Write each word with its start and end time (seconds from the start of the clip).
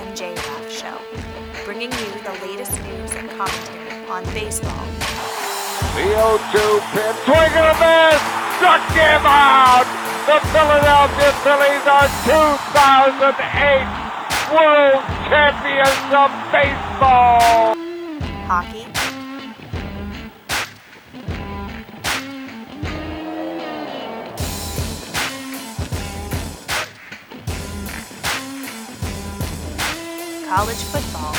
the 0.00 0.14
Joe 0.16 0.30
Mays 0.30 0.34
and 0.34 0.34
J 0.34 0.34
Raff 0.34 0.70
Show, 0.70 0.98
bringing 1.64 1.92
you 1.92 2.10
the 2.24 2.32
latest 2.42 2.72
news 2.84 3.12
and 3.12 3.30
commentary 3.30 3.90
on 4.08 4.24
baseball, 4.32 4.86
The 5.94 6.02
0-2 6.02 6.80
pitch, 6.92 7.16
swing 7.24 7.52
and 7.52 7.68
a 7.68 7.76
miss, 7.80 8.20
struck 8.56 8.84
him 8.92 9.22
out. 9.24 9.86
The 10.26 10.38
Philadelphia 10.52 11.32
Phillies 11.42 11.86
are 11.86 12.08
2008 12.24 13.86
World 14.52 15.02
Champions 15.28 16.12
of 16.12 16.30
Baseball. 16.52 17.74
hockey, 18.46 18.84
college 30.50 30.82
football, 30.90 31.30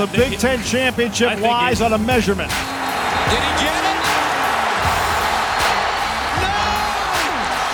The 0.00 0.08
Big 0.16 0.38
Ten 0.38 0.62
championship 0.62 1.38
lies 1.42 1.82
on 1.82 1.92
a 1.92 1.98
measurement. 1.98 2.48
Did 2.48 3.42
he 3.44 3.52
get 3.60 3.82
it? 3.84 3.98
No! 6.40 6.56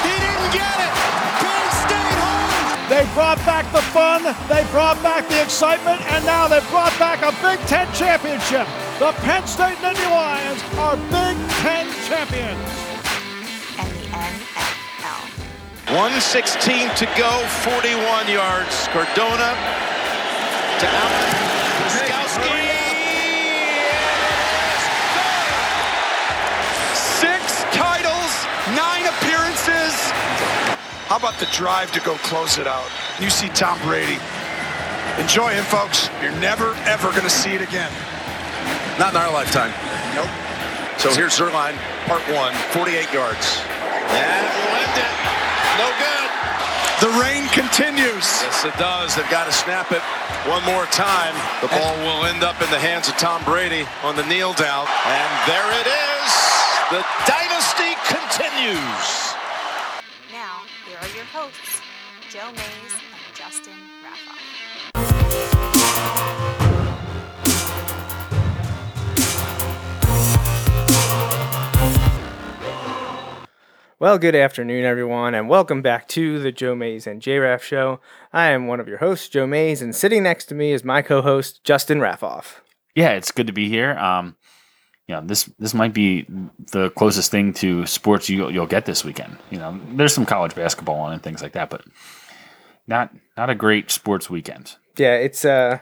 He 0.02 0.14
didn't 0.18 0.50
get 0.50 0.76
it! 0.82 0.92
Penn 1.38 1.66
State 1.87 2.18
home! 2.18 2.90
They 2.90 3.06
brought 3.14 3.38
back 3.46 3.70
the 3.70 3.80
fun, 3.95 4.24
they 4.50 4.66
brought 4.73 5.00
back 5.04 5.28
the 5.28 5.40
excitement, 5.40 6.02
and 6.10 6.26
now 6.26 6.48
they've 6.48 6.68
brought 6.68 6.98
back 6.98 7.23
a 7.23 7.30
Big 7.38 7.64
Ten 7.68 7.87
championship. 7.95 8.66
The 8.98 9.12
Penn 9.23 9.46
State 9.46 9.79
Nittany 9.79 10.10
Lions 10.10 10.60
are 10.82 10.96
Big 11.14 11.38
Ten 11.62 11.87
champions. 12.10 12.59
and 13.79 13.87
the 13.87 14.10
NFL. 14.18 15.30
116 15.95 16.90
to 16.96 17.07
go, 17.16 17.30
41 17.62 18.26
yards. 18.29 18.88
Cardona 18.88 19.54
to. 20.83 20.91
Wiskowski. 21.87 22.59
Six 26.95 27.63
titles, 27.71 28.33
nine 28.75 29.07
appearances. 29.07 29.95
How 31.07 31.16
about 31.19 31.38
the 31.38 31.47
drive 31.53 31.93
to 31.93 32.01
go 32.01 32.15
close 32.27 32.59
it 32.59 32.66
out? 32.66 32.88
You 33.21 33.30
see 33.30 33.49
Tom 33.49 33.79
Brady. 33.83 34.19
Enjoy 35.19 35.51
him, 35.51 35.65
folks. 35.65 36.09
You're 36.23 36.38
never, 36.41 36.75
ever 36.88 37.10
going 37.10 37.23
to 37.23 37.30
see 37.30 37.53
it 37.53 37.63
again. 37.63 37.93
Not 38.99 39.15
in 39.15 39.21
our 39.21 39.33
lifetime. 39.33 39.73
Nope. 40.16 40.30
So 40.99 41.13
here's 41.13 41.38
Zuerlein, 41.38 41.77
part 42.07 42.23
one, 42.33 42.55
48 42.73 43.13
yards. 43.13 43.60
And 44.09 44.47
it 44.47 44.55
will 44.71 44.83
it. 44.99 45.13
No 45.79 45.88
good. 45.99 46.12
The 47.02 47.10
rain 47.18 47.48
continues. 47.48 48.22
Yes, 48.46 48.64
it 48.64 48.78
does. 48.78 49.16
They've 49.16 49.28
got 49.28 49.46
to 49.46 49.52
snap 49.52 49.90
it 49.90 50.02
one 50.46 50.62
more 50.62 50.86
time. 50.95 51.34
The 51.60 51.66
ball 51.66 51.98
will 52.06 52.30
end 52.30 52.45
up 52.45 52.62
in 52.62 52.70
the 52.70 52.78
hands 52.78 53.08
of 53.08 53.18
Tom 53.18 53.42
Brady 53.42 53.82
on 54.04 54.14
the 54.14 54.22
kneel 54.30 54.52
down. 54.54 54.86
And 54.86 55.30
there 55.50 55.66
it 55.82 55.88
is. 55.90 56.30
The 56.95 57.02
dynasty 57.26 57.98
continues. 58.06 59.34
Now, 60.30 60.62
here 60.86 60.98
are 61.02 61.10
your 61.10 61.26
hosts, 61.34 61.82
Joe 62.30 62.52
Mays 62.54 62.95
and 62.95 63.34
Justin 63.34 63.82
Well, 74.02 74.18
good 74.18 74.34
afternoon, 74.34 74.84
everyone, 74.84 75.32
and 75.32 75.48
welcome 75.48 75.80
back 75.80 76.08
to 76.08 76.40
the 76.40 76.50
Joe 76.50 76.74
Mays 76.74 77.06
and 77.06 77.22
J 77.22 77.38
Raff 77.38 77.62
Show. 77.62 78.00
I 78.32 78.48
am 78.48 78.66
one 78.66 78.80
of 78.80 78.88
your 78.88 78.98
hosts, 78.98 79.28
Joe 79.28 79.46
Mays, 79.46 79.80
and 79.80 79.94
sitting 79.94 80.24
next 80.24 80.46
to 80.46 80.56
me 80.56 80.72
is 80.72 80.82
my 80.82 81.02
co-host, 81.02 81.62
Justin 81.62 82.00
Raffoff. 82.00 82.62
yeah, 82.96 83.10
it's 83.10 83.30
good 83.30 83.46
to 83.46 83.52
be 83.52 83.68
here. 83.68 83.92
Um, 83.92 84.34
you 85.06 85.14
know, 85.14 85.20
this 85.24 85.44
this 85.60 85.72
might 85.72 85.94
be 85.94 86.26
the 86.72 86.91
closest 86.96 87.30
thing 87.30 87.52
to 87.54 87.86
sports 87.86 88.28
you, 88.28 88.50
you'll 88.50 88.66
get 88.66 88.86
this 88.86 89.04
weekend. 89.04 89.36
You 89.52 89.58
know, 89.58 89.80
there's 89.92 90.12
some 90.12 90.26
college 90.26 90.56
basketball 90.56 90.98
on 90.98 91.12
and 91.12 91.22
things 91.22 91.41
like 91.41 91.52
that, 91.52 91.70
but 91.70 91.84
not 92.88 93.14
not 93.36 93.50
a 93.50 93.54
great 93.54 93.92
sports 93.92 94.28
weekend. 94.28 94.78
Yeah, 94.98 95.14
it's 95.14 95.44
uh, 95.44 95.78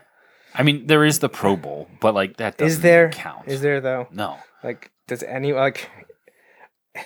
I 0.54 0.62
mean, 0.62 0.88
there 0.88 1.06
is 1.06 1.20
the 1.20 1.30
Pro 1.30 1.56
Bowl, 1.56 1.88
but 2.00 2.14
like 2.14 2.36
that 2.36 2.58
doesn't 2.58 2.70
is 2.70 2.80
there 2.82 3.08
count. 3.12 3.48
is 3.48 3.62
there 3.62 3.80
though? 3.80 4.08
No. 4.10 4.36
Like, 4.62 4.90
does 5.08 5.22
any 5.22 5.54
like, 5.54 5.88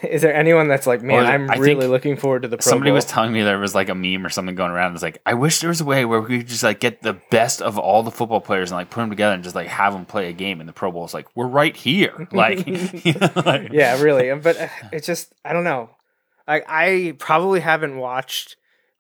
is 0.03 0.23
there 0.23 0.35
anyone 0.35 0.69
that's 0.69 0.87
like, 0.87 1.03
man, 1.03 1.19
Well, 1.19 1.27
I'm 1.27 1.51
I 1.51 1.57
really 1.57 1.87
looking 1.87 2.17
forward 2.17 2.43
to 2.43 2.49
the 2.49 2.57
Pro 2.57 2.71
Somebody 2.71 2.91
Bowl? 2.91 2.95
was 2.97 3.05
telling 3.05 3.33
me 3.33 3.43
there 3.43 3.59
was 3.59 3.75
like 3.75 3.89
a 3.91 3.95
meme 3.95 4.25
or 4.25 4.31
something 4.31 4.55
going 4.55 4.71
around. 4.71 4.95
It's 4.95 5.03
like, 5.03 5.21
I 5.27 5.35
wish 5.35 5.61
there 5.61 5.69
was 5.69 5.81
a 5.83 5.85
way 5.85 6.05
where 6.07 6.21
we 6.23 6.39
could 6.39 6.49
just 6.49 6.63
like 6.63 6.81
get 6.81 7.03
the 7.03 7.13
best 7.31 7.61
of 7.61 7.79
all 7.79 8.03
the 8.03 8.11
football 8.11 8.41
players 8.41 8.71
and 8.71 8.79
like 8.79 8.89
put 8.91 9.01
them 9.03 9.11
together 9.11 9.35
and 9.35 9.45
just 9.45 9.55
like 9.55 9.67
have 9.67 9.93
them 9.93 10.07
play 10.07 10.31
a 10.31 10.33
game 10.33 10.61
in 10.61 10.67
the 10.67 10.73
Pro 10.73 10.91
Bowl. 10.91 11.05
It's 11.05 11.13
like 11.13 11.27
we're 11.37 11.47
right 11.49 11.77
here, 11.77 12.29
like, 12.33 12.67
you 13.05 13.13
know, 13.15 13.31
like- 13.45 13.73
yeah, 13.73 14.01
really, 14.01 14.35
but 14.41 14.59
uh, 14.59 14.69
it's 14.93 15.07
just 15.07 15.33
I 15.45 15.53
don't 15.53 15.65
know. 15.65 15.91
I 16.49 16.63
I 16.67 17.17
probably 17.19 17.61
haven't 17.61 17.99
watched. 17.99 18.57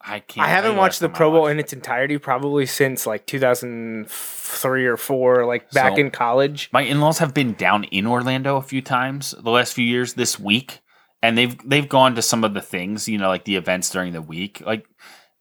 I 0.06 0.20
can't. 0.20 0.46
I 0.46 0.50
haven't 0.50 0.76
watched 0.76 1.00
the 1.00 1.06
last 1.06 1.12
time 1.12 1.14
I 1.14 1.18
Pro 1.18 1.30
Bowl 1.30 1.46
in 1.46 1.58
its 1.58 1.72
entirety 1.72 2.18
probably 2.18 2.66
since 2.66 3.06
like 3.06 3.26
2003 3.26 4.86
or 4.86 4.96
four, 4.96 5.46
like 5.46 5.70
back 5.70 5.94
So- 5.94 6.00
in 6.00 6.10
college. 6.10 6.68
My 6.72 6.82
in-laws 6.82 7.18
have 7.18 7.34
been 7.34 7.54
down 7.54 7.84
in 7.84 8.06
Orlando 8.06 8.56
a 8.56 8.62
few 8.62 8.82
times 8.82 9.34
the 9.42 9.50
last 9.50 9.72
few 9.72 9.84
years 9.84 10.14
this 10.14 10.38
week, 10.38 10.80
and 11.22 11.36
they've 11.38 11.56
they've 11.68 11.88
gone 11.88 12.14
to 12.16 12.22
some 12.22 12.44
of 12.44 12.54
the 12.54 12.60
things, 12.62 13.08
you 13.08 13.18
know, 13.18 13.28
like 13.28 13.44
the 13.44 13.56
events 13.56 13.90
during 13.90 14.12
the 14.12 14.22
week. 14.22 14.62
Like 14.64 14.86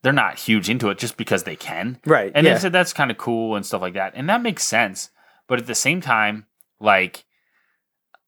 they're 0.01 0.13
not 0.13 0.39
huge 0.39 0.69
into 0.69 0.89
it 0.89 0.97
just 0.97 1.15
because 1.17 1.43
they 1.43 1.55
can, 1.55 1.97
Right, 2.05 2.31
And 2.35 2.45
yeah. 2.45 2.53
they 2.55 2.59
said 2.59 2.73
that's 2.73 2.91
kind 2.93 3.09
of 3.09 3.17
cool 3.17 3.55
and 3.55 3.65
stuff 3.65 3.81
like 3.81 3.93
that, 3.93 4.13
and 4.15 4.29
that 4.29 4.41
makes 4.41 4.63
sense. 4.63 5.09
But 5.47 5.59
at 5.59 5.67
the 5.67 5.75
same 5.75 6.01
time, 6.01 6.45
like 6.79 7.25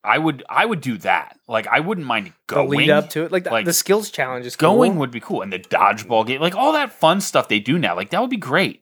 I 0.06 0.18
would 0.18 0.44
I 0.50 0.66
would 0.66 0.82
do 0.82 0.98
that. 1.00 1.40
Like 1.48 1.68
I 1.68 1.80
wouldn't 1.80 2.06
mind 2.06 2.28
The 2.28 2.34
going 2.48 2.70
lead 2.70 2.90
up 2.90 3.10
to 3.12 3.24
it, 3.24 3.32
like 3.32 3.46
the, 3.46 3.52
like, 3.52 3.66
the 3.66 3.74
skills 3.74 4.10
challenge 4.12 4.46
is 4.46 4.56
going 4.56 4.92
cool. 4.92 5.00
would 5.00 5.12
be 5.12 5.20
cool, 5.20 5.42
and 5.42 5.52
the 5.52 5.60
dodgeball 5.60 6.28
game, 6.28 6.42
like 6.42 6.56
all 6.56 6.74
that 6.74 6.94
fun 6.94 7.22
stuff 7.22 7.48
they 7.48 7.60
do 7.60 7.78
now, 7.78 7.96
like 7.96 8.12
that 8.12 8.22
would 8.22 8.30
be 8.30 8.38
great. 8.38 8.82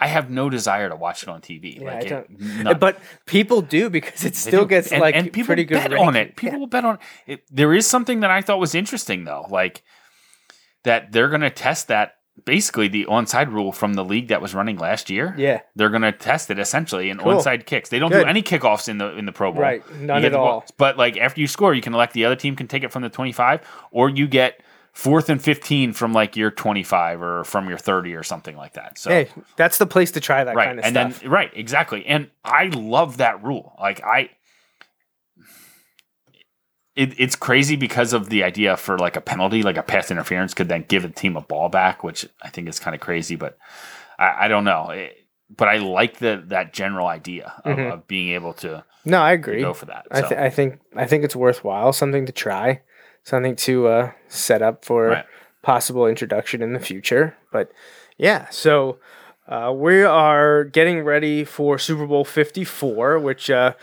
I 0.00 0.08
have 0.08 0.28
no 0.28 0.50
desire 0.50 0.88
to 0.88 0.96
watch 0.96 1.22
it 1.22 1.28
on 1.28 1.40
TV. 1.40 1.80
Yeah, 1.80 1.84
like 1.84 2.04
I 2.04 2.08
don't-. 2.62 2.80
But 2.80 2.98
people 3.26 3.62
do 3.62 3.88
because 3.88 4.24
it 4.24 4.34
still 4.34 4.64
gets 4.66 4.92
and, 4.92 5.00
like 5.00 5.14
and 5.14 5.32
people 5.32 5.46
pretty 5.46 5.64
good 5.64 5.76
bet 5.76 5.92
ranking. 5.92 6.08
on 6.08 6.16
it. 6.16 6.36
People 6.36 6.60
will 6.60 6.66
bet 6.66 6.84
on 6.84 6.98
it. 7.26 7.44
There 7.50 7.72
is 7.72 7.86
something 7.86 8.20
that 8.20 8.30
I 8.30 8.42
thought 8.42 8.58
was 8.58 8.74
interesting 8.74 9.24
though, 9.24 9.46
like 9.50 9.82
that 10.82 11.12
they're 11.12 11.28
going 11.28 11.40
to 11.40 11.50
test 11.50 11.88
that 11.88 12.16
basically 12.44 12.88
the 12.88 13.04
onside 13.06 13.52
rule 13.52 13.72
from 13.72 13.94
the 13.94 14.04
league 14.04 14.28
that 14.28 14.42
was 14.42 14.54
running 14.54 14.76
last 14.76 15.08
year. 15.08 15.34
Yeah. 15.38 15.60
they're 15.76 15.88
going 15.90 16.02
to 16.02 16.12
test 16.12 16.50
it 16.50 16.58
essentially 16.58 17.08
in 17.10 17.18
Cool. 17.18 17.34
onside 17.34 17.64
kicks. 17.66 17.88
They 17.88 17.98
don't 17.98 18.10
Good. 18.10 18.24
do 18.24 18.28
any 18.28 18.42
kickoffs 18.42 18.88
in 18.88 18.98
the 18.98 19.16
in 19.16 19.24
the 19.26 19.32
Pro 19.32 19.52
Bowl. 19.52 19.62
Right. 19.62 19.82
None 20.00 20.24
at 20.24 20.32
ball- 20.32 20.46
all. 20.46 20.64
But 20.76 20.96
like 20.98 21.16
after 21.16 21.40
you 21.40 21.46
score, 21.46 21.74
you 21.74 21.80
can 21.82 21.94
elect 21.94 22.12
the 22.12 22.24
other 22.24 22.36
team 22.36 22.56
can 22.56 22.66
take 22.68 22.82
it 22.82 22.92
from 22.92 23.02
the 23.02 23.08
twenty 23.08 23.32
five, 23.32 23.60
or 23.92 24.08
you 24.10 24.26
get 24.26 24.60
fourth 24.92 25.28
and 25.28 25.42
fifteen 25.42 25.92
from 25.92 26.12
like 26.12 26.36
your 26.36 26.50
twenty 26.50 26.82
five 26.82 27.22
or 27.22 27.44
from 27.44 27.68
your 27.68 27.78
thirty 27.78 28.14
or 28.14 28.22
something 28.22 28.56
like 28.56 28.74
that. 28.74 28.98
So 28.98 29.10
Hey, 29.10 29.28
that's 29.56 29.78
the 29.78 29.86
place 29.86 30.10
to 30.12 30.20
try 30.20 30.44
that 30.44 30.54
right 30.54 30.66
kind 30.66 30.78
of 30.80 30.84
and 30.84 30.94
stuff. 31.14 31.20
then 31.22 31.30
right 31.30 31.50
exactly 31.54 32.04
and 32.06 32.30
i 32.44 32.66
love 32.66 33.16
that 33.16 33.42
rule 33.42 33.74
like 33.80 34.00
i 34.04 34.30
it, 36.96 37.12
it's 37.18 37.36
crazy 37.36 37.76
because 37.76 38.12
of 38.12 38.28
the 38.30 38.44
idea 38.44 38.76
for 38.76 38.98
like 38.98 39.16
a 39.16 39.20
penalty 39.20 39.62
like 39.62 39.76
a 39.76 39.82
pass 39.82 40.10
interference 40.10 40.54
could 40.54 40.68
then 40.68 40.84
give 40.88 41.04
a 41.04 41.08
team 41.08 41.36
a 41.36 41.40
ball 41.40 41.68
back 41.68 42.04
which 42.04 42.26
i 42.42 42.48
think 42.48 42.68
is 42.68 42.78
kind 42.78 42.94
of 42.94 43.00
crazy 43.00 43.34
but 43.36 43.58
i, 44.18 44.44
I 44.44 44.48
don't 44.48 44.64
know 44.64 44.90
It- 44.90 45.18
but 45.56 45.68
i 45.68 45.76
like 45.76 46.18
the 46.18 46.42
that 46.48 46.72
general 46.72 47.06
idea 47.06 47.52
of, 47.64 47.76
Mhm. 47.76 47.92
of 47.92 48.06
being 48.08 48.30
able 48.34 48.54
to, 48.54 48.84
no, 49.04 49.20
I 49.20 49.32
agree. 49.32 49.60
go 49.60 49.74
for 49.74 49.86
that 49.86 50.06
I, 50.10 50.20
th- 50.22 50.40
I 50.40 50.48
think 50.50 50.80
I 50.96 51.06
think 51.06 51.22
it's 51.24 51.36
worthwhile, 51.36 51.92
something 51.92 52.24
to 52.26 52.32
try, 52.32 52.80
something 53.24 53.54
to 53.56 53.86
uh, 53.88 54.10
set 54.28 54.62
up 54.62 54.84
for 54.84 55.08
Right. 55.08 55.24
possible 55.62 56.06
introduction 56.06 56.62
in 56.62 56.72
the 56.72 56.80
future. 56.80 57.36
But 57.52 57.70
yeah, 58.16 58.48
so 58.50 58.98
uh, 59.46 59.70
we 59.76 60.02
are 60.02 60.64
getting 60.64 61.02
ready 61.04 61.44
for 61.44 61.78
Super 61.78 62.06
Bowl 62.06 62.24
Fifty 62.24 62.64
Four, 62.64 63.18
which 63.18 63.50
uh, 63.50 63.74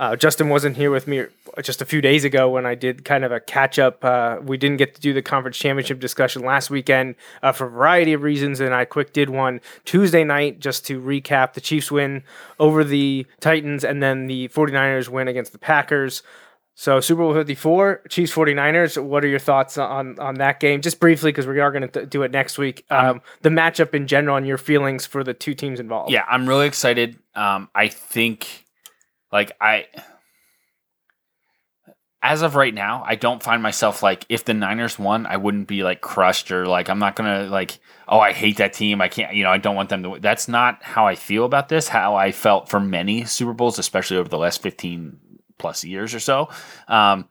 uh, 0.00 0.16
Justin 0.16 0.48
wasn't 0.48 0.78
here 0.78 0.90
with 0.90 1.06
me 1.06 1.26
just 1.62 1.82
a 1.82 1.84
few 1.84 2.00
days 2.00 2.24
ago 2.24 2.48
when 2.48 2.64
I 2.64 2.74
did 2.74 3.04
kind 3.04 3.22
of 3.22 3.32
a 3.32 3.38
catch 3.38 3.78
up. 3.78 4.02
Uh, 4.02 4.38
we 4.42 4.56
didn't 4.56 4.78
get 4.78 4.94
to 4.94 5.00
do 5.00 5.12
the 5.12 5.20
conference 5.20 5.58
championship 5.58 6.00
discussion 6.00 6.42
last 6.42 6.70
weekend 6.70 7.16
uh, 7.42 7.52
for 7.52 7.66
a 7.66 7.70
variety 7.70 8.14
of 8.14 8.22
reasons, 8.22 8.60
and 8.60 8.74
I 8.74 8.86
quick 8.86 9.12
did 9.12 9.28
one 9.28 9.60
Tuesday 9.84 10.24
night 10.24 10.58
just 10.58 10.86
to 10.86 10.98
recap 11.02 11.52
the 11.52 11.60
Chiefs 11.60 11.92
win 11.92 12.22
over 12.58 12.82
the 12.82 13.26
Titans 13.40 13.84
and 13.84 14.02
then 14.02 14.26
the 14.26 14.48
49ers 14.48 15.10
win 15.10 15.28
against 15.28 15.52
the 15.52 15.58
Packers. 15.58 16.22
So 16.76 16.98
Super 17.00 17.20
Bowl 17.20 17.34
54, 17.34 18.04
Chiefs 18.08 18.32
49ers, 18.34 19.02
what 19.02 19.22
are 19.22 19.28
your 19.28 19.38
thoughts 19.38 19.76
on 19.76 20.18
on 20.18 20.36
that 20.36 20.60
game? 20.60 20.80
Just 20.80 20.98
briefly 20.98 21.30
because 21.30 21.46
we 21.46 21.60
are 21.60 21.70
going 21.70 21.86
to 21.86 22.06
do 22.06 22.22
it 22.22 22.30
next 22.30 22.56
week. 22.56 22.86
Um, 22.88 23.20
the 23.42 23.50
matchup 23.50 23.92
in 23.92 24.06
general 24.06 24.36
and 24.36 24.46
your 24.46 24.56
feelings 24.56 25.04
for 25.04 25.22
the 25.22 25.34
two 25.34 25.52
teams 25.52 25.78
involved. 25.78 26.10
yeah 26.10 26.24
i'm 26.26 26.48
really 26.48 26.66
excited 26.66 27.18
um 27.34 27.68
i 27.74 27.88
think 27.88 28.64
like 29.32 29.52
i 29.60 29.86
as 32.22 32.42
of 32.42 32.54
right 32.54 32.74
now, 32.74 33.02
I 33.06 33.14
don't 33.14 33.42
find 33.42 33.62
myself 33.62 34.02
like 34.02 34.26
if 34.28 34.44
the 34.44 34.52
Niners 34.52 34.98
won, 34.98 35.24
I 35.24 35.38
wouldn't 35.38 35.68
be 35.68 35.82
like 35.82 36.02
crushed 36.02 36.52
or 36.52 36.66
like 36.66 36.90
I'm 36.90 36.98
not 36.98 37.16
gonna 37.16 37.44
like 37.44 37.78
oh 38.06 38.20
I 38.20 38.32
hate 38.32 38.58
that 38.58 38.74
team. 38.74 39.00
I 39.00 39.08
can't 39.08 39.34
you 39.34 39.42
know 39.42 39.50
I 39.50 39.58
don't 39.58 39.74
want 39.74 39.88
them 39.88 40.02
to. 40.02 40.10
win. 40.10 40.20
That's 40.20 40.46
not 40.46 40.82
how 40.82 41.06
I 41.06 41.14
feel 41.14 41.44
about 41.44 41.70
this. 41.70 41.88
How 41.88 42.16
I 42.16 42.32
felt 42.32 42.68
for 42.68 42.78
many 42.78 43.24
Super 43.24 43.54
Bowls, 43.54 43.78
especially 43.78 44.18
over 44.18 44.28
the 44.28 44.38
last 44.38 44.60
15 44.60 45.18
plus 45.58 45.82
years 45.82 46.14
or 46.14 46.20
so. 46.20 46.50
Um, 46.88 47.26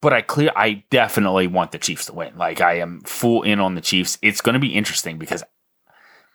but 0.00 0.12
I 0.12 0.22
clear 0.22 0.50
I 0.56 0.84
definitely 0.90 1.46
want 1.46 1.70
the 1.70 1.78
Chiefs 1.78 2.06
to 2.06 2.14
win. 2.14 2.36
Like 2.36 2.60
I 2.60 2.78
am 2.78 3.00
full 3.02 3.42
in 3.42 3.60
on 3.60 3.76
the 3.76 3.80
Chiefs. 3.80 4.18
It's 4.22 4.40
going 4.40 4.54
to 4.54 4.60
be 4.60 4.74
interesting 4.74 5.18
because 5.18 5.44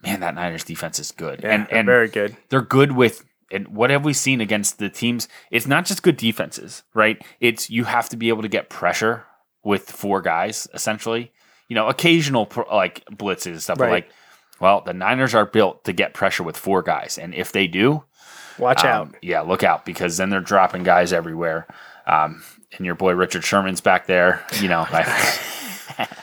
man, 0.02 0.22
that 0.22 0.36
Niners 0.36 0.64
defense 0.64 0.98
is 0.98 1.12
good. 1.12 1.42
Yeah, 1.44 1.56
and 1.56 1.72
and 1.72 1.86
very 1.88 2.08
good. 2.08 2.38
they're 2.48 2.62
good 2.62 2.94
with 2.94 3.26
and 3.52 3.68
what 3.70 3.90
have 3.90 4.06
we 4.06 4.14
seen 4.14 4.42
against 4.42 4.80
the 4.80 4.90
teams? 4.90 5.28
It's 5.50 5.68
not 5.68 5.86
just 5.86 6.04
good 6.04 6.18
defenses, 6.18 6.84
right? 6.94 7.22
It's 7.40 7.70
you 7.70 7.86
have 7.86 8.10
to 8.10 8.18
be 8.18 8.30
able 8.30 8.42
to 8.42 8.48
get 8.48 8.70
pressure 8.70 9.26
with 9.64 9.90
four 9.90 10.22
guys 10.22 10.68
essentially. 10.74 11.32
You 11.68 11.76
know, 11.76 11.88
occasional 11.88 12.52
like 12.72 13.06
blitzes 13.06 13.46
and 13.48 13.62
stuff. 13.62 13.78
But 13.78 13.90
like, 13.90 14.10
well, 14.60 14.82
the 14.82 14.94
Niners 14.94 15.34
are 15.34 15.46
built 15.46 15.86
to 15.86 15.94
get 15.94 16.14
pressure 16.14 16.44
with 16.44 16.58
four 16.58 16.82
guys, 16.82 17.18
and 17.18 17.34
if 17.34 17.52
they 17.52 17.68
do, 17.68 18.04
Watch 18.58 18.84
um, 18.86 18.90
out. 18.90 19.16
Yeah, 19.22 19.42
look 19.42 19.64
out 19.64 19.86
because 19.86 20.18
then 20.18 20.30
they're 20.30 20.40
dropping 20.40 20.84
guys 20.84 21.12
everywhere. 21.14 21.68
Um, 22.06 22.44
and 22.78 22.86
your 22.86 22.96
boy 22.96 23.14
Richard 23.14 23.44
Sherman's 23.44 23.82
back 23.82 24.08
there. 24.08 24.46
You 24.62 24.70
know, 24.70 24.86
I, 24.88 25.40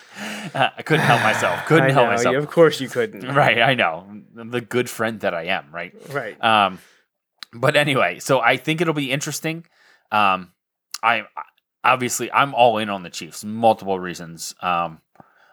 I 0.77 0.83
couldn't 0.83 1.05
help 1.05 1.23
myself. 1.23 1.67
Couldn't 1.67 1.91
help 1.91 2.09
myself. 2.09 2.37
Of 2.37 2.49
course 2.49 2.81
you 2.81 2.89
couldn't. 2.89 3.27
Right, 3.35 3.61
I 3.61 3.75
know. 3.75 4.07
The 4.35 4.61
good 4.61 4.89
friend 4.89 5.21
that 5.21 5.35
I 5.35 5.45
am, 5.45 5.67
right? 5.73 5.95
Right. 6.11 6.43
Um, 6.43 6.79
but 7.53 7.77
anyway, 7.77 8.19
so 8.19 8.41
I 8.41 8.57
think 8.57 8.81
it'll 8.81 8.95
be 8.95 9.11
interesting. 9.11 9.65
Um, 10.11 10.53
I 11.03 11.25
obviously 11.85 12.31
I'm 12.33 12.55
all 12.55 12.79
in 12.79 12.91
on 12.91 13.03
the 13.03 13.11
Chiefs, 13.11 13.45
multiple 13.45 13.99
reasons. 13.99 14.55
Um, 14.61 15.01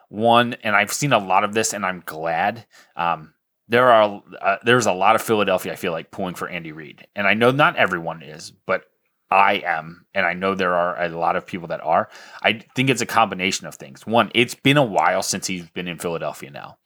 one, 0.08 0.54
and 0.62 0.76
I've 0.76 0.92
seen 0.92 1.12
a 1.12 1.18
lot 1.18 1.44
of 1.44 1.52
this, 1.52 1.72
and 1.72 1.84
I'm 1.84 2.02
glad. 2.04 2.66
Um, 2.96 3.34
there 3.68 3.90
are 3.90 4.22
uh, 4.40 4.56
there's 4.64 4.86
a 4.86 4.92
lot 4.92 5.16
of 5.16 5.22
Philadelphia. 5.22 5.72
I 5.72 5.76
feel 5.76 5.92
like 5.92 6.10
pulling 6.10 6.34
for 6.34 6.48
Andy 6.48 6.72
Reid, 6.72 7.06
and 7.16 7.26
I 7.26 7.34
know 7.34 7.50
not 7.50 7.76
everyone 7.76 8.22
is, 8.22 8.52
but 8.66 8.84
I 9.30 9.62
am, 9.66 10.06
and 10.14 10.24
I 10.24 10.34
know 10.34 10.54
there 10.54 10.74
are 10.74 11.02
a 11.02 11.08
lot 11.08 11.34
of 11.34 11.46
people 11.46 11.68
that 11.68 11.80
are. 11.80 12.08
I 12.42 12.64
think 12.76 12.90
it's 12.90 13.00
a 13.02 13.06
combination 13.06 13.66
of 13.66 13.74
things. 13.74 14.06
One, 14.06 14.30
it's 14.34 14.54
been 14.54 14.76
a 14.76 14.84
while 14.84 15.22
since 15.22 15.48
he's 15.48 15.68
been 15.70 15.88
in 15.88 15.98
Philadelphia 15.98 16.50
now. 16.50 16.78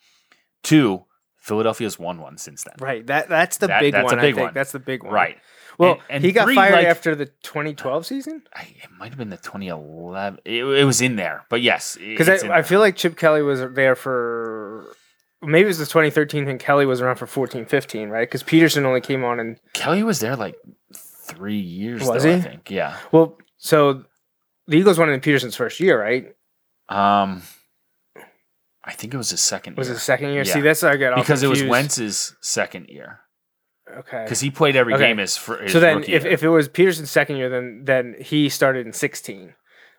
Two, 0.62 1.05
Philadelphia's 1.41 1.99
won 1.99 2.21
one 2.21 2.37
since 2.39 2.65
then. 2.65 2.75
Right. 2.79 3.07
That 3.07 3.29
that's 3.29 3.57
the 3.59 3.67
That- 3.69 3.81
big 3.81 3.93
that's 3.93 4.13
a 4.13 4.17
one. 4.17 4.21
big 4.25 4.35
I 4.35 4.37
think 4.37 4.45
one. 4.47 4.55
that's 4.55 4.73
the 4.73 4.79
big 4.79 5.03
one. 5.03 5.13
Right. 5.13 5.39
Well, 5.79 5.93
And- 5.95 6.01
and 6.11 6.25
he 6.25 6.33
got 6.33 6.45
three, 6.45 6.55
fired 6.55 6.73
like- 6.75 6.87
after 6.87 7.15
the 7.15 7.27
2012 7.43 8.05
season 8.07 8.43
I, 8.55 8.63
it 8.83 8.91
might 8.99 9.09
have 9.09 9.19
been 9.19 9.31
the 9.31 9.39
2011. 9.39 10.41
It, 10.45 10.65
it 10.65 10.85
was 10.85 11.01
in 11.01 11.17
there, 11.17 11.45
but 11.49 11.63
yes, 11.63 11.97
because 11.99 12.29
I, 12.29 12.59
I 12.59 12.63
feel 12.63 12.81
like 12.81 12.97
Chip 12.97 13.17
Kelly 13.17 13.41
was 13.43 13.61
there 13.75 13.95
for 13.97 14.95
maybe 15.43 15.65
it 15.65 15.69
was 15.69 15.79
the 15.79 15.87
2013 15.87 16.47
and 16.49 16.61
Kelly 16.61 16.85
was 16.85 17.01
around 17.01 17.17
for 17.17 17.27
14, 17.27 17.65
15, 17.65 18.11
right? 18.11 18.29
Because 18.29 18.43
Pederson 18.43 18.85
only 18.85 19.01
came 19.01 19.25
on 19.25 19.41
and 19.41 19.59
Kelly 19.73 20.03
was 20.03 20.21
there 20.21 20.37
like 20.37 20.57
three 20.95 21.57
years. 21.59 22.03
Was 22.07 22.25
though, 22.25 22.31
I 22.33 22.37
he? 22.37 22.43
think. 22.43 22.71
Yeah. 22.71 22.99
well, 23.11 23.39
so 23.57 24.05
the 24.67 24.77
Eagles 24.77 24.99
won 24.99 25.09
in 25.09 25.21
Pederson's 25.21 25.57
first 25.57 25.81
year, 25.81 25.99
right? 25.99 26.35
Um, 26.91 27.43
I 28.91 28.95
think 28.95 29.15
it 29.15 29.17
was 29.17 29.31
his 29.31 29.41
second. 29.41 29.77
Was 29.77 29.89
it 29.89 29.93
year. 29.93 29.95
the 29.95 30.01
second 30.01 30.29
year? 30.35 30.43
Yeah. 30.45 30.53
See, 30.53 30.61
that's 30.61 30.81
how 30.81 30.89
I 30.89 30.97
got 30.97 31.17
because 31.17 31.43
it 31.43 31.49
was 31.49 31.59
confused. 31.61 31.71
Wentz's 31.71 32.37
second 32.41 32.89
year 32.89 33.21
Okay. 33.99 34.23
because 34.25 34.41
he 34.41 34.51
played 34.51 34.77
every 34.77 34.95
Okay. 34.95 35.09
game 35.09 35.19
as 35.21 35.37
for 35.37 35.59
his 35.63 35.73
so 35.73 35.81
then, 35.81 36.03
if, 36.03 36.09
year. 36.09 36.27
if 36.27 36.43
it 36.43 36.49
was 36.49 36.69
Pederson's 36.69 37.11
second 37.11 37.37
year, 37.37 37.49
then 37.49 37.83
then 37.85 38.15
he 38.21 38.49
started 38.49 38.87
in 38.87 38.93
16, 38.93 39.55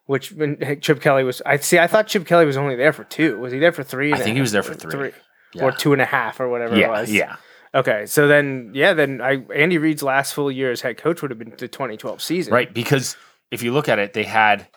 which 0.06 0.32
when 0.32 0.58
Chip 0.82 1.02
Kelly 1.02 1.24
was. 1.24 1.42
I 1.46 1.58
see. 1.58 1.80
I 1.80 1.88
thought 1.88 2.08
Chip 2.08 2.26
Kelly 2.26 2.46
was 2.46 2.58
only 2.58 2.76
there 2.76 2.94
for 2.94 3.04
two. 3.04 3.38
Was 3.40 3.52
he 3.54 3.60
there 3.60 3.72
for 3.72 3.84
three? 3.84 4.14
I 4.14 4.18
think 4.18 4.36
he 4.36 4.42
was 4.42 4.52
there 4.52 4.64
for 4.64 4.74
three. 4.74 5.12
Yeah. 5.54 5.64
or 5.66 5.72
two 5.74 5.92
and 5.94 6.02
a 6.02 6.06
half 6.06 6.40
or 6.40 6.48
whatever 6.48 6.76
it 6.76 6.80
yeah, 6.80 6.88
was. 6.90 7.12
yeah, 7.12 7.36
Okay, 7.76 8.06
so 8.06 8.28
then 8.30 8.72
yeah, 8.74 8.94
then 8.94 9.20
I 9.22 9.44
Andy 9.54 9.78
Reid's 9.78 10.02
last 10.04 10.34
full 10.34 10.50
year 10.52 10.72
as 10.72 10.80
head 10.82 10.98
coach 10.98 11.22
would 11.22 11.30
have 11.32 11.38
been 11.40 11.50
the 11.58 11.68
2012 11.68 12.22
season. 12.22 12.54
right. 12.54 12.74
Because 12.74 13.18
if 13.52 13.62
you 13.62 13.74
look 13.74 13.90
at 13.90 14.00
it, 14.00 14.14
they 14.14 14.24
had 14.24 14.68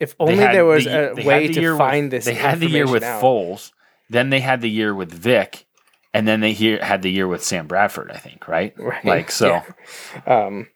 If 0.00 0.14
only 0.18 0.36
had 0.36 0.54
there 0.54 0.64
was 0.64 0.84
the- 0.84 1.12
a 1.20 1.24
way 1.24 1.48
to 1.48 1.76
find 1.76 2.04
with, 2.04 2.10
this. 2.10 2.24
They 2.24 2.34
had 2.34 2.60
the 2.60 2.68
year 2.68 2.86
with 2.90 3.02
out. 3.02 3.22
Foles, 3.22 3.72
then 4.10 4.30
they 4.30 4.40
had 4.40 4.60
the 4.60 4.70
year 4.70 4.94
with 4.94 5.12
Vic, 5.12 5.66
and 6.14 6.26
then 6.26 6.40
they 6.40 6.52
here 6.52 6.78
had 6.82 7.02
the 7.02 7.10
year 7.10 7.26
with 7.28 7.42
Sam 7.44 7.66
Bradford. 7.66 8.10
I 8.10 8.18
think 8.18 8.48
right. 8.48 8.74
Right, 8.78 9.04
Like 9.04 9.30
so. 9.30 9.48
yeah. 9.48 9.64
Um. 10.26 10.68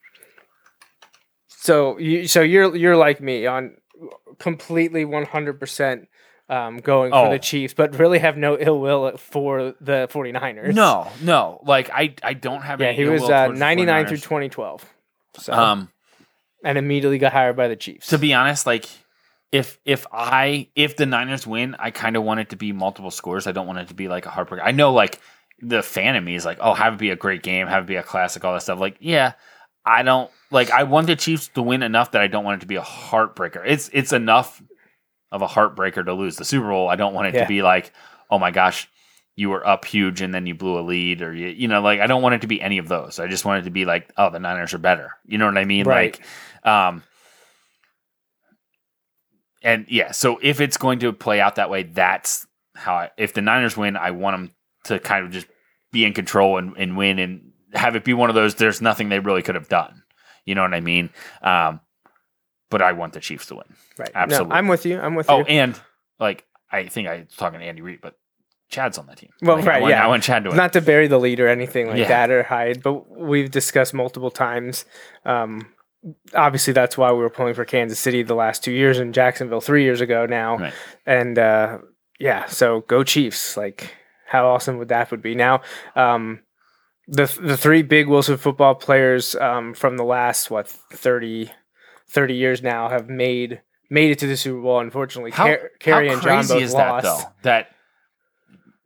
So 1.48 1.98
you 1.98 2.26
so 2.28 2.42
you're 2.42 2.74
you're 2.76 2.96
like 2.96 3.20
me 3.20 3.46
on 3.46 3.76
completely 4.38 5.04
100 5.04 5.58
percent 5.58 6.08
um 6.48 6.78
going 6.78 7.10
for 7.10 7.26
Oh. 7.26 7.30
the 7.30 7.38
Chiefs, 7.38 7.74
but 7.74 7.98
really 7.98 8.18
have 8.20 8.36
no 8.36 8.56
ill 8.58 8.78
will 8.80 9.16
for 9.16 9.74
the 9.80 10.08
49ers. 10.12 10.74
No, 10.74 11.08
no. 11.22 11.60
Like 11.64 11.90
I, 11.92 12.14
I 12.22 12.34
don't 12.34 12.62
have. 12.62 12.80
Yeah, 12.80 12.92
he 12.92 13.04
was 13.06 13.22
uh, 13.28 13.48
99 13.48 14.06
through 14.06 14.16
2012. 14.18 14.84
So 15.38 15.52
Um, 15.52 15.90
and 16.66 16.76
immediately 16.76 17.18
got 17.18 17.32
hired 17.32 17.56
by 17.56 17.68
the 17.68 17.76
Chiefs. 17.76 18.08
to 18.08 18.18
be 18.18 18.34
honest, 18.34 18.66
like 18.66 18.86
if 19.52 19.78
if 19.84 20.06
I 20.12 20.68
if 20.74 20.96
the 20.96 21.06
Niners 21.06 21.46
win, 21.46 21.76
I 21.78 21.90
kind 21.90 22.16
of 22.16 22.24
want 22.24 22.40
it 22.40 22.50
to 22.50 22.56
be 22.56 22.72
multiple 22.72 23.10
scores. 23.10 23.46
I 23.46 23.52
don't 23.52 23.66
want 23.66 23.78
it 23.78 23.88
to 23.88 23.94
be 23.94 24.08
like 24.08 24.26
a 24.26 24.30
heartbreak. 24.30 24.60
I 24.64 24.72
know 24.72 24.92
like 24.92 25.20
the 25.60 25.82
fan 25.82 26.16
in 26.16 26.24
me 26.24 26.34
is 26.34 26.44
like, 26.44 26.58
oh, 26.60 26.74
have 26.74 26.94
it 26.94 26.98
be 26.98 27.10
a 27.10 27.16
great 27.16 27.42
game, 27.42 27.66
have 27.68 27.84
it 27.84 27.86
be 27.86 27.96
a 27.96 28.02
classic, 28.02 28.44
all 28.44 28.52
that 28.52 28.62
stuff. 28.62 28.78
Like, 28.78 28.96
yeah, 29.00 29.32
I 29.84 30.02
don't 30.02 30.30
like. 30.50 30.70
I 30.70 30.82
want 30.82 31.06
the 31.06 31.16
Chiefs 31.16 31.48
to 31.54 31.62
win 31.62 31.82
enough 31.82 32.10
that 32.10 32.20
I 32.20 32.26
don't 32.26 32.44
want 32.44 32.58
it 32.58 32.60
to 32.62 32.66
be 32.66 32.76
a 32.76 32.82
heartbreaker. 32.82 33.62
It's 33.64 33.88
it's 33.92 34.12
enough 34.12 34.60
of 35.32 35.42
a 35.42 35.46
heartbreaker 35.46 36.04
to 36.04 36.12
lose 36.12 36.36
the 36.36 36.44
Super 36.44 36.68
Bowl. 36.68 36.88
I 36.88 36.96
don't 36.96 37.14
want 37.14 37.28
it 37.28 37.34
Yeah. 37.34 37.42
to 37.42 37.48
be 37.48 37.62
like, 37.62 37.92
oh 38.30 38.38
my 38.38 38.50
gosh. 38.50 38.88
You 39.38 39.50
were 39.50 39.66
up 39.68 39.84
huge 39.84 40.22
and 40.22 40.32
then 40.34 40.46
you 40.46 40.54
blew 40.54 40.78
a 40.78 40.80
lead, 40.80 41.20
or 41.20 41.34
you, 41.34 41.48
you 41.48 41.68
know, 41.68 41.82
like 41.82 42.00
I 42.00 42.06
don't 42.06 42.22
want 42.22 42.36
it 42.36 42.40
to 42.40 42.46
be 42.46 42.58
any 42.58 42.78
of 42.78 42.88
those. 42.88 43.18
I 43.18 43.26
just 43.26 43.44
want 43.44 43.60
it 43.60 43.64
to 43.64 43.70
be 43.70 43.84
like, 43.84 44.10
oh, 44.16 44.30
the 44.30 44.38
Niners 44.38 44.72
are 44.72 44.78
better. 44.78 45.10
You 45.26 45.36
know 45.36 45.44
what 45.44 45.58
I 45.58 45.66
mean? 45.66 45.84
Right. 45.84 46.16
Like, 46.16 46.26
um, 46.66 47.02
and 49.62 49.86
yeah, 49.88 50.12
so 50.12 50.38
if 50.42 50.60
it's 50.60 50.76
going 50.76 50.98
to 51.00 51.12
play 51.12 51.40
out 51.40 51.56
that 51.56 51.70
way, 51.70 51.82
that's 51.84 52.46
how. 52.74 52.94
I, 52.94 53.10
if 53.16 53.32
the 53.32 53.40
Niners 53.40 53.76
win, 53.76 53.96
I 53.96 54.10
want 54.12 54.34
them 54.36 54.50
to 54.84 54.98
kind 54.98 55.24
of 55.24 55.32
just 55.32 55.46
be 55.92 56.04
in 56.04 56.12
control 56.12 56.58
and, 56.58 56.76
and 56.76 56.96
win, 56.96 57.18
and 57.18 57.52
have 57.72 57.96
it 57.96 58.04
be 58.04 58.12
one 58.12 58.28
of 58.28 58.34
those. 58.34 58.54
There's 58.56 58.80
nothing 58.82 59.08
they 59.08 59.18
really 59.18 59.42
could 59.42 59.54
have 59.54 59.68
done. 59.68 60.02
You 60.44 60.54
know 60.54 60.62
what 60.62 60.74
I 60.74 60.80
mean? 60.80 61.10
Um, 61.42 61.80
but 62.70 62.82
I 62.82 62.92
want 62.92 63.12
the 63.14 63.20
Chiefs 63.20 63.46
to 63.46 63.56
win. 63.56 63.64
right. 63.98 64.10
absolutely. 64.14 64.50
No, 64.50 64.54
I'm 64.56 64.68
with 64.68 64.86
you. 64.86 65.00
I'm 65.00 65.14
with 65.14 65.28
Oh, 65.30 65.38
you. 65.38 65.44
Oh, 65.44 65.48
and 65.48 65.80
like 66.20 66.44
I 66.70 66.86
think 66.86 67.08
I 67.08 67.24
was 67.26 67.34
talking 67.36 67.60
to 67.60 67.66
Andy 67.66 67.82
Reid, 67.82 68.00
but 68.02 68.14
Chad's 68.68 68.98
on 68.98 69.06
that 69.06 69.16
team. 69.18 69.30
Well, 69.42 69.56
Like, 69.56 69.64
I 69.64 69.68
right, 69.68 69.82
want, 69.82 69.90
yeah. 69.92 70.04
I 70.04 70.08
want 70.08 70.22
Chad 70.22 70.44
to 70.44 70.50
win. 70.50 70.56
Not 70.56 70.72
to 70.74 70.80
bury 70.80 71.06
the 71.08 71.18
lead 71.18 71.40
or 71.40 71.48
anything 71.48 71.86
like 71.88 71.98
Yeah. 71.98 72.08
that 72.08 72.30
or 72.30 72.42
hide, 72.42 72.82
but 72.82 73.08
we've 73.10 73.50
discussed 73.50 73.94
multiple 73.94 74.30
times. 74.30 74.84
Um, 75.24 75.68
obviously, 76.34 76.72
that's 76.72 76.96
why 76.98 77.12
we 77.12 77.18
were 77.18 77.30
pulling 77.30 77.54
for 77.54 77.64
Kansas 77.64 77.98
City 77.98 78.22
the 78.22 78.34
last 78.34 78.62
two 78.64 78.72
years 78.72 78.98
and 78.98 79.14
Jacksonville 79.14 79.60
three 79.60 79.84
years 79.84 80.00
ago 80.00 80.26
now. 80.26 80.56
Right. 80.58 80.72
And 81.04 81.38
uh, 81.38 81.78
yeah, 82.18 82.46
so 82.46 82.80
go 82.82 83.02
Chiefs. 83.04 83.56
Like, 83.56 83.94
how 84.28 84.46
awesome 84.48 84.78
would 84.78 84.88
that 84.88 85.10
would 85.10 85.22
be? 85.22 85.34
Now, 85.34 85.62
um, 85.94 86.40
the 87.08 87.26
the 87.40 87.56
three 87.56 87.82
big 87.82 88.08
Wilson 88.08 88.36
football 88.36 88.74
players 88.74 89.34
um, 89.36 89.74
from 89.74 89.96
the 89.96 90.04
last 90.04 90.50
what 90.50 90.68
30, 90.68 91.50
30 92.08 92.34
years 92.34 92.62
now 92.62 92.88
have 92.88 93.08
made 93.08 93.60
made 93.88 94.10
it 94.10 94.18
to 94.18 94.26
the 94.26 94.36
Super 94.36 94.60
Bowl. 94.60 94.80
Unfortunately, 94.80 95.30
How, 95.30 95.44
Car- 95.46 95.70
Kerry 95.78 96.08
and 96.08 96.20
John 96.20 96.38
crazy 96.38 96.54
both 96.54 96.62
is 96.62 96.74
lost. 96.74 97.04
that 97.04 97.08
though? 97.08 97.32
That 97.42 97.66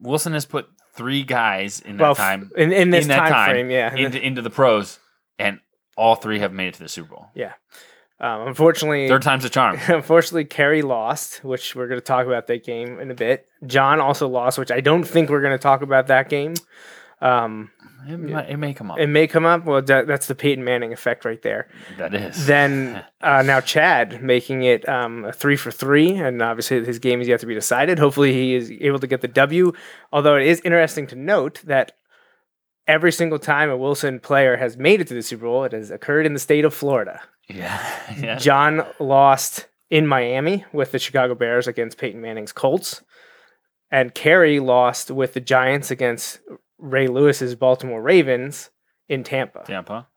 Wilson 0.00 0.32
has 0.34 0.44
put 0.46 0.68
three 0.94 1.22
guys 1.22 1.80
in 1.80 1.96
that 1.96 2.02
Well, 2.02 2.14
time 2.14 2.50
in, 2.56 2.72
in 2.72 2.90
this 2.90 3.04
in 3.06 3.10
time, 3.10 3.30
time, 3.32 3.50
frame, 3.50 3.70
yeah. 3.70 3.94
into 3.94 4.20
into 4.24 4.42
the 4.42 4.50
pros, 4.50 4.98
and 5.38 5.60
all 6.00 6.14
three 6.16 6.38
have 6.40 6.52
made 6.52 6.68
it 6.68 6.74
to 6.74 6.82
the 6.82 6.88
Super 6.88 7.14
Bowl. 7.14 7.26
Yeah. 7.34 7.52
Um, 8.20 8.48
unfortunately, 8.48 9.08
Third 9.08 9.22
time's 9.22 9.44
a 9.44 9.48
charm. 9.48 9.78
unfortunately, 9.88 10.44
Kerry 10.44 10.82
lost, 10.82 11.42
which 11.44 11.74
we're 11.74 11.86
going 11.88 12.00
to 12.00 12.04
talk 12.04 12.26
about 12.26 12.46
that 12.48 12.64
game 12.64 12.98
in 13.00 13.10
a 13.10 13.14
bit. 13.14 13.46
John 13.66 14.00
also 14.00 14.28
lost, 14.28 14.58
which 14.58 14.70
I 14.70 14.80
don't 14.80 15.04
think 15.04 15.30
we're 15.30 15.40
going 15.40 15.52
to 15.56 15.62
talk 15.62 15.80
about 15.82 16.06
that 16.08 16.28
game. 16.28 16.54
Um, 17.22 17.70
It, 18.08 18.18
might, 18.18 18.48
it 18.50 18.56
may 18.56 18.72
come 18.74 18.90
up. 18.90 18.98
it 18.98 19.06
may 19.08 19.26
come 19.26 19.44
up. 19.46 19.64
Well, 19.66 19.82
that, 19.82 20.06
that's 20.06 20.26
the 20.26 20.34
Peyton 20.34 20.64
Manning 20.64 20.92
effect 20.92 21.24
right 21.24 21.40
there. 21.42 21.68
that 21.98 22.14
is. 22.14 22.46
Then 22.46 23.04
uh, 23.22 23.42
now 23.42 23.60
Chad 23.60 24.22
making 24.22 24.62
it 24.64 24.88
um, 24.88 25.24
a 25.26 25.32
three 25.32 25.56
for 25.56 25.70
three, 25.70 26.12
and 26.12 26.40
obviously 26.42 26.82
his 26.84 26.98
game 26.98 27.20
is 27.20 27.28
yet 27.28 27.40
to 27.40 27.46
be 27.46 27.54
decided. 27.54 27.98
Hopefully, 27.98 28.32
he 28.32 28.54
is 28.54 28.70
able 28.70 28.98
to 28.98 29.06
get 29.06 29.20
the 29.20 29.28
W. 29.28 29.72
Although 30.12 30.36
it 30.36 30.46
is 30.46 30.60
interesting 30.60 31.06
to 31.08 31.14
note 31.16 31.60
that 31.64 31.92
every 32.90 33.12
single 33.12 33.38
time 33.38 33.70
a 33.70 33.76
Wilson 33.76 34.18
player 34.18 34.56
has 34.56 34.76
made 34.76 35.00
it 35.00 35.06
to 35.06 35.14
the 35.14 35.22
Super 35.22 35.44
Bowl, 35.44 35.64
it 35.64 35.72
has 35.72 35.92
occurred 35.92 36.26
in 36.26 36.34
the 36.34 36.40
state 36.40 36.64
of 36.64 36.74
Florida. 36.74 37.20
yeah, 37.48 38.14
yeah. 38.20 38.36
John 38.36 38.84
lost 38.98 39.68
in 39.90 40.06
Miami 40.06 40.64
with 40.72 40.90
the 40.90 40.98
Chicago 40.98 41.34
Bears 41.36 41.68
against 41.68 41.98
Peyton 41.98 42.20
Manning's 42.20 42.52
Colts. 42.52 43.02
And 43.92 44.14
Kerry 44.14 44.60
lost 44.60 45.10
with 45.10 45.34
the 45.34 45.40
Giants 45.40 45.90
against 45.90 46.40
Ray 46.78 47.06
Lewis's 47.06 47.54
Baltimore 47.54 48.02
Ravens 48.02 48.70
in 49.08 49.24
Tampa. 49.24 49.62
Tampa. 49.64 50.08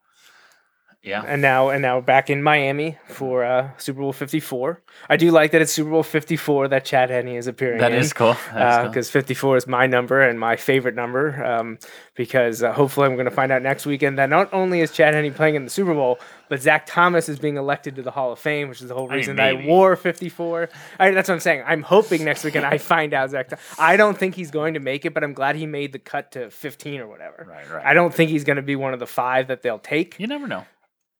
Yeah. 1.03 1.21
and 1.27 1.41
now 1.41 1.67
and 1.67 1.81
now 1.81 1.99
back 1.99 2.29
in 2.29 2.41
Miami 2.41 2.97
for 3.09 3.43
uh, 3.43 3.71
Super 3.77 3.99
Bowl 3.99 4.13
Fifty 4.13 4.39
Four. 4.39 4.81
I 5.09 5.17
do 5.17 5.31
like 5.31 5.51
that 5.51 5.61
it's 5.61 5.73
Super 5.73 5.89
Bowl 5.89 6.01
Fifty 6.03 6.37
Four 6.37 6.69
that 6.69 6.85
Chad 6.85 7.09
Henne 7.09 7.27
is 7.27 7.47
appearing. 7.47 7.79
That 7.79 7.91
in, 7.91 7.99
is 7.99 8.13
cool. 8.13 8.37
That 8.53 8.69
is 8.69 8.77
cool. 8.77 8.87
because 8.87 9.09
fifty 9.09 9.33
four 9.33 9.57
is 9.57 9.67
my 9.67 9.85
number 9.85 10.21
and 10.21 10.39
my 10.39 10.55
favorite 10.55 10.95
number. 10.95 11.43
Um, 11.43 11.77
because 12.15 12.63
uh, 12.63 12.71
hopefully 12.71 13.07
I'm 13.07 13.15
going 13.15 13.25
to 13.25 13.31
find 13.31 13.51
out 13.51 13.61
next 13.61 13.85
weekend 13.85 14.17
that 14.17 14.29
not 14.29 14.53
only 14.53 14.79
is 14.79 14.91
Chad 14.91 15.13
Henne 15.13 15.33
playing 15.33 15.55
in 15.55 15.65
the 15.65 15.69
Super 15.69 15.93
Bowl, 15.93 16.19
but 16.47 16.61
Zach 16.61 16.85
Thomas 16.85 17.27
is 17.27 17.39
being 17.39 17.57
elected 17.57 17.95
to 17.95 18.01
the 18.01 18.11
Hall 18.11 18.31
of 18.31 18.39
Fame, 18.39 18.69
which 18.69 18.81
is 18.81 18.87
the 18.87 18.93
whole 18.93 19.07
mean, 19.07 19.17
reason 19.17 19.35
that 19.37 19.57
I 19.57 19.65
wore 19.65 19.97
fifty 19.97 20.29
four. 20.29 20.69
That's 20.97 21.27
what 21.27 21.33
I'm 21.33 21.39
saying. 21.41 21.63
I'm 21.65 21.81
hoping 21.81 22.23
next 22.23 22.45
weekend 22.45 22.65
I 22.65 22.77
find 22.77 23.13
out 23.13 23.31
Zach. 23.31 23.49
Th- 23.49 23.61
I 23.77 23.97
don't 23.97 24.17
think 24.17 24.35
he's 24.35 24.51
going 24.51 24.75
to 24.75 24.79
make 24.79 25.03
it, 25.03 25.13
but 25.13 25.23
I'm 25.23 25.33
glad 25.33 25.57
he 25.57 25.65
made 25.65 25.91
the 25.91 25.99
cut 25.99 26.31
to 26.33 26.49
fifteen 26.49 27.01
or 27.01 27.07
whatever. 27.07 27.45
Right, 27.49 27.69
right. 27.69 27.85
I 27.85 27.93
don't 27.93 28.13
think 28.13 28.29
he's 28.29 28.45
going 28.45 28.55
to 28.55 28.61
be 28.61 28.77
one 28.77 28.93
of 28.93 28.99
the 28.99 29.07
five 29.07 29.47
that 29.47 29.63
they'll 29.63 29.79
take. 29.79 30.17
You 30.17 30.27
never 30.27 30.47
know. 30.47 30.65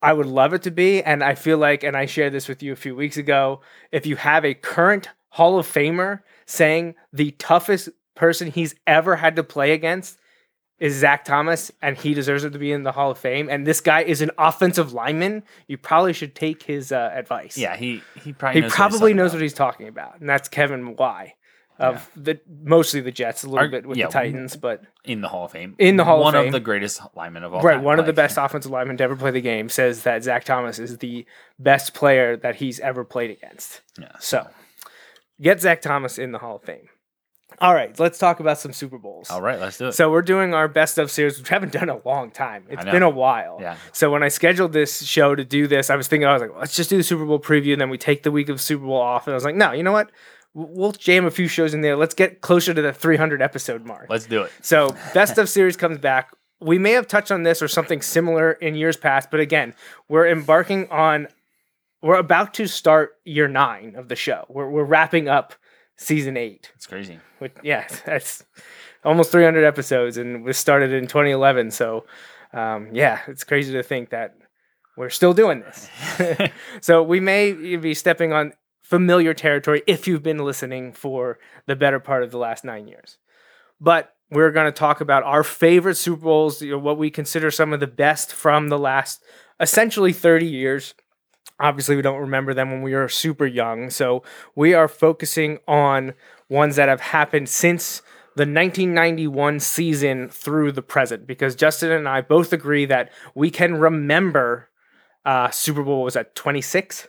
I 0.03 0.13
would 0.13 0.27
love 0.27 0.53
it 0.53 0.61
to 0.63 0.71
be. 0.71 1.01
And 1.01 1.23
I 1.23 1.33
feel 1.33 1.57
like, 1.57 1.83
and 1.83 1.95
I 1.95 2.05
shared 2.05 2.33
this 2.33 2.47
with 2.47 2.61
you 2.61 2.73
a 2.73 2.75
few 2.75 2.95
weeks 2.95 3.17
ago, 3.17 3.61
if 3.91 4.05
you 4.05 4.17
have 4.17 4.43
a 4.43 4.53
current 4.53 5.09
Hall 5.29 5.57
of 5.57 5.65
Famer 5.65 6.19
saying 6.45 6.95
the 7.11 7.31
toughest 7.31 7.89
person 8.13 8.51
he's 8.51 8.75
ever 8.85 9.15
had 9.15 9.35
to 9.37 9.43
play 9.43 9.71
against 9.71 10.19
is 10.79 10.95
Zach 10.95 11.23
Thomas 11.23 11.71
and 11.81 11.97
he 11.97 12.13
deserves 12.13 12.43
it 12.43 12.51
to 12.51 12.59
be 12.59 12.71
in 12.71 12.83
the 12.83 12.91
Hall 12.91 13.09
of 13.11 13.17
Fame, 13.17 13.47
and 13.49 13.65
this 13.65 13.79
guy 13.79 14.01
is 14.01 14.21
an 14.21 14.31
offensive 14.37 14.91
lineman, 14.91 15.43
you 15.67 15.77
probably 15.77 16.11
should 16.11 16.35
take 16.35 16.63
his 16.63 16.91
uh, 16.91 17.09
advice. 17.13 17.57
Yeah, 17.57 17.77
he 17.77 18.01
he 18.21 18.33
probably 18.33 18.59
He 18.59 18.61
knows 18.63 18.73
probably 18.73 18.99
what 18.99 19.07
he's 19.07 19.15
knows 19.15 19.31
talking 19.31 19.37
what 19.37 19.43
he's 19.43 19.53
talking 19.53 19.87
about, 19.87 20.19
and 20.19 20.27
that's 20.27 20.49
Kevin 20.49 20.95
Y. 20.97 21.35
Of 21.79 22.09
the 22.15 22.39
mostly 22.63 23.01
the 23.01 23.11
Jets, 23.11 23.43
a 23.43 23.49
little 23.49 23.65
Are- 23.65 23.69
bit 23.69 23.85
with 23.85 23.97
yeah, 23.97 24.05
the 24.07 24.13
Titans, 24.13 24.55
but 24.55 24.83
in 25.03 25.21
the 25.21 25.27
Hall 25.27 25.45
of 25.45 25.51
Fame. 25.51 25.75
In 25.79 25.97
the 25.97 26.05
Hall 26.05 26.17
of 26.17 26.23
one 26.23 26.33
Fame. 26.33 26.45
of 26.47 26.51
the 26.53 26.59
greatest 26.59 27.01
linemen 27.15 27.43
of 27.43 27.53
all 27.53 27.61
Right, 27.61 27.75
time. 27.75 27.83
one 27.83 27.99
of 27.99 28.05
the 28.05 28.13
best 28.13 28.37
offensive 28.37 28.71
linemen 28.71 28.97
to 28.97 29.03
ever 29.03 29.15
play 29.15 29.31
the 29.31 29.41
game 29.41 29.69
says 29.69 30.03
that 30.03 30.23
Zach 30.23 30.43
Thomas 30.45 30.77
is 30.79 30.99
the 30.99 31.25
best 31.57 31.93
player 31.95 32.37
that 32.37 32.57
he's 32.57 32.79
ever 32.79 33.03
played 33.03 33.31
against. 33.31 33.81
Yeah. 33.99 34.11
So, 34.19 34.47
get 35.41 35.61
Zach 35.61 35.81
Thomas 35.81 36.17
in 36.19 36.31
the 36.31 36.39
Hall 36.39 36.57
of 36.57 36.63
Fame. 36.63 36.89
All 37.59 37.73
right, 37.73 37.97
let's 37.99 38.17
talk 38.17 38.39
about 38.39 38.57
some 38.59 38.73
Super 38.73 38.97
Bowls. 38.97 39.29
All 39.29 39.41
right, 39.41 39.59
let's 39.59 39.77
do 39.77 39.87
it. 39.87 39.91
So 39.93 40.11
we're 40.11 40.23
doing 40.23 40.53
our 40.55 40.67
best 40.67 40.97
of 40.97 41.11
series, 41.11 41.37
which 41.37 41.49
we 41.49 41.53
haven't 41.53 41.71
done 41.71 41.83
in 41.83 41.89
a 41.89 42.01
long 42.07 42.31
time. 42.31 42.65
It's 42.69 42.83
been 42.83 43.03
a 43.03 43.09
while. 43.09 43.59
Yeah. 43.61 43.77
So 43.91 44.09
when 44.11 44.23
I 44.23 44.27
scheduled 44.29 44.73
this 44.73 45.03
show 45.03 45.35
to 45.35 45.45
do 45.45 45.67
this, 45.67 45.89
I 45.91 45.95
was 45.95 46.07
thinking 46.07 46.27
I 46.27 46.33
was 46.33 46.41
like, 46.41 46.51
let's 46.57 46.75
just 46.75 46.89
do 46.89 46.97
the 46.97 47.03
Super 47.03 47.25
Bowl 47.25 47.39
preview, 47.39 47.73
and 47.73 47.79
then 47.81 47.89
we 47.91 47.97
take 47.99 48.23
the 48.23 48.31
week 48.31 48.49
of 48.49 48.59
Super 48.59 48.85
Bowl 48.85 48.99
off. 48.99 49.27
And 49.27 49.33
I 49.33 49.35
was 49.35 49.43
like, 49.43 49.55
no, 49.55 49.71
you 49.71 49.83
know 49.83 49.91
what? 49.91 50.09
We'll 50.53 50.91
jam 50.91 51.25
a 51.25 51.31
few 51.31 51.47
shows 51.47 51.73
in 51.73 51.81
there. 51.81 51.95
Let's 51.95 52.13
get 52.13 52.41
closer 52.41 52.73
to 52.73 52.81
the 52.81 52.93
300 52.93 53.41
episode 53.41 53.85
mark. 53.85 54.07
let's 54.09 54.25
do 54.25 54.43
it. 54.43 54.51
So 54.61 54.95
best 55.13 55.37
of 55.37 55.49
series 55.49 55.75
comes 55.75 55.97
back. 55.97 56.29
We 56.61 56.77
may 56.77 56.91
have 56.91 57.07
touched 57.07 57.31
on 57.31 57.43
this 57.43 57.61
or 57.61 57.67
something 57.67 58.01
similar 58.01 58.53
in 58.53 58.75
years 58.75 58.95
past, 58.95 59.31
but 59.31 59.39
again, 59.39 59.73
we're 60.07 60.27
embarking 60.27 60.89
on. 60.89 61.27
We're 62.01 62.15
about 62.17 62.53
to 62.55 62.67
start 62.67 63.15
year 63.23 63.47
nine 63.47 63.95
of 63.95 64.09
the 64.09 64.15
show. 64.15 64.45
We're 64.49 64.69
we're 64.69 64.83
wrapping 64.83 65.27
up 65.27 65.55
season 65.97 66.37
eight. 66.37 66.71
It's 66.75 66.87
crazy. 66.87 67.19
Which 67.39 67.53
yeah, 67.63 67.87
that's 68.05 68.45
almost 69.03 69.31
300 69.31 69.65
episodes, 69.65 70.17
and 70.17 70.43
we 70.43 70.53
started 70.53 70.93
in 70.93 71.07
2011. 71.07 71.71
So 71.71 72.05
um, 72.53 72.89
yeah, 72.93 73.21
it's 73.27 73.43
crazy 73.43 73.73
to 73.73 73.83
think 73.83 74.11
that 74.11 74.35
we're 74.95 75.09
still 75.09 75.33
doing 75.33 75.61
this. 75.61 75.89
so 76.81 77.01
we 77.03 77.19
may 77.19 77.51
be 77.77 77.93
stepping 77.93 78.33
on 78.33 78.53
familiar 78.83 79.33
territory 79.33 79.81
if 79.87 80.07
you've 80.07 80.21
been 80.21 80.39
listening 80.39 80.91
for 80.91 81.39
the 81.65 81.75
better 81.75 81.99
part 81.99 82.21
of 82.21 82.29
the 82.29 82.37
last 82.37 82.63
nine 82.63 82.87
years. 82.87 83.17
But 83.81 84.13
we're 84.29 84.51
going 84.51 84.71
to 84.71 84.77
talk 84.77 85.01
about 85.01 85.23
our 85.23 85.43
favorite 85.43 85.95
Super 85.95 86.21
Bowls, 86.21 86.61
you 86.61 86.71
know, 86.71 86.77
what 86.79 86.97
we 86.97 87.09
consider 87.09 87.49
some 87.49 87.73
of 87.73 87.79
the 87.79 87.87
best 87.87 88.33
from 88.33 88.69
the 88.69 88.77
last 88.77 89.23
essentially 89.59 90.13
30 90.13 90.45
years. 90.45 90.93
Obviously, 91.59 91.95
we 91.95 92.01
don't 92.01 92.19
remember 92.19 92.53
them 92.53 92.71
when 92.71 92.81
we 92.81 92.93
were 92.93 93.07
super 93.07 93.45
young. 93.45 93.89
So 93.89 94.23
we 94.55 94.73
are 94.73 94.87
focusing 94.87 95.59
on 95.67 96.13
ones 96.49 96.75
that 96.75 96.89
have 96.89 97.01
happened 97.01 97.47
since 97.49 98.01
the 98.35 98.41
1991 98.41 99.59
season 99.59 100.27
through 100.29 100.71
the 100.71 100.81
present 100.81 101.27
because 101.27 101.55
Justin 101.55 101.91
and 101.91 102.09
I 102.09 102.21
both 102.21 102.51
agree 102.51 102.85
that 102.85 103.11
we 103.35 103.51
can 103.51 103.75
remember 103.75 104.69
uh, 105.25 105.51
Super 105.51 105.83
Bowl 105.83 106.03
was 106.03 106.15
at 106.15 106.35
26. 106.35 107.07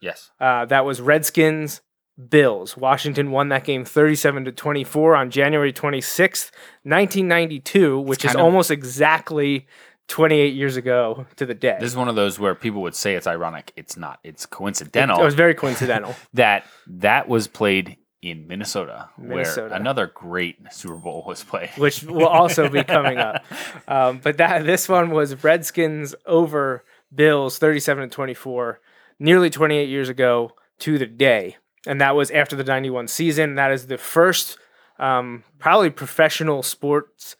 Yes. 0.00 0.30
Uh, 0.40 0.64
that 0.66 0.84
was 0.84 1.00
Redskins 1.00 1.80
Bills. 2.28 2.76
Washington 2.76 3.30
won 3.30 3.48
that 3.48 3.64
game 3.64 3.84
37 3.84 4.44
to 4.46 4.52
24 4.52 5.16
on 5.16 5.30
January 5.30 5.72
26th, 5.72 6.50
1992, 6.84 8.00
which 8.00 8.24
is 8.24 8.34
of- 8.34 8.40
almost 8.40 8.70
exactly 8.70 9.66
28 10.08 10.54
years 10.54 10.76
ago 10.76 11.26
to 11.36 11.46
the 11.46 11.54
day. 11.54 11.76
This 11.80 11.90
is 11.90 11.96
one 11.96 12.08
of 12.08 12.16
those 12.16 12.38
where 12.38 12.54
people 12.54 12.82
would 12.82 12.94
say 12.96 13.14
it's 13.14 13.26
ironic. 13.26 13.72
It's 13.76 13.96
not. 13.96 14.18
It's 14.24 14.44
coincidental 14.46 15.20
it 15.20 15.24
was 15.24 15.34
very 15.34 15.54
coincidental. 15.54 16.14
that 16.34 16.64
that 16.86 17.28
was 17.28 17.46
played 17.46 17.96
in 18.22 18.46
Minnesota, 18.48 19.08
Minnesota. 19.16 19.68
where 19.68 19.76
another 19.78 20.06
great 20.06 20.58
Super 20.72 20.96
Bowl 20.96 21.24
was 21.26 21.42
played. 21.42 21.70
which 21.78 22.02
will 22.02 22.26
also 22.26 22.68
be 22.68 22.84
coming 22.84 23.18
up. 23.18 23.44
Um, 23.88 24.20
but 24.22 24.36
that 24.36 24.64
this 24.66 24.88
one 24.88 25.10
was 25.10 25.42
Redskins 25.42 26.14
over 26.26 26.84
Bills, 27.12 27.58
thirty-seven 27.58 28.08
to 28.08 28.14
twenty-four, 28.14 28.80
nearly 29.20 29.50
twenty-eight 29.50 29.88
years 29.88 30.08
ago 30.08 30.50
to 30.80 30.98
the 30.98 31.06
day, 31.06 31.56
and 31.86 32.00
that 32.00 32.16
was 32.16 32.32
after 32.32 32.56
the 32.56 32.64
ninety-one 32.64 33.06
season. 33.06 33.54
That 33.54 33.70
is 33.70 33.86
the 33.86 33.98
first, 33.98 34.58
um, 34.98 35.44
probably 35.60 35.90
professional 35.90 36.64
sports 36.64 37.36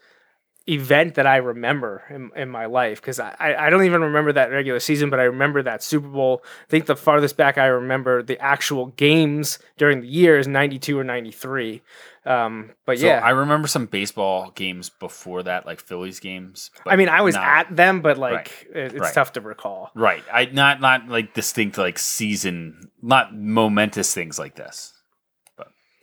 event 0.71 1.15
that 1.17 1.27
I 1.27 1.37
remember 1.37 2.03
in, 2.11 2.31
in 2.37 2.49
my 2.49 2.67
life 2.67 3.01
because 3.01 3.19
I, 3.19 3.35
I 3.59 3.71
don't 3.71 3.85
even 3.85 4.03
remember 4.03 4.33
that 4.35 4.51
regular 4.51 4.81
season, 4.81 5.11
but 5.11 5.19
I 5.21 5.25
remember 5.25 5.63
that 5.63 5.83
Super 5.83 6.09
Bowl. 6.09 6.43
I 6.45 6.71
think 6.71 6.87
the 6.87 6.97
farthest 6.97 7.37
back 7.37 7.59
I 7.59 7.67
remember 7.67 8.23
the 8.23 8.39
actual 8.39 8.87
games 8.87 9.59
during 9.79 10.01
the 10.01 10.09
year 10.09 10.39
is 10.39 10.47
ninety 10.47 10.79
two 10.79 10.99
or 10.99 11.05
ninety 11.05 11.31
three. 11.33 11.83
Um, 12.27 12.73
but 12.85 12.99
So 12.99 13.07
yeah, 13.07 13.21
I 13.25 13.31
remember 13.31 13.67
some 13.67 13.87
baseball 13.87 14.51
games 14.55 14.91
before 14.91 15.43
that, 15.45 15.65
like 15.65 15.81
Phillies 15.81 16.21
games. 16.21 16.71
but 16.85 16.93
I 16.93 16.97
mean, 16.97 17.09
I 17.09 17.23
was 17.23 17.35
not- 17.35 17.45
at 17.45 17.75
them, 17.77 18.03
but 18.03 18.19
like 18.19 18.67
Right. 18.75 18.77
it- 18.77 18.93
it's 18.93 19.01
Right. 19.01 19.15
tough 19.15 19.33
to 19.33 19.41
recall. 19.41 19.91
right. 19.95 20.23
I 20.33 20.45
not 20.47 20.81
not 20.81 21.09
like 21.09 21.33
distinct 21.35 21.79
like 21.79 21.99
season, 21.99 22.91
not 23.03 23.35
momentous 23.35 24.13
things 24.15 24.39
like 24.39 24.55
this. 24.57 24.93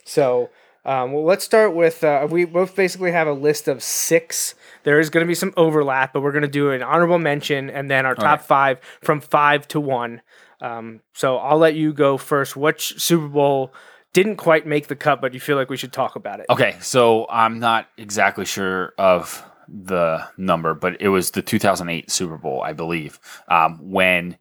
So, 0.06 0.50
um, 0.86 1.12
well, 1.12 1.26
let's 1.26 1.44
start 1.44 1.76
with 1.76 2.04
uh, 2.04 2.28
we 2.30 2.46
both 2.46 2.76
basically 2.76 3.12
have 3.12 3.28
a 3.28 3.34
list 3.34 3.68
of 3.68 3.84
six. 3.84 4.56
There 4.88 5.02
is 5.02 5.10
going 5.10 5.26
to 5.26 5.28
be 5.28 5.36
some 5.36 5.54
overlap, 5.58 6.14
but 6.14 6.22
we're 6.22 6.32
going 6.32 6.44
to 6.44 6.48
do 6.48 6.72
an 6.72 6.82
honorable 6.82 7.20
mention 7.20 7.70
and 7.70 7.92
then 7.92 8.06
our 8.06 8.16
top 8.16 8.40
Okay. 8.40 8.48
five 8.48 8.80
from 9.04 9.20
five 9.20 9.68
to 9.68 9.82
one. 9.82 10.22
Um, 10.62 11.02
so 11.14 11.36
I'll 11.36 11.58
let 11.58 11.76
you 11.76 11.92
go 11.92 12.16
first. 12.18 12.56
Which 12.56 12.98
Super 12.98 13.28
Bowl 13.28 13.74
didn't 14.14 14.38
quite 14.38 14.66
make 14.66 14.88
the 14.88 14.96
cut, 14.96 15.20
but 15.20 15.34
you 15.34 15.42
feel 15.42 15.58
like 15.58 15.70
we 15.70 15.76
should 15.76 15.92
talk 15.92 16.16
about 16.16 16.40
it? 16.40 16.46
Okay, 16.50 16.78
so 16.80 17.28
I'm 17.30 17.60
not 17.60 17.90
exactly 17.98 18.46
sure 18.46 18.94
of 18.98 19.44
the 19.68 20.26
number, 20.38 20.74
but 20.74 21.02
it 21.02 21.10
was 21.10 21.32
the 21.32 21.42
2008 21.42 22.10
Super 22.10 22.38
Bowl, 22.38 22.62
I 22.62 22.72
believe, 22.72 23.20
um, 23.50 23.92
when. 23.92 24.38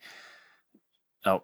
Oh, 1.24 1.42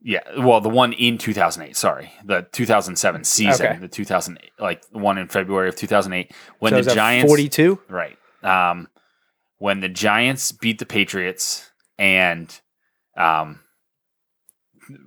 yeah. 0.00 0.20
Well, 0.38 0.62
the 0.62 0.70
one 0.70 0.94
in 0.94 1.18
2008. 1.18 1.76
Sorry, 1.76 2.10
the 2.24 2.46
2007 2.52 3.24
season, 3.24 3.66
Okay. 3.66 3.78
the 3.78 3.88
2008, 3.88 4.52
like 4.58 4.88
the 4.90 4.96
one 5.00 5.18
in 5.18 5.28
February 5.28 5.68
of 5.68 5.76
2008, 5.76 6.32
when 6.60 6.70
So 6.72 6.80
the 6.80 6.94
Giants, 6.94 7.30
forty-two. 7.30 7.78
right? 7.90 8.16
Um, 8.42 8.88
when 9.58 9.80
the 9.80 9.88
Giants 9.88 10.52
beat 10.52 10.78
the 10.78 10.86
Patriots 10.86 11.70
and 11.98 12.60
um, 13.16 13.60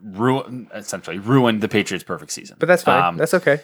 ruin 0.03 0.69
essentially 0.73 1.19
ruined 1.19 1.61
the 1.61 1.69
Patriots' 1.69 2.03
perfect 2.03 2.31
season. 2.31 2.57
But 2.59 2.67
that's 2.67 2.83
fine. 2.83 3.01
Um, 3.01 3.17
that's 3.17 3.33
okay. 3.33 3.61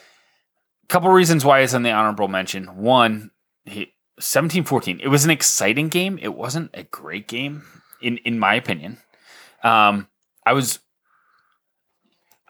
couple 0.87 1.09
reasons 1.09 1.43
why 1.43 1.59
it's 1.59 1.73
in 1.73 1.83
the 1.83 1.91
honorable 1.91 2.27
mention. 2.27 2.77
One, 2.77 3.31
he, 3.65 3.93
17-14. 4.21 4.99
It 5.01 5.09
was 5.09 5.25
an 5.25 5.31
exciting 5.31 5.89
game. 5.89 6.17
It 6.21 6.33
wasn't 6.33 6.71
a 6.73 6.83
great 6.83 7.27
game, 7.27 7.63
in 8.01 8.17
in 8.19 8.39
my 8.39 8.55
opinion. 8.55 8.97
Um, 9.63 10.07
I 10.45 10.53
was. 10.53 10.79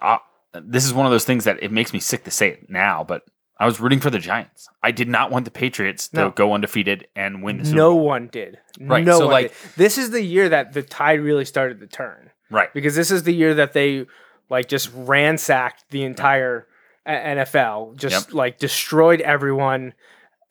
Uh, 0.01 0.19
this 0.53 0.86
is 0.86 0.93
one 0.93 1.05
of 1.05 1.12
those 1.12 1.25
things 1.25 1.43
that 1.45 1.62
it 1.62 1.71
makes 1.71 1.91
me 1.91 2.00
sick 2.00 2.24
to 2.24 2.31
say 2.31 2.50
it 2.50 2.69
now, 2.69 3.03
but 3.03 3.24
I 3.60 3.66
was 3.66 3.80
rooting 3.80 4.00
for 4.00 4.10
the 4.10 4.20
Giants. 4.20 4.68
I 4.84 4.92
did 4.92 5.08
not 5.10 5.32
want 5.32 5.46
the 5.46 5.52
Patriots 5.52 6.08
to 6.10 6.16
No. 6.18 6.30
go 6.32 6.54
undefeated 6.54 7.08
and 7.16 7.42
win 7.42 7.58
the 7.58 7.66
Super 7.66 7.78
No 7.78 7.94
Bowl. 7.94 8.06
one 8.06 8.28
did. 8.28 8.60
Right, 8.80 9.04
No 9.04 9.18
so, 9.20 9.26
one 9.26 9.32
like- 9.34 9.48
did. 9.50 9.72
This 9.78 9.98
is 9.98 10.12
the 10.12 10.22
year 10.22 10.50
that 10.50 10.74
the 10.74 10.84
tide 10.84 11.20
really 11.22 11.46
started 11.46 11.80
to 11.80 11.88
turn. 11.88 12.30
Right. 12.50 12.74
because 12.74 12.96
this 12.96 13.12
is 13.12 13.24
the 13.24 13.34
year 13.34 13.56
that 13.56 13.74
they 13.74 14.06
like 14.50 14.70
just 14.70 14.90
ransacked 14.96 15.84
the 15.90 16.04
entire 16.06 16.66
NFL, 17.06 17.94
just 17.98 18.28
Yep. 18.30 18.34
like 18.36 18.58
destroyed 18.58 19.22
everyone. 19.22 19.94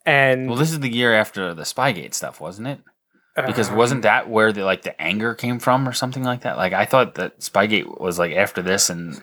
And 0.05 0.47
Well, 0.47 0.57
this 0.57 0.71
is 0.71 0.79
the 0.79 0.93
year 0.93 1.13
after 1.13 1.53
the 1.53 1.63
Spygate 1.63 2.13
stuff, 2.13 2.39
wasn't 2.39 2.67
it? 2.67 2.79
Because 3.45 3.69
uh, 3.71 3.75
wasn't 3.75 4.01
that 4.03 4.29
where 4.29 4.51
the 4.51 4.63
like 4.63 4.81
the 4.83 4.99
anger 5.01 5.33
came 5.35 5.59
from 5.59 5.87
or 5.87 5.93
something 5.93 6.23
like 6.23 6.41
that? 6.41 6.57
Like 6.57 6.73
I 6.73 6.85
thought 6.85 7.15
that 7.15 7.39
Spygate 7.39 7.99
was 7.99 8.17
like 8.19 8.33
after 8.35 8.61
this 8.61 8.89
and 8.89 9.21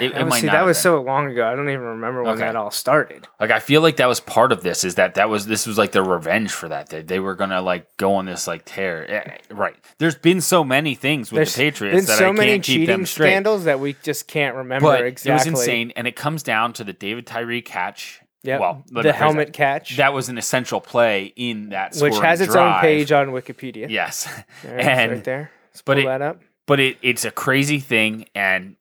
It, 0.00 0.06
it 0.06 0.14
That 0.14 0.24
was- 0.24 0.30
might 0.30 0.40
see, 0.40 0.46
that 0.48 0.64
was 0.64 0.76
been. 0.78 0.82
so 0.82 1.02
long 1.02 1.30
ago. 1.30 1.46
I 1.46 1.54
don't 1.56 1.68
even 1.68 1.80
remember 1.82 2.22
when 2.22 2.32
Okay. 2.34 2.40
that 2.42 2.56
all 2.56 2.70
started. 2.70 3.26
Like 3.40 3.50
I 3.50 3.58
feel 3.58 3.80
like 3.80 3.96
that 3.96 4.06
was 4.06 4.20
part 4.20 4.52
of 4.52 4.62
this. 4.62 4.84
Is 4.84 4.94
that 4.96 5.14
that 5.14 5.28
was 5.28 5.46
this 5.46 5.66
was 5.66 5.76
like 5.78 5.92
their 5.92 6.02
revenge 6.04 6.50
for 6.52 6.68
that. 6.68 6.88
They, 6.88 7.02
they 7.02 7.18
were 7.20 7.34
gonna 7.34 7.60
like 7.62 7.96
go 7.96 8.14
on 8.14 8.26
this 8.26 8.46
like 8.46 8.64
tear. 8.64 9.06
Eh, 9.08 9.38
Right. 9.54 9.74
There's 9.98 10.14
been 10.14 10.40
so 10.40 10.62
many 10.64 10.94
things 10.94 11.30
with 11.32 11.38
There's 11.38 11.54
the 11.54 11.62
Patriots 11.62 12.06
that 12.06 12.18
so 12.18 12.24
I 12.24 12.26
can't 12.28 12.38
many 12.38 12.52
keep 12.54 12.62
cheating 12.64 12.86
them 12.86 13.06
straight. 13.06 13.30
scandals 13.30 13.64
that 13.64 13.80
we 13.80 13.96
just 14.02 14.28
can't 14.28 14.54
remember 14.56 14.86
But 14.86 15.04
exactly. 15.04 15.30
it 15.30 15.34
was 15.52 15.60
insane, 15.60 15.92
and 15.96 16.06
it 16.06 16.16
comes 16.16 16.42
down 16.42 16.72
to 16.74 16.84
the 16.84 16.92
David 16.92 17.26
Tyree 17.26 17.62
catch. 17.62 18.20
Yep. 18.44 18.60
Well, 18.60 18.84
the 18.92 19.12
helmet 19.12 19.48
that. 19.48 19.52
catch, 19.52 19.96
That 19.96 20.12
was 20.12 20.28
an 20.28 20.38
essential 20.38 20.80
play 20.80 21.32
in 21.34 21.70
that 21.70 21.96
which 21.96 22.16
has 22.18 22.40
its 22.40 22.52
drive. 22.52 22.76
own 22.76 22.80
page 22.80 23.10
on 23.10 23.28
Wikipedia. 23.28 23.90
Yes, 23.90 24.28
There 24.62 24.78
and 24.78 25.12
right 25.12 25.24
there. 25.24 25.50
Let's 25.72 25.82
but 25.82 25.96
pull 25.96 26.04
it- 26.04 26.06
that 26.06 26.22
up. 26.22 26.40
but 26.66 26.78
it, 26.78 26.98
it's 27.02 27.24
a 27.24 27.32
crazy 27.32 27.80
thing, 27.80 28.26
and 28.36 28.76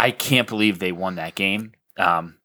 I 0.00 0.12
can't 0.12 0.48
believe 0.48 0.78
they 0.78 0.92
won 0.92 1.16
that 1.16 1.34
game. 1.34 1.72
Um, 1.98 2.38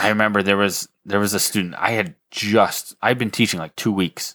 I 0.00 0.08
remember 0.08 0.42
there 0.42 0.56
was 0.56 0.88
there 1.04 1.20
was 1.20 1.32
a 1.32 1.38
student 1.38 1.76
I 1.78 1.92
had 1.92 2.16
just 2.32 2.96
I'd 3.00 3.18
been 3.18 3.30
teaching 3.30 3.60
like 3.60 3.76
two 3.76 3.92
weeks, 3.92 4.34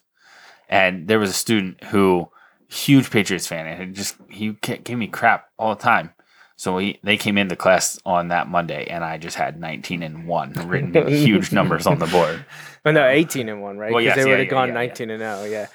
and 0.70 1.10
there 1.10 1.20
was 1.20 1.30
a 1.30 1.34
student 1.34 1.84
who 1.84 2.30
huge 2.70 3.12
Patriots 3.12 3.48
fan 3.48 3.68
and 3.68 3.94
just 3.94 4.16
he 4.30 4.52
gave 4.62 4.98
me 4.98 5.08
crap 5.08 5.50
all 5.60 5.76
the 5.76 5.82
time. 5.82 6.14
So 6.58 6.76
we 6.76 7.00
they 7.04 7.18
came 7.18 7.38
into 7.38 7.56
class 7.56 8.00
on 8.06 8.30
that 8.30 8.48
Monday, 8.48 8.86
and 8.86 9.04
I 9.04 9.18
just 9.18 9.36
had 9.36 9.60
nineteen 9.60 10.02
and 10.02 10.26
one 10.26 10.54
written 10.54 10.94
huge 11.08 11.52
numbers 11.54 11.86
on 11.86 12.00
the 12.00 12.08
board. 12.08 12.46
Oh, 12.88 12.92
no, 12.92 13.08
18 13.08 13.50
and 13.50 13.64
1, 13.64 13.78
right? 13.80 13.92
Well, 13.92 14.00
Because 14.00 14.16
yes, 14.16 14.16
they 14.16 14.30
yeah, 14.30 14.36
would 14.36 14.40
have 14.42 14.46
yeah, 14.46 14.52
gone 14.52 14.68
yeah, 14.68 14.74
19 14.76 15.10
and 15.10 15.20
0, 15.20 15.44
yeah. 15.46 15.68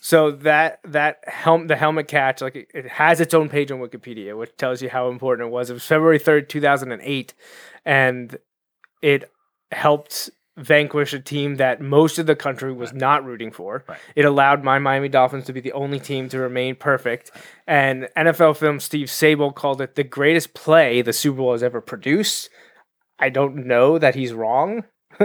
So 0.00 0.32
that 0.32 0.80
that 0.82 1.18
helm 1.28 1.68
the 1.68 1.76
helmet 1.76 2.08
catch, 2.08 2.40
like 2.40 2.56
it, 2.56 2.68
it 2.74 2.88
has 2.88 3.20
its 3.20 3.34
own 3.34 3.48
page 3.48 3.70
on 3.70 3.78
Wikipedia, 3.78 4.36
which 4.36 4.56
tells 4.56 4.82
you 4.82 4.88
how 4.88 5.08
important 5.08 5.46
it 5.46 5.52
was. 5.52 5.70
It 5.70 5.74
was 5.74 5.86
February 5.86 6.18
3rd, 6.18 6.48
2008, 6.48 7.34
and 7.84 8.36
it 9.00 9.30
helped 9.70 10.28
vanquish 10.56 11.12
a 11.12 11.20
team 11.20 11.56
that 11.56 11.80
most 11.80 12.18
of 12.18 12.26
the 12.26 12.34
country 12.36 12.72
was 12.72 12.92
not 12.92 13.24
rooting 13.24 13.50
for. 13.50 13.84
Right. 13.88 13.98
It 14.14 14.24
allowed 14.24 14.64
my 14.64 14.78
Miami 14.78 15.08
Dolphins 15.08 15.44
to 15.46 15.52
be 15.52 15.60
the 15.60 15.72
only 15.72 16.00
team 16.00 16.28
to 16.30 16.38
remain 16.38 16.76
perfect. 16.76 17.30
And 17.66 18.08
NFL 18.16 18.56
film 18.56 18.80
Steve 18.80 19.08
Sabol 19.08 19.54
called 19.54 19.80
it 19.82 19.94
the 19.96 20.04
greatest 20.04 20.54
play 20.54 21.02
the 21.02 21.12
Super 21.12 21.38
Bowl 21.38 21.52
has 21.52 21.62
ever 21.62 21.80
produced. 21.80 22.48
I 23.18 23.28
don't 23.28 23.66
know 23.66 23.98
that 23.98 24.14
he's 24.14 24.32
wrong. 24.32 24.84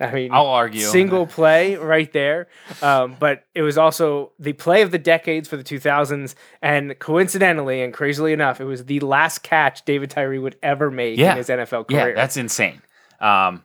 I 0.00 0.12
mean, 0.12 0.30
I'll 0.32 0.46
argue. 0.46 0.80
single 0.82 1.26
play 1.38 1.74
right 1.76 2.12
there. 2.12 2.46
Um, 2.82 3.16
but 3.18 3.44
it 3.54 3.62
was 3.62 3.76
also 3.76 4.32
the 4.38 4.52
play 4.52 4.82
of 4.82 4.90
the 4.92 4.98
decades 4.98 5.48
for 5.48 5.56
the 5.56 5.64
2000s. 5.64 6.34
And 6.62 6.96
coincidentally 6.98 7.82
and 7.82 7.92
crazily 7.92 8.32
enough, 8.32 8.60
it 8.60 8.64
was 8.64 8.84
the 8.84 9.00
last 9.00 9.42
catch 9.42 9.84
David 9.84 10.10
Tyree 10.10 10.38
would 10.38 10.56
ever 10.62 10.90
make 10.90 11.18
Yeah. 11.18 11.32
in 11.32 11.38
his 11.38 11.48
NFL 11.48 11.88
career. 11.88 12.10
Yeah, 12.10 12.14
that's 12.14 12.36
insane. 12.36 12.80
Um, 13.20 13.64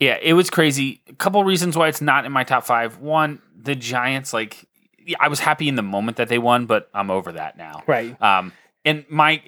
yeah, 0.00 0.18
it 0.20 0.32
was 0.34 0.50
crazy. 0.50 1.00
A 1.08 1.14
couple 1.14 1.42
reasons 1.44 1.76
why 1.76 1.88
it's 1.88 2.00
not 2.00 2.24
in 2.24 2.32
my 2.32 2.44
top 2.44 2.64
five. 2.64 2.98
One, 2.98 3.40
the 3.60 3.74
Giants, 3.74 4.32
like, 4.32 4.66
yeah, 5.04 5.16
I 5.20 5.28
was 5.28 5.40
happy 5.40 5.68
in 5.68 5.74
the 5.76 5.82
moment 5.82 6.16
that 6.18 6.28
they 6.28 6.38
won, 6.38 6.66
but 6.66 6.88
I'm 6.94 7.10
over 7.10 7.32
that 7.32 7.56
now. 7.56 7.82
right. 7.86 8.20
Um, 8.20 8.52
and 8.86 9.06
my 9.08 9.40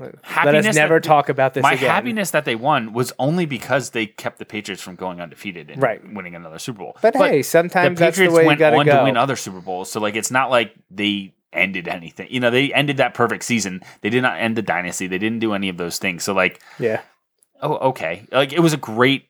Let 0.00 0.54
us 0.54 0.74
never 0.74 0.94
that- 0.94 1.02
talk 1.02 1.28
about 1.28 1.52
this 1.54 1.62
my 1.62 1.72
again. 1.74 1.90
happiness 1.90 2.30
that 2.30 2.44
they 2.46 2.54
won 2.54 2.92
was 2.94 3.12
only 3.18 3.44
because 3.44 3.90
they 3.90 4.06
kept 4.06 4.38
the 4.38 4.46
Patriots 4.46 4.82
from 4.82 4.94
going 4.96 5.20
undefeated 5.20 5.70
and 5.70 5.82
Right. 5.82 6.00
winning 6.14 6.34
another 6.34 6.58
Super 6.58 6.78
Bowl. 6.78 6.96
But, 7.02 7.14
hey, 7.16 7.42
sometimes 7.42 7.98
the 7.98 8.04
that's 8.04 8.16
the 8.16 8.22
Patriots 8.22 8.34
way 8.34 8.42
you 8.42 8.46
went 8.48 8.58
got 8.58 8.74
on 8.74 8.86
to 8.86 8.92
to 8.92 9.02
win 9.04 9.16
other 9.18 9.36
Super 9.36 9.60
Bowls, 9.60 9.90
so 9.92 10.00
like 10.00 10.16
it's 10.16 10.30
not 10.30 10.50
like 10.50 10.74
they 10.90 11.34
ended 11.52 11.86
anything. 11.88 12.28
You 12.30 12.40
know, 12.40 12.50
they 12.50 12.72
ended 12.72 12.96
that 12.98 13.12
perfect 13.14 13.44
season. 13.44 13.82
They 14.00 14.10
did 14.10 14.22
not 14.22 14.38
end 14.38 14.56
the 14.56 14.62
dynasty. 14.62 15.06
They 15.06 15.18
didn't 15.18 15.40
do 15.40 15.52
any 15.54 15.68
of 15.68 15.76
those 15.76 15.98
things. 15.98 16.24
So 16.24 16.32
like 16.32 16.60
yeah. 16.78 17.00
oh, 17.60 17.76
okay. 17.90 18.22
Like 18.32 18.52
it 18.54 18.60
was 18.60 18.72
a 18.72 18.76
great 18.78 19.26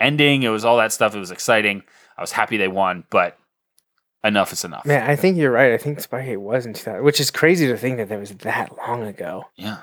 ending. 0.00 0.42
It 0.42 0.48
was 0.48 0.64
all 0.64 0.78
that 0.78 0.92
stuff. 0.92 1.14
It 1.14 1.18
was 1.18 1.30
exciting. 1.30 1.82
I 2.16 2.20
was 2.20 2.32
happy 2.32 2.56
they 2.56 2.68
won, 2.68 3.04
but 3.10 3.38
enough 4.24 4.52
is 4.52 4.64
enough. 4.64 4.84
Man, 4.84 5.08
I 5.08 5.16
think 5.16 5.36
you're 5.36 5.50
right. 5.52 5.72
I 5.72 5.78
think 5.78 5.98
Spygate 5.98 6.38
was 6.38 6.66
in 6.66 6.74
2000, 6.74 7.04
which 7.04 7.20
is 7.20 7.30
crazy 7.30 7.66
to 7.68 7.76
think 7.76 7.96
that 7.98 8.08
that 8.08 8.18
was 8.18 8.30
that 8.30 8.76
long 8.76 9.02
ago. 9.04 9.44
Yeah. 9.56 9.78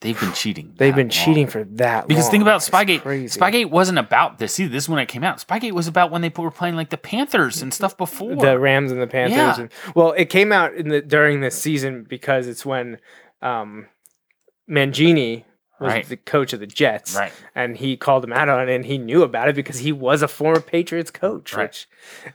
They've 0.00 0.18
been 0.18 0.32
cheating. 0.32 0.72
They've 0.78 0.94
been 0.94 1.08
long. 1.08 1.10
cheating 1.10 1.46
for 1.46 1.64
that 1.64 2.08
Because 2.08 2.24
long. 2.24 2.30
think 2.30 2.42
about 2.42 2.60
Spygate. 2.60 3.02
crazy. 3.02 3.38
Spygate 3.38 3.68
wasn't 3.70 3.98
about 3.98 4.38
this. 4.38 4.54
See, 4.54 4.66
this 4.66 4.84
is 4.84 4.88
when 4.88 4.98
it 5.00 5.06
came 5.08 5.24
out. 5.24 5.44
Spygate 5.46 5.72
was 5.72 5.88
about 5.88 6.10
when 6.10 6.22
they 6.22 6.32
were 6.34 6.50
playing 6.50 6.76
like 6.76 6.90
the 6.90 6.96
Panthers 6.96 7.60
and 7.60 7.74
stuff 7.74 7.96
before. 7.98 8.36
the 8.36 8.58
Rams 8.58 8.92
and 8.92 9.02
the 9.02 9.06
Panthers. 9.06 9.36
Yeah. 9.36 9.60
And, 9.60 9.70
well, 9.94 10.12
it 10.12 10.26
came 10.26 10.52
out 10.52 10.74
in 10.74 10.88
the 10.88 11.02
during 11.02 11.40
this 11.40 11.60
season 11.60 12.06
because 12.08 12.46
it's 12.46 12.64
when 12.64 12.98
um, 13.42 13.88
Mangini 14.70 15.44
was 15.80 15.88
Right. 15.94 16.06
the 16.08 16.16
coach 16.16 16.52
of 16.52 16.60
the 16.60 16.66
Jets, 16.66 17.16
Right. 17.16 17.32
and 17.54 17.76
he 17.76 17.96
called 17.96 18.22
him 18.22 18.32
out 18.32 18.48
on 18.48 18.68
it, 18.68 18.72
and 18.74 18.84
he 18.84 18.98
knew 18.98 19.22
about 19.22 19.48
it 19.48 19.54
because 19.54 19.78
he 19.78 19.90
was 19.92 20.22
a 20.22 20.28
former 20.28 20.60
Patriots 20.60 21.10
coach. 21.10 21.54
Right. 21.54 21.64
Which 21.64 21.88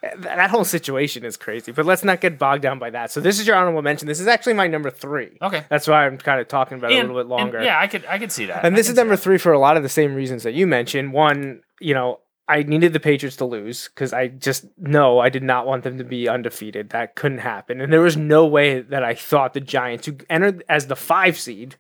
eh, 0.04 0.16
that 0.18 0.50
whole 0.50 0.66
situation 0.66 1.24
is 1.24 1.38
crazy. 1.38 1.72
But 1.72 1.86
let's 1.86 2.04
not 2.04 2.22
get 2.22 2.38
bogged 2.40 2.64
down 2.64 2.80
by 2.80 2.90
that. 2.90 3.12
So 3.12 3.22
this 3.22 3.40
is 3.40 3.48
your 3.48 3.56
honorable 3.56 3.82
mention. 3.82 4.08
This 4.08 4.20
is 4.20 4.28
actually 4.28 4.54
my 4.54 4.68
number 4.68 4.90
three. 4.90 5.38
Okay. 5.42 5.64
That's 5.70 5.88
why 5.88 6.06
I'm 6.06 6.18
kind 6.18 6.40
of 6.42 6.48
talking 6.48 6.78
about 6.78 6.92
it 6.92 6.96
a 6.96 7.02
little 7.02 7.16
bit 7.18 7.28
longer. 7.28 7.62
yeah, 7.64 7.80
I 7.80 7.88
could 7.88 8.06
I 8.08 8.18
could 8.20 8.32
see 8.32 8.46
that. 8.48 8.66
And 8.66 8.76
this 8.76 8.90
is 8.90 8.96
number 8.96 9.16
that. 9.16 9.22
three 9.22 9.38
for 9.38 9.54
a 9.54 9.60
lot 9.60 9.78
of 9.78 9.84
the 9.84 9.90
same 9.90 10.16
reasons 10.16 10.44
that 10.44 10.54
you 10.54 10.66
mentioned. 10.68 11.14
One, 11.14 11.62
you 11.80 11.94
know, 11.94 12.20
I 12.48 12.62
needed 12.62 12.94
the 12.94 13.00
Patriots 13.00 13.38
to 13.38 13.46
lose 13.46 13.88
because 13.90 14.14
I 14.14 14.28
just 14.28 14.66
know 14.78 15.18
I 15.18 15.30
did 15.30 15.42
not 15.42 15.66
want 15.66 15.84
them 15.84 15.98
to 15.98 16.04
be 16.04 16.28
undefeated. 16.30 16.90
That 16.92 17.16
couldn't 17.16 17.40
happen. 17.40 17.82
And 17.82 17.92
there 17.92 18.02
was 18.02 18.16
no 18.18 18.46
way 18.46 18.82
that 18.82 19.04
I 19.04 19.16
thought 19.16 19.54
the 19.54 19.60
Giants, 19.62 20.06
who 20.06 20.18
entered 20.30 20.64
as 20.70 20.86
the 20.86 20.96
five 20.96 21.38
seed, 21.40 21.78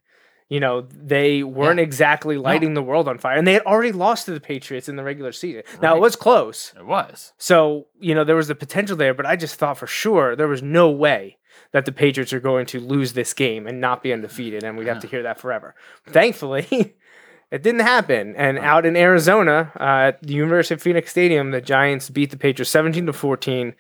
you 0.50 0.60
know, 0.60 0.82
they 0.82 1.42
weren't 1.44 1.80
Yeah. 1.80 1.84
exactly 1.86 2.38
lighting 2.38 2.74
the 2.76 2.82
world 2.84 3.08
on 3.08 3.18
fire. 3.18 3.36
And 3.38 3.48
they 3.48 3.54
had 3.54 3.64
already 3.64 3.92
lost 3.92 4.26
to 4.26 4.32
the 4.32 4.40
Patriots 4.40 4.88
in 4.88 4.96
the 4.96 5.04
regular 5.04 5.32
season. 5.32 5.64
Now, 5.82 5.96
it 5.96 6.00
was 6.02 6.16
close. 6.16 6.74
It 6.78 6.86
was. 6.86 7.34
So, 7.38 7.88
you 8.00 8.14
know, 8.14 8.24
there 8.24 8.36
was 8.36 8.48
the 8.48 8.56
potential 8.56 8.96
there, 8.96 9.14
but 9.16 9.26
I 9.26 9.36
just 9.36 9.56
thought 9.56 9.78
for 9.78 9.88
sure 9.88 10.36
there 10.36 10.48
was 10.48 10.62
no 10.62 10.90
way 10.92 11.38
that 11.72 11.86
the 11.86 11.92
Patriots 11.92 12.32
are 12.34 12.40
going 12.40 12.66
to 12.68 12.80
lose 12.80 13.14
this 13.14 13.34
game 13.34 13.66
and 13.66 13.82
not 13.82 14.04
be 14.04 14.14
undefeated, 14.14 14.64
and 14.64 14.78
we'd 14.78 14.88
have 14.88 15.00
to 15.02 15.08
hear 15.08 15.24
that 15.24 15.40
forever. 15.40 15.74
Thankfully, 16.06 16.68
it 17.52 17.64
didn't 17.64 17.82
happen. 17.82 18.36
And 18.36 18.60
out 18.60 18.86
in 18.86 18.96
Arizona, 18.96 19.72
uh, 19.80 19.84
at 20.14 20.22
the 20.22 20.34
University 20.34 20.74
of 20.76 20.82
Phoenix 20.82 21.10
Stadium, 21.12 21.52
the 21.52 21.62
Giants 21.62 22.10
beat 22.10 22.30
the 22.30 22.38
Patriots 22.38 22.70
17 22.72 23.06
to 23.08 23.14
14, 23.14 23.74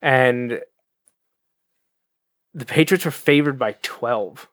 and 0.00 0.60
the 2.54 2.66
Patriots 2.66 3.04
were 3.04 3.10
favored 3.10 3.58
by 3.58 3.76
12. 3.82 4.48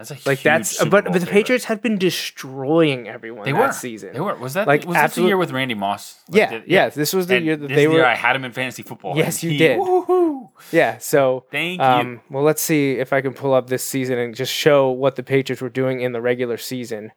That's 0.00 0.10
a 0.26 0.28
Like 0.28 0.42
that's 0.42 0.78
Super 0.78 0.88
but, 0.90 1.04
Bowl 1.04 1.12
but 1.12 1.18
the 1.20 1.26
favorite. 1.26 1.32
Patriots 1.42 1.64
had 1.66 1.82
been 1.82 1.98
destroying 1.98 3.06
everyone 3.06 3.44
They 3.44 3.52
that 3.52 3.60
were 3.60 3.72
season. 3.72 4.14
They 4.14 4.20
were. 4.20 4.34
Was 4.36 4.54
that 4.54 4.66
Like, 4.66 4.86
was 4.86 4.94
that 4.94 5.12
the 5.12 5.22
year 5.22 5.36
with 5.36 5.50
Randy 5.50 5.74
Moss? 5.74 6.18
Like, 6.28 6.38
Yeah, 6.38 6.50
did- 6.50 6.62
yeah, 6.66 6.88
this 6.88 7.12
was 7.12 7.26
the 7.26 7.36
And 7.36 7.44
year 7.44 7.56
that 7.56 7.66
they 7.68 7.74
is 7.74 7.76
the 7.76 7.82
year 7.94 8.00
were- 8.00 8.06
I 8.06 8.14
had 8.14 8.34
him 8.34 8.44
in 8.46 8.52
fantasy 8.52 8.82
football. 8.82 9.14
Yes, 9.16 9.42
you 9.42 9.50
he- 9.50 9.58
did. 9.58 9.78
woo-hoo. 9.78 10.48
Yeah, 10.72 10.96
so 10.98 11.44
Thank 11.52 11.80
you. 11.80 11.84
Um, 11.86 12.20
well, 12.30 12.42
let's 12.42 12.62
see 12.62 12.92
if 12.92 13.12
I 13.12 13.20
can 13.20 13.34
pull 13.34 13.52
up 13.52 13.66
this 13.68 13.84
season 13.84 14.18
and 14.18 14.34
just 14.34 14.52
show 14.54 14.88
what 14.90 15.16
the 15.16 15.22
Patriots 15.22 15.60
were 15.60 15.68
doing 15.68 16.00
in 16.00 16.12
the 16.12 16.22
regular 16.22 16.56
season. 16.56 17.12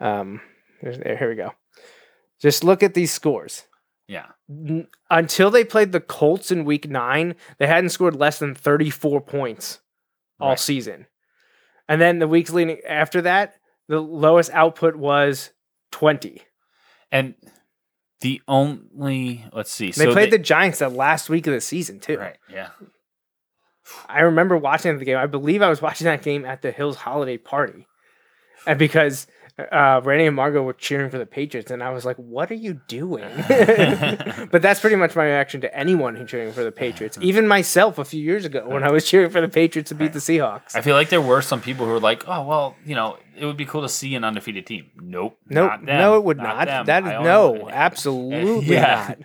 Um, 0.00 0.40
there, 0.82 1.16
here 1.16 1.28
we 1.30 1.36
go. 1.36 1.52
Just 2.42 2.64
look 2.64 2.82
at 2.82 2.94
these 2.94 3.12
scores. 3.12 3.62
Yeah. 4.08 4.26
N- 4.50 4.88
Until 5.08 5.50
they 5.52 5.64
played 5.64 5.92
the 5.92 6.00
Colts 6.00 6.50
in 6.50 6.64
Week 6.64 6.90
Nine, 6.90 7.36
they 7.58 7.68
hadn't 7.68 7.90
scored 7.90 8.16
less 8.16 8.40
than 8.40 8.54
34 8.56 9.20
points 9.20 9.80
all 10.40 10.50
Right. 10.50 10.58
season. 10.58 11.06
And 11.88 12.00
then 12.00 12.18
the 12.18 12.28
weeks 12.28 12.50
leading 12.50 12.80
after 12.88 13.22
that, 13.22 13.56
the 13.88 14.00
lowest 14.00 14.50
output 14.50 14.96
was 14.96 15.50
20. 15.92 16.40
And 17.12 17.34
the 18.20 18.40
only 18.48 19.44
let's 19.52 19.70
see. 19.70 19.86
They 19.86 20.06
so 20.06 20.12
played 20.12 20.30
the 20.30 20.38
Giants 20.38 20.78
the 20.78 20.88
last 20.88 21.28
week 21.28 21.46
of 21.46 21.52
the 21.52 21.60
season 21.60 22.00
too. 22.00 22.18
right. 22.18 22.38
Yeah. 22.50 22.70
I 24.08 24.20
remember 24.20 24.56
watching 24.56 24.96
the 24.98 25.04
game. 25.04 25.18
I 25.18 25.26
believe 25.26 25.60
I 25.60 25.68
was 25.68 25.82
watching 25.82 26.06
that 26.06 26.22
game 26.22 26.46
at 26.46 26.62
the 26.62 26.70
Hills 26.70 26.96
holiday 26.96 27.36
party. 27.36 27.86
And 28.66 28.78
because 28.78 29.26
uh, 29.58 30.00
Randy 30.02 30.26
and 30.26 30.34
Margot 30.34 30.62
were 30.62 30.72
cheering 30.72 31.10
for 31.10 31.18
the 31.18 31.26
Patriots, 31.26 31.70
and 31.70 31.82
I 31.82 31.90
was 31.90 32.04
like, 32.04 32.16
"What 32.16 32.50
are 32.50 32.54
you 32.56 32.80
doing?" 32.88 33.24
but 34.50 34.62
that's 34.62 34.80
pretty 34.80 34.96
much 34.96 35.14
my 35.14 35.24
reaction 35.24 35.60
to 35.60 35.76
anyone 35.76 36.16
who's 36.16 36.28
cheering 36.28 36.52
for 36.52 36.64
the 36.64 36.72
Patriots, 36.72 37.16
even 37.22 37.46
myself 37.46 37.98
a 37.98 38.04
few 38.04 38.20
years 38.22 38.44
ago 38.44 38.68
when 38.68 38.82
I 38.82 38.90
was 38.90 39.08
cheering 39.08 39.30
for 39.30 39.40
the 39.40 39.48
Patriots 39.48 39.90
to 39.90 39.94
beat 39.94 40.12
the 40.12 40.18
Seahawks. 40.18 40.74
I 40.74 40.80
feel 40.80 40.96
like 40.96 41.08
there 41.08 41.20
were 41.20 41.40
some 41.42 41.60
people 41.60 41.86
who 41.86 41.92
were 41.92 42.00
like, 42.00 42.24
"Oh, 42.26 42.42
well, 42.44 42.76
you 42.84 42.94
know, 42.96 43.16
it 43.36 43.46
would 43.46 43.56
be 43.56 43.66
cool 43.66 43.82
to 43.82 43.88
see 43.88 44.14
an 44.16 44.24
undefeated 44.24 44.66
team." 44.66 44.90
Nope. 45.00 45.38
No, 45.48 45.66
not 45.66 45.86
them, 45.86 45.98
no, 45.98 46.16
it 46.16 46.24
would 46.24 46.38
not. 46.38 46.66
them. 46.66 46.86
That 46.86 47.04
is 47.04 47.10
no, 47.24 47.68
absolutely 47.70 48.74
Yeah. 48.74 49.06
not. 49.08 49.18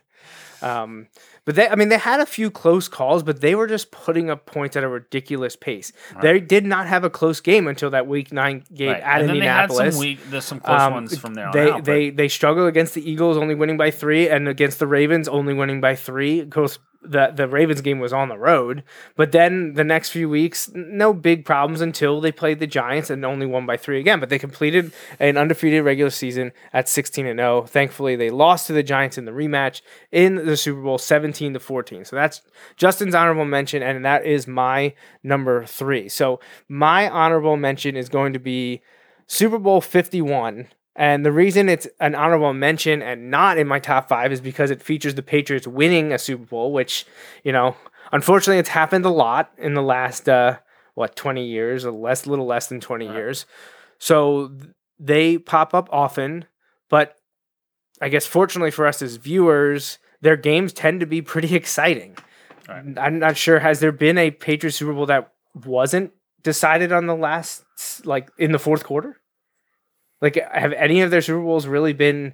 Um, 0.62 1.08
but 1.46 1.56
they, 1.56 1.68
I 1.68 1.76
mean, 1.76 1.90
they 1.90 1.98
had 1.98 2.20
a 2.20 2.26
few 2.26 2.52
close 2.52 2.88
calls, 2.88 3.24
but 3.24 3.42
they 3.42 3.56
were 3.56 3.66
just 3.66 3.92
putting 3.92 4.30
up 4.30 4.46
points 4.46 4.76
at 4.78 4.84
a 4.84 4.88
ridiculous 4.88 5.56
pace. 5.56 5.92
They 6.22 6.40
did 6.40 6.66
not 6.66 6.88
have 6.88 7.04
a 7.04 7.10
close 7.10 7.40
game 7.42 7.68
until 7.68 7.90
that 7.92 8.06
Week 8.08 8.32
Nine 8.32 8.64
game 8.74 8.90
Right. 8.90 9.02
at 9.02 9.22
and 9.22 9.30
then 9.30 9.36
Indianapolis. 9.38 9.78
they 9.80 9.84
had 9.86 9.94
some 9.94 10.00
weak, 10.00 10.20
there's 10.30 10.46
some 10.46 10.60
close 10.60 10.82
Um, 10.82 10.94
ones 10.94 11.18
from 11.18 11.34
there 11.34 11.50
they 11.54 11.70
out. 11.72 11.74
but- 11.78 11.86
they 11.86 12.10
they 12.12 12.28
struggled 12.28 12.68
against 12.68 12.94
the 12.94 13.10
Eagles, 13.10 13.38
only 13.38 13.56
winning 13.56 13.78
by 13.78 13.90
three, 13.92 14.30
and 14.30 14.48
against 14.48 14.80
the 14.80 14.88
Ravens, 14.88 15.28
only 15.28 15.54
winning 15.54 15.82
by 15.82 15.96
three. 15.96 16.42
Of 16.42 16.50
course, 16.52 16.78
the 17.02 17.32
the 17.34 17.48
Ravens 17.48 17.82
game 17.82 18.00
was 18.00 18.12
on 18.12 18.30
the 18.30 18.38
road, 18.38 18.84
but 19.16 19.32
then 19.32 19.74
the 19.74 19.84
next 19.84 20.10
few 20.10 20.28
weeks, 20.28 20.70
no 20.74 21.14
big 21.14 21.46
problems 21.46 21.82
until 21.82 22.20
they 22.20 22.32
played 22.32 22.60
the 22.60 22.68
Giants 22.68 23.10
and 23.10 23.24
only 23.24 23.46
won 23.46 23.66
by 23.66 23.78
three 23.78 24.00
again. 24.00 24.20
But 24.20 24.30
they 24.30 24.40
completed 24.40 24.92
an 25.20 25.38
undefeated 25.38 25.86
regular 25.86 26.10
season 26.10 26.52
at 26.74 26.90
sixteen 26.90 27.26
and 27.26 27.40
zero. 27.40 27.64
Thankfully, 27.64 28.16
they 28.16 28.30
lost 28.30 28.68
to 28.68 28.74
the 28.74 28.84
Giants 28.84 29.18
in 29.18 29.26
the 29.26 29.32
rematch 29.32 29.82
in 30.12 30.36
the 30.46 30.58
Super 30.58 30.82
Bowl, 30.82 30.98
seventeen 30.98 31.54
to 31.54 31.60
fourteen. 31.60 32.04
So 32.04 32.16
that's 32.16 32.42
Justin's 32.76 33.16
honorable 33.16 33.46
mention, 33.46 33.82
and 33.82 34.04
that 34.04 34.26
is 34.26 34.48
my 34.48 34.94
number 35.24 35.66
three. 35.66 36.10
So 36.10 36.40
my 36.68 37.10
honorable 37.10 37.58
mention 37.58 37.96
is 37.96 38.10
going 38.10 38.34
to 38.34 38.40
be 38.40 38.82
Super 39.28 39.58
Bowl 39.58 39.80
fifty 39.80 40.22
one. 40.22 40.68
And 41.00 41.26
the 41.26 41.32
reason 41.32 41.70
it's 41.70 41.88
an 42.02 42.14
honorable 42.14 42.54
mention 42.54 43.02
and 43.02 43.32
not 43.32 43.58
in 43.58 43.70
my 43.70 43.80
top 43.80 44.10
five 44.10 44.34
is 44.34 44.42
because 44.42 44.70
it 44.70 44.84
features 44.84 45.16
the 45.16 45.24
Patriots 45.24 45.66
winning 45.66 46.12
a 46.12 46.20
Super 46.20 46.44
Bowl, 46.44 46.74
which, 46.74 47.06
you 47.42 47.54
know, 47.54 47.78
unfortunately 48.12 48.60
it's 48.60 48.68
happened 48.68 49.06
a 49.06 49.10
lot 49.10 49.50
in 49.58 49.76
the 49.76 49.82
last, 49.82 50.28
uh, 50.28 50.58
what, 50.96 51.16
20 51.16 51.46
years, 51.46 51.86
or 51.86 51.92
less, 51.94 52.28
little 52.28 52.46
less 52.46 52.68
than 52.68 52.82
20 52.82 53.08
years. 53.08 53.46
So 53.98 54.52
they 55.00 55.38
pop 55.38 55.74
up 55.74 55.88
often, 55.90 56.44
but 56.90 57.16
I 58.02 58.10
guess 58.10 58.26
fortunately 58.26 58.72
for 58.72 58.86
us 58.86 59.02
as 59.02 59.16
viewers, 59.16 60.00
their 60.20 60.36
games 60.36 60.74
tend 60.74 61.00
to 61.00 61.06
be 61.06 61.22
pretty 61.22 61.56
exciting. 61.56 62.18
Right. 62.68 62.98
I'm 62.98 63.20
not 63.20 63.38
sure, 63.38 63.60
has 63.60 63.80
there 63.80 63.94
been 63.94 64.18
a 64.18 64.32
Patriots 64.32 64.76
Super 64.76 64.92
Bowl 64.92 65.06
that 65.06 65.32
wasn't 65.66 66.12
decided 66.44 66.92
on 66.92 67.08
the 67.08 67.16
last, 67.16 67.64
like, 68.06 68.30
in 68.38 68.52
the 68.52 68.60
fourth 68.60 68.84
quarter? 68.84 69.19
Like, 70.22 70.36
have 70.52 70.74
any 70.74 71.02
of 71.02 71.12
their 71.12 71.22
Super 71.22 71.42
Bowls 71.42 71.66
really 71.68 71.94
been 71.94 72.34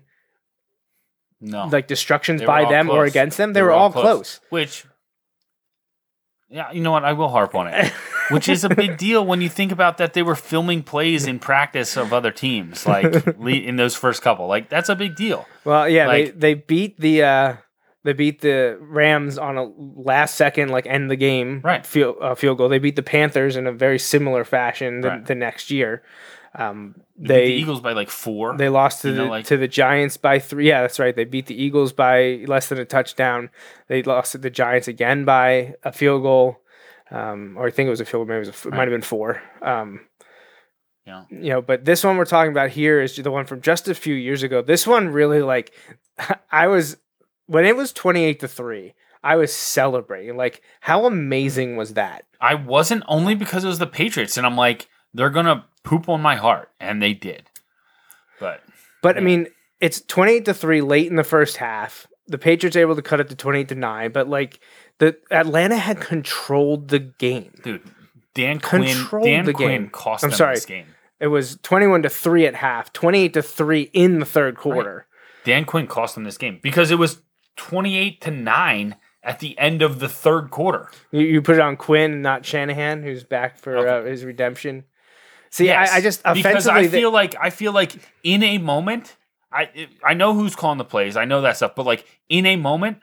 No, 1.39 1.67
like 1.67 1.88
destructions 1.88 2.41
by 2.41 2.65
them 2.69 2.89
or 2.89 3.06
against 3.06 3.38
them? 3.38 3.54
They, 3.54 3.62
were, 3.62 3.71
all 3.71 3.91
close. 3.91 4.39
Which, 4.50 4.86
yeah, 6.50 6.71
you 6.71 6.82
know 6.82 6.91
what? 6.91 7.04
I 7.04 7.13
will 7.13 7.30
harp 7.30 7.56
on 7.56 7.67
it. 7.67 7.91
Which 8.32 8.50
is 8.50 8.63
a 8.63 8.69
big 8.69 8.98
deal 8.98 9.24
when 9.24 9.41
you 9.41 9.50
think 9.50 9.71
about 9.71 9.98
that 10.00 10.13
they 10.13 10.24
were 10.24 10.36
filming 10.36 10.82
plays 10.82 11.28
in 11.28 11.38
practice 11.38 11.95
of 11.95 12.12
other 12.12 12.32
teams, 12.32 12.88
like 12.88 13.13
in 13.39 13.76
those 13.76 13.95
first 13.95 14.24
couple. 14.24 14.48
Like 14.48 14.67
that's 14.67 14.89
a 14.89 14.95
big 14.95 15.15
deal. 15.15 15.45
Well, 15.63 15.88
yeah, 15.88 16.08
Like- 16.08 16.39
they 16.39 16.54
they 16.54 16.54
beat 16.56 17.00
the 17.00 17.21
uh 17.24 17.56
they 18.04 18.13
beat 18.13 18.41
the 18.41 18.78
Rams 18.82 19.38
on 19.38 19.58
a 19.58 19.63
last 19.65 20.36
second 20.36 20.69
like 20.69 20.88
end 20.88 21.12
the 21.12 21.15
game 21.15 21.62
Right. 21.63 21.86
field 21.86 22.15
uh, 22.19 22.34
field 22.34 22.58
goal. 22.58 22.67
They 22.69 22.80
beat 22.80 22.95
the 22.95 23.04
Panthers 23.04 23.56
in 23.58 23.67
a 23.67 23.71
very 23.71 24.00
similar 24.00 24.43
fashion 24.43 25.02
the, 25.02 25.10
Right. 25.10 25.26
the 25.26 25.36
next 25.36 25.69
year. 25.69 26.02
Um, 26.58 26.96
They 27.18 27.28
beat 27.28 27.46
the 27.56 27.62
Eagles 27.62 27.82
by 27.82 27.91
like 27.94 28.10
four. 28.10 28.56
They 28.58 28.70
lost 28.70 29.02
to 29.02 29.10
You 29.10 29.15
know, 29.15 29.24
the 29.26 29.30
like- 29.30 29.46
to 29.48 29.58
the 29.58 29.68
Giants 29.68 30.15
by 30.18 30.39
three. 30.39 30.68
Yeah, 30.70 30.82
that's 30.82 31.00
right. 31.00 31.15
They 31.15 31.26
beat 31.26 31.48
the 31.48 31.62
Eagles 31.62 31.91
by 31.94 32.44
less 32.48 32.70
than 32.70 32.80
a 32.80 32.86
touchdown. 32.86 33.50
They 33.88 34.02
lost 34.04 34.32
to 34.32 34.38
the 34.38 34.50
Giants 34.50 34.88
again 34.88 35.26
by 35.26 35.76
a 35.84 35.91
field 35.91 36.22
goal, 36.24 36.62
um, 37.12 37.56
or 37.58 37.68
I 37.68 37.72
think 37.72 37.88
it 37.88 37.89
was 37.91 38.00
a 38.02 38.06
field 38.06 38.28
goal. 38.28 38.28
Maybe 38.28 38.38
it, 38.38 38.39
was 38.39 38.50
a 38.50 38.52
f 38.54 38.65
it 38.68 38.72
might 38.72 38.88
have 38.88 38.89
been 38.91 39.02
four. 39.02 39.41
Um, 39.62 40.02
Yeah. 41.06 41.24
you 41.30 41.50
know, 41.50 41.62
but 41.62 41.86
this 41.86 42.04
one 42.04 42.18
we're 42.18 42.26
talking 42.26 42.52
about 42.52 42.70
here 42.72 43.02
is 43.02 43.15
the 43.15 43.32
one 43.32 43.46
from 43.46 43.62
just 43.62 43.88
a 43.88 43.94
few 43.96 44.15
years 44.15 44.41
ago. 44.41 44.62
This 44.62 44.88
one 44.88 45.10
really 45.10 45.41
like, 45.41 45.72
I 46.52 46.68
was 46.68 46.98
when 47.48 47.65
it 47.65 47.76
was 47.76 47.91
twenty 47.91 48.24
eight 48.24 48.39
to 48.39 48.48
three. 48.48 48.94
I 49.24 49.36
was 49.36 49.52
celebrating. 49.54 50.38
Like, 50.38 50.62
how 50.82 51.06
amazing 51.06 51.76
was 51.78 51.96
that? 51.96 52.26
I 52.39 52.54
wasn't 52.56 53.04
only 53.08 53.34
because 53.36 53.63
it 53.63 53.68
was 53.68 53.80
the 53.80 53.88
Patriots, 53.88 54.38
and 54.38 54.46
I'm 54.46 54.56
like, 54.56 54.88
they're 55.15 55.30
gonna 55.30 55.65
poop 55.84 56.10
on 56.10 56.21
my 56.21 56.36
heart, 56.36 56.69
and 56.80 57.01
they 57.01 57.13
did. 57.13 57.49
But 58.39 58.62
But 59.01 59.17
I 59.17 59.21
mean, 59.21 59.47
it's 59.80 60.01
28 60.01 60.45
to 60.45 60.54
3 60.54 60.82
late 60.82 61.08
in 61.08 61.15
the 61.15 61.23
first 61.23 61.58
half. 61.58 62.08
The 62.28 62.38
Patriots 62.38 62.75
able 62.75 62.95
to 62.95 63.01
cut 63.01 63.19
it 63.19 63.30
to 63.30 63.36
28 63.36 63.69
to 63.69 63.75
9, 63.75 64.12
but 64.12 64.28
like 64.28 64.60
the 64.99 65.17
Atlanta 65.32 65.78
had 65.78 66.01
controlled 66.01 66.89
the 66.89 66.99
game. 66.99 67.54
dude, 67.63 67.82
Dan 68.34 68.60
Quinn, 68.60 68.84
Dan 69.23 69.54
Quinn 69.54 69.56
game. 69.56 69.89
cost 69.89 70.23
I'm 70.23 70.32
them 70.32 70.38
sorry. 70.38 70.56
this 70.56 70.65
game. 70.65 70.88
It 71.19 71.28
was 71.28 71.58
21 71.63 72.04
to 72.04 72.10
3 72.10 72.45
at 72.45 72.56
half, 72.56 72.91
28 72.91 73.34
to 73.36 73.41
3 73.41 73.82
in 73.93 74.19
the 74.19 74.25
third 74.25 74.58
quarter. 74.58 75.08
Dan 75.45 75.65
Quinn 75.65 75.88
cost 75.88 76.15
them 76.15 76.23
this 76.23 76.38
game 76.38 76.60
because 76.62 76.91
it 76.91 76.99
was 76.99 77.21
28 77.56 78.19
to 78.21 78.32
nine 78.32 78.95
at 79.23 79.39
the 79.39 79.58
end 79.58 79.82
of 79.82 79.99
the 79.99 80.10
third 80.10 80.51
quarter. 80.51 80.89
You, 81.12 81.21
you 81.21 81.41
put 81.41 81.56
it 81.56 81.62
on 81.62 81.78
Quinn, 81.78 82.21
not 82.21 82.45
Shanahan, 82.45 83.04
who's 83.04 83.23
back 83.23 83.58
for 83.58 83.78
uh, 83.78 84.04
his 84.04 84.25
redemption. 84.25 84.84
See, 85.56 85.68
Yes, 85.68 85.89
I, 85.89 85.96
I 85.96 86.02
just 86.02 86.22
because 86.34 86.68
I 86.68 86.82
they- 86.82 86.89
feel 86.89 87.12
like 87.12 87.34
I 87.39 87.50
feel 87.50 87.72
like 87.72 87.94
in 88.24 88.44
a 88.44 88.58
moment, 88.58 89.15
I 89.54 89.88
I 90.04 90.13
know 90.13 90.34
who's 90.34 90.54
calling 90.54 90.78
the 90.78 90.84
plays, 90.84 91.15
I 91.15 91.24
know 91.24 91.39
that 91.44 91.56
stuff, 91.56 91.76
but 91.76 91.86
like 91.86 92.06
in 92.28 92.46
a 92.46 92.58
moment, 92.58 92.98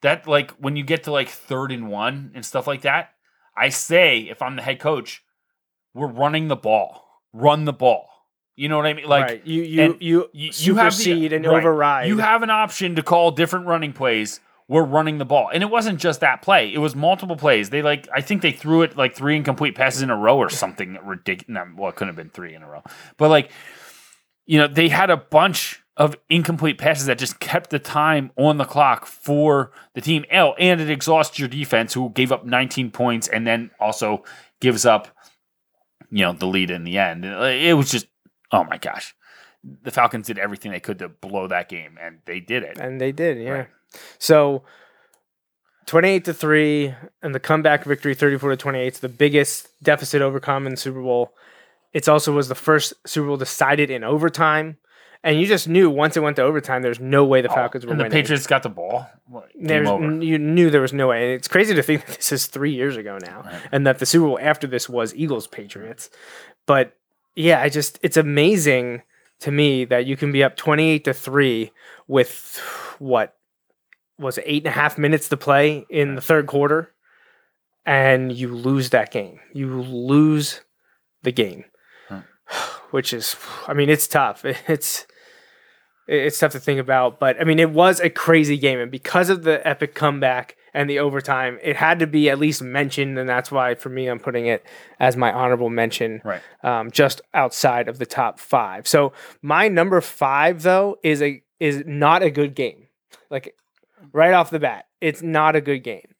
that 0.00 0.26
like 0.26 0.52
when 0.52 0.76
you 0.76 0.84
get 0.84 1.04
to 1.04 1.12
like 1.12 1.28
third 1.28 1.70
and 1.70 1.90
one 1.90 2.30
and 2.34 2.46
stuff 2.46 2.66
like 2.66 2.80
that, 2.82 3.10
I 3.54 3.68
say 3.68 4.20
if 4.20 4.40
I'm 4.40 4.56
the 4.56 4.62
head 4.62 4.80
coach, 4.80 5.22
we're 5.92 6.06
running 6.06 6.48
the 6.48 6.56
ball, 6.56 7.04
run 7.34 7.66
the 7.66 7.74
ball. 7.74 8.08
You 8.54 8.70
know 8.70 8.78
what 8.78 8.86
I 8.86 8.94
mean? 8.94 9.06
Like 9.06 9.24
right. 9.24 9.46
you 9.46 9.62
you 9.62 9.98
you, 10.00 10.30
you, 10.32 10.50
you 10.54 10.74
have 10.76 10.96
the, 10.96 11.26
and 11.26 11.44
right. 11.44 11.58
override. 11.58 12.08
You 12.08 12.16
have 12.20 12.42
an 12.42 12.48
option 12.48 12.94
to 12.94 13.02
call 13.02 13.32
different 13.32 13.66
running 13.66 13.92
plays. 13.92 14.40
We're 14.68 14.84
running 14.84 15.18
the 15.18 15.24
ball, 15.24 15.48
and 15.52 15.62
it 15.62 15.70
wasn't 15.70 16.00
just 16.00 16.20
that 16.20 16.42
play; 16.42 16.72
it 16.72 16.78
was 16.78 16.96
multiple 16.96 17.36
plays. 17.36 17.70
They 17.70 17.82
like, 17.82 18.08
I 18.12 18.20
think 18.20 18.42
they 18.42 18.52
threw 18.52 18.82
it 18.82 18.96
like 18.96 19.14
three 19.14 19.36
incomplete 19.36 19.76
passes 19.76 20.02
in 20.02 20.10
a 20.10 20.16
row 20.16 20.38
or 20.38 20.48
something 20.48 20.98
ridiculous. 21.04 21.68
Well, 21.76 21.90
it 21.90 21.96
couldn't 21.96 22.08
have 22.08 22.16
been 22.16 22.30
three 22.30 22.54
in 22.54 22.62
a 22.62 22.68
row, 22.68 22.82
but 23.16 23.30
like, 23.30 23.50
you 24.44 24.58
know, 24.58 24.66
they 24.66 24.88
had 24.88 25.10
a 25.10 25.16
bunch 25.16 25.82
of 25.96 26.16
incomplete 26.28 26.78
passes 26.78 27.06
that 27.06 27.18
just 27.18 27.38
kept 27.38 27.70
the 27.70 27.78
time 27.78 28.30
on 28.36 28.58
the 28.58 28.64
clock 28.64 29.06
for 29.06 29.70
the 29.94 30.00
team. 30.00 30.24
L 30.30 30.54
and 30.58 30.80
it 30.80 30.90
exhausts 30.90 31.38
your 31.38 31.48
defense, 31.48 31.94
who 31.94 32.10
gave 32.10 32.32
up 32.32 32.44
19 32.44 32.90
points, 32.90 33.28
and 33.28 33.46
then 33.46 33.70
also 33.78 34.24
gives 34.60 34.84
up, 34.84 35.08
you 36.10 36.24
know, 36.24 36.32
the 36.32 36.46
lead 36.46 36.70
in 36.70 36.82
the 36.82 36.98
end. 36.98 37.24
It 37.24 37.76
was 37.76 37.90
just, 37.90 38.08
oh 38.50 38.64
my 38.64 38.78
gosh 38.78 39.14
the 39.82 39.90
Falcons 39.90 40.26
did 40.26 40.38
everything 40.38 40.72
they 40.72 40.80
could 40.80 40.98
to 41.00 41.08
blow 41.08 41.48
that 41.48 41.68
game, 41.68 41.98
and 42.00 42.18
they 42.24 42.40
did 42.40 42.62
it. 42.62 42.78
And 42.78 43.00
they 43.00 43.12
did, 43.12 43.38
yeah. 43.38 43.50
Right. 43.50 43.68
So 44.18 44.62
28 45.86 46.24
to 46.24 46.34
3 46.34 46.94
and 47.22 47.34
the 47.34 47.40
comeback 47.40 47.84
victory 47.84 48.14
34 48.14 48.50
to 48.50 48.56
28 48.56 48.92
is 48.94 49.00
the 49.00 49.08
biggest 49.08 49.68
deficit 49.82 50.20
overcome 50.22 50.66
in 50.66 50.72
the 50.72 50.76
Super 50.76 51.00
Bowl. 51.00 51.32
It 51.92 52.08
also 52.08 52.32
was 52.32 52.48
the 52.48 52.54
first 52.54 52.92
Super 53.06 53.28
Bowl 53.28 53.36
decided 53.36 53.90
in 53.90 54.02
overtime. 54.04 54.78
And 55.22 55.40
you 55.40 55.46
just 55.46 55.66
knew 55.66 55.88
once 55.90 56.16
it 56.16 56.20
went 56.22 56.36
to 56.36 56.42
overtime, 56.42 56.82
there's 56.82 57.00
no 57.00 57.24
way 57.24 57.40
the 57.40 57.48
oh, 57.50 57.54
Falcons 57.54 57.84
were 57.84 57.90
Oh, 57.90 57.92
and 57.92 58.00
the 58.00 58.04
winning. 58.04 58.12
Patriots 58.22 58.46
got 58.46 58.62
the 58.62 58.68
ball. 58.68 59.06
There's, 59.54 59.88
you 60.22 60.38
knew 60.38 60.70
there 60.70 60.80
was 60.82 60.92
no 60.92 61.08
way. 61.08 61.24
And 61.24 61.32
it's 61.34 61.48
crazy 61.48 61.74
to 61.74 61.82
think 61.82 62.04
that 62.06 62.16
this 62.16 62.32
is 62.32 62.46
three 62.46 62.72
years 62.72 62.96
ago 62.96 63.18
now, 63.20 63.42
Right. 63.42 63.62
and 63.72 63.86
that 63.86 63.98
the 63.98 64.06
Super 64.06 64.26
Bowl 64.26 64.38
after 64.40 64.66
this 64.66 64.88
was 64.88 65.14
Eagles 65.14 65.46
Patriots. 65.46 66.10
But 66.66 66.96
yeah, 67.34 67.60
I 67.60 67.68
just 67.70 67.98
it's 68.02 68.16
amazing 68.16 69.02
to 69.40 69.50
me 69.50 69.84
that 69.86 70.06
you 70.06 70.16
can 70.16 70.32
be 70.32 70.44
up 70.44 70.56
twenty 70.56 70.90
eight 70.90 71.04
to 71.04 71.12
three 71.14 71.72
with 72.06 72.60
what 72.98 73.36
was 74.18 74.38
eight 74.44 74.62
and 74.64 74.68
a 74.68 74.78
half 74.78 74.96
minutes 74.98 75.28
to 75.28 75.36
play 75.36 75.86
in 75.90 76.14
the 76.14 76.20
third 76.20 76.46
quarter, 76.46 76.92
and 77.84 78.32
you 78.32 78.54
lose 78.54 78.90
that 78.90 79.10
game. 79.10 79.40
You 79.52 79.80
lose 79.82 80.60
the 81.22 81.32
game, 81.32 81.64
Huh. 82.08 82.20
which 82.90 83.12
is, 83.12 83.36
I 83.66 83.74
mean, 83.74 83.90
it's 83.90 84.06
tough. 84.08 84.44
It's 84.68 85.06
it's 86.08 86.38
tough 86.38 86.52
to 86.52 86.60
think 86.60 86.78
about, 86.78 87.18
but 87.18 87.40
I 87.40 87.44
mean, 87.44 87.58
it 87.58 87.70
was 87.72 87.98
a 87.98 88.08
crazy 88.08 88.56
game, 88.56 88.78
and 88.78 88.90
because 88.92 89.28
of 89.28 89.42
the 89.42 89.66
epic 89.66 89.94
comeback 89.96 90.54
and 90.72 90.88
the 90.88 91.00
overtime, 91.00 91.58
it 91.64 91.74
had 91.74 91.98
to 91.98 92.06
be 92.06 92.30
at 92.30 92.38
least 92.38 92.62
mentioned, 92.62 93.18
and 93.18 93.28
that's 93.28 93.50
why 93.50 93.74
for 93.74 93.88
me, 93.88 94.06
I'm 94.06 94.20
putting 94.20 94.46
it 94.46 94.64
as 95.00 95.16
my 95.16 95.32
honorable 95.32 95.68
mention, 95.68 96.22
Right. 96.24 96.40
um, 96.62 96.92
just 96.92 97.22
outside 97.34 97.88
of 97.88 97.98
the 97.98 98.06
top 98.06 98.38
five. 98.38 98.86
So 98.86 99.14
my 99.42 99.66
number 99.66 100.00
five, 100.00 100.62
though, 100.62 100.96
is 101.02 101.20
a 101.22 101.42
is 101.58 101.82
not 101.86 102.22
a 102.22 102.30
good 102.30 102.54
game. 102.54 102.86
Like 103.28 103.56
right 104.12 104.32
off 104.32 104.50
the 104.50 104.58
bat, 104.58 104.86
it's 105.00 105.22
not 105.22 105.56
a 105.56 105.60
good 105.60 105.80
game. 105.80 106.14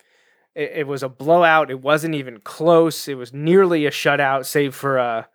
It, 0.55 0.73
it 0.75 0.87
was 0.87 1.03
a 1.03 1.09
blowout. 1.09 1.71
It 1.71 1.81
wasn't 1.81 2.15
even 2.15 2.41
close. 2.41 3.09
It 3.09 3.15
was 3.15 3.33
nearly 3.33 3.87
a 3.87 3.91
shutout, 3.91 4.47
save 4.47 4.75
for 4.75 4.99
a 4.99 5.29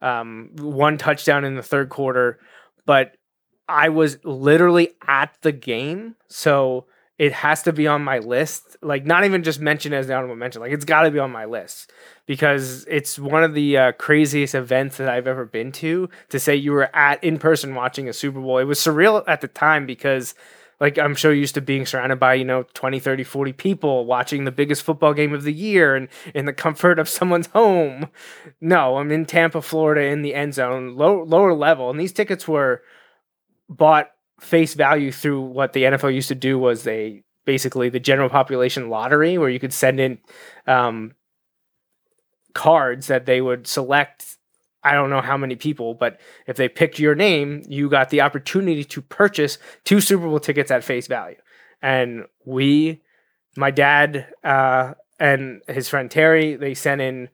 um, 0.00 0.50
one 0.58 0.98
touchdown 0.98 1.44
in 1.44 1.56
the 1.56 1.62
third 1.62 1.88
quarter. 1.88 2.38
But 2.86 3.16
I 3.68 3.88
was 3.90 4.18
literally 4.24 4.90
at 5.06 5.36
the 5.42 5.52
game, 5.52 6.14
so 6.28 6.86
it 7.18 7.32
has 7.32 7.62
to 7.64 7.72
be 7.72 7.86
on 7.86 8.02
my 8.02 8.18
list. 8.20 8.76
Like 8.80 9.04
not 9.04 9.24
even 9.24 9.42
just 9.42 9.60
mentioned 9.60 9.94
as 9.94 10.06
the 10.06 10.14
honorable 10.14 10.36
mention. 10.36 10.62
Like 10.62 10.72
it's 10.72 10.84
got 10.84 11.02
to 11.02 11.10
be 11.10 11.18
on 11.18 11.30
my 11.30 11.44
list 11.44 11.92
because 12.26 12.86
it's 12.88 13.18
one 13.18 13.42
of 13.42 13.54
the 13.54 13.76
uh, 13.76 13.92
craziest 13.92 14.54
events 14.54 14.96
that 14.98 15.08
I've 15.08 15.26
ever 15.26 15.44
been 15.44 15.72
to. 15.72 16.08
To 16.30 16.38
say 16.38 16.54
you 16.54 16.72
were 16.72 16.94
at 16.94 17.22
in 17.22 17.38
person 17.38 17.74
watching 17.74 18.08
a 18.08 18.12
Super 18.12 18.40
Bowl, 18.40 18.58
it 18.58 18.64
was 18.64 18.78
surreal 18.78 19.24
at 19.26 19.40
the 19.40 19.48
time 19.48 19.86
because. 19.86 20.34
Like 20.80 20.98
I'm 20.98 21.16
so 21.16 21.30
used 21.30 21.54
to 21.54 21.60
being 21.60 21.86
surrounded 21.86 22.20
by, 22.20 22.34
you 22.34 22.44
know, 22.44 22.64
20, 22.74 23.00
30, 23.00 23.24
40 23.24 23.52
people 23.52 24.06
watching 24.06 24.44
the 24.44 24.52
biggest 24.52 24.82
football 24.82 25.12
game 25.12 25.34
of 25.34 25.42
the 25.42 25.52
year 25.52 25.96
and 25.96 26.08
in 26.34 26.46
the 26.46 26.52
comfort 26.52 26.98
of 26.98 27.08
someone's 27.08 27.48
home. 27.48 28.08
No, 28.60 28.96
I'm 28.98 29.10
in 29.10 29.26
Tampa, 29.26 29.60
Florida 29.60 30.02
in 30.02 30.22
the 30.22 30.34
end 30.34 30.54
zone, 30.54 30.96
low, 30.96 31.22
lower 31.22 31.54
level. 31.54 31.90
And 31.90 31.98
these 31.98 32.12
tickets 32.12 32.46
were 32.46 32.82
bought 33.68 34.10
face 34.40 34.74
value 34.74 35.10
through 35.12 35.40
what 35.40 35.72
the 35.72 35.82
NFL 35.82 36.14
used 36.14 36.28
to 36.28 36.34
do 36.34 36.58
was 36.58 36.84
they 36.84 37.24
basically 37.44 37.88
the 37.88 38.00
general 38.00 38.28
population 38.28 38.88
lottery 38.88 39.38
where 39.38 39.48
you 39.48 39.58
could 39.58 39.72
send 39.72 39.98
in 39.98 40.18
um, 40.66 41.14
cards 42.54 43.06
that 43.08 43.26
they 43.26 43.40
would 43.40 43.66
select. 43.66 44.37
I 44.82 44.92
don't 44.92 45.10
know 45.10 45.20
how 45.20 45.36
many 45.36 45.56
people, 45.56 45.94
but 45.94 46.20
if 46.46 46.56
they 46.56 46.68
picked 46.68 46.98
your 46.98 47.14
name, 47.14 47.62
you 47.68 47.88
got 47.88 48.10
the 48.10 48.20
opportunity 48.20 48.84
to 48.84 49.02
purchase 49.02 49.58
two 49.84 50.00
Super 50.00 50.26
Bowl 50.26 50.38
tickets 50.38 50.70
at 50.70 50.84
face 50.84 51.06
value. 51.06 51.36
And 51.82 52.24
we, 52.44 53.02
my 53.56 53.70
dad, 53.70 54.28
uh, 54.44 54.94
and 55.18 55.62
his 55.66 55.88
friend 55.88 56.10
Terry, 56.10 56.56
they 56.56 56.74
sent 56.74 57.00
in. 57.00 57.28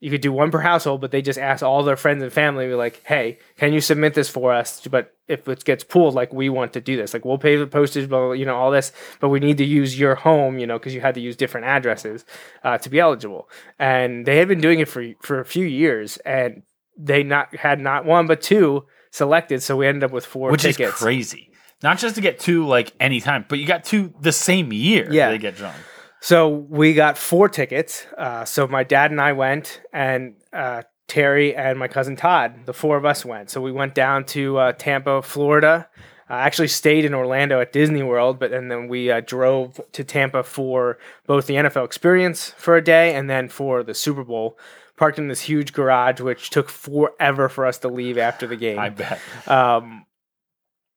You 0.00 0.12
could 0.12 0.20
do 0.20 0.32
one 0.32 0.52
per 0.52 0.60
household, 0.60 1.00
but 1.00 1.10
they 1.10 1.22
just 1.22 1.40
asked 1.40 1.64
all 1.64 1.82
their 1.82 1.96
friends 1.96 2.22
and 2.22 2.32
family, 2.32 2.72
like, 2.72 3.02
"Hey, 3.04 3.38
can 3.56 3.72
you 3.72 3.80
submit 3.80 4.14
this 4.14 4.28
for 4.28 4.52
us?" 4.52 4.86
But 4.86 5.12
if 5.26 5.48
it 5.48 5.64
gets 5.64 5.82
pulled, 5.82 6.14
like, 6.14 6.32
we 6.32 6.48
want 6.48 6.72
to 6.74 6.80
do 6.80 6.96
this. 6.96 7.12
Like, 7.12 7.24
we'll 7.24 7.36
pay 7.38 7.56
the 7.56 7.66
postage, 7.66 8.08
blah, 8.08 8.30
you 8.30 8.46
know, 8.46 8.56
all 8.56 8.70
this, 8.70 8.92
but 9.20 9.28
we 9.28 9.40
need 9.40 9.58
to 9.58 9.64
use 9.64 9.98
your 9.98 10.14
home, 10.14 10.58
you 10.60 10.66
know, 10.68 10.78
because 10.78 10.94
you 10.94 11.00
had 11.00 11.14
to 11.16 11.20
use 11.20 11.34
different 11.36 11.66
addresses 11.66 12.24
uh, 12.62 12.78
to 12.78 12.88
be 12.88 13.00
eligible. 13.00 13.48
And 13.78 14.24
they 14.24 14.36
had 14.38 14.46
been 14.46 14.60
doing 14.60 14.78
it 14.78 14.88
for 14.88 15.04
for 15.20 15.40
a 15.40 15.44
few 15.44 15.66
years, 15.66 16.16
and 16.18 16.62
they 16.98 17.22
not 17.22 17.54
had 17.56 17.80
not 17.80 18.04
one 18.04 18.26
but 18.26 18.42
two 18.42 18.84
selected, 19.10 19.62
so 19.62 19.76
we 19.76 19.86
ended 19.86 20.04
up 20.04 20.10
with 20.10 20.26
four 20.26 20.50
which 20.50 20.62
tickets. 20.62 20.94
is 20.94 20.98
crazy. 20.98 21.50
Not 21.82 21.98
just 21.98 22.16
to 22.16 22.20
get 22.20 22.40
two 22.40 22.66
like 22.66 22.92
anytime, 22.98 23.44
but 23.48 23.58
you 23.58 23.66
got 23.66 23.84
two 23.84 24.12
the 24.20 24.32
same 24.32 24.72
year. 24.72 25.08
Yeah. 25.10 25.30
they 25.30 25.38
get 25.38 25.56
drawn. 25.56 25.74
So 26.20 26.48
we 26.48 26.94
got 26.94 27.16
four 27.16 27.48
tickets. 27.48 28.04
Uh, 28.16 28.44
so 28.44 28.66
my 28.66 28.82
dad 28.82 29.12
and 29.12 29.20
I 29.20 29.32
went, 29.32 29.80
and 29.92 30.34
uh, 30.52 30.82
Terry 31.06 31.54
and 31.54 31.78
my 31.78 31.86
cousin 31.86 32.16
Todd, 32.16 32.66
the 32.66 32.74
four 32.74 32.96
of 32.96 33.04
us 33.04 33.24
went. 33.24 33.50
So 33.50 33.60
we 33.60 33.70
went 33.70 33.94
down 33.94 34.24
to 34.26 34.58
uh, 34.58 34.72
Tampa, 34.72 35.22
Florida. 35.22 35.88
I 36.28 36.40
actually 36.40 36.68
stayed 36.68 37.04
in 37.06 37.14
Orlando 37.14 37.60
at 37.60 37.72
Disney 37.72 38.02
World, 38.02 38.38
but 38.38 38.52
and 38.52 38.70
then 38.70 38.88
we 38.88 39.10
uh, 39.10 39.20
drove 39.20 39.80
to 39.92 40.04
Tampa 40.04 40.42
for 40.42 40.98
both 41.26 41.46
the 41.46 41.54
NFL 41.54 41.84
experience 41.86 42.50
for 42.58 42.76
a 42.76 42.84
day 42.84 43.14
and 43.14 43.30
then 43.30 43.48
for 43.48 43.82
the 43.82 43.94
Super 43.94 44.24
Bowl. 44.24 44.58
Parked 44.98 45.18
in 45.18 45.28
this 45.28 45.40
huge 45.40 45.72
garage, 45.72 46.20
which 46.20 46.50
took 46.50 46.68
forever 46.68 47.48
for 47.48 47.64
us 47.64 47.78
to 47.78 47.88
leave 47.88 48.18
after 48.18 48.46
the 48.46 48.56
game. 48.56 48.78
I 48.80 48.90
bet. 48.90 49.20
Um, 49.46 50.06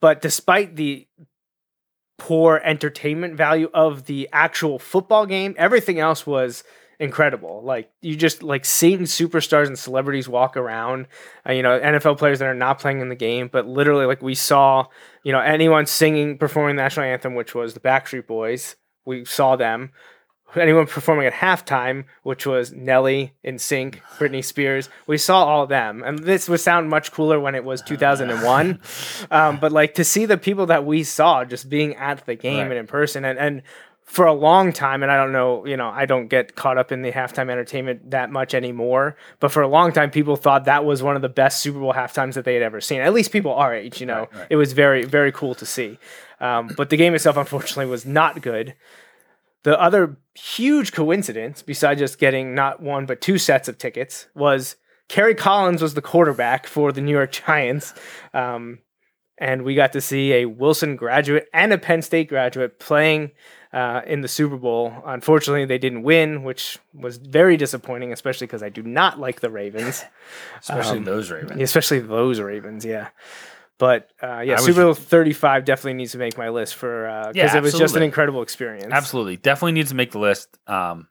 but 0.02 0.22
despite 0.22 0.76
the 0.76 1.08
poor 2.18 2.62
entertainment 2.64 3.36
value 3.36 3.70
of 3.74 4.06
the 4.06 4.30
actual 4.34 4.80
football 4.80 5.26
game, 5.26 5.56
everything 5.58 6.00
else 6.00 6.26
was 6.26 6.64
incredible. 7.00 7.64
Like 7.64 7.92
you 8.02 8.16
just 8.16 8.44
like 8.44 8.64
seeing 8.64 9.02
superstars 9.02 9.66
and 9.66 9.78
celebrities 9.78 10.30
walk 10.30 10.56
around, 10.56 11.08
uh, 11.50 11.54
you 11.54 11.64
know, 11.64 11.80
NFL 11.80 12.20
players 12.20 12.40
that 12.40 12.46
are 12.46 12.54
not 12.54 12.80
playing 12.80 13.02
in 13.02 13.10
the 13.10 13.16
game, 13.16 13.50
but 13.52 13.68
literally 13.68 14.06
like 14.06 14.22
we 14.22 14.36
saw, 14.36 14.86
you 15.24 15.32
know, 15.32 15.40
anyone 15.40 15.88
singing, 15.88 16.38
performing 16.38 16.76
the 16.76 16.84
national 16.84 17.08
anthem, 17.08 17.34
which 17.34 17.56
was 17.56 17.74
the 17.74 17.80
Backstreet 17.80 18.28
Boys. 18.28 18.76
We 19.04 19.26
saw 19.26 19.56
them 19.56 19.92
anyone 20.56 20.86
performing 20.88 21.26
at 21.28 21.34
halftime, 21.34 22.06
which 22.24 22.46
was 22.46 22.72
Nelly, 22.72 23.34
NSYNC, 23.46 24.00
Britney 24.18 24.44
Spears. 24.44 24.90
We 25.08 25.18
saw 25.18 25.46
all 25.46 25.64
of 25.64 25.70
them, 25.70 26.04
and 26.04 26.20
this 26.20 26.50
would 26.50 26.60
sound 26.60 26.90
much 26.90 27.12
cooler 27.12 27.40
when 27.40 27.56
it 27.56 27.64
was 27.64 27.82
2001. 27.82 28.80
um, 29.32 29.58
but 29.60 29.72
like 29.72 29.94
to 29.96 30.04
see 30.04 30.26
the 30.26 30.38
people 30.38 30.66
that 30.68 30.86
we 30.86 31.04
saw 31.04 31.46
just 31.46 31.70
being 31.70 31.96
at 31.96 32.26
the 32.26 32.36
game 32.36 32.58
Right. 32.64 32.72
and 32.72 32.80
in 32.80 32.88
person, 32.88 33.26
and 33.26 33.38
and 33.40 33.62
for 34.04 34.26
a 34.26 34.34
long 34.34 34.74
time, 34.74 35.04
and 35.04 35.12
I 35.12 35.16
don't 35.16 35.32
know, 35.32 35.66
you 35.66 35.78
know, 35.78 35.88
I 35.88 36.06
don't 36.06 36.28
get 36.28 36.56
caught 36.56 36.78
up 36.78 36.92
in 36.92 37.02
the 37.02 37.14
halftime 37.14 37.50
entertainment 37.50 38.12
that 38.12 38.30
much 38.30 38.54
anymore. 38.54 39.16
But 39.40 39.54
for 39.54 39.62
a 39.62 39.70
long 39.70 39.94
time, 39.94 40.12
people 40.12 40.36
thought 40.36 40.66
that 40.66 40.84
was 40.84 41.02
one 41.02 41.16
of 41.16 41.22
the 41.22 41.30
best 41.30 41.62
Super 41.62 41.80
Bowl 41.80 41.94
halftimes 41.94 42.34
that 42.34 42.44
they 42.44 42.54
had 42.56 42.64
ever 42.64 42.82
seen. 42.82 43.00
At 43.00 43.14
least 43.14 43.32
people 43.32 43.54
our 43.54 43.74
age, 43.74 44.02
you 44.02 44.06
know, 44.08 44.22
Right, 44.32 44.34
right. 44.34 44.48
it 44.50 44.56
was 44.58 44.74
very 44.74 45.06
very 45.06 45.32
cool 45.32 45.56
to 45.56 45.66
see. 45.66 45.98
Um, 46.42 46.72
but 46.76 46.90
the 46.90 46.98
game 46.98 47.16
itself, 47.16 47.38
unfortunately, 47.38 47.86
was 47.86 48.06
not 48.06 48.42
good. 48.42 48.74
The 49.64 49.80
other 49.80 50.18
huge 50.36 50.92
coincidence, 50.92 51.62
besides 51.62 52.00
just 52.00 52.18
getting 52.20 52.56
not 52.56 52.82
one 52.82 53.06
but 53.06 53.22
two 53.22 53.38
sets 53.38 53.68
of 53.68 53.78
tickets, 53.78 54.28
was 54.34 54.76
Kerry 55.08 55.36
Collins 55.36 55.82
was 55.82 55.94
the 55.94 56.02
quarterback 56.02 56.66
for 56.68 56.92
the 56.92 57.02
New 57.02 57.12
York 57.12 57.32
Giants. 57.32 57.94
Um, 58.34 58.80
and 59.38 59.64
we 59.64 59.76
got 59.76 59.94
to 59.94 60.02
see 60.02 60.34
a 60.34 60.46
Wilson 60.46 60.96
graduate 60.96 61.48
and 61.54 61.74
a 61.74 61.78
Penn 61.78 62.02
State 62.02 62.30
graduate 62.30 62.80
playing 62.80 63.32
uh, 63.74 64.02
in 64.06 64.22
the 64.22 64.28
Super 64.28 64.58
Bowl. 64.58 64.94
Unfortunately, 65.06 65.66
they 65.66 65.78
didn't 65.80 66.04
win, 66.04 66.44
which 66.44 66.78
was 66.94 67.18
very 67.18 67.58
disappointing, 67.58 68.14
especially 68.14 68.46
because 68.48 68.62
I 68.62 68.70
do 68.70 68.84
not 68.84 69.20
like 69.20 69.40
the 69.42 69.50
Ravens, 69.50 70.04
Especially 70.60 71.00
Um, 71.00 71.06
those 71.06 71.32
Ravens. 71.32 71.60
especially 71.62 72.00
those 72.00 72.40
Ravens. 72.40 72.86
Yeah. 72.86 73.08
But 73.82 74.10
uh, 74.22 74.42
yeah, 74.42 74.54
I 74.54 74.58
Super 74.58 74.84
Bowl 74.84 74.94
35 74.94 75.66
definitely 75.66 75.96
needs 75.96 76.12
to 76.12 76.20
make 76.20 76.38
my 76.38 76.50
list 76.50 76.76
for 76.76 77.30
because 77.34 77.36
Yeah, 77.36 77.58
it 77.58 77.64
was 77.64 77.74
just 77.74 77.96
an 77.96 78.04
incredible 78.04 78.44
experience. 78.44 78.94
Absolutely. 78.94 79.38
Definitely 79.38 79.72
needs 79.72 79.90
to 79.90 79.96
make 79.96 80.12
the 80.12 80.20
list. 80.20 80.56
Um, 80.68 81.08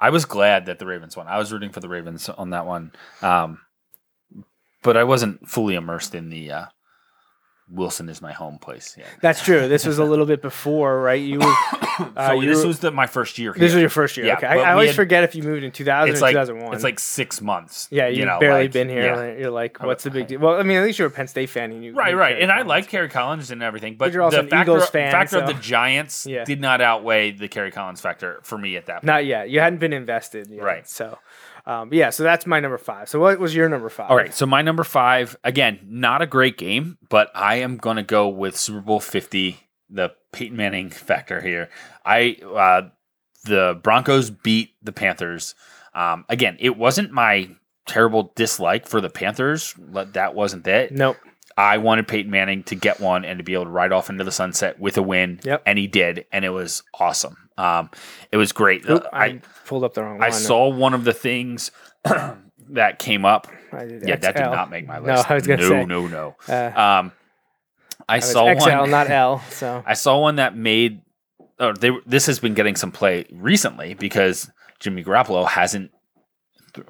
I 0.00 0.08
was 0.08 0.24
glad 0.24 0.64
that 0.64 0.78
the 0.78 0.86
Ravens 0.86 1.18
won. 1.18 1.28
I 1.28 1.36
was 1.36 1.52
rooting 1.52 1.68
for 1.68 1.80
the 1.80 1.88
Ravens 1.90 2.30
on 2.30 2.48
that 2.50 2.64
one. 2.64 2.92
Um, 3.20 3.58
but 4.82 4.96
I 4.96 5.04
wasn't 5.04 5.46
fully 5.46 5.74
immersed 5.74 6.14
in 6.14 6.30
the 6.30 6.50
uh, 6.50 6.66
Wilson 7.68 8.08
is 8.08 8.22
my 8.22 8.32
home 8.32 8.56
place 8.58 8.96
yet. 8.96 9.08
That's 9.20 9.44
true. 9.44 9.68
This 9.68 9.84
was 9.84 9.98
a 9.98 10.04
little 10.06 10.24
bit 10.24 10.40
before, 10.40 11.02
right? 11.02 11.20
You 11.20 11.40
were, 11.40 11.54
uh, 12.16 12.28
so 12.28 12.40
this 12.40 12.60
were- 12.62 12.66
was 12.68 12.78
the, 12.80 12.90
my 12.90 13.06
first 13.06 13.38
year 13.38 13.52
here. 13.52 13.60
this 13.60 13.72
was 13.74 13.80
your 13.80 13.90
first 13.90 14.16
year. 14.16 14.26
Yeah, 14.26 14.36
okay, 14.36 14.46
I, 14.46 14.56
I 14.58 14.72
always 14.72 14.88
had- 14.90 14.96
forget 14.96 15.24
if 15.24 15.34
you 15.34 15.42
moved 15.42 15.64
in 15.64 15.70
2000 15.72 16.10
it's 16.10 16.20
or 16.20 16.22
like 16.22 16.32
2001. 16.32 16.74
it's 16.74 16.84
like 16.84 16.98
six 16.98 17.40
months. 17.40 17.88
yeah, 17.90 18.08
you've 18.08 18.18
you 18.18 18.24
know, 18.26 18.38
barely 18.40 18.62
like, 18.64 18.72
been 18.72 18.88
here. 18.88 19.02
yeah. 19.04 19.38
You're 19.38 19.50
like, 19.50 19.82
what's 19.82 20.04
the 20.04 20.10
big 20.10 20.26
deal? 20.26 20.40
Well, 20.40 20.58
I 20.58 20.62
mean, 20.62 20.76
at 20.78 20.84
least 20.84 20.98
you're 20.98 21.08
a 21.08 21.10
Penn 21.10 21.28
State 21.28 21.50
fan. 21.50 21.72
And 21.72 21.84
you 21.84 21.94
Right, 21.94 22.16
right, 22.16 22.40
and 22.40 22.50
I 22.52 22.62
like 22.62 22.88
Kerry 22.88 23.08
Collins 23.08 23.50
and 23.50 23.62
everything, 23.62 23.96
but 23.96 24.12
you're 24.12 24.22
also 24.22 24.42
the 24.42 24.48
factor, 24.48 24.72
Eagles 24.72 24.88
fan, 24.90 25.10
factor 25.12 25.38
of 25.38 25.46
the 25.46 25.54
Giants 25.54 26.26
Yeah. 26.26 26.44
did 26.44 26.60
not 26.60 26.80
outweigh 26.80 27.30
the 27.32 27.48
Kerry 27.48 27.70
Collins 27.70 28.00
factor 28.00 28.40
for 28.42 28.58
me 28.58 28.76
at 28.76 28.86
that 28.86 28.96
point. 28.96 29.04
Not 29.04 29.24
yet. 29.26 29.50
You 29.50 29.60
hadn't 29.60 29.78
been 29.78 29.92
invested. 29.92 30.48
Yet, 30.50 30.62
Right. 30.62 30.88
So, 30.88 31.18
um, 31.66 31.92
yeah. 31.92 32.10
So 32.10 32.22
that's 32.22 32.46
my 32.46 32.60
number 32.60 32.78
five. 32.78 33.08
So 33.08 33.18
what 33.20 33.38
was 33.38 33.54
your 33.54 33.68
number 33.68 33.88
five? 33.88 34.10
All 34.10 34.16
right, 34.16 34.34
so 34.34 34.44
my 34.46 34.62
number 34.62 34.84
five 34.84 35.36
again, 35.44 35.78
not 35.86 36.20
a 36.22 36.26
great 36.26 36.58
game, 36.58 36.98
but 37.08 37.30
I 37.34 37.56
am 37.56 37.76
going 37.76 37.96
to 37.96 38.02
go 38.02 38.28
with 38.28 38.56
Super 38.56 38.80
Bowl 38.80 39.00
Fifty, 39.00 39.60
the 39.94 40.12
Peyton 40.32 40.56
Manning 40.56 40.90
factor 40.90 41.40
here. 41.40 41.70
I 42.04 42.36
uh, 42.44 42.88
the 43.44 43.78
Broncos 43.82 44.30
beat 44.30 44.70
the 44.82 44.92
Panthers. 44.92 45.54
Um, 45.94 46.24
again, 46.28 46.56
it 46.60 46.76
wasn't 46.76 47.12
my 47.12 47.50
terrible 47.86 48.32
dislike 48.34 48.86
for 48.86 49.00
the 49.00 49.10
Panthers. 49.10 49.74
That 49.78 50.34
wasn't 50.34 50.66
it. 50.66 50.92
Nope. 50.92 51.16
I 51.56 51.78
wanted 51.78 52.08
Peyton 52.08 52.30
Manning 52.32 52.64
to 52.64 52.74
get 52.74 53.00
one 53.00 53.24
and 53.24 53.38
to 53.38 53.44
be 53.44 53.54
able 53.54 53.64
to 53.64 53.70
ride 53.70 53.92
off 53.92 54.10
into 54.10 54.24
the 54.24 54.32
sunset 54.32 54.80
with 54.80 54.98
a 54.98 55.02
win. 55.02 55.38
Yep. 55.44 55.62
And 55.66 55.78
he 55.78 55.86
did, 55.86 56.26
and 56.32 56.44
it 56.44 56.48
was 56.50 56.82
awesome. 56.98 57.36
Um, 57.56 57.90
it 58.32 58.36
was 58.36 58.50
great. 58.50 58.88
Oop, 58.90 59.04
I 59.12 59.24
I 59.26 59.40
pulled 59.64 59.84
up 59.84 59.94
the 59.94 60.02
wrong 60.02 60.20
I 60.20 60.30
saw 60.30 60.68
one 60.68 60.94
of 60.94 61.04
the 61.04 61.12
things 61.12 61.70
that 62.70 62.98
came 62.98 63.24
up. 63.24 63.46
Yeah, 63.72 64.16
that 64.16 64.34
did 64.36 64.42
not 64.42 64.70
make 64.70 64.86
my 64.88 64.98
No, 64.98 65.14
list. 65.14 65.30
I 65.30 65.34
was 65.34 65.46
gonna 65.46 65.62
no, 65.62 65.68
say. 65.68 65.84
no, 65.84 66.06
no. 66.08 66.36
Uh, 66.48 66.72
Um, 66.80 67.12
I 68.08 68.16
I 68.16 68.18
saw 68.20 68.52
XL, 68.58 68.68
one. 68.68 68.90
not 68.90 69.10
L. 69.10 69.42
So 69.50 69.82
I 69.86 69.94
saw 69.94 70.18
one 70.18 70.36
that 70.36 70.56
made. 70.56 71.02
Oh, 71.58 71.72
they. 71.72 71.90
This 72.06 72.26
has 72.26 72.38
been 72.38 72.54
getting 72.54 72.76
some 72.76 72.92
play 72.92 73.26
recently 73.32 73.94
because 73.94 74.50
Jimmy 74.80 75.04
Garoppolo 75.04 75.46
hasn't. 75.46 75.90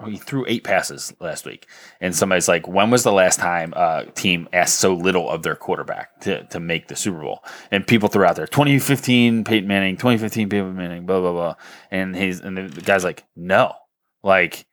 He 0.06 0.16
threw 0.16 0.46
eight 0.48 0.64
passes 0.64 1.12
last 1.20 1.44
week, 1.44 1.66
and 2.00 2.16
somebody's 2.16 2.48
like, 2.48 2.66
"When 2.66 2.90
was 2.90 3.02
the 3.02 3.12
last 3.12 3.38
time 3.38 3.74
a 3.76 4.06
team 4.14 4.48
asked 4.50 4.76
so 4.76 4.94
little 4.94 5.28
of 5.28 5.42
their 5.42 5.56
quarterback 5.56 6.20
to, 6.22 6.42
to 6.44 6.58
make 6.58 6.88
the 6.88 6.96
Super 6.96 7.20
Bowl?" 7.20 7.44
And 7.70 7.86
people 7.86 8.08
threw 8.08 8.24
out 8.24 8.36
there, 8.36 8.46
"2015 8.46 9.44
Peyton 9.44 9.68
Manning, 9.68 9.96
2015 9.98 10.48
Peyton 10.48 10.74
Manning, 10.74 11.04
blah 11.04 11.20
blah 11.20 11.32
blah," 11.32 11.54
and 11.90 12.16
he's 12.16 12.40
and 12.40 12.56
the, 12.56 12.80
guy's 12.80 13.04
like, 13.04 13.24
"No, 13.36 13.74
like 14.22 14.64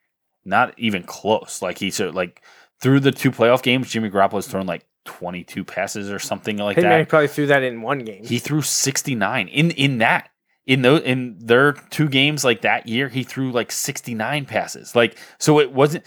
not 0.45 0.73
even 0.79 1.03
close." 1.03 1.61
Like 1.61 1.77
he 1.77 1.91
said, 1.91 2.15
like 2.15 2.41
through 2.79 3.01
the 3.01 3.11
two 3.11 3.31
playoff 3.31 3.61
games, 3.61 3.89
Jimmy 3.89 4.09
Garoppolo's 4.09 4.47
thrown 4.47 4.65
like 4.65 4.85
22 5.05 5.63
passes 5.63 6.11
or 6.11 6.19
something 6.19 6.57
like 6.57 6.75
that. 6.75 6.83
Manning 6.83 7.05
probably 7.05 7.27
threw 7.27 7.47
that 7.47 7.63
in 7.63 7.81
one 7.81 7.99
game. 7.99 8.23
He 8.23 8.39
threw 8.39 8.61
69 8.61 9.47
in 9.47 9.71
in 9.71 9.97
that 9.99 10.29
in 10.65 10.81
those 10.83 11.01
in 11.01 11.37
their 11.39 11.73
two 11.73 12.07
games 12.07 12.43
like 12.45 12.61
that 12.61 12.87
year. 12.87 13.09
He 13.09 13.23
threw 13.23 13.51
like 13.51 13.71
69 13.71 14.45
passes. 14.45 14.95
Like 14.95 15.17
so, 15.39 15.59
it 15.59 15.71
wasn't. 15.71 16.05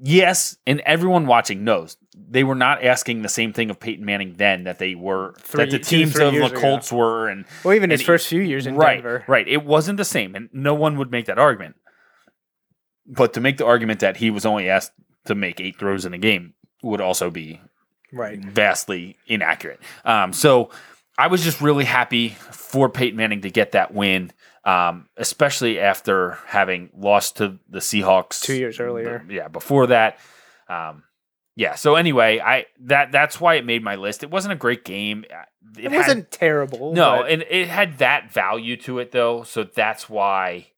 Yes, 0.00 0.56
and 0.64 0.80
everyone 0.86 1.26
watching 1.26 1.64
knows 1.64 1.96
they 2.16 2.44
were 2.44 2.54
not 2.54 2.84
asking 2.84 3.22
the 3.22 3.28
same 3.28 3.52
thing 3.52 3.68
of 3.68 3.80
Peyton 3.80 4.04
Manning 4.04 4.34
then 4.36 4.62
that 4.64 4.78
they 4.78 4.94
were 4.94 5.34
Three- 5.38 5.64
that 5.64 5.70
the 5.72 5.78
teams 5.80 6.12
three 6.12 6.26
of 6.26 6.34
the 6.34 6.44
ago. 6.44 6.60
Colts 6.60 6.92
were 6.92 7.28
and 7.28 7.44
well, 7.64 7.74
even 7.74 7.90
his 7.90 8.00
and- 8.00 8.06
first 8.06 8.28
few 8.28 8.40
years 8.40 8.66
in 8.66 8.76
right, 8.76 8.94
Denver. 8.96 9.24
right. 9.26 9.46
It 9.48 9.64
wasn't 9.64 9.96
the 9.96 10.04
same, 10.04 10.36
and 10.36 10.48
no 10.52 10.72
one 10.74 10.98
would 10.98 11.10
make 11.10 11.26
that 11.26 11.38
argument. 11.38 11.76
But 13.06 13.32
to 13.34 13.40
make 13.40 13.56
the 13.56 13.66
argument 13.66 13.98
that 14.00 14.18
he 14.18 14.30
was 14.30 14.46
only 14.46 14.68
asked 14.68 14.92
to 15.24 15.34
make 15.34 15.60
eight 15.60 15.78
throws 15.78 16.04
in 16.04 16.14
a 16.14 16.18
game 16.18 16.54
would 16.82 17.00
also 17.00 17.28
be 17.30 17.60
Right. 18.12 18.38
vastly 18.38 19.16
inaccurate. 19.26 19.80
Um, 20.04 20.32
so 20.32 20.70
I 21.16 21.26
was 21.26 21.42
just 21.44 21.60
really 21.60 21.84
happy 21.84 22.30
for 22.30 22.88
Peyton 22.88 23.16
Manning 23.16 23.40
to 23.42 23.50
get 23.50 23.72
that 23.72 23.92
win, 23.92 24.32
um, 24.64 25.08
especially 25.16 25.78
after 25.80 26.38
having 26.46 26.90
lost 26.96 27.36
to 27.38 27.58
the 27.68 27.80
Seahawks 27.80 28.40
Two 28.42 28.54
years 28.54 28.80
earlier. 28.80 29.24
Yeah, 29.28 29.48
before 29.48 29.88
that. 29.88 30.18
Um, 30.68 31.02
yeah. 31.56 31.74
So 31.74 31.96
anyway, 31.96 32.38
I 32.40 32.66
that 32.82 33.10
that's 33.10 33.40
why 33.40 33.54
it 33.54 33.64
made 33.64 33.82
my 33.82 33.96
list. 33.96 34.22
It 34.22 34.30
wasn't 34.30 34.52
a 34.52 34.56
great 34.56 34.84
game. 34.84 35.24
Uh, 35.32 35.42
It, 35.76 35.90
had- 35.90 35.96
wasn't 35.98 36.30
terrible. 36.30 36.94
no, 36.94 37.18
but- 37.22 37.30
and 37.30 37.42
it 37.50 37.68
had 37.68 37.98
that 37.98 38.32
value 38.32 38.76
to 38.78 39.00
it 39.00 39.10
though. 39.12 39.42
So 39.42 39.64
that's 39.64 40.08
why. 40.08 40.68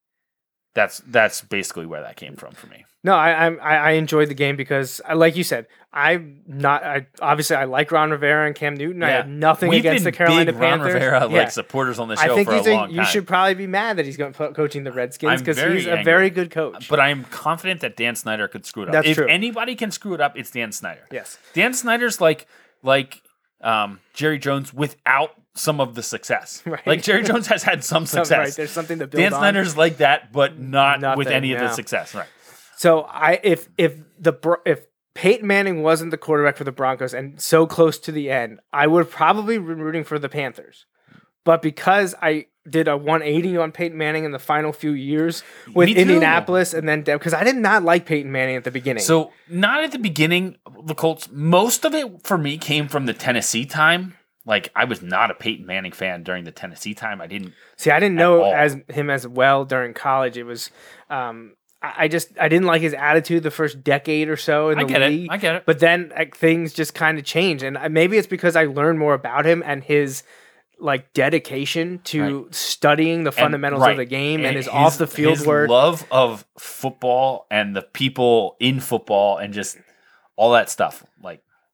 That's 0.75 0.99
that's 1.07 1.43
basically 1.43 1.87
where 1.87 2.03
that 2.03 2.17
came 2.17 2.37
from 2.37 2.53
for 2.53 2.67
me. 2.69 2.85
No, 3.03 3.15
I 3.15 3.31
I'm- 3.31 3.59
I 3.63 3.77
I 3.77 3.91
enjoyed 3.93 4.29
the 4.29 4.35
game 4.35 4.57
because, 4.57 5.01
like 5.15 5.35
you 5.35 5.43
said, 5.43 5.67
I'm 5.93 6.43
not. 6.47 6.85
I 6.85 7.07
obviously 7.21 7.57
I 7.57 7.65
like 7.65 7.91
Ron 7.91 8.11
Rivera 8.11 8.47
and 8.47 8.55
Cam 8.55 8.75
Newton. 8.75 9.03
I 9.03 9.09
have 9.11 9.27
nothing 9.27 9.71
We've 9.71 9.81
against 9.81 10.05
the 10.05 10.13
Carolina 10.13 10.53
big 10.53 10.61
Ron 10.61 10.81
Rivera 10.81 11.21
Yeah. 11.29 11.39
like 11.39 11.51
supporters 11.51 11.99
on 11.99 12.09
the 12.09 12.15
show 12.17 12.33
I 12.33 12.35
think 12.37 12.49
for 12.49 12.55
a 12.55 12.61
a, 12.61 12.75
long 12.75 12.91
you 12.91 12.97
time. 12.99 13.07
should 13.07 13.27
probably 13.27 13.55
be 13.55 13.67
mad 13.67 13.97
that 13.97 14.05
he's 14.05 14.17
going 14.19 14.33
coaching 14.35 14.85
the 14.85 14.93
Redskins 14.93 15.41
because 15.41 15.59
he's 15.61 15.87
a 15.87 16.03
very 16.05 16.31
good 16.31 16.51
coach. 16.51 16.89
But 16.89 17.01
I 17.01 17.09
am 17.09 17.25
confident 17.25 17.81
that 17.81 17.97
Dan 17.97 18.15
Snyder 18.15 18.47
could 18.47 18.67
screw 18.67 18.83
it 18.85 18.91
up. 18.91 18.93
That's 18.93 19.09
if 19.09 19.17
true. 19.17 19.27
anybody 19.27 19.75
can 19.75 19.91
screw 19.91 20.15
it 20.15 20.21
up, 20.21 20.39
it's 20.39 20.51
Dan 20.51 20.71
Snyder. 20.71 21.03
yes, 21.11 21.39
Dan 21.55 21.73
Snyder's 21.75 22.21
like 22.21 22.47
like 22.83 23.23
um, 23.63 23.99
Jerry 24.15 24.39
Jones 24.39 24.73
without 24.75 25.40
some 25.55 25.81
of 25.81 25.95
the 25.95 26.03
success. 26.03 26.63
Right. 26.71 26.87
Like 26.87 27.03
Jerry 27.03 27.23
Jones 27.25 27.47
has 27.49 27.63
had 27.63 27.83
some 27.83 28.07
success. 28.07 28.39
right, 28.39 28.55
there's 28.55 28.71
something 28.71 29.01
to 29.01 29.07
build 29.07 29.21
Dan 29.21 29.33
on. 29.33 29.41
Snyder's 29.41 29.77
like 29.77 29.99
that, 29.99 30.33
but 30.33 30.59
not 30.59 30.99
with 31.17 31.27
Nothing, 31.27 31.33
any 31.33 31.53
of 31.53 31.61
the 31.61 31.73
success. 31.73 32.15
Right. 32.15 32.29
So 32.77 33.03
I 33.03 33.41
if 33.43 33.69
if 33.77 33.97
the 34.19 34.35
if 34.65 34.87
Peyton 35.15 35.47
Manning 35.47 35.83
wasn't 35.83 36.13
the 36.13 36.17
quarterback 36.17 36.57
for 36.57 36.65
the 36.65 36.73
Broncos 36.73 37.13
and 37.13 37.41
so 37.41 37.67
close 37.67 37.99
to 37.99 38.13
the 38.13 38.31
end, 38.31 38.61
I 38.73 38.87
would 38.87 39.11
probably 39.11 39.59
be 39.59 39.65
rooting 39.65 40.05
for 40.05 40.19
the 40.19 40.29
Panthers. 40.29 40.87
But 41.45 41.63
because 41.63 42.15
I 42.23 42.47
did 42.69 42.89
a 42.89 42.97
180 42.97 43.57
on 43.57 43.73
Peyton 43.73 43.97
Manning 43.97 44.25
in 44.25 44.33
the 44.33 44.39
final 44.39 44.73
few 44.73 44.93
years 44.93 45.43
with 45.75 45.89
Indianapolis 45.89 46.75
and 46.75 46.89
then 46.89 47.03
because 47.03 47.35
I 47.35 47.45
did 47.45 47.57
not 47.57 47.83
like 47.83 48.07
Peyton 48.07 48.31
Manning 48.31 48.57
at 48.57 48.65
the 48.65 48.71
beginning. 48.71 49.03
So 49.03 49.33
not 49.49 49.83
at 49.83 49.93
the 49.93 49.99
beginning, 49.99 50.57
the 50.85 50.95
Colts. 50.95 51.29
Most 51.33 51.85
of 51.85 51.95
it 51.95 52.23
for 52.25 52.39
me 52.39 52.59
came 52.59 52.89
from 52.89 53.07
the 53.07 53.15
Tennessee 53.15 53.65
time. 53.65 54.15
Like 54.51 54.71
I 54.75 54.85
was 54.85 55.01
not 55.01 55.31
a 55.31 55.35
Peyton 55.35 55.65
Manning 55.65 55.93
fan 55.93 56.25
during 56.25 56.45
the 56.45 56.51
Tennessee 56.51 56.93
time. 56.93 57.21
I 57.21 57.27
didn't. 57.29 57.55
See, 57.77 57.91
I 57.91 58.01
didn't 58.01 58.17
know 58.17 58.43
all. 58.43 58.53
as 58.55 58.77
him 58.89 59.09
as 59.09 59.27
well 59.27 59.65
during 59.65 59.95
college. 59.95 60.37
It 60.37 60.43
was, 60.43 60.71
um, 61.09 61.55
I, 61.81 61.95
I 62.05 62.09
just 62.09 62.29
I 62.39 62.49
didn't 62.49 62.67
like 62.67 62.83
his 62.83 62.93
attitude 62.93 63.45
the 63.45 63.53
first 63.53 63.83
decade 63.85 64.29
or 64.29 64.37
so 64.37 64.71
in 64.71 64.79
I 64.79 64.83
the 64.83 64.89
get 64.89 65.03
it. 65.03 65.29
I 65.31 65.37
get 65.37 65.55
it. 65.55 65.63
But 65.67 65.79
then 65.79 66.13
like, 66.15 66.37
things 66.37 66.73
just 66.73 66.95
kind 66.95 67.17
of 67.19 67.25
changed, 67.25 67.63
and 67.63 67.79
maybe 67.95 68.19
it's 68.19 68.27
because 68.27 68.57
I 68.57 68.65
learned 68.65 68.99
more 68.99 69.15
about 69.15 69.47
him 69.47 69.63
and 69.65 69.85
his 69.85 70.25
like 70.81 71.13
dedication 71.13 72.01
to 72.05 72.49
studying 72.51 73.25
the 73.25 73.31
And- 73.31 73.37
fundamentals 73.37 73.83
right. 73.83 73.93
of 73.93 73.99
the 73.99 74.05
game 74.07 74.45
and, 74.45 74.57
his, 74.57 74.67
off 74.67 74.97
the 74.99 75.07
field 75.07 75.37
his 75.37 75.47
work. 75.47 75.69
love 75.69 76.07
of 76.11 76.45
football 76.59 77.47
and 77.51 77.77
the 77.77 77.83
people 77.83 78.57
in 78.59 78.81
football 78.81 79.37
and 79.37 79.53
just 79.53 79.77
all 80.37 80.53
that 80.53 80.71
stuff. 80.71 81.05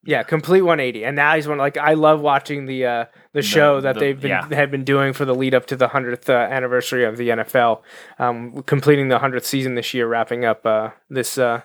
Yeah, 0.07 0.23
complete 0.23 0.61
180. 0.61 1.03
And 1.03 1.17
now 1.17 1.35
he's 1.35 1.49
one 1.49 1.57
like 1.57 1.75
I 1.75 1.93
love 1.93 2.21
watching 2.21 2.65
the 2.65 2.85
uh, 2.85 3.05
the 3.33 3.41
show 3.41 3.81
that 3.81 3.95
the- 3.95 3.99
they've 3.99 4.19
been 4.19 4.29
yeah. 4.29 4.47
had 4.47 4.71
been 4.71 4.85
doing 4.85 5.11
for 5.11 5.25
the 5.25 5.35
lead 5.35 5.53
up 5.53 5.65
to 5.65 5.75
the 5.75 5.89
100th 5.89 6.29
uh, 6.29 6.31
anniversary 6.31 7.03
of 7.03 7.17
the 7.17 7.27
NFL, 7.27 7.81
um, 8.17 8.63
completing 8.63 9.09
the 9.09 9.19
100th 9.19 9.43
season 9.43 9.75
this 9.75 9.93
year, 9.93 10.07
wrapping 10.07 10.45
up 10.45 10.65
uh, 10.65 10.91
this 11.09 11.37
uh, 11.37 11.61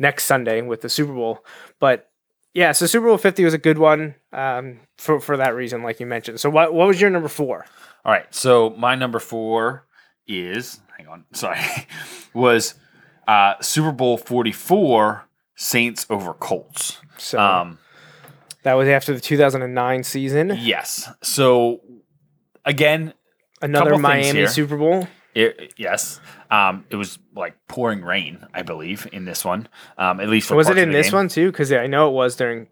next 0.00 0.24
Sunday 0.24 0.62
with 0.62 0.80
the 0.80 0.88
Super 0.88 1.12
Bowl. 1.12 1.44
But 1.78 2.10
yeah, 2.54 2.72
so 2.72 2.86
Super 2.86 3.06
Bowl 3.06 3.18
50 3.18 3.44
was 3.44 3.54
a 3.54 3.58
good 3.58 3.78
one 3.78 4.16
um, 4.32 4.80
for 4.98 5.20
for 5.20 5.36
that 5.36 5.54
reason, 5.54 5.84
like 5.84 6.00
you 6.00 6.06
mentioned. 6.06 6.40
So 6.40 6.50
what 6.50 6.74
what 6.74 6.88
was 6.88 7.00
your 7.00 7.10
number 7.10 7.28
four? 7.28 7.66
All 8.04 8.10
right. 8.10 8.26
So 8.34 8.70
my 8.70 8.96
number 8.96 9.20
four 9.20 9.86
is 10.26 10.80
hang 10.98 11.06
on, 11.06 11.24
sorry, 11.32 11.60
was 12.34 12.74
uh, 13.28 13.54
Super 13.60 13.92
Bowl 13.92 14.18
forty 14.18 14.50
four 14.50 15.25
Saints 15.56 16.06
over 16.10 16.32
Colts. 16.34 16.98
So 17.18 17.38
Um, 17.40 17.78
that 18.62 18.74
was 18.74 18.88
after 18.88 19.12
the 19.14 19.20
2009 19.20 20.02
season. 20.04 20.56
yes. 20.60 21.10
So 21.22 21.80
again, 22.64 23.12
Another 23.62 23.96
Miami. 23.98 24.46
Super 24.46 24.76
Bowl. 24.76 25.08
it, 25.34 25.72
yes, 25.78 26.20
um, 26.50 26.84
it 26.90 26.96
was 26.96 27.18
like 27.34 27.54
pouring 27.68 28.02
rain, 28.02 28.46
I 28.52 28.60
believe, 28.62 29.08
in 29.12 29.24
this 29.24 29.44
one. 29.46 29.66
Um, 29.96 30.20
at 30.20 30.28
least 30.28 30.48
for 30.48 30.54
the 30.54 30.58
Was 30.58 30.68
it 30.68 30.76
in 30.78 30.92
this 30.92 31.06
game. 31.06 31.16
one 31.16 31.28
too? 31.28 31.50
Because 31.50 31.72
I 31.72 31.86
know 31.86 32.08
it 32.10 32.12
was 32.12 32.36
during 32.36 32.66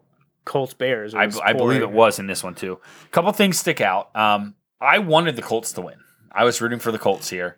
Colts 0.45 0.75
Bears. 0.75 1.15
I, 1.15 1.27
I 1.43 1.53
believe 1.53 1.81
it 1.81 1.89
was 1.91 2.19
in 2.19 2.27
this 2.27 2.43
one 2.43 2.53
too. 2.53 2.79
A 3.03 3.09
couple 3.09 3.31
things 3.33 3.57
stick 3.57 3.81
out. 3.81 4.15
Um, 4.15 4.53
I 4.79 4.99
wanted 4.99 5.35
the 5.35 5.41
Colts 5.41 5.73
to 5.73 5.81
win. 5.81 5.95
I 6.31 6.43
was 6.43 6.61
rooting 6.61 6.79
for 6.79 6.91
the 6.91 6.99
Colts 6.99 7.29
here. 7.31 7.57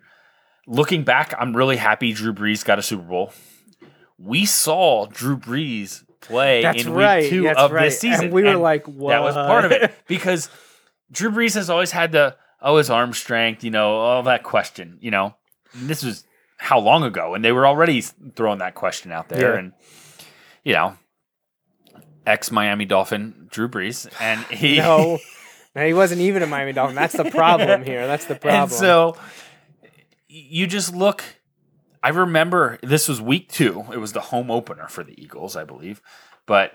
Looking 0.66 1.04
back, 1.04 1.34
I'm 1.38 1.54
really 1.54 1.76
happy 1.76 2.12
Drew 2.14 2.32
Brees 2.32 2.64
got 2.64 2.78
a 2.78 2.82
Super 2.82 3.02
Bowl. 3.02 3.32
We 4.18 4.44
saw 4.46 5.06
Drew 5.06 5.36
Brees 5.36 6.04
play 6.20 6.62
That's 6.62 6.84
in 6.84 6.92
right, 6.92 7.22
week 7.22 7.30
two 7.30 7.42
that's 7.44 7.58
of 7.60 7.70
right. 7.70 7.84
this 7.84 8.00
season. 8.00 8.26
And 8.26 8.34
we 8.34 8.42
were 8.42 8.50
and 8.50 8.60
like, 8.60 8.86
what? 8.86 9.10
that 9.10 9.22
was 9.22 9.34
part 9.34 9.64
of 9.64 9.72
it 9.72 9.94
because 10.08 10.50
Drew 11.12 11.30
Brees 11.30 11.54
has 11.54 11.70
always 11.70 11.92
had 11.92 12.12
the 12.12 12.36
oh 12.60 12.76
his 12.78 12.90
arm 12.90 13.12
strength, 13.12 13.62
you 13.62 13.70
know, 13.70 13.92
all 13.96 14.22
that 14.24 14.42
question, 14.42 14.98
you 15.00 15.10
know. 15.10 15.34
And 15.74 15.88
this 15.88 16.02
was 16.02 16.24
how 16.56 16.80
long 16.80 17.04
ago, 17.04 17.34
and 17.34 17.44
they 17.44 17.52
were 17.52 17.66
already 17.66 18.00
throwing 18.00 18.58
that 18.58 18.74
question 18.74 19.12
out 19.12 19.28
there, 19.28 19.52
Yeah. 19.54 19.58
and 19.60 19.72
you 20.64 20.72
know, 20.74 20.96
ex 22.26 22.50
Miami 22.50 22.84
Dolphin 22.84 23.46
Drew 23.50 23.68
Brees, 23.68 24.10
and 24.20 24.40
he 24.50 24.78
No, 24.78 25.18
no, 25.76 25.86
he 25.86 25.94
wasn't 25.94 26.20
even 26.22 26.42
a 26.42 26.46
Miami 26.46 26.72
Dolphin. 26.72 26.96
That's 26.96 27.16
the 27.16 27.30
problem 27.30 27.84
here. 27.84 28.06
That's 28.08 28.24
the 28.24 28.34
problem. 28.34 28.62
And 28.62 28.72
so 28.72 29.16
you 30.26 30.66
just 30.66 30.94
look. 30.94 31.22
I 32.02 32.10
remember 32.10 32.78
this 32.82 33.08
was 33.08 33.20
week 33.20 33.48
two. 33.48 33.84
It 33.92 33.98
was 33.98 34.12
the 34.12 34.20
home 34.20 34.50
opener 34.50 34.88
for 34.88 35.02
the 35.04 35.20
Eagles, 35.20 35.56
I 35.56 35.64
believe. 35.64 36.00
But 36.46 36.72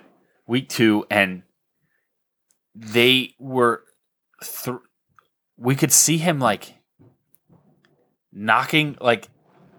week 0.48 0.70
two, 0.70 1.06
and 1.10 1.44
they 2.76 3.36
were. 3.40 3.84
Th- 4.64 4.78
we 5.58 5.76
could 5.76 5.92
see 5.92 6.18
him 6.18 6.40
like 6.40 6.74
knocking, 8.32 8.98
like 9.00 9.28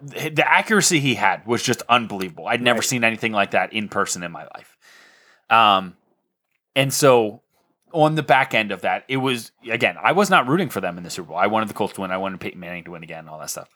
the 0.02 0.44
accuracy 0.46 1.00
he 1.00 1.14
had 1.14 1.46
was 1.46 1.62
just 1.62 1.82
unbelievable. 1.88 2.46
I'd 2.46 2.62
never 2.62 2.78
Right. 2.78 2.84
seen 2.84 3.04
anything 3.04 3.32
like 3.32 3.50
that 3.52 3.72
in 3.72 3.88
person 3.88 4.22
in 4.22 4.30
my 4.32 4.44
life. 4.54 4.76
Um, 5.50 5.96
and 6.76 6.92
so 6.92 7.42
on 7.92 8.14
the 8.14 8.22
back 8.22 8.54
end 8.54 8.72
of 8.72 8.82
that, 8.82 9.04
it 9.08 9.16
was 9.18 9.52
again, 9.68 9.96
I 10.02 10.12
was 10.12 10.30
not 10.30 10.46
rooting 10.46 10.68
for 10.70 10.80
them 10.80 10.96
in 10.98 11.04
the 11.04 11.10
Super 11.10 11.28
Bowl. 11.28 11.36
I 11.36 11.46
wanted 11.48 11.68
the 11.68 11.74
Colts 11.74 11.94
to 11.94 12.00
win. 12.02 12.10
I 12.10 12.16
wanted 12.18 12.40
Peyton 12.40 12.60
Manning 12.60 12.84
to 12.84 12.92
win 12.92 13.02
again, 13.02 13.20
and 13.20 13.28
all 13.28 13.38
that 13.40 13.50
stuff. 13.50 13.68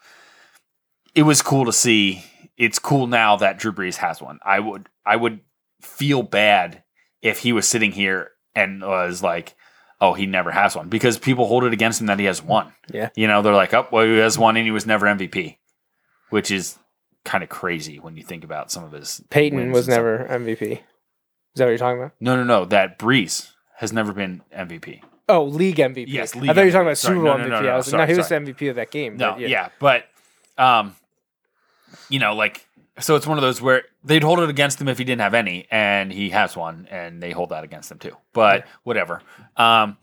It 1.14 1.22
was 1.22 1.42
cool 1.42 1.64
to 1.64 1.72
see. 1.72 2.24
It's 2.56 2.78
cool 2.78 3.06
now 3.06 3.36
that 3.36 3.58
Drew 3.58 3.72
Brees 3.72 3.96
has 3.96 4.20
one. 4.20 4.38
I 4.44 4.60
would 4.60 4.88
I 5.06 5.16
would 5.16 5.40
feel 5.80 6.22
bad 6.22 6.82
if 7.22 7.40
he 7.40 7.52
was 7.52 7.68
sitting 7.68 7.92
here 7.92 8.32
and 8.54 8.82
was 8.82 9.22
like, 9.22 9.54
"Oh, 10.00 10.14
he 10.14 10.26
never 10.26 10.50
has 10.50 10.76
one," 10.76 10.88
because 10.88 11.18
people 11.18 11.46
hold 11.46 11.64
it 11.64 11.72
against 11.72 12.00
him 12.00 12.06
that 12.08 12.18
he 12.18 12.24
has 12.26 12.42
one. 12.42 12.72
Yeah. 12.92 13.10
you 13.14 13.26
know, 13.26 13.42
they're 13.42 13.54
like, 13.54 13.74
"Oh, 13.74 13.86
well, 13.90 14.04
he 14.04 14.18
has 14.18 14.38
one, 14.38 14.56
and 14.56 14.64
he 14.64 14.70
was 14.70 14.86
never 14.86 15.06
MVP," 15.06 15.58
which 16.30 16.50
is 16.50 16.78
kind 17.24 17.44
of 17.44 17.50
crazy 17.50 17.98
when 17.98 18.16
you 18.16 18.22
think 18.22 18.44
about 18.44 18.72
some 18.72 18.84
of 18.84 18.92
his. 18.92 19.22
Peyton 19.30 19.70
was 19.72 19.88
never 19.88 20.26
MVP. 20.28 20.72
Is 20.72 20.78
that 21.56 21.64
what 21.64 21.70
you're 21.70 21.78
talking 21.78 22.00
about? 22.00 22.12
No, 22.20 22.36
no, 22.36 22.44
no. 22.44 22.64
That 22.64 22.98
Brees 22.98 23.52
has 23.76 23.92
never 23.92 24.12
been 24.12 24.42
MVP. 24.54 25.00
Oh, 25.28 25.44
league 25.44 25.76
MVP. 25.76 26.06
Yes, 26.08 26.34
I 26.34 26.40
thought 26.40 26.56
you 26.56 26.64
were 26.64 26.70
talking 26.70 26.80
about 26.80 26.98
Super 26.98 27.14
Bowl 27.16 27.24
no, 27.24 27.44
MVP. 27.44 27.48
no, 27.48 27.60
no, 27.60 27.68
I 27.68 27.76
was 27.76 27.86
sorry, 27.86 28.02
no, 28.02 28.06
he 28.06 28.16
was 28.16 28.28
the 28.28 28.28
sorry. 28.28 28.46
MVP 28.46 28.70
of 28.70 28.76
that 28.76 28.90
game. 28.90 29.16
No, 29.16 29.32
but 29.32 29.40
yeah. 29.40 29.68
but 29.78 30.04
um, 30.58 30.94
you 32.08 32.18
know, 32.18 32.34
like 32.34 32.66
so, 32.98 33.14
it's 33.16 33.26
one 33.26 33.38
of 33.38 33.42
those 33.42 33.60
where 33.62 33.84
they'd 34.02 34.24
hold 34.24 34.40
it 34.40 34.50
against 34.50 34.80
him 34.80 34.88
if 34.88 34.98
he 34.98 35.04
didn't 35.04 35.20
have 35.20 35.34
any, 35.34 35.66
and 35.70 36.12
he 36.12 36.30
has 36.30 36.56
one, 36.56 36.88
and 36.90 37.22
they 37.22 37.30
hold 37.30 37.50
that 37.50 37.62
against 37.64 37.90
him 37.92 37.98
too. 37.98 38.16
But 38.32 38.66
whatever. 38.82 39.22
Um, 39.56 39.96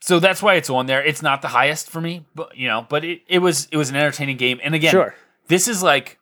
so 0.00 0.20
that's 0.20 0.40
why 0.42 0.54
it's 0.54 0.70
on 0.70 0.86
there. 0.86 1.02
It's 1.04 1.22
not 1.22 1.42
the 1.42 1.48
highest 1.48 1.90
for 1.90 2.00
me, 2.00 2.24
but 2.34 2.56
you 2.56 2.68
know, 2.68 2.86
but 2.88 3.04
it, 3.04 3.22
it 3.26 3.40
was 3.40 3.66
it 3.72 3.76
was 3.76 3.90
an 3.90 3.96
entertaining 3.96 4.36
game, 4.36 4.60
and 4.62 4.74
again, 4.74 4.92
Sure. 4.92 5.14
this 5.48 5.66
is 5.68 5.82
like, 5.82 6.18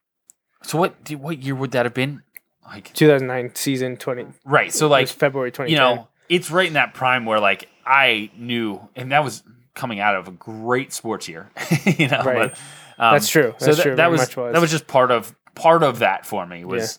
so 0.63 0.79
what? 0.79 0.95
What 1.13 1.43
year 1.43 1.55
would 1.55 1.73
that 1.73 1.85
have 1.85 1.95
been? 1.95 2.23
Like 2.67 2.95
2009 2.95 3.55
season 3.55 3.99
20. 3.99 4.27
right. 4.47 4.73
So 4.73 4.87
it 4.87 4.89
like 4.89 5.03
was 5.03 5.13
February 5.13 5.51
2010. 5.53 5.71
you 5.71 5.77
know, 5.97 6.09
it's 6.31 6.51
right 6.51 6.67
in 6.67 6.73
that 6.75 6.95
prime 6.95 7.27
where 7.27 7.39
like 7.41 7.69
I 7.85 8.31
knew, 8.39 8.81
and 8.97 9.13
that 9.13 9.23
was 9.23 9.43
coming 9.75 10.01
out 10.01 10.17
of 10.17 10.29
a 10.29 10.31
great 10.31 10.95
sports 10.95 11.29
year. 11.29 11.51
you 11.85 12.09
know, 12.09 12.23
Right. 12.23 12.53
but, 12.53 12.59
um, 12.99 13.15
That's 13.15 13.29
true. 13.29 13.55
so 13.59 13.67
That's 13.67 13.77
that, 13.79 13.83
true. 13.83 13.97
that 13.97 14.11
was, 14.11 14.37
was. 14.37 14.53
that 14.53 14.61
was 14.61 14.71
just 14.71 14.87
part 14.87 15.11
of 15.11 15.35
part 15.55 15.83
of 15.83 16.01
that 16.01 16.27
for 16.27 16.47
me 16.47 16.65
was 16.65 16.99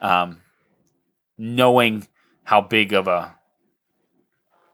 um, 0.00 0.40
knowing 1.38 2.06
how 2.44 2.60
big 2.60 2.92
of 2.92 3.08
a 3.08 3.34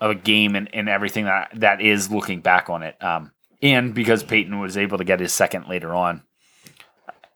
of 0.00 0.10
a 0.10 0.14
game 0.14 0.56
and, 0.56 0.68
and 0.74 0.88
everything 0.88 1.24
that 1.26 1.50
that 1.56 1.80
is 1.80 2.10
looking 2.10 2.40
back 2.40 2.70
on 2.70 2.82
it. 2.82 3.02
Um, 3.02 3.32
and 3.62 3.94
because 3.94 4.22
Peyton 4.22 4.58
was 4.58 4.76
able 4.76 4.98
to 4.98 5.04
get 5.04 5.20
his 5.20 5.32
second 5.32 5.68
later 5.68 5.94
on, 5.94 6.22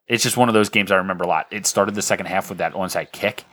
it's 0.08 0.22
just 0.22 0.36
one 0.36 0.48
of 0.48 0.54
those 0.54 0.68
games 0.70 0.90
I 0.90 0.96
remember 0.96 1.24
a 1.24 1.28
lot. 1.28 1.46
It 1.50 1.66
started 1.66 1.94
the 1.94 2.02
second 2.02 2.26
half 2.26 2.48
with 2.48 2.58
that 2.58 2.72
onside 2.72 3.12
kick. 3.12 3.44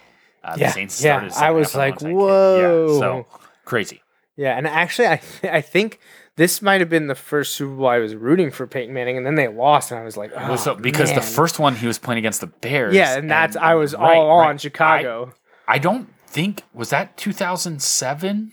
Uh, 0.43 0.55
Yeah, 0.57 0.67
the 0.67 0.73
Saints 0.73 1.03
yeah. 1.03 1.29
I 1.35 1.51
was 1.51 1.73
half 1.73 1.75
with 1.75 1.75
an 1.75 1.79
like, 1.79 2.01
whoa. 2.01 2.87
Yeah, 2.93 2.99
so 2.99 3.27
crazy. 3.65 4.01
Yeah, 4.37 4.57
and 4.57 4.65
actually, 4.65 5.07
I 5.07 5.17
th- 5.17 5.53
I 5.53 5.61
think 5.61 5.99
this 6.37 6.61
might 6.61 6.79
have 6.81 6.89
been 6.89 7.07
the 7.07 7.15
first 7.15 7.55
Super 7.55 7.75
Bowl 7.75 7.87
I 7.87 7.97
was 7.99 8.15
rooting 8.15 8.51
for 8.51 8.65
Peyton 8.67 8.93
Manning, 8.93 9.17
and 9.17 9.25
then 9.25 9.35
they 9.35 9.47
lost, 9.47 9.91
and 9.91 9.99
I 9.99 10.03
was 10.03 10.15
like, 10.17 10.31
oh, 10.35 10.55
so- 10.55 10.75
because 10.75 11.13
the 11.13 11.21
first 11.21 11.59
one 11.59 11.75
he 11.75 11.87
was 11.87 11.99
playing 11.99 12.19
against 12.19 12.41
the 12.41 12.47
Bears. 12.47 12.95
yeah, 12.95 13.17
and 13.17 13.29
that's 13.29 13.55
I 13.55 13.73
was 13.75 13.93
right, 13.93 14.17
all 14.17 14.29
on 14.39 14.47
right. 14.47 14.61
Chicago. 14.61 15.33
I 15.67 15.77
don't 15.77 16.09
think 16.27 16.63
was 16.73 16.89
that 16.91 17.17
2007. 17.17 18.51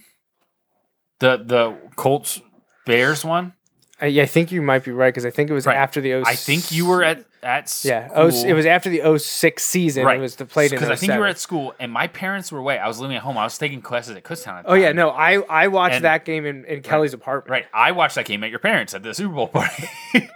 The 1.21 1.37
the 1.45 1.77
Colts 1.97 2.41
Bears 2.87 3.25
one. 3.25 3.55
I, 4.01 4.07
yeah, 4.07 4.23
I 4.23 4.27
think 4.27 4.53
you 4.53 4.63
might 4.63 4.85
be 4.85 4.93
right 4.93 5.13
because 5.13 5.27
I 5.27 5.31
think 5.31 5.51
it 5.51 5.53
was 5.53 5.67
Right. 5.67 5.77
after 5.77 6.01
the 6.01 6.13
06. 6.23 6.29
I 6.29 6.35
think 6.37 6.71
you 6.71 6.87
were 6.87 7.03
at 7.03 7.25
at 7.43 7.81
Yeah, 7.85 8.09
oh, 8.15 8.29
it 8.29 8.53
was 8.53 8.67
after 8.67 8.91
the 8.91 9.19
06 9.19 9.63
season. 9.65 10.05
right. 10.05 10.19
It 10.19 10.21
was 10.21 10.37
the 10.37 10.45
played 10.45 10.71
because 10.71 10.89
I 10.91 10.97
think 10.97 11.13
you 11.13 11.19
were 11.19 11.27
oh 11.27 11.31
at 11.31 11.39
school 11.39 11.75
and 11.79 11.93
my 11.93 12.07
parents 12.07 12.51
were 12.53 12.59
away. 12.59 12.79
I 12.79 12.89
was 12.89 12.99
living 13.01 13.17
at 13.17 13.23
home. 13.23 13.39
I 13.39 13.45
was 13.45 13.57
taking 13.59 13.81
classes 13.83 14.17
at 14.17 14.25
Kutztown. 14.25 14.59
At 14.61 14.65
the 14.65 14.71
Oh 14.71 14.75
yeah, 14.75 14.93
no, 14.93 15.11
I 15.11 15.35
I 15.49 15.69
watched 15.69 15.97
And- 15.97 16.05
that 16.05 16.25
game 16.25 16.45
in, 16.47 16.65
in 16.65 16.83
Kelly's 16.83 17.15
apartment. 17.15 17.51
Right. 17.51 17.67
I 17.73 17.93
watched 17.93 18.15
that 18.17 18.25
game 18.27 18.43
at 18.45 18.51
your 18.51 18.59
parents 18.59 18.95
at 18.95 19.03
the 19.03 19.15
Super 19.15 19.35
Bowl 19.35 19.49
party, 19.49 19.89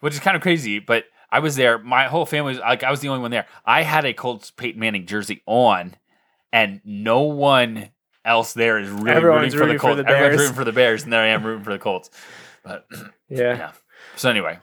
which 0.00 0.14
is 0.14 0.20
kind 0.20 0.36
of 0.36 0.42
crazy. 0.42 0.78
But 0.78 1.04
I 1.30 1.38
was 1.38 1.56
there. 1.56 1.78
My 1.78 2.04
whole 2.08 2.26
family 2.26 2.52
was 2.52 2.58
like, 2.60 2.82
I 2.82 2.90
was 2.90 3.00
the 3.00 3.08
only 3.08 3.22
one 3.22 3.30
there. 3.30 3.46
I 3.64 3.82
had 3.82 4.04
a 4.04 4.12
Colts 4.12 4.50
Peyton 4.50 4.80
Manning 4.80 5.06
jersey 5.06 5.42
on, 5.46 5.94
and 6.52 6.80
no 6.84 7.20
one 7.22 7.90
else 8.24 8.52
there 8.52 8.78
is 8.78 8.88
really 8.90 9.10
Everyone's 9.10 9.56
rooting 9.56 9.78
for 9.78 9.94
the 9.94 10.02
rooting 10.04 10.04
for 10.04 10.04
Colts. 10.04 10.08
the 10.08 10.08
Everyone's 10.16 10.40
rooting 10.40 10.54
for 10.54 10.64
the 10.64 10.72
Bears, 10.72 11.04
and 11.04 11.12
there 11.12 11.22
I 11.22 11.28
am 11.28 11.44
rooting 11.44 11.64
for 11.64 11.72
the 11.72 11.78
Colts. 11.78 12.10
But 12.62 12.86
Yeah. 13.28 13.56
yeah. 13.56 13.72
So 14.16 14.28
anyway, 14.28 14.58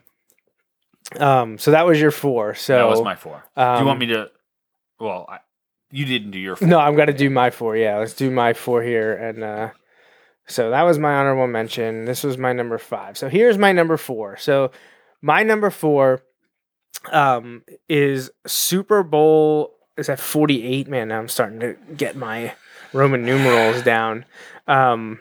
Um. 1.18 1.58
So 1.58 1.72
that 1.72 1.86
was 1.86 2.00
your 2.00 2.12
four. 2.12 2.56
So 2.56 2.76
that 2.76 2.88
was 2.88 3.02
my 3.02 3.16
four. 3.16 3.44
do 3.56 3.62
you 3.62 3.68
um, 3.68 3.86
want 3.86 4.00
me 4.00 4.08
to? 4.08 4.30
Well, 5.00 5.26
I, 5.30 5.40
you 5.92 6.06
didn't 6.06 6.32
do 6.32 6.40
your 6.40 6.56
four. 6.56 6.68
No, 6.68 6.80
I'm 6.80 6.96
gonna 6.96 7.14
do 7.14 7.30
my 7.30 7.50
four. 7.50 7.76
Yeah, 7.76 7.98
let's 7.98 8.14
do 8.14 8.30
my 8.30 8.54
four 8.54 8.84
here. 8.84 9.14
And 9.14 9.44
uh, 9.44 9.70
so 10.48 10.72
that 10.72 10.84
was 10.84 11.00
my 11.00 11.14
honorable 11.14 11.48
mention. 11.48 12.06
This 12.06 12.24
was 12.24 12.38
my 12.38 12.54
number 12.54 12.78
five. 12.78 13.18
So 13.18 13.30
here's 13.30 13.58
my 13.58 13.72
number 13.72 13.98
four. 13.98 14.38
So 14.38 14.72
my 15.22 15.44
number 15.44 15.70
four 15.70 16.22
um, 17.12 17.64
is 17.88 18.32
Super 18.46 19.04
Bowl. 19.04 19.76
Is 19.98 20.08
that 20.08 20.20
48? 20.20 20.88
Man, 20.88 21.10
now 21.10 21.20
I'm 21.20 21.28
starting 21.28 21.60
to 21.60 21.76
get 21.96 22.16
my 22.16 22.54
Roman 22.94 23.26
numerals 23.26 23.82
down. 23.84 24.26
Um, 24.68 25.20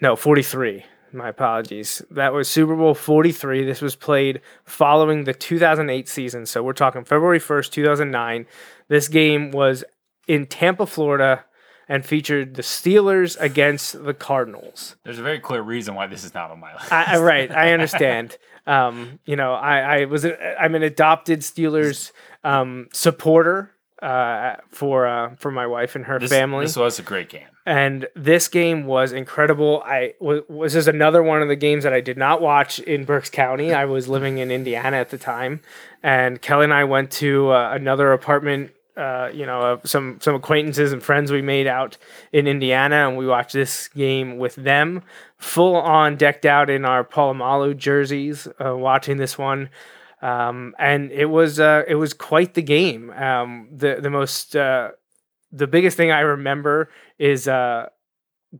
no, 0.00 0.16
43. 0.16 0.84
My 1.12 1.28
apologies. 1.28 2.02
That 2.10 2.32
was 2.32 2.48
Super 2.48 2.76
Bowl 2.76 2.94
43. 2.94 3.64
This 3.64 3.80
was 3.80 3.96
played 3.96 4.40
following 4.64 5.24
the 5.24 5.34
2008 5.34 6.08
season. 6.08 6.46
So 6.46 6.62
we're 6.62 6.72
talking 6.72 7.04
February 7.04 7.40
1st, 7.40 7.70
2009. 7.70 8.46
This 8.88 9.08
game 9.08 9.50
was 9.50 9.84
in 10.28 10.46
Tampa, 10.46 10.86
Florida, 10.86 11.44
and 11.88 12.06
featured 12.06 12.54
the 12.54 12.62
Steelers 12.62 13.36
against 13.40 14.04
the 14.04 14.14
Cardinals. 14.14 14.94
There's 15.04 15.18
a 15.18 15.22
very 15.22 15.40
clear 15.40 15.60
reason 15.60 15.96
why 15.96 16.06
this 16.06 16.22
is 16.22 16.34
not 16.34 16.52
on 16.52 16.60
my 16.60 16.72
list. 16.74 16.92
I, 16.92 17.18
right, 17.18 17.50
I 17.50 17.72
understand. 17.74 18.38
Um, 18.66 19.18
you 19.24 19.34
know, 19.34 19.54
I, 19.54 20.02
I 20.02 20.04
was 20.04 20.24
a, 20.24 20.62
I'm 20.62 20.76
an 20.76 20.84
adopted 20.84 21.40
Steelers 21.40 22.12
um, 22.44 22.88
supporter 22.92 23.72
uh, 24.02 24.56
for 24.70 25.06
uh, 25.06 25.34
for 25.36 25.50
my 25.50 25.66
wife 25.66 25.94
and 25.96 26.06
her 26.06 26.18
this, 26.18 26.30
family 26.30 26.64
This 26.64 26.76
was 26.76 26.98
a 26.98 27.02
great 27.02 27.28
game. 27.28 27.46
and 27.66 28.06
this 28.16 28.48
game 28.48 28.86
was 28.86 29.12
incredible. 29.12 29.82
I 29.84 30.14
was 30.20 30.40
was 30.48 30.72
this 30.72 30.82
is 30.82 30.88
another 30.88 31.22
one 31.22 31.42
of 31.42 31.48
the 31.48 31.56
games 31.56 31.84
that 31.84 31.92
I 31.92 32.00
did 32.00 32.16
not 32.16 32.40
watch 32.40 32.78
in 32.80 33.04
Berks 33.04 33.30
County. 33.30 33.72
I 33.74 33.84
was 33.84 34.08
living 34.08 34.38
in 34.38 34.50
Indiana 34.50 34.96
at 34.96 35.10
the 35.10 35.18
time, 35.18 35.60
and 36.02 36.40
Kelly 36.40 36.64
and 36.64 36.74
I 36.74 36.84
went 36.84 37.10
to 37.12 37.50
uh, 37.52 37.72
another 37.74 38.12
apartment. 38.12 38.72
Uh, 38.96 39.30
you 39.32 39.46
know, 39.46 39.80
some 39.84 40.18
some 40.20 40.34
acquaintances 40.34 40.92
and 40.92 41.02
friends 41.02 41.30
we 41.30 41.40
made 41.40 41.66
out 41.66 41.96
in 42.32 42.46
Indiana, 42.46 43.08
and 43.08 43.16
we 43.16 43.26
watched 43.26 43.52
this 43.52 43.88
game 43.88 44.36
with 44.36 44.54
them, 44.56 45.02
full 45.38 45.76
on 45.76 46.16
decked 46.16 46.44
out 46.44 46.68
in 46.68 46.84
our 46.84 47.02
Polamalu 47.04 47.76
jerseys, 47.76 48.46
uh, 48.62 48.76
watching 48.76 49.16
this 49.16 49.38
one 49.38 49.70
um, 50.22 50.74
and 50.78 51.10
it 51.12 51.26
was 51.26 51.58
uh, 51.60 51.82
it 51.88 51.94
was 51.96 52.12
quite 52.14 52.54
the 52.54 52.62
game. 52.62 53.10
Um, 53.10 53.68
the 53.72 53.98
the 54.00 54.10
most 54.10 54.54
uh, 54.56 54.90
the 55.52 55.66
biggest 55.66 55.96
thing 55.96 56.10
I 56.10 56.20
remember 56.20 56.90
is 57.18 57.48
uh, 57.48 57.88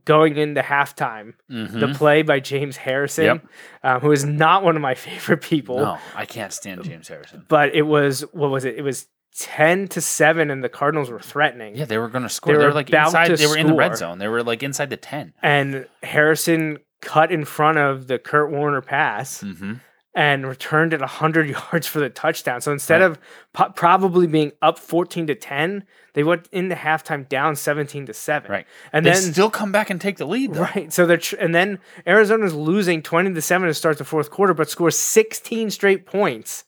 going 0.05 0.37
into 0.37 0.61
halftime. 0.61 1.33
The 1.49 1.87
Mhm. 1.87 1.95
play 1.95 2.21
by 2.21 2.39
James 2.39 2.77
Harrison, 2.77 3.25
Yep. 3.25 3.45
um, 3.83 4.01
who 4.01 4.11
is 4.11 4.23
not 4.25 4.63
one 4.63 4.75
of 4.75 4.81
my 4.81 4.95
favorite 5.07 5.41
people, 5.41 5.79
No, 5.79 5.97
I 6.15 6.25
can't 6.25 6.53
stand 6.53 6.83
James 6.83 7.07
Harrison. 7.07 7.45
but 7.47 7.75
it 7.75 7.83
was 7.83 8.21
what 8.33 8.49
was 8.51 8.65
it? 8.65 8.75
It 8.77 8.81
was 8.83 9.07
ten 9.37 9.87
to 9.89 10.01
seven, 10.01 10.49
and 10.51 10.63
the 10.63 10.69
Cardinals 10.69 11.09
were 11.09 11.19
threatening. 11.19 11.75
Yeah, 11.75 11.85
they 11.85 11.97
were 11.97 12.09
going 12.09 12.23
to 12.23 12.29
score. 12.29 12.53
They 12.53 12.57
They 12.57 12.63
were 12.65 12.69
were 12.71 12.75
like 12.75 12.89
inside. 12.89 13.31
They 13.37 13.47
were 13.47 13.57
in 13.57 13.67
the 13.67 13.73
red 13.73 13.95
zone. 13.97 14.17
They 14.19 14.27
were 14.27 14.43
like 14.43 14.61
inside 14.63 14.89
the 14.89 14.97
ten. 14.97 15.33
And 15.41 15.87
Harrison 16.03 16.79
cut 17.01 17.31
in 17.31 17.45
front 17.45 17.77
of 17.77 18.07
the 18.07 18.19
Kurt 18.19 18.51
Warner 18.51 18.81
pass. 18.81 19.41
Mm-hmm. 19.43 19.73
And 20.13 20.45
returned 20.45 20.93
it 20.93 20.99
100 20.99 21.49
yards 21.71 21.87
for 21.87 21.99
the 21.99 22.09
touchdown. 22.09 22.59
So 22.61 22.71
instead 22.71 23.01
Right. 23.01 23.11
of 23.11 23.19
po- 23.53 23.69
probably 23.69 24.27
being 24.27 24.51
up 24.61 24.77
14 24.77 25.27
to 25.27 25.35
10, 25.35 25.85
they 26.13 26.23
went 26.23 26.49
into 26.51 26.75
halftime 26.75 27.29
down 27.29 27.55
17 27.55 28.05
to 28.07 28.13
7. 28.13 28.51
Right, 28.51 28.65
And 28.91 29.05
they 29.05 29.11
then 29.11 29.21
still 29.33 29.49
come 29.49 29.71
back 29.71 29.89
and 29.89 30.01
take 30.01 30.17
the 30.17 30.25
lead. 30.25 30.53
Though. 30.53 30.63
right. 30.75 30.91
So 30.91 31.05
they're 31.05 31.15
tr- 31.17 31.37
and 31.39 31.55
then 31.55 31.79
Arizona's 32.05 32.53
losing 32.53 33.01
20 33.01 33.33
to 33.33 33.41
7 33.41 33.67
to 33.67 33.73
start 33.73 33.97
the 33.97 34.03
fourth 34.05 34.29
quarter 34.31 34.53
but 34.53 34.69
scores 34.69 34.97
16 34.97 35.69
straight 35.71 36.05
points. 36.05 36.65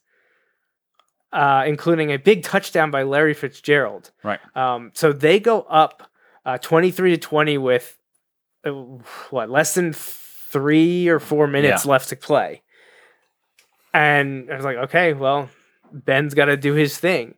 Uh, 1.32 1.64
including 1.66 2.12
a 2.12 2.16
big 2.16 2.44
touchdown 2.44 2.92
by 2.92 3.02
Larry 3.02 3.34
Fitzgerald. 3.34 4.12
Right. 4.22 4.38
Um, 4.56 4.92
so 4.94 5.12
they 5.12 5.40
go 5.40 5.62
up 5.62 6.08
uh, 6.46 6.58
23 6.58 7.10
to 7.10 7.18
20 7.18 7.58
with 7.58 7.98
uh, 8.64 8.70
what 9.30 9.50
less 9.50 9.74
than 9.74 9.92
three 9.92 11.08
or 11.08 11.18
four 11.18 11.48
minutes 11.48 11.84
Yeah. 11.84 11.90
left 11.90 12.08
to 12.10 12.16
play. 12.16 12.62
And 13.94 14.50
I 14.52 14.56
was 14.56 14.64
like, 14.64 14.76
okay, 14.76 15.14
well, 15.14 15.48
Ben's 15.92 16.34
got 16.34 16.46
to 16.46 16.56
do 16.56 16.74
his 16.74 16.98
thing. 16.98 17.36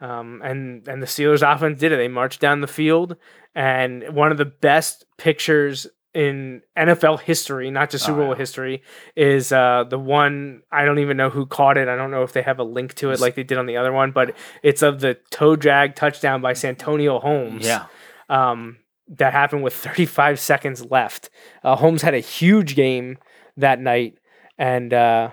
Um, 0.00 0.40
and 0.44 0.86
and 0.88 1.02
the 1.02 1.06
Steelers 1.06 1.42
offense 1.48 1.78
did 1.80 1.92
it. 1.92 1.96
They 1.96 2.08
marched 2.08 2.40
down 2.40 2.60
the 2.60 2.66
field, 2.66 3.16
and 3.54 4.04
one 4.14 4.30
of 4.32 4.38
the 4.38 4.44
best 4.44 5.04
pictures 5.18 5.86
in 6.14 6.62
NFL 6.76 7.20
history, 7.20 7.70
not 7.70 7.90
just 7.90 8.06
Super 8.06 8.20
Oh, 8.22 8.24
Bowl 8.26 8.32
yeah. 8.34 8.38
history, 8.38 8.82
is 9.16 9.52
uh, 9.52 9.84
the 9.90 9.98
one 9.98 10.62
I 10.72 10.84
don't 10.84 11.00
even 11.00 11.16
know 11.16 11.30
who 11.30 11.46
caught 11.46 11.76
it. 11.76 11.88
I 11.88 11.96
don't 11.96 12.10
know 12.12 12.22
if 12.22 12.32
they 12.32 12.42
have 12.42 12.58
a 12.60 12.64
link 12.64 12.94
to 12.94 13.10
it 13.10 13.20
like 13.20 13.34
they 13.34 13.42
did 13.42 13.58
on 13.58 13.66
the 13.66 13.76
other 13.76 13.92
one, 13.92 14.12
but 14.12 14.34
it's 14.62 14.82
of 14.82 15.00
the 15.00 15.18
toe 15.30 15.54
drag 15.56 15.96
touchdown 15.96 16.40
by 16.40 16.54
Santonio 16.54 17.18
Holmes 17.18 17.66
Yeah. 17.66 17.86
um, 18.30 18.78
that 19.08 19.32
happened 19.32 19.62
with 19.64 19.74
35 19.74 20.38
seconds 20.40 20.84
left. 20.90 21.28
Uh, 21.64 21.74
Holmes 21.76 22.02
had 22.02 22.14
a 22.14 22.20
huge 22.20 22.74
game 22.76 23.18
that 23.56 23.80
night 23.80 24.18
and 24.56 24.92
uh, 24.94 25.30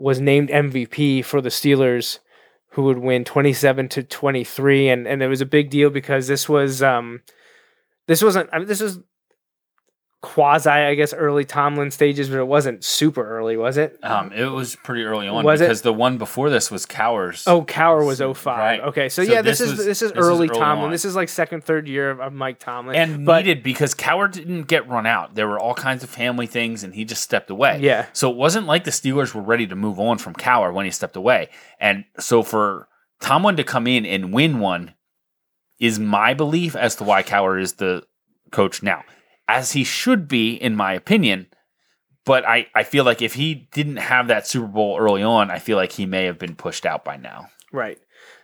was 0.00 0.20
named 0.20 0.48
MVP 0.48 1.24
for 1.24 1.40
the 1.40 1.48
Steelers, 1.48 2.18
who 2.70 2.82
would 2.84 2.98
win 2.98 3.24
27 3.24 3.88
to 3.90 4.02
23. 4.02 4.88
And 4.88 5.06
and 5.06 5.22
it 5.22 5.28
was 5.28 5.40
a 5.40 5.46
big 5.46 5.70
deal 5.70 5.90
because 5.90 6.26
this 6.26 6.48
was 6.48 6.82
um, 6.82 7.22
this 8.06 8.22
wasn't 8.22 8.48
I 8.52 8.58
mean, 8.58 8.68
this 8.68 8.80
was 8.80 9.00
quasi 10.22 10.68
I 10.68 10.94
guess 10.94 11.14
early 11.14 11.44
Tomlin 11.46 11.90
stages, 11.90 12.28
but 12.28 12.38
it 12.38 12.46
wasn't 12.46 12.84
super 12.84 13.26
early, 13.26 13.56
was 13.56 13.78
it? 13.78 13.98
Um, 14.02 14.32
it 14.32 14.44
was 14.46 14.76
pretty 14.76 15.02
early 15.04 15.26
on 15.28 15.44
Was 15.44 15.60
it? 15.60 15.64
because 15.64 15.80
the 15.82 15.94
one 15.94 16.18
before 16.18 16.50
this 16.50 16.70
was 16.70 16.84
Cowher's. 16.84 17.44
Oh, 17.46 17.62
Cowher 17.62 18.04
was 18.04 18.18
05. 18.20 18.58
Right. 18.58 18.80
Okay, 18.80 19.08
so, 19.08 19.24
So 19.24 19.32
yeah, 19.32 19.40
this, 19.40 19.58
this 19.60 19.70
is 19.70 19.76
was- 19.78 19.86
this 19.86 20.02
is 20.02 20.12
early 20.12 20.46
early 20.46 20.48
Tomlin. 20.48 20.86
on. 20.86 20.90
This 20.90 21.06
is 21.06 21.16
like 21.16 21.30
second, 21.30 21.64
third 21.64 21.88
year 21.88 22.10
of, 22.10 22.20
of 22.20 22.32
Mike 22.34 22.58
Tomlin, 22.58 22.96
and 22.96 23.24
but 23.24 23.46
needed 23.46 23.62
because 23.62 23.94
Cowher 23.94 24.30
didn't 24.30 24.64
get 24.64 24.86
run 24.88 25.06
out. 25.06 25.34
There 25.34 25.48
were 25.48 25.58
all 25.58 25.74
kinds 25.74 26.04
of 26.04 26.10
family 26.10 26.46
things, 26.46 26.84
and 26.84 26.94
he 26.94 27.04
just 27.06 27.22
stepped 27.22 27.48
away. 27.48 27.78
Yeah. 27.80 28.06
So 28.12 28.30
it 28.30 28.36
wasn't 28.36 28.66
like 28.66 28.84
the 28.84 28.90
Steelers 28.90 29.34
were 29.34 29.42
ready 29.42 29.66
to 29.68 29.74
move 29.76 29.98
on 29.98 30.18
from 30.18 30.34
Cowher 30.34 30.72
when 30.74 30.84
he 30.84 30.90
stepped 30.90 31.16
away. 31.16 31.48
And 31.80 32.04
so 32.18 32.42
for 32.42 32.88
Tomlin 33.22 33.56
to 33.56 33.64
come 33.64 33.86
in 33.86 34.04
and 34.04 34.32
win 34.34 34.58
one 34.60 34.92
is 35.78 35.98
my 35.98 36.34
belief 36.34 36.76
as 36.76 36.96
to 36.96 37.04
why 37.04 37.22
Cowher 37.22 37.58
is 37.58 37.74
the 37.74 38.02
coach 38.50 38.82
now, 38.82 39.02
as 39.56 39.72
he 39.72 39.84
should 39.84 40.28
be, 40.28 40.54
in 40.54 40.76
my 40.76 40.92
opinion. 40.94 41.46
But 42.24 42.46
I, 42.46 42.66
I 42.74 42.84
feel 42.84 43.04
like 43.04 43.22
if 43.22 43.34
he 43.34 43.68
didn't 43.72 43.96
have 43.96 44.28
that 44.28 44.46
Super 44.46 44.66
Bowl 44.66 44.96
early 44.98 45.22
on, 45.22 45.50
I 45.50 45.58
feel 45.58 45.76
like 45.76 45.92
he 45.92 46.06
may 46.06 46.24
have 46.26 46.38
been 46.38 46.54
pushed 46.54 46.86
out 46.86 47.04
by 47.04 47.16
now. 47.16 47.48
Right. 47.72 47.98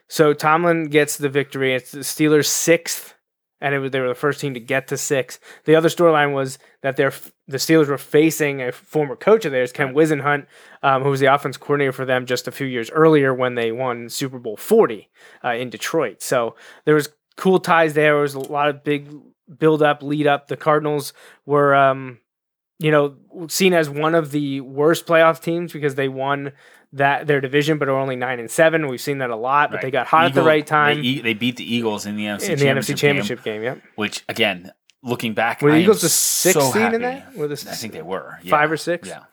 So 0.09 0.32
Tomlin 0.32 0.84
gets 0.84 1.16
the 1.16 1.28
victory. 1.28 1.74
It's 1.74 1.92
the 1.92 2.00
Steelers' 2.00 2.46
sixth, 2.46 3.14
and 3.61 3.74
it 3.74 3.78
was 3.78 3.90
they 3.90 4.00
were 4.00 4.09
the 4.09 4.14
first 4.14 4.40
team 4.40 4.54
to 4.54 4.61
get 4.61 4.88
to 4.88 4.96
six. 4.96 5.38
The 5.64 5.76
other 5.76 5.88
storyline 5.88 6.32
was 6.32 6.59
that 6.82 6.96
they're 6.96 7.12
the 7.48 7.59
Steelers 7.59 7.88
were 7.88 7.98
facing 7.98 8.62
a 8.62 8.72
former 8.72 9.16
coach 9.16 9.44
of 9.44 9.52
theirs, 9.52 9.72
Ken 9.72 9.94
Whisenhunt, 9.94 10.46
um, 10.82 11.02
who 11.02 11.11
was 11.11 11.20
the 11.20 11.32
offense 11.32 11.57
coordinator 11.57 11.92
for 11.92 12.04
them 12.04 12.26
just 12.26 12.48
a 12.48 12.52
few 12.52 12.66
years 12.66 12.90
earlier 12.90 13.34
when 13.34 13.54
they 13.54 13.72
won 13.72 14.09
Super 14.09 14.38
Bowl 14.38 14.57
forty 14.57 15.11
uh, 15.44 15.54
in 15.54 15.70
Detroit. 15.70 16.22
So 16.22 16.57
there 16.84 16.94
was 16.94 17.11
cool 17.36 17.59
ties 17.59 17.94
there. 17.94 18.14
There 18.14 18.22
was 18.22 18.34
a 18.34 18.40
lot 18.40 18.68
of 18.68 18.82
big 18.82 19.09
build 19.59 19.82
up, 19.82 20.03
lead 20.03 20.26
up. 20.26 20.49
The 20.49 20.57
Cardinals 20.57 21.12
were. 21.44 21.74
Um, 21.74 22.18
you 22.78 22.90
know, 22.90 23.16
seen 23.49 23.72
as 23.72 23.88
one 23.88 24.14
of 24.14 24.32
the 24.32 24.61
worst 24.61 25.07
playoff 25.07 25.40
teams 25.40 25.72
because 25.72 25.94
they 25.94 26.09
won 26.09 26.53
that 26.92 27.26
their 27.26 27.40
division, 27.40 27.78
but 27.78 27.88
are 27.88 27.99
only 27.99 28.16
nine 28.16 28.38
and 28.38 28.51
seven. 28.51 28.86
We've 28.88 29.01
seen 29.01 29.16
that 29.18 29.30
a 29.30 29.36
lot, 29.36 29.70
but 29.70 29.80
they 29.80 29.90
got 29.90 30.07
hot 30.07 30.26
at 30.26 30.34
the 30.34 30.42
right 30.42 30.66
time 30.66 31.01
They, 31.03 31.20
they 31.20 31.32
beat 31.32 31.57
the 31.57 31.64
Eagles 31.74 32.05
in 32.05 32.16
the 32.16 32.24
NFC 32.26 32.51
in 32.51 32.59
the 32.59 32.66
NFC 32.66 32.94
Championship 32.94 32.97
game. 32.97 32.97
Championship 32.97 33.44
game. 33.44 33.62
Yep. 33.62 33.82
which 33.94 34.24
again, 34.28 34.72
looking 35.03 35.32
back, 35.32 35.62
Were 35.62 35.70
the 35.70 35.78
I 35.78 35.80
Eagles 35.80 36.03
the 36.03 36.11
sixth 36.11 36.61
so 36.61 36.70
seed 36.70 36.92
in 36.92 37.01
that? 37.01 37.34
Were 37.34 37.49
the 37.49 37.55
I 37.55 37.74
think 37.74 37.94
they 37.94 38.03
were 38.03 38.38
five 38.47 38.70
or 38.70 38.76
six? 38.76 39.09
Yeah, 39.09 39.24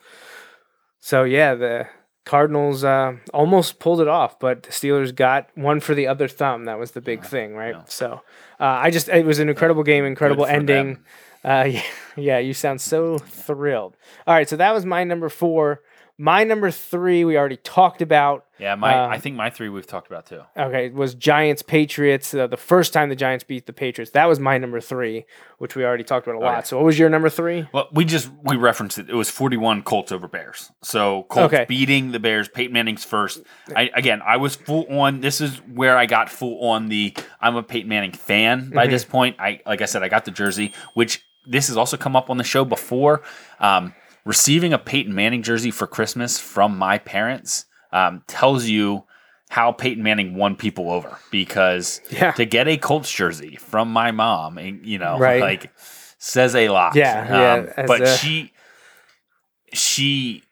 So 1.00 1.24
yeah, 1.24 1.54
the 1.54 1.86
Cardinals 2.24 2.84
uh, 2.84 3.16
almost 3.34 3.78
pulled 3.78 4.00
it 4.00 4.08
off, 4.08 4.38
but 4.38 4.62
the 4.62 4.70
Steelers 4.70 5.14
got 5.14 5.48
one 5.54 5.80
for 5.80 5.94
the 5.94 6.06
other 6.06 6.26
thumb. 6.26 6.64
That 6.64 6.78
was 6.78 6.92
the 6.92 7.00
big 7.02 7.24
thing, 7.24 7.54
right? 7.54 7.74
So 7.90 8.22
uh, 8.60 8.64
I 8.64 8.90
just 8.90 9.08
it 9.08 9.26
was 9.26 9.38
an 9.40 9.48
incredible 9.48 9.82
game, 9.82 10.04
incredible 10.04 10.46
ending. 10.46 10.98
Uh, 11.44 11.64
yeah, 11.68 11.82
yeah, 12.16 12.38
you 12.38 12.54
sound 12.54 12.80
so 12.80 13.18
thrilled. 13.18 13.96
All 14.26 14.34
right, 14.34 14.48
so 14.48 14.56
that 14.56 14.72
was 14.72 14.86
my 14.86 15.04
number 15.04 15.28
four. 15.28 15.82
My 16.16 16.44
number 16.44 16.70
three, 16.70 17.24
we 17.24 17.36
already 17.36 17.56
talked 17.56 18.00
about. 18.00 18.44
Yeah, 18.60 18.76
my 18.76 18.96
Um, 18.96 19.10
I 19.10 19.18
think 19.18 19.34
my 19.34 19.50
three 19.50 19.68
we've 19.68 19.86
talked 19.86 20.06
about 20.06 20.26
too. 20.26 20.42
Okay, 20.56 20.90
was 20.90 21.16
Giants 21.16 21.60
Patriots. 21.62 22.32
Uh, 22.32 22.46
the 22.46 22.56
first 22.56 22.92
time 22.92 23.08
the 23.08 23.16
Giants 23.16 23.42
beat 23.42 23.66
the 23.66 23.72
Patriots. 23.72 24.12
That 24.12 24.26
was 24.26 24.38
my 24.38 24.56
number 24.56 24.80
three, 24.80 25.24
which 25.58 25.74
we 25.74 25.84
already 25.84 26.04
talked 26.04 26.24
about 26.28 26.36
a 26.36 26.38
lot. 26.38 26.58
Okay. 26.58 26.66
So 26.66 26.76
what 26.76 26.86
was 26.86 26.96
your 27.00 27.08
number 27.08 27.28
three? 27.28 27.66
Well, 27.72 27.88
we 27.92 28.04
just 28.04 28.30
we 28.44 28.54
referenced 28.54 28.96
it. 28.98 29.10
It 29.10 29.14
was 29.16 29.28
forty-one 29.28 29.82
Colts 29.82 30.12
over 30.12 30.28
Bears. 30.28 30.70
So 30.82 31.24
Colts 31.28 31.52
Okay. 31.52 31.64
beating 31.68 32.12
the 32.12 32.20
Bears. 32.20 32.48
Peyton 32.48 32.72
Manning's 32.72 33.04
first. 33.04 33.42
I 33.74 33.90
again, 33.94 34.22
I 34.24 34.36
was 34.36 34.54
full 34.54 34.86
on. 34.96 35.20
This 35.20 35.40
is 35.40 35.56
where 35.62 35.96
I 35.98 36.06
got 36.06 36.30
full 36.30 36.68
on 36.70 36.88
the. 36.90 37.12
I'm 37.40 37.56
a 37.56 37.62
Peyton 37.64 37.88
Manning 37.88 38.12
fan 38.12 38.70
by 38.70 38.86
this 38.86 39.04
point. 39.04 39.34
I 39.40 39.62
like 39.66 39.82
I 39.82 39.86
said, 39.86 40.04
I 40.04 40.08
got 40.08 40.26
the 40.26 40.30
jersey, 40.30 40.74
which 40.94 41.24
this 41.44 41.66
has 41.66 41.76
also 41.76 41.96
come 41.96 42.14
up 42.14 42.30
on 42.30 42.36
the 42.36 42.44
show 42.44 42.64
before. 42.64 43.22
Um, 43.58 43.94
receiving 44.24 44.72
a 44.72 44.78
Peyton 44.78 45.14
Manning 45.14 45.42
jersey 45.42 45.70
for 45.70 45.86
Christmas 45.86 46.38
from 46.38 46.76
my 46.78 46.98
parents 46.98 47.66
um, 47.92 48.22
tells 48.26 48.64
you 48.66 49.04
how 49.50 49.70
Peyton 49.72 50.02
Manning 50.02 50.34
won 50.34 50.56
people 50.56 50.90
over 50.90 51.18
because 51.30 52.00
Yeah. 52.10 52.32
to 52.32 52.44
get 52.44 52.66
a 52.66 52.76
Colts 52.76 53.12
jersey 53.12 53.56
from 53.56 53.92
my 53.92 54.10
mom, 54.10 54.58
and 54.58 54.84
you 54.84 54.98
know, 54.98 55.18
Right. 55.18 55.40
like 55.40 55.70
says 56.18 56.54
a 56.54 56.68
lot. 56.70 56.96
Yeah, 56.96 57.66
yeah, 57.76 57.86
but 57.86 58.02
a- 58.02 58.16
she 58.16 58.52
she 59.72 60.42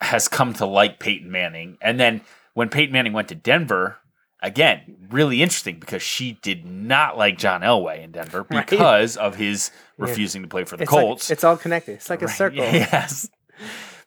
has 0.00 0.28
come 0.28 0.52
to 0.54 0.66
like 0.66 0.98
Peyton 0.98 1.30
Manning, 1.30 1.78
and 1.80 1.98
then 1.98 2.20
when 2.54 2.68
Peyton 2.68 2.92
Manning 2.92 3.12
went 3.12 3.28
to 3.28 3.34
Denver. 3.34 3.98
Again, 4.44 5.08
really 5.10 5.42
interesting 5.42 5.78
because 5.80 6.02
she 6.02 6.32
did 6.42 6.66
not 6.66 7.16
like 7.16 7.38
John 7.38 7.62
Elway 7.62 8.04
in 8.04 8.12
Denver 8.12 8.46
Right. 8.50 8.68
because 8.68 9.16
of 9.16 9.36
his 9.36 9.70
refusing 9.98 10.42
to 10.42 10.48
play 10.48 10.64
for 10.64 10.76
the 10.76 10.82
It's 10.84 10.92
like- 10.92 11.00
Colts. 11.04 11.30
it's 11.30 11.42
all 11.44 11.56
connected. 11.56 11.92
It's 11.94 12.10
like 12.10 12.22
a 12.22 12.28
circle. 12.28 12.58
Yes. 12.72 13.28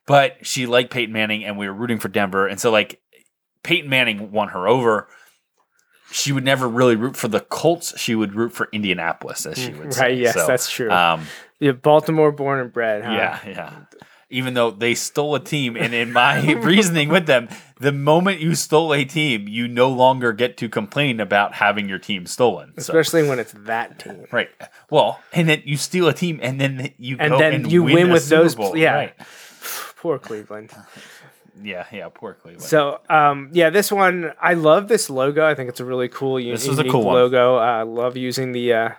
But 0.06 0.46
she 0.46 0.66
liked 0.68 0.92
Peyton 0.92 1.12
Manning 1.12 1.44
and 1.44 1.58
we 1.58 1.68
were 1.68 1.74
rooting 1.74 2.00
for 2.00 2.08
Denver. 2.08 2.48
And 2.48 2.60
so 2.60 2.72
like 2.72 3.02
Peyton 3.64 3.90
Manning 3.90 4.32
won 4.32 4.50
her 4.50 4.68
over. 4.68 5.08
She 6.12 6.32
would 6.32 6.46
never 6.46 6.68
really 6.70 6.96
root 6.96 7.18
for 7.18 7.28
the 7.28 7.42
Colts. 7.42 7.98
She 8.00 8.16
would 8.16 8.34
root 8.34 8.54
for 8.54 8.70
Indianapolis, 8.72 9.46
as 9.46 9.58
she 9.58 9.72
would 9.74 9.94
say. 9.94 10.02
Right, 10.02 10.18
yes, 10.18 10.36
So, 10.36 10.48
that's 10.48 10.70
true. 10.70 10.90
Um, 10.90 11.26
Yeah, 11.60 11.74
Baltimore 11.74 12.32
born 12.32 12.60
and 12.60 12.72
bred. 12.72 13.04
Huh? 13.04 13.12
yeah, 13.12 13.40
yeah. 13.46 13.74
Even 14.30 14.54
though 14.54 14.72
they 14.72 14.94
stole 14.96 15.36
a 15.36 15.40
team, 15.42 15.76
and 15.76 15.94
in 15.94 16.14
my 16.14 16.52
reasoning 16.54 17.10
with 17.10 17.26
them, 17.26 17.50
the 17.80 17.91
moment 17.91 18.39
you 18.39 18.55
stole 18.55 18.93
a 18.93 19.05
team, 19.05 19.47
you 19.47 19.67
no 19.67 19.89
longer 19.89 20.34
get 20.34 20.57
to 20.57 20.69
complain 20.69 21.19
about 21.19 21.53
having 21.55 21.88
your 21.88 21.99
team 21.99 22.25
stolen. 22.25 22.73
So- 22.78 22.97
especially 22.97 23.28
when 23.28 23.39
it's 23.39 23.53
that 23.53 23.99
team. 23.99 24.25
Right. 24.32 24.49
Well, 24.89 25.19
and 25.34 25.47
then 25.47 25.61
you 25.65 25.78
steal 25.78 26.07
a 26.07 26.13
team, 26.13 26.39
and 26.41 26.59
then 26.59 26.91
you 26.97 27.17
And 27.19 27.32
go 27.32 27.38
then 27.39 27.53
and 27.53 27.71
you 27.71 27.84
win 27.84 28.09
a 28.09 28.13
with 28.13 28.23
Super 28.23 28.43
those- 28.43 28.55
Bowl. 28.55 28.78
yeah. 28.78 28.93
Right. 28.95 29.13
Poor 29.97 30.19
Cleveland. 30.19 30.71
Yeah. 31.63 31.86
Yeah. 31.91 32.09
Poor 32.13 32.36
Cleveland. 32.36 32.61
So, 32.61 32.99
um, 33.09 33.49
yeah, 33.51 33.71
this 33.71 33.91
one 33.91 34.32
I 34.39 34.53
love 34.53 34.88
this 34.89 35.09
logo. 35.09 35.43
I 35.43 35.55
think 35.55 35.69
it's 35.69 35.80
a 35.80 35.86
really 35.86 36.07
cool, 36.07 36.39
u- 36.39 36.51
This 36.51 36.67
was 36.67 36.78
a 36.78 36.82
unique 36.82 36.91
cool 36.91 37.03
one. 37.05 37.15
logo. 37.15 37.55
I 37.55 37.82
love 37.82 38.15
using 38.15 38.51
the 38.51 38.73
uh, 38.73 38.89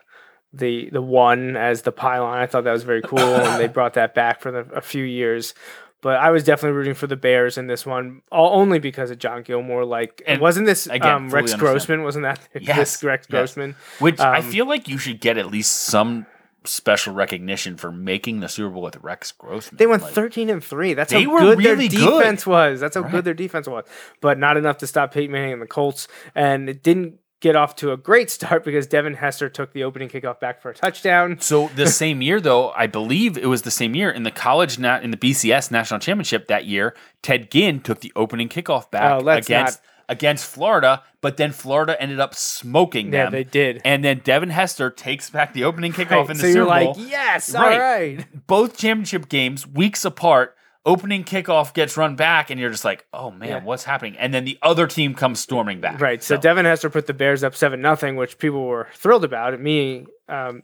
the 0.52 0.90
the 0.90 1.00
one 1.00 1.56
as 1.56 1.82
the 1.82 1.92
pylon. 1.92 2.36
I 2.36 2.46
thought 2.46 2.64
that 2.64 2.72
was 2.72 2.82
very 2.82 3.00
cool, 3.02 3.20
and 3.20 3.60
they 3.60 3.68
brought 3.78 3.94
that 3.94 4.12
back 4.12 4.40
for 4.40 4.50
the, 4.50 4.66
a 4.74 4.80
few 4.80 5.04
years. 5.04 5.54
But 6.00 6.16
I 6.20 6.30
was 6.30 6.44
definitely 6.44 6.76
rooting 6.76 6.94
for 6.94 7.08
the 7.08 7.16
Bears 7.16 7.58
in 7.58 7.66
this 7.66 7.84
one, 7.84 8.22
all, 8.30 8.60
only 8.60 8.78
because 8.78 9.10
of 9.10 9.18
John 9.18 9.42
Gilmore. 9.42 9.84
Like, 9.84 10.22
And 10.26 10.40
wasn't 10.40 10.66
this 10.66 10.86
again, 10.86 11.12
um, 11.12 11.24
Rex 11.30 11.52
understand. 11.52 11.60
Grossman? 11.60 12.02
Wasn't 12.04 12.22
that 12.22 12.40
Yes, 12.60 12.76
this 12.76 13.04
Rex 13.04 13.26
yes. 13.28 13.30
Grossman? 13.30 13.74
Which 13.98 14.20
I 14.20 14.38
um, 14.38 14.44
feel 14.50 14.66
like 14.66 14.86
you 14.88 14.96
should 14.98 15.20
get 15.20 15.38
at 15.38 15.46
least 15.46 15.72
some 15.72 16.26
special 16.64 17.14
recognition 17.14 17.76
for 17.76 17.90
making 17.90 18.40
the 18.40 18.48
Super 18.48 18.70
Bowl 18.70 18.82
with 18.82 18.96
Rex 19.02 19.32
Grossman. 19.32 19.76
They 19.76 19.86
went 19.86 20.02
Like, 20.02 20.12
13 20.12 20.50
and 20.50 20.62
3. 20.62 20.94
That's 20.94 21.12
They 21.12 21.24
how 21.24 21.30
were 21.30 21.40
good 21.40 21.58
really 21.58 21.88
their 21.88 21.98
good. 21.98 22.18
defense 22.20 22.46
was. 22.46 22.78
That's 22.78 22.94
how 22.94 23.02
Right. 23.02 23.10
good 23.12 23.24
their 23.24 23.34
defense 23.34 23.66
was. 23.66 23.84
But 24.20 24.38
not 24.38 24.56
enough 24.56 24.78
to 24.78 24.86
stop 24.86 25.12
Peyton 25.12 25.32
Manning 25.32 25.54
and 25.54 25.62
the 25.62 25.66
Colts. 25.66 26.06
And 26.34 26.68
it 26.68 26.82
didn't 26.82 27.18
get 27.40 27.54
off 27.56 27.76
to 27.76 27.92
a 27.92 27.96
great 27.96 28.30
start 28.38 28.64
because 28.64 28.86
Devin 28.86 29.14
Hester 29.14 29.48
took 29.48 29.72
the 29.72 29.84
opening 29.84 30.08
kickoff 30.08 30.40
back 30.40 30.60
for 30.60 30.70
a 30.70 30.74
touchdown. 30.74 31.40
So 31.40 31.68
the 31.76 31.86
same 32.02 32.20
year, 32.22 32.40
though, 32.40 32.70
I 32.70 32.86
believe 32.86 33.36
it 33.38 33.46
was 33.46 33.62
the 33.62 33.70
same 33.70 33.94
year 33.94 34.10
in 34.10 34.22
the 34.24 34.30
college 34.30 34.78
nat 34.78 35.02
in 35.04 35.10
the 35.10 35.16
BCS 35.16 35.70
national 35.70 36.00
championship 36.00 36.48
that 36.48 36.64
year. 36.66 36.94
Ted 37.22 37.50
Ginn 37.50 37.80
took 37.80 38.00
the 38.00 38.12
opening 38.16 38.48
kickoff 38.48 38.90
back 38.90 39.22
Oh, 39.22 39.28
against 39.28 39.80
against 40.10 40.46
Florida, 40.46 41.02
but 41.20 41.36
then 41.36 41.52
Florida 41.52 41.94
ended 42.00 42.18
up 42.18 42.34
smoking 42.34 43.12
Yeah, 43.12 43.24
them. 43.24 43.32
they 43.32 43.44
did. 43.44 43.82
And 43.84 44.02
then 44.02 44.22
Devin 44.24 44.48
Hester 44.48 44.90
takes 44.90 45.28
back 45.28 45.52
the 45.52 45.64
opening 45.64 45.92
kickoff 45.92 46.10
Right, 46.10 46.30
in 46.30 46.36
the 46.38 46.42
so 46.42 46.46
Super 46.46 46.56
you're 46.56 46.66
like, 46.66 46.94
Bowl. 46.94 47.04
yes, 47.06 47.54
Right. 47.54 47.72
all 47.74 47.78
right. 47.78 48.46
Both 48.46 48.78
championship 48.78 49.28
games, 49.28 49.66
weeks 49.66 50.06
apart. 50.06 50.56
Opening 50.88 51.22
kickoff 51.22 51.74
gets 51.74 51.96
run 51.96 52.16
back, 52.16 52.48
and 52.50 52.58
you're 52.58 52.70
just 52.70 52.84
like, 52.84 53.06
"Oh 53.12 53.30
man, 53.30 53.48
Yeah. 53.48 53.62
what's 53.62 53.84
happening?" 53.84 54.16
And 54.16 54.32
then 54.32 54.44
the 54.46 54.58
other 54.62 54.86
team 54.86 55.14
comes 55.14 55.38
storming 55.38 55.80
back. 55.80 56.00
Right. 56.00 56.22
So, 56.22 56.36
Devin 56.38 56.64
Hester 56.64 56.88
put 56.88 57.06
the 57.06 57.12
Bears 57.14 57.44
up 57.44 57.54
7 57.54 57.80
nothing, 57.80 58.16
which 58.16 58.38
people 58.38 58.64
were 58.66 58.88
thrilled 58.94 59.24
about. 59.24 59.60
Me 59.60 60.06
um, 60.28 60.62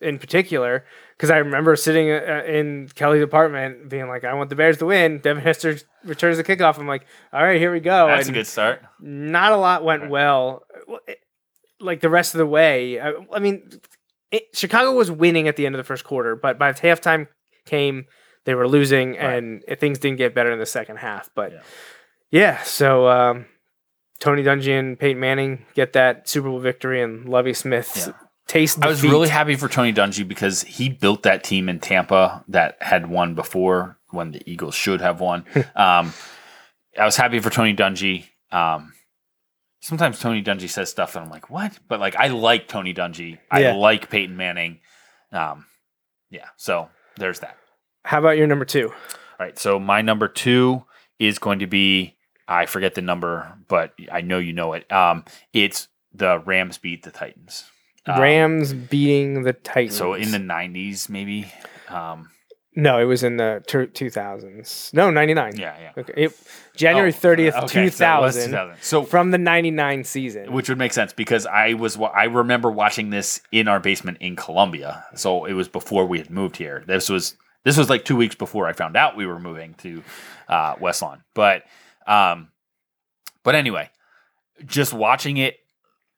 in 0.00 0.18
particular, 0.18 0.84
because 1.16 1.30
I 1.30 1.36
remember 1.38 1.76
sitting 1.76 2.10
uh, 2.10 2.42
in 2.46 2.88
Kelly's 2.94 3.22
apartment 3.22 3.88
being 3.90 4.08
like, 4.08 4.24
I 4.24 4.32
want 4.34 4.48
the 4.48 4.56
Bears 4.56 4.78
to 4.78 4.86
win. 4.86 5.18
Devin 5.18 5.42
Hester 5.42 5.76
returns 6.04 6.36
the 6.38 6.44
kickoff. 6.44 6.78
I'm 6.78 6.86
like, 6.88 7.04
all 7.32 7.42
right, 7.42 7.58
here 7.60 7.72
we 7.72 7.80
go. 7.80 8.06
that's 8.06 8.28
a 8.28 8.32
good 8.32 8.46
start. 8.46 8.80
not 9.00 9.52
a 9.52 9.56
lot 9.56 9.84
went 9.84 10.08
well. 10.08 10.62
Well, 10.86 11.00
Like 11.80 12.00
the 12.00 12.08
rest 12.10 12.34
of 12.34 12.38
the 12.38 12.46
way, 12.46 13.00
I, 13.00 13.12
I 13.32 13.38
mean, 13.38 13.68
it, 14.30 14.44
Chicago 14.54 14.92
was 14.92 15.10
winning 15.10 15.46
at 15.48 15.56
the 15.56 15.66
end 15.66 15.74
of 15.74 15.78
the 15.78 15.84
first 15.84 16.04
quarter, 16.04 16.34
but 16.36 16.58
by 16.58 16.72
the 16.72 16.80
halftime 16.80 17.26
came, 17.66 18.06
they 18.48 18.54
were 18.54 18.66
losing, 18.66 19.18
and 19.18 19.62
things 19.78 19.98
didn't 19.98 20.16
get 20.16 20.34
better 20.34 20.50
in 20.50 20.58
the 20.58 20.64
second 20.64 20.96
half. 20.96 21.28
But 21.34 21.52
Yeah. 21.52 21.60
yeah, 22.30 22.62
so 22.62 23.06
um, 23.06 23.44
Tony 24.20 24.42
Dungy 24.42 24.70
and 24.78 24.98
Peyton 24.98 25.20
Manning 25.20 25.66
get 25.74 25.92
that 25.92 26.26
Super 26.26 26.48
Bowl 26.48 26.58
victory, 26.58 27.02
and 27.02 27.28
Lovie 27.28 27.52
Smith 27.52 27.92
Yeah. 27.94 28.14
taste. 28.46 28.82
I 28.82 28.88
was 28.88 29.02
really 29.02 29.28
happy 29.28 29.54
for 29.54 29.68
Tony 29.68 29.92
Dungy 29.92 30.26
because 30.26 30.62
he 30.62 30.88
built 30.88 31.24
that 31.24 31.44
team 31.44 31.68
in 31.68 31.78
Tampa 31.78 32.42
that 32.48 32.78
had 32.80 33.10
won 33.10 33.34
before 33.34 33.98
when 34.12 34.30
the 34.32 34.40
Eagles 34.50 34.74
should 34.74 35.02
have 35.02 35.20
won. 35.20 35.44
um, 35.76 36.14
I 36.98 37.04
was 37.04 37.16
happy 37.16 37.40
for 37.40 37.50
Tony 37.50 37.74
Dungy. 37.76 38.28
Um, 38.50 38.94
sometimes 39.80 40.20
Tony 40.20 40.42
Dungy 40.42 40.70
says 40.70 40.88
stuff 40.88 41.16
and 41.16 41.26
I'm 41.26 41.30
like, 41.30 41.50
what? 41.50 41.78
But 41.86 42.00
like, 42.00 42.16
I 42.16 42.28
like 42.28 42.66
Tony 42.66 42.94
Dungy. 42.94 43.40
I 43.50 43.72
like 43.72 44.08
Peyton 44.08 44.38
Manning. 44.38 44.80
Um, 45.32 45.66
yeah. 46.30 46.46
So 46.56 46.88
there's 47.18 47.40
that. 47.40 47.58
How 48.08 48.20
about 48.20 48.38
your 48.38 48.46
number 48.46 48.64
two? 48.64 48.88
All 48.88 48.94
right. 49.38 49.58
So 49.58 49.78
my 49.78 50.00
number 50.00 50.28
two 50.28 50.82
is 51.18 51.38
going 51.38 51.58
to 51.58 51.66
be 51.66 52.16
I 52.48 52.64
forget 52.64 52.94
the 52.94 53.02
number, 53.02 53.54
but 53.68 53.92
I 54.10 54.22
know 54.22 54.38
you 54.38 54.54
know 54.54 54.72
it. 54.72 54.90
Um, 54.90 55.26
it's 55.52 55.88
the 56.14 56.38
Rams 56.38 56.78
beat 56.78 57.02
the 57.02 57.10
Titans. 57.10 57.64
Um, 58.06 58.18
Rams 58.18 58.72
beating 58.72 59.42
the 59.42 59.52
Titans. 59.52 59.94
So 59.98 60.14
in 60.14 60.30
the 60.30 60.38
'90s, 60.38 61.10
maybe. 61.10 61.52
Um, 61.90 62.30
no, 62.74 62.98
it 62.98 63.04
was 63.04 63.24
in 63.24 63.36
the 63.36 63.62
two 63.92 64.08
thousands. 64.08 64.90
No, 64.94 65.10
ninety 65.10 65.34
nine. 65.34 65.58
yeah, 65.58 65.76
yeah. 65.78 65.92
Okay, 65.98 66.14
it, 66.16 66.40
January 66.76 67.10
Oh, 67.10 67.12
thirtieth, 67.12 67.56
okay, 67.56 67.66
two 67.66 67.90
so 67.90 67.98
thousand. 67.98 68.52
2000. 68.52 68.76
So 68.80 69.02
from 69.02 69.32
the 69.32 69.38
99 69.38 70.04
season. 70.04 70.50
which 70.52 70.70
would 70.70 70.78
make 70.78 70.94
sense 70.94 71.12
because 71.12 71.44
I 71.44 71.74
was 71.74 71.98
I 71.98 72.24
remember 72.24 72.70
watching 72.70 73.10
this 73.10 73.42
in 73.52 73.68
our 73.68 73.80
basement 73.80 74.16
in 74.22 74.34
Columbia. 74.34 75.04
So 75.14 75.44
it 75.44 75.52
was 75.52 75.68
before 75.68 76.06
we 76.06 76.16
had 76.16 76.30
moved 76.30 76.56
here. 76.56 76.84
This 76.86 77.10
was 77.10 77.36
this 77.68 77.76
was 77.76 77.90
like 77.90 78.04
two 78.06 78.16
weeks 78.16 78.34
before 78.34 78.66
I 78.66 78.72
found 78.72 78.96
out 78.96 79.14
we 79.16 79.26
were 79.26 79.38
moving 79.38 79.74
to 79.74 80.02
uh, 80.48 80.74
West 80.80 81.02
Lawn. 81.02 81.22
But 81.34 81.64
um, 82.06 82.48
but 83.44 83.54
anyway, 83.54 83.90
just 84.64 84.94
watching 84.94 85.36
it, 85.36 85.56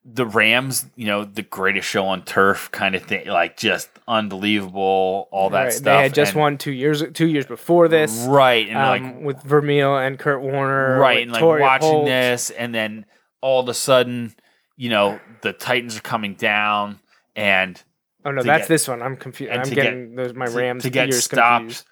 the 0.04 0.24
Rams, 0.24 0.86
you 0.94 1.06
know, 1.06 1.24
the 1.24 1.42
greatest 1.42 1.88
show 1.88 2.06
on 2.06 2.22
turf 2.22 2.70
kind 2.70 2.94
of 2.94 3.02
thing, 3.02 3.26
like 3.26 3.56
just 3.56 3.88
unbelievable, 4.08 5.28
all 5.30 5.50
that 5.50 5.62
Right, 5.64 5.72
stuff. 5.72 5.84
They 5.84 6.02
had 6.02 6.14
just 6.14 6.32
and- 6.32 6.40
won 6.40 6.58
two 6.58 6.72
years 6.72 7.02
two 7.14 7.26
years 7.26 7.46
before 7.46 7.88
this. 7.88 8.24
right? 8.28 8.68
And 8.68 8.78
um, 8.78 8.88
like 9.16 9.24
with 9.24 9.42
Vermeil 9.42 9.96
and 9.98 10.18
Kurt 10.18 10.40
Warner. 10.40 10.98
right 10.98 11.22
and 11.22 11.32
like 11.32 11.40
Torry 11.40 11.60
watching 11.62 11.88
Holt. 11.90 12.06
this 12.06 12.50
and 12.50 12.74
then 12.74 13.06
all 13.40 13.60
of 13.60 13.68
a 13.68 13.74
sudden 13.74 14.34
you 14.76 14.88
know 14.88 15.18
the 15.42 15.52
titans 15.52 15.96
are 15.96 16.00
coming 16.02 16.34
down 16.34 17.00
and 17.36 17.82
Oh 18.24 18.30
no, 18.30 18.42
that's 18.42 18.62
get- 18.62 18.68
this 18.68 18.88
one. 18.88 19.02
I'm 19.02 19.16
confused. 19.16 19.52
I'm 19.52 19.64
to 19.64 19.74
getting 19.74 20.14
those 20.14 20.34
my 20.34 20.46
to- 20.46 20.56
Rams 20.56 20.82
to 20.82 20.90
get 20.90 21.08
years 21.08 21.24
stopped 21.24 21.60
confused. 21.60 21.86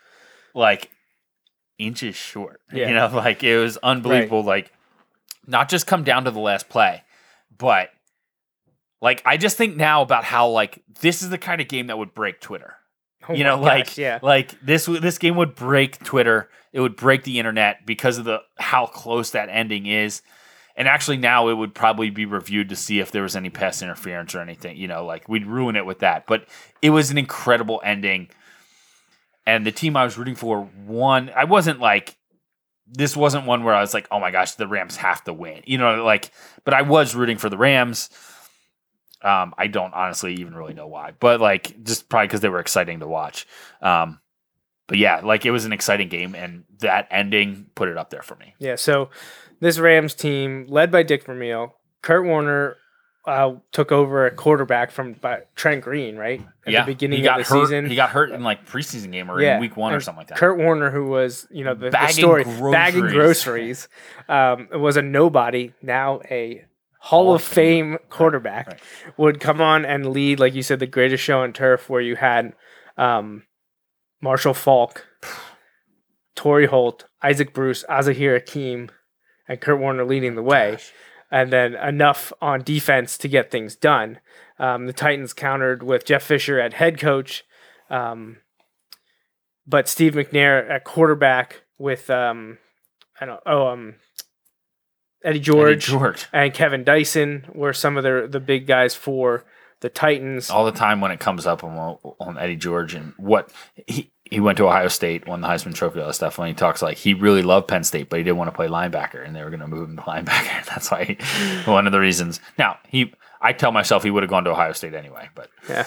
like 0.54 0.90
inches 1.78 2.16
short 2.16 2.60
Yeah. 2.72 2.88
you 2.88 2.94
know 2.94 3.06
like 3.06 3.44
it 3.44 3.56
was 3.56 3.76
unbelievable 3.76 4.42
like 4.42 4.72
not 5.46 5.68
just 5.68 5.86
come 5.86 6.02
down 6.02 6.24
to 6.24 6.32
the 6.32 6.40
last 6.40 6.68
play 6.68 7.04
but 7.56 7.90
like 9.00 9.22
i 9.24 9.36
just 9.36 9.56
think 9.56 9.76
now 9.76 10.02
about 10.02 10.24
how 10.24 10.48
like 10.48 10.82
this 11.00 11.22
is 11.22 11.30
the 11.30 11.38
kind 11.38 11.60
of 11.60 11.68
game 11.68 11.86
that 11.86 11.96
would 11.96 12.14
break 12.14 12.40
twitter 12.40 12.74
oh 13.28 13.32
you 13.34 13.44
know, 13.44 13.56
my 13.58 13.62
like 13.62 13.96
yeah. 13.96 14.18
like 14.22 14.60
this 14.60 14.86
this 14.86 15.18
game 15.18 15.36
would 15.36 15.54
break 15.54 16.02
Twitter. 16.02 16.48
It 16.72 16.80
would 16.80 16.96
break 16.96 17.24
the 17.24 17.38
internet 17.38 17.84
because 17.86 18.18
of 18.18 18.24
the 18.24 18.40
how 18.56 18.86
close 18.86 19.32
that 19.32 19.48
ending 19.50 19.86
is. 19.86 20.22
And 20.78 20.86
actually, 20.86 21.16
now 21.16 21.48
it 21.48 21.54
would 21.54 21.74
probably 21.74 22.08
be 22.08 22.24
reviewed 22.24 22.68
to 22.68 22.76
see 22.76 23.00
if 23.00 23.10
there 23.10 23.22
was 23.22 23.34
any 23.34 23.50
pass 23.50 23.82
interference 23.82 24.34
or 24.34 24.40
anything. 24.40 24.76
You 24.76 24.86
know, 24.86 25.04
like 25.04 25.28
we'd 25.28 25.44
ruin 25.44 25.74
it 25.74 25.84
with 25.84 25.98
that. 25.98 26.26
But 26.26 26.46
it 26.80 26.90
was 26.90 27.10
an 27.10 27.18
incredible 27.18 27.82
ending. 27.84 28.28
And 29.44 29.66
the 29.66 29.72
team 29.72 29.96
I 29.96 30.04
was 30.04 30.16
rooting 30.16 30.36
for 30.36 30.70
won. 30.86 31.30
I 31.34 31.44
wasn't 31.44 31.80
like 31.80 32.16
this 32.86 33.16
wasn't 33.16 33.44
one 33.44 33.64
where 33.64 33.74
I 33.74 33.80
was 33.80 33.92
like, 33.92 34.06
oh 34.10 34.20
my 34.20 34.30
gosh, 34.30 34.52
the 34.52 34.68
Rams 34.68 34.96
have 34.96 35.22
to 35.24 35.32
win. 35.32 35.62
You 35.66 35.78
know, 35.78 36.04
like, 36.04 36.30
but 36.64 36.74
I 36.74 36.82
was 36.82 37.14
rooting 37.14 37.38
for 37.38 37.50
the 37.50 37.58
Rams. 37.58 38.08
Um, 39.20 39.54
I 39.58 39.66
don't 39.66 39.92
honestly 39.94 40.34
even 40.34 40.54
really 40.54 40.74
know 40.74 40.86
why, 40.86 41.12
but 41.18 41.40
like 41.40 41.82
just 41.82 42.08
probably 42.08 42.28
because 42.28 42.40
they 42.40 42.48
were 42.48 42.60
exciting 42.60 43.00
to 43.00 43.08
watch. 43.08 43.48
Um, 43.82 44.20
but 44.86 44.96
yeah, 44.98 45.20
like 45.24 45.44
it 45.44 45.50
was 45.50 45.64
an 45.64 45.72
exciting 45.72 46.08
game, 46.08 46.34
and 46.34 46.64
that 46.78 47.08
ending 47.10 47.66
put 47.74 47.88
it 47.88 47.98
up 47.98 48.10
there 48.10 48.22
for 48.22 48.36
me. 48.36 48.54
Yeah, 48.58 48.76
so 48.76 49.10
this 49.60 49.78
Rams 49.78 50.14
team, 50.14 50.66
led 50.68 50.90
by 50.90 51.02
Dick 51.02 51.24
Vermeil, 51.24 51.74
Kurt 52.02 52.24
Warner 52.24 52.76
uh, 53.26 53.56
took 53.72 53.92
over 53.92 54.26
a 54.26 54.30
quarterback 54.30 54.90
from 54.90 55.12
by 55.12 55.42
Trent 55.54 55.82
Green, 55.84 56.16
right? 56.16 56.40
At 56.66 56.72
yeah, 56.72 56.84
the 56.84 56.92
beginning 56.92 57.18
he 57.18 57.24
got 57.24 57.40
of 57.40 57.46
the 57.46 57.54
hurt. 57.54 57.66
season. 57.66 57.86
He 57.86 57.94
got 57.94 58.10
hurt 58.10 58.30
in 58.30 58.42
like 58.42 58.66
preseason 58.66 59.12
game 59.12 59.30
or 59.30 59.40
Yeah, 59.40 59.56
in 59.56 59.60
week 59.60 59.76
one 59.76 59.92
or 59.92 60.00
something 60.00 60.20
like 60.20 60.28
that. 60.28 60.38
Kurt 60.38 60.58
Warner, 60.58 60.90
who 60.90 61.06
was, 61.06 61.46
you 61.50 61.62
know, 61.64 61.74
the, 61.74 61.86
the 61.86 61.90
Bagging 61.90 62.14
story, 62.16 62.44
groceries. 62.44 62.72
bagging 62.72 63.06
groceries, 63.06 63.88
um, 64.28 64.68
was 64.72 64.96
a 64.96 65.02
nobody, 65.02 65.72
now 65.82 66.20
a 66.30 66.64
Hall 67.00 67.34
of 67.34 67.42
Fame 67.42 67.98
quarterback, 68.08 68.66
right. 68.66 68.80
would 69.18 69.40
come 69.40 69.60
on 69.60 69.84
and 69.84 70.10
lead, 70.12 70.40
like 70.40 70.54
you 70.54 70.62
said, 70.62 70.78
the 70.78 70.86
greatest 70.86 71.22
show 71.22 71.42
on 71.42 71.52
turf, 71.52 71.88
where 71.90 72.00
you 72.00 72.16
had 72.16 72.54
um, 72.96 73.44
Marshall 74.22 74.54
Faulk, 74.54 75.06
Torry 76.34 76.66
Holt, 76.66 77.04
Isaac 77.22 77.52
Bruce, 77.52 77.84
Az-Zahir 77.88 78.34
Hakim, 78.34 78.90
and 79.48 79.60
Kurt 79.60 79.80
Warner 79.80 80.04
leading 80.04 80.34
the 80.34 80.42
way. 80.42 80.78
And 81.30 81.52
then 81.52 81.74
enough 81.74 82.32
on 82.40 82.62
defense 82.62 83.18
to 83.18 83.28
get 83.28 83.50
things 83.50 83.76
done. 83.76 84.20
Um, 84.58 84.86
the 84.86 84.92
Titans 84.92 85.32
countered 85.32 85.82
with 85.82 86.04
Jeff 86.04 86.22
Fisher 86.22 86.58
at 86.58 86.74
head 86.74 86.98
coach, 86.98 87.44
um, 87.90 88.38
but 89.66 89.88
Steve 89.88 90.14
McNair 90.14 90.68
at 90.68 90.84
quarterback 90.84 91.62
with 91.78 92.10
um, 92.10 92.58
I 93.20 93.26
don't 93.26 93.40
oh 93.46 93.68
um, 93.68 93.96
Eddie 95.22 95.38
George, 95.38 95.86
George. 95.86 96.26
and 96.32 96.52
Kevin 96.52 96.82
Dyson 96.82 97.46
were 97.54 97.72
some 97.72 97.96
of 97.96 98.04
the 98.04 98.26
the 98.28 98.40
big 98.40 98.66
guys 98.66 98.94
for 98.94 99.44
the 99.80 99.88
Titans. 99.88 100.50
all 100.50 100.64
the 100.64 100.72
time 100.72 101.00
when 101.00 101.12
it 101.12 101.20
comes 101.20 101.46
up 101.46 101.62
on, 101.62 101.98
on 102.18 102.38
Eddie 102.38 102.56
George 102.56 102.94
and 102.94 103.12
what 103.16 103.52
he 103.86 104.10
he 104.30 104.40
went 104.40 104.58
to 104.58 104.66
Ohio 104.66 104.88
State, 104.88 105.26
won 105.26 105.40
the 105.40 105.48
Heisman 105.48 105.74
Trophy, 105.74 106.00
all 106.00 106.06
that 106.08 106.14
stuff. 106.14 106.38
When 106.38 106.48
he 106.48 106.54
talks 106.54 106.82
like 106.82 106.96
he 106.96 107.14
really 107.14 107.42
loved 107.42 107.68
Penn 107.68 107.84
State, 107.84 108.08
but 108.08 108.18
he 108.18 108.22
didn't 108.24 108.36
want 108.38 108.48
to 108.48 108.56
play 108.56 108.68
linebacker, 108.68 109.24
and 109.24 109.34
they 109.34 109.42
were 109.42 109.50
going 109.50 109.60
to 109.60 109.66
move 109.68 109.88
him 109.88 109.96
to 109.96 110.02
linebacker. 110.12 110.64
That's 110.66 110.90
why 110.90 111.04
he, 111.04 111.14
one 111.70 111.86
of 111.86 111.92
the 111.92 112.00
reasons. 112.00 112.40
Now 112.58 112.78
he, 112.88 113.12
I 113.40 113.52
tell 113.52 113.72
myself 113.72 114.02
he 114.02 114.10
would 114.10 114.22
have 114.22 114.30
gone 114.30 114.44
to 114.44 114.50
Ohio 114.50 114.72
State 114.72 114.94
anyway, 114.94 115.28
but 115.34 115.50
Yeah. 115.68 115.86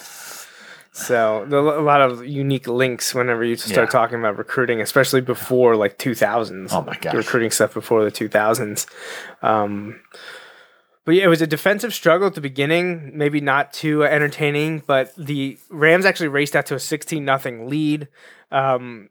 So 0.94 1.46
a 1.50 1.82
lot 1.82 2.02
of 2.02 2.26
unique 2.26 2.68
links 2.68 3.16
whenever 3.16 3.46
you 3.46 3.56
start 3.56 3.88
Yeah. 3.88 3.92
talking 3.92 4.20
about 4.20 4.38
recruiting, 4.38 4.82
especially 4.82 5.22
before 5.22 5.78
like 5.78 5.98
2000s. 5.98 6.68
Oh 6.74 6.82
my 6.82 6.98
god, 6.98 7.14
recruiting 7.14 7.50
stuff 7.50 7.74
before 7.74 8.04
the 8.04 8.12
2000s. 8.12 8.86
Um, 9.42 10.02
but 11.06 11.16
yeah, 11.16 11.24
it 11.24 11.30
was 11.30 11.41
a 11.41 11.47
defensive 11.47 11.93
struggle 11.93 12.28
at 12.28 12.36
the 12.36 12.41
beginning, 12.41 13.12
maybe 13.18 13.41
not 13.41 13.74
too 13.74 14.04
entertaining, 14.04 14.84
but 14.86 15.14
the 15.16 15.58
Rams 15.70 16.06
actually 16.06 16.28
raced 16.28 16.56
out 16.56 16.68
to 16.68 16.76
a 16.76 16.80
16 16.80 17.24
nothing 17.26 17.68
lead. 17.68 18.08
Um, 18.52 19.10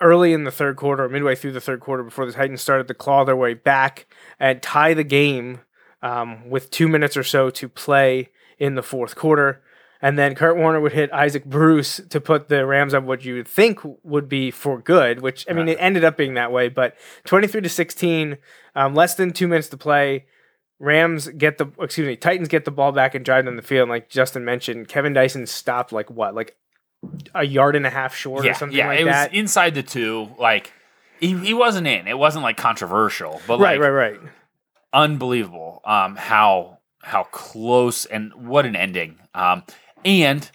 early 0.00 0.32
in 0.32 0.44
the 0.44 0.50
third 0.50 0.76
quarter, 0.76 1.04
or 1.04 1.08
midway 1.08 1.34
through 1.34 1.52
the 1.52 1.60
third 1.60 1.80
quarter, 1.80 2.02
before 2.02 2.26
the 2.26 2.32
Titans 2.32 2.60
started 2.60 2.86
to 2.88 2.94
claw 2.94 3.24
their 3.24 3.36
way 3.36 3.54
back 3.54 4.06
and 4.38 4.62
tie 4.62 4.94
the 4.94 5.04
game 5.04 5.60
um, 6.02 6.50
with 6.50 6.70
two 6.70 6.88
minutes 6.88 7.16
or 7.16 7.24
so 7.24 7.50
to 7.50 7.68
play 7.68 8.28
in 8.58 8.74
the 8.74 8.82
fourth 8.82 9.16
quarter. 9.16 9.62
And 10.02 10.18
then 10.18 10.34
Kurt 10.34 10.58
Warner 10.58 10.80
would 10.80 10.92
hit 10.92 11.10
Isaac 11.12 11.46
Bruce 11.46 12.00
to 12.10 12.20
put 12.20 12.48
the 12.48 12.66
Rams 12.66 12.92
up 12.92 13.04
what 13.04 13.24
you 13.24 13.36
would 13.36 13.48
think 13.48 13.80
would 14.02 14.28
be 14.28 14.50
for 14.50 14.78
good, 14.78 15.22
which 15.22 15.46
I 15.48 15.54
mean 15.54 15.66
it 15.66 15.78
ended 15.80 16.04
up 16.04 16.18
being 16.18 16.34
that 16.34 16.52
way. 16.52 16.68
But 16.68 16.94
twenty 17.24 17.46
three 17.46 17.62
to 17.62 17.70
sixteen, 17.70 18.36
um, 18.74 18.94
less 18.94 19.14
than 19.14 19.32
two 19.32 19.48
minutes 19.48 19.68
to 19.70 19.78
play. 19.78 20.26
Rams 20.78 21.28
get 21.28 21.58
the 21.58 21.66
excuse 21.80 22.06
me, 22.06 22.16
Titans 22.16 22.48
get 22.48 22.64
the 22.64 22.70
ball 22.70 22.92
back 22.92 23.14
and 23.14 23.24
drive 23.24 23.44
down 23.44 23.56
the 23.56 23.62
field. 23.62 23.82
And 23.82 23.90
like 23.90 24.08
Justin 24.08 24.44
mentioned, 24.44 24.88
Kevin 24.88 25.12
Dyson 25.12 25.46
stopped 25.46 25.92
like 25.92 26.10
what, 26.10 26.34
like 26.34 26.56
a 27.34 27.44
yard 27.44 27.76
and 27.76 27.86
a 27.86 27.90
half 27.90 28.14
short 28.14 28.44
yeah, 28.44 28.52
or 28.52 28.54
something 28.54 28.76
yeah, 28.76 28.88
like 28.88 29.00
it 29.00 29.04
that. 29.04 29.30
was 29.30 29.38
inside 29.38 29.74
the 29.74 29.82
two. 29.82 30.28
Like 30.38 30.72
he, 31.20 31.36
he 31.38 31.54
wasn't 31.54 31.86
in. 31.86 32.06
It 32.06 32.18
wasn't 32.18 32.42
like 32.42 32.56
controversial, 32.56 33.40
but 33.46 33.60
right, 33.60 33.78
like 33.78 33.90
right, 33.90 34.12
right. 34.12 34.20
unbelievable. 34.92 35.80
Um, 35.84 36.16
how 36.16 36.78
how 37.02 37.24
close 37.24 38.06
and 38.06 38.32
what 38.34 38.66
an 38.66 38.76
ending. 38.76 39.18
Um, 39.34 39.62
and 40.04 40.50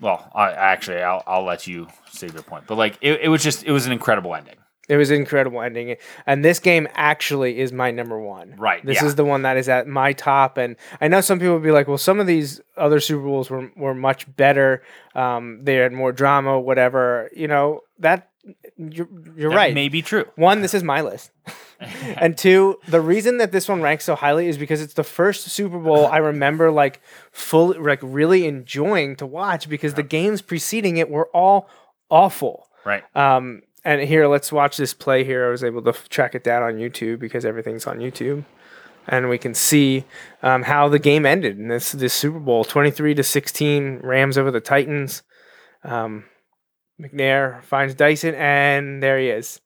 well, 0.00 0.30
I 0.34 0.52
actually 0.52 1.02
I'll 1.02 1.22
I'll 1.26 1.44
let 1.44 1.66
you 1.66 1.88
say 2.10 2.28
your 2.28 2.42
point, 2.42 2.64
but 2.66 2.76
like 2.76 2.98
it, 3.00 3.20
it 3.22 3.28
was 3.28 3.42
just 3.42 3.64
it 3.64 3.72
was 3.72 3.86
an 3.86 3.92
incredible 3.92 4.34
ending. 4.34 4.56
It 4.88 4.96
was 4.96 5.10
an 5.10 5.16
incredible 5.16 5.62
ending. 5.62 5.96
And 6.26 6.44
this 6.44 6.58
game 6.58 6.88
actually 6.94 7.58
is 7.60 7.72
my 7.72 7.90
number 7.90 8.18
one. 8.20 8.54
Right, 8.58 8.84
This 8.84 9.00
yeah. 9.00 9.06
is 9.06 9.14
the 9.14 9.24
one 9.24 9.42
that 9.42 9.56
is 9.56 9.68
at 9.68 9.86
my 9.86 10.12
top. 10.12 10.58
And 10.58 10.76
I 11.00 11.08
know 11.08 11.20
some 11.20 11.38
people 11.38 11.54
would 11.54 11.62
be 11.62 11.70
like, 11.70 11.88
well, 11.88 11.98
some 11.98 12.20
of 12.20 12.26
these 12.26 12.60
other 12.76 13.00
Super 13.00 13.22
Bowls 13.24 13.48
were, 13.50 13.70
were 13.76 13.94
much 13.94 14.34
better. 14.36 14.82
Um, 15.14 15.60
they 15.62 15.76
had 15.76 15.92
more 15.92 16.12
drama, 16.12 16.60
whatever. 16.60 17.30
You 17.34 17.48
know, 17.48 17.80
that 18.00 18.28
you're, 18.76 19.08
you're 19.36 19.50
That 19.50 19.56
right. 19.56 19.74
may 19.74 19.88
be 19.88 20.02
true. 20.02 20.26
One, 20.36 20.60
this 20.60 20.74
is 20.74 20.82
my 20.82 21.00
list. 21.00 21.30
and 22.16 22.36
two, 22.36 22.78
the 22.88 23.00
reason 23.00 23.38
that 23.38 23.52
this 23.52 23.68
one 23.68 23.82
ranks 23.82 24.04
so 24.04 24.14
highly 24.14 24.46
is 24.48 24.56
because 24.58 24.80
it's 24.80 24.94
the 24.94 25.04
first 25.04 25.44
Super 25.48 25.78
Bowl 25.78 26.06
I 26.06 26.18
remember 26.18 26.70
like 26.70 27.00
fully 27.32 27.78
like 27.78 27.98
really 28.02 28.46
enjoying 28.46 29.16
to 29.16 29.26
watch 29.26 29.68
because 29.68 29.94
the 29.94 30.02
games 30.02 30.40
preceding 30.40 30.96
it 30.98 31.10
were 31.10 31.28
all 31.34 31.68
awful. 32.10 32.68
Right. 32.84 33.02
Um, 33.16 33.62
and 33.84 34.00
here, 34.00 34.26
let's 34.26 34.50
watch 34.50 34.76
this 34.76 34.94
play 34.94 35.24
here. 35.24 35.46
I 35.46 35.50
was 35.50 35.62
able 35.62 35.82
to 35.82 35.90
f- 35.90 36.08
track 36.08 36.34
it 36.34 36.44
down 36.44 36.62
on 36.62 36.74
YouTube 36.74 37.18
because 37.18 37.44
everything's 37.44 37.86
on 37.86 37.98
YouTube, 37.98 38.44
and 39.06 39.28
we 39.28 39.38
can 39.38 39.54
see 39.54 40.04
um, 40.42 40.62
how 40.62 40.88
the 40.88 40.98
game 40.98 41.26
ended 41.26 41.58
in 41.58 41.68
this 41.68 41.92
this 41.92 42.14
Super 42.14 42.40
Bowl, 42.40 42.64
twenty 42.64 42.90
three 42.90 43.14
to 43.14 43.22
sixteen, 43.22 44.00
Rams 44.02 44.38
over 44.38 44.50
the 44.50 44.60
Titans. 44.60 45.22
Um, 45.82 46.24
McNair 47.00 47.62
finds 47.64 47.94
Dyson, 47.94 48.34
and 48.34 49.02
there 49.02 49.18
he 49.18 49.28
is. 49.28 49.60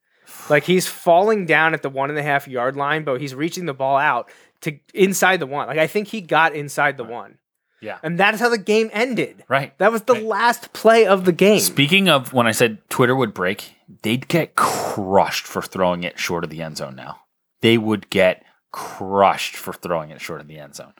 Like 0.51 0.65
he's 0.65 0.87
falling 0.87 1.47
down 1.47 1.75
at 1.75 1.83
the 1.83 1.91
one 1.91 2.11
and 2.11 2.19
a 2.19 2.23
half 2.23 2.49
yard 2.49 2.77
line, 2.77 3.05
but 3.05 3.21
he's 3.21 3.35
reaching 3.35 3.67
the 3.67 3.75
ball 3.75 3.97
out 3.97 4.31
to 4.63 4.79
inside 4.95 5.41
the 5.41 5.47
one. 5.47 5.69
Like 5.69 5.79
I 5.79 5.87
think 5.87 6.09
he 6.09 6.21
got 6.21 6.55
inside 6.55 6.97
the 6.97 7.05
one, 7.05 7.39
Yeah. 7.81 7.99
and 8.03 8.19
that 8.19 8.35
is 8.35 8.41
how 8.41 8.49
the 8.49 8.59
game 8.59 8.91
ended. 8.93 9.45
Right. 9.49 9.77
That 9.79 9.93
was 9.93 10.03
the 10.03 10.15
last 10.15 10.73
play 10.73 11.07
of 11.07 11.25
the 11.25 11.33
game. 11.33 11.61
Speaking 11.61 12.09
of 12.09 12.33
when 12.33 12.47
I 12.47 12.51
said 12.53 12.79
Twitter 12.91 13.15
would 13.15 13.33
break, 13.35 13.75
they'd 14.03 14.27
get 14.29 14.55
crushed 14.57 15.47
for 15.47 15.63
throwing 15.63 16.03
it 16.03 16.19
short 16.19 16.43
of 16.45 16.51
the 16.51 16.61
end 16.63 16.77
zone 16.79 16.97
now. 16.97 17.21
They 17.61 17.79
would 17.79 18.11
get 18.11 18.45
crushed 18.73 19.57
for 19.57 19.73
throwing 19.73 20.11
it 20.11 20.21
short 20.21 20.41
of 20.41 20.49
the 20.49 20.59
end 20.59 20.75
zone. 20.75 20.93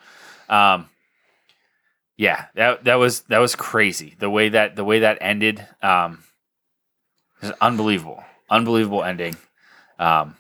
Um, 0.49 0.89
yeah, 2.17 2.47
that 2.55 2.85
that 2.85 2.97
was 2.97 3.21
that 3.23 3.39
was 3.39 3.55
crazy. 3.55 4.17
The 4.19 4.31
way 4.31 4.49
that 4.49 4.75
the 4.77 4.85
way 4.85 5.01
that 5.01 5.19
ended, 5.21 5.65
um, 5.83 6.25
is 7.43 7.53
unbelievable, 7.61 8.25
unbelievable 8.51 9.05
ending. 9.05 9.37
Um, 9.99 10.37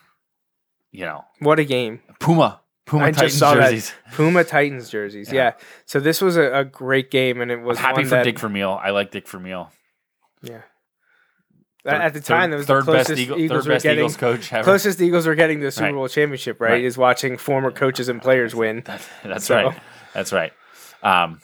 you 0.91 1.05
know, 1.05 1.25
What 1.41 1.59
a 1.61 1.65
game! 1.65 2.01
Puma, 2.19 2.61
Puma 2.89 3.05
I 3.07 3.11
Titans 3.13 3.39
jerseys. 3.41 3.91
that 4.07 4.13
Puma 4.15 4.45
Titans 4.45 4.91
jerseys. 4.91 5.31
Yeah. 5.33 5.35
Yeah. 5.35 5.53
So 5.87 6.01
this 6.01 6.21
was 6.21 6.37
a, 6.37 6.53
a 6.61 6.65
great 6.65 7.11
game, 7.11 7.41
and 7.41 7.51
it 7.51 7.59
I'm 7.59 7.65
was 7.65 7.79
happy 7.79 7.99
one 8.01 8.05
for 8.05 8.11
that, 8.17 8.25
Dick 8.25 8.39
Vermeil. 8.39 8.81
I 8.83 8.91
like 8.91 9.11
Dick 9.11 9.29
Vermeil. 9.29 9.71
Yeah. 10.43 10.63
Third- 11.85 11.95
At 12.03 12.15
the 12.15 12.21
time, 12.21 12.51
third- 12.51 12.53
that 12.53 12.57
was 12.57 12.67
third 12.67 12.83
the 12.87 12.93
closest 12.93 13.09
best 13.11 13.21
Eagle- 13.21 13.39
Eagles 13.39 13.65
third 13.65 13.71
best 13.71 13.83
getting. 13.85 13.99
Eagles 14.01 14.17
coach 14.17 14.53
ever. 14.53 14.65
Closest 14.65 14.99
the 14.99 15.07
Eagles 15.07 15.27
were 15.27 15.35
getting 15.35 15.59
to 15.61 15.65
the 15.67 15.71
Super 15.71 15.87
Right. 15.87 15.95
Bowl 15.95 16.09
championship, 16.09 16.61
right, 16.61 16.73
Right. 16.73 16.85
Is 16.85 16.99
watching 16.99 17.39
former 17.39 17.71
coaches 17.71 18.09
and 18.09 18.21
players 18.21 18.55
win. 18.55 18.83
That's, 18.85 19.09
that's 19.25 19.45
So- 19.47 19.55
right. 19.57 19.79
That's 20.15 20.33
right. 20.33 20.53
Um, 21.03 21.41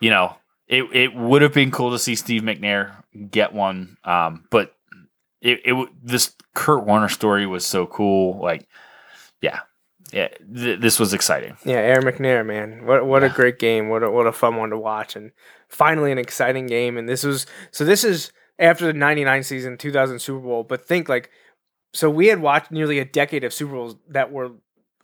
you 0.00 0.10
know, 0.10 0.36
it 0.68 0.84
it 0.92 1.14
would 1.14 1.42
have 1.42 1.52
been 1.52 1.70
cool 1.70 1.90
to 1.90 1.98
see 1.98 2.14
Steve 2.14 2.42
McNair 2.42 2.92
get 3.30 3.52
one, 3.52 3.96
um, 4.04 4.44
but 4.50 4.74
it, 5.40 5.60
it 5.64 5.88
this 6.02 6.34
Kurt 6.54 6.84
Warner 6.84 7.08
story 7.08 7.46
was 7.46 7.66
so 7.66 7.86
cool. 7.86 8.38
Like, 8.40 8.66
yeah, 9.40 9.60
yeah, 10.14 10.28
th- 10.54 10.80
this 10.80 10.98
was 11.00 11.12
exciting. 11.12 11.56
Yeah, 11.64 11.76
Air 11.76 12.00
McNair, 12.00 12.44
man, 12.46 12.86
what 12.86 13.06
what 13.06 13.22
a 13.24 13.28
great 13.28 13.58
game! 13.58 13.88
What 13.88 14.02
a, 14.02 14.10
what 14.10 14.26
a 14.26 14.32
fun 14.32 14.56
one 14.56 14.70
to 14.70 14.78
watch, 14.78 15.16
and 15.16 15.32
finally 15.68 16.12
an 16.12 16.18
exciting 16.18 16.66
game. 16.66 16.96
And 16.96 17.08
this 17.08 17.24
was 17.24 17.46
so. 17.70 17.84
This 17.84 18.04
is 18.04 18.32
after 18.58 18.86
the 18.86 18.92
'99 18.92 19.42
season, 19.42 19.76
2000 19.76 20.18
Super 20.20 20.40
Bowl. 20.40 20.62
But 20.62 20.86
think 20.86 21.08
like, 21.08 21.30
so 21.92 22.08
we 22.08 22.28
had 22.28 22.40
watched 22.40 22.70
nearly 22.70 22.98
a 22.98 23.04
decade 23.04 23.44
of 23.44 23.52
Super 23.52 23.72
Bowls 23.74 23.96
that 24.08 24.30
were 24.32 24.52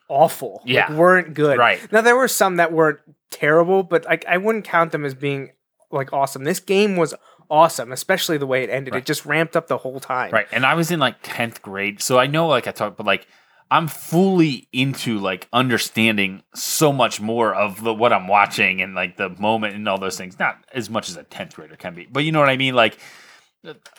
awful. 0.08 0.60
like, 0.64 0.72
Yeah. 0.74 0.94
weren't 0.96 1.34
good. 1.34 1.58
Right. 1.58 1.80
now 1.92 2.00
there 2.00 2.16
were 2.16 2.28
some 2.28 2.56
that 2.56 2.72
weren't 2.72 3.00
terrible, 3.30 3.82
but 3.82 4.04
like 4.04 4.24
I 4.26 4.38
wouldn't 4.38 4.64
count 4.64 4.92
them 4.92 5.04
as 5.04 5.14
being 5.14 5.50
like 5.90 6.12
awesome. 6.12 6.44
This 6.44 6.60
game 6.60 6.96
was 6.96 7.14
awesome, 7.50 7.90
especially 7.92 8.38
the 8.38 8.46
way 8.46 8.62
it 8.62 8.70
ended. 8.70 8.94
Right. 8.94 9.02
It 9.02 9.06
just 9.06 9.26
ramped 9.26 9.56
up 9.56 9.66
the 9.66 9.78
whole 9.78 9.98
time. 10.00 10.30
Right. 10.30 10.46
And 10.52 10.64
I 10.64 10.74
was 10.74 10.90
in 10.92 11.00
like 11.00 11.20
10th 11.22 11.60
grade. 11.62 12.00
So 12.00 12.18
I 12.18 12.26
know 12.26 12.46
like 12.46 12.66
I 12.68 12.70
talked, 12.72 12.96
but 12.96 13.06
like 13.06 13.26
I'm 13.70 13.86
fully 13.86 14.66
into 14.72 15.18
like 15.18 15.46
understanding 15.52 16.42
so 16.54 16.92
much 16.92 17.20
more 17.20 17.54
of 17.54 17.82
the 17.84 17.94
what 17.94 18.12
I'm 18.12 18.26
watching 18.26 18.82
and 18.82 18.94
like 18.94 19.16
the 19.16 19.28
moment 19.28 19.74
and 19.76 19.88
all 19.88 19.98
those 19.98 20.16
things. 20.16 20.38
Not 20.38 20.56
as 20.74 20.90
much 20.90 21.08
as 21.08 21.16
a 21.16 21.24
10th 21.24 21.54
grader 21.54 21.76
can 21.76 21.94
be, 21.94 22.06
but 22.10 22.24
you 22.24 22.32
know 22.32 22.40
what 22.40 22.48
I 22.48 22.56
mean? 22.56 22.74
Like 22.74 22.98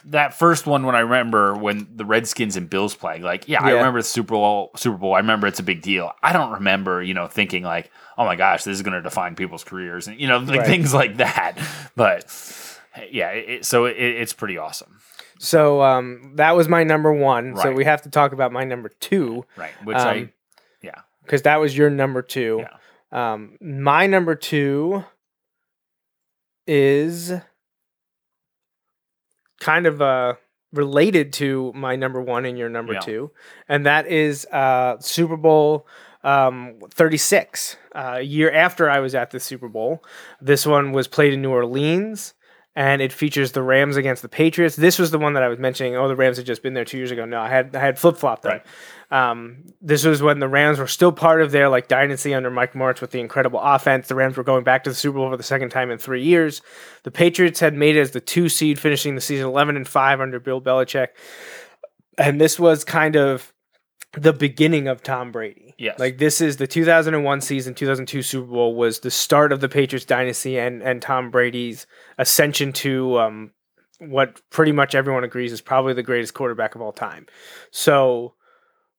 that 0.05 0.33
first 0.33 0.65
one 0.65 0.85
when 0.85 0.95
I 0.95 1.01
remember 1.01 1.55
when 1.55 1.87
the 1.95 2.03
Redskins 2.03 2.55
and 2.57 2.67
Bills 2.69 2.95
playing, 2.95 3.21
like, 3.21 3.47
yeah, 3.47 3.63
I 3.63 3.71
remember 3.71 3.99
the 3.99 4.07
Super 4.07 4.33
Bowl 4.33 4.71
Super 4.75 4.97
Bowl. 4.97 5.13
I 5.13 5.19
remember 5.19 5.45
it's 5.47 5.59
a 5.59 5.63
big 5.63 5.81
deal. 5.81 6.11
I 6.23 6.33
don't 6.33 6.51
remember, 6.53 7.01
you 7.03 7.13
know, 7.13 7.27
thinking 7.27 7.63
like, 7.63 7.91
oh 8.17 8.25
my 8.25 8.35
gosh, 8.35 8.63
this 8.63 8.73
is 8.75 8.81
gonna 8.81 9.01
define 9.03 9.35
people's 9.35 9.63
careers 9.63 10.07
and 10.07 10.19
you 10.19 10.27
know, 10.27 10.39
like 10.39 10.59
Right. 10.61 10.67
things 10.67 10.93
like 10.93 11.17
that. 11.17 11.57
But 11.95 12.25
yeah, 13.11 13.29
it, 13.29 13.65
so 13.65 13.85
it, 13.85 13.95
it's 13.97 14.33
pretty 14.33 14.57
awesome. 14.57 14.99
So 15.39 15.81
um, 15.81 16.33
that 16.35 16.55
was 16.55 16.67
my 16.67 16.83
number 16.83 17.11
one. 17.11 17.57
So 17.57 17.71
we 17.71 17.85
have 17.85 18.03
to 18.03 18.09
talk 18.09 18.31
about 18.31 18.51
my 18.51 18.63
number 18.63 18.89
two 18.99 19.43
Right. 19.57 19.71
Which 19.83 19.97
I 19.97 20.17
Um, 20.19 20.33
yeah. 20.83 21.01
because 21.23 21.41
that 21.43 21.57
was 21.59 21.75
your 21.75 21.89
number 21.89 22.21
two. 22.21 22.63
Yeah. 23.11 23.33
Um, 23.33 23.57
my 23.59 24.05
number 24.07 24.35
two 24.35 25.03
is 26.67 27.33
kind 29.59 29.85
of 29.85 30.01
uh, 30.01 30.35
related 30.73 31.33
to 31.33 31.71
my 31.75 31.95
number 31.95 32.21
one 32.21 32.45
and 32.45 32.57
your 32.57 32.69
number 32.69 32.93
Yeah. 32.93 32.99
two, 32.99 33.31
and 33.67 33.85
that 33.85 34.07
is 34.07 34.45
uh, 34.51 34.97
Super 34.99 35.37
Bowl 35.37 35.87
um, 36.23 36.75
36. 36.91 37.77
Uh, 37.93 38.13
a 38.17 38.21
year 38.21 38.51
after 38.51 38.89
I 38.89 38.99
was 38.99 39.15
at 39.15 39.31
the 39.31 39.39
Super 39.39 39.67
Bowl, 39.67 40.03
this 40.39 40.65
one 40.67 40.91
was 40.91 41.07
played 41.07 41.33
in 41.33 41.41
New 41.41 41.51
Orleans. 41.51 42.33
And 42.73 43.01
it 43.01 43.11
features 43.11 43.51
the 43.51 43.61
Rams 43.61 43.97
against 43.97 44.21
the 44.21 44.29
Patriots. 44.29 44.77
This 44.77 44.97
was 44.97 45.11
the 45.11 45.19
one 45.19 45.33
that 45.33 45.43
I 45.43 45.49
was 45.49 45.59
mentioning. 45.59 45.97
Oh, 45.97 46.07
the 46.07 46.15
Rams 46.15 46.37
had 46.37 46.45
just 46.45 46.63
been 46.63 46.73
there 46.73 46.85
two 46.85 46.97
years 46.97 47.11
ago. 47.11 47.25
No, 47.25 47.41
I 47.41 47.49
had 47.49 47.75
I 47.75 47.79
had 47.79 47.99
flip 47.99 48.15
flopped 48.15 48.43
them. 48.43 48.61
Um, 49.11 49.65
this 49.81 50.05
was 50.05 50.21
when 50.21 50.39
the 50.39 50.47
Rams 50.47 50.79
were 50.79 50.87
still 50.87 51.11
part 51.11 51.41
of 51.41 51.51
their 51.51 51.67
like 51.67 51.89
dynasty 51.89 52.33
under 52.33 52.49
Mike 52.49 52.71
Martz 52.71 53.01
with 53.01 53.11
the 53.11 53.19
incredible 53.19 53.59
offense. 53.59 54.07
The 54.07 54.15
Rams 54.15 54.37
were 54.37 54.45
going 54.45 54.63
back 54.63 54.85
to 54.85 54.89
the 54.89 54.95
Super 54.95 55.17
Bowl 55.17 55.29
for 55.29 55.35
the 55.35 55.43
second 55.43 55.71
time 55.71 55.91
in 55.91 55.97
three 55.97 56.23
years. 56.23 56.61
The 57.03 57.11
Patriots 57.11 57.59
had 57.59 57.73
made 57.73 57.97
it 57.97 57.99
as 57.99 58.11
the 58.11 58.21
two 58.21 58.47
seed, 58.47 58.79
finishing 58.79 59.15
the 59.15 59.21
season 59.21 59.47
eleven 59.47 59.75
and 59.75 59.85
five 59.85 60.21
under 60.21 60.39
Bill 60.39 60.61
Belichick. 60.61 61.09
And 62.17 62.39
this 62.39 62.57
was 62.57 62.85
kind 62.85 63.17
of 63.17 63.51
the 64.13 64.33
beginning 64.33 64.87
of 64.87 65.03
Tom 65.03 65.31
Brady. 65.31 65.73
Yes. 65.77 65.97
Like 65.99 66.17
this 66.17 66.41
is 66.41 66.57
the 66.57 66.67
2001 66.67 67.41
season, 67.41 67.73
2002 67.73 68.21
Super 68.21 68.47
Bowl 68.47 68.75
was 68.75 68.99
the 68.99 69.11
start 69.11 69.51
of 69.51 69.61
the 69.61 69.69
Patriots 69.69 70.05
dynasty 70.05 70.59
and 70.59 70.81
and 70.81 71.01
Tom 71.01 71.31
Brady's 71.31 71.87
ascension 72.17 72.73
to 72.73 73.19
um 73.19 73.51
what 73.99 74.41
pretty 74.49 74.71
much 74.71 74.95
everyone 74.95 75.23
agrees 75.23 75.53
is 75.53 75.61
probably 75.61 75.93
the 75.93 76.03
greatest 76.03 76.33
quarterback 76.33 76.75
of 76.75 76.81
all 76.81 76.91
time. 76.91 77.27
So 77.69 78.33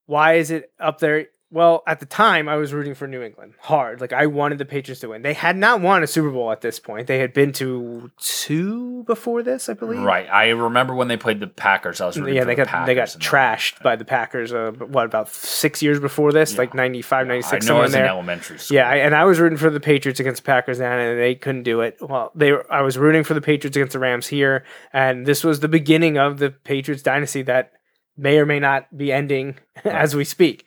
why 0.07 0.35
is 0.35 0.51
it 0.51 0.71
up 0.79 0.99
there? 1.01 1.27
Well, 1.53 1.83
at 1.87 2.01
the 2.01 2.07
time, 2.07 2.49
I 2.49 2.57
was 2.57 2.73
rooting 2.73 2.95
for 2.95 3.07
New 3.07 3.21
England 3.21 3.53
hard. 3.61 4.01
Like 4.01 4.15
I 4.15 4.25
wanted 4.27 4.57
the 4.57 4.65
Patriots 4.65 5.03
to 5.03 5.11
win. 5.11 5.21
They 5.21 5.35
had 5.35 5.55
not 5.55 5.83
won 5.83 6.03
a 6.03 6.07
Super 6.07 6.31
Bowl 6.31 6.51
at 6.51 6.63
this 6.63 6.81
point. 6.81 7.09
They 7.09 7.19
had 7.19 7.35
been 7.35 7.53
to 7.53 8.11
two 8.19 9.05
before 9.05 9.43
this, 9.43 9.69
I 9.69 9.75
believe. 9.75 10.01
Right. 10.01 10.27
I 10.33 10.49
remember 10.49 10.95
when 10.95 11.09
they 11.09 11.19
played 11.19 11.41
the 11.41 11.47
Packers. 11.47 12.01
I 12.01 12.07
was 12.07 12.19
rooting 12.19 12.37
Yeah, 12.37 12.41
for 12.43 12.47
they 12.47 12.55
the 12.55 12.65
got 12.65 12.87
they 12.87 12.95
got 12.95 13.09
Packers 13.09 13.17
trashed 13.17 13.83
by 13.83 13.97
the 13.97 14.07
Packers. 14.07 14.53
Uh, 14.53 14.73
what 14.79 15.05
about 15.05 15.29
six 15.29 15.83
years 15.83 16.01
before 16.01 16.33
this? 16.33 16.57
Like 16.57 16.73
95, 16.73 17.27
96, 17.27 17.67
I 17.67 17.69
know 17.69 17.81
I 17.81 17.83
was 17.83 17.95
in 17.95 18.01
in 18.01 18.07
elementary 18.07 18.59
school. 18.59 18.75
Yeah, 18.77 18.89
I, 18.89 18.97
and 18.97 19.15
I 19.15 19.25
was 19.25 19.39
rooting 19.39 19.59
for 19.59 19.69
the 19.69 19.81
Patriots 19.81 20.21
against 20.21 20.43
the 20.43 20.47
Packers 20.47 20.79
then, 20.79 20.99
and 20.99 21.21
they 21.21 21.35
couldn't 21.35 21.65
do 21.65 21.83
it. 21.83 21.99
Well, 22.01 22.33
they 22.35 22.53
were, 22.53 22.73
I 22.73 22.81
was 22.81 22.97
rooting 22.97 23.25
for 23.25 23.35
the 23.35 23.43
Patriots 23.43 23.77
against 23.77 23.93
the 23.93 23.99
Rams 23.99 24.27
here, 24.27 24.65
and 24.93 25.27
this 25.27 25.45
was 25.45 25.61
the 25.61 25.69
beginning 25.69 26.17
of 26.17 26.39
the 26.39 26.51
Patriots 26.51 27.03
dynasty 27.03 27.43
that 27.43 27.73
may 28.17 28.39
or 28.39 28.47
may 28.47 28.61
not 28.61 28.97
be 28.97 29.13
ending 29.13 29.57
as 29.85 30.17
we 30.17 30.25
speak. 30.25 30.65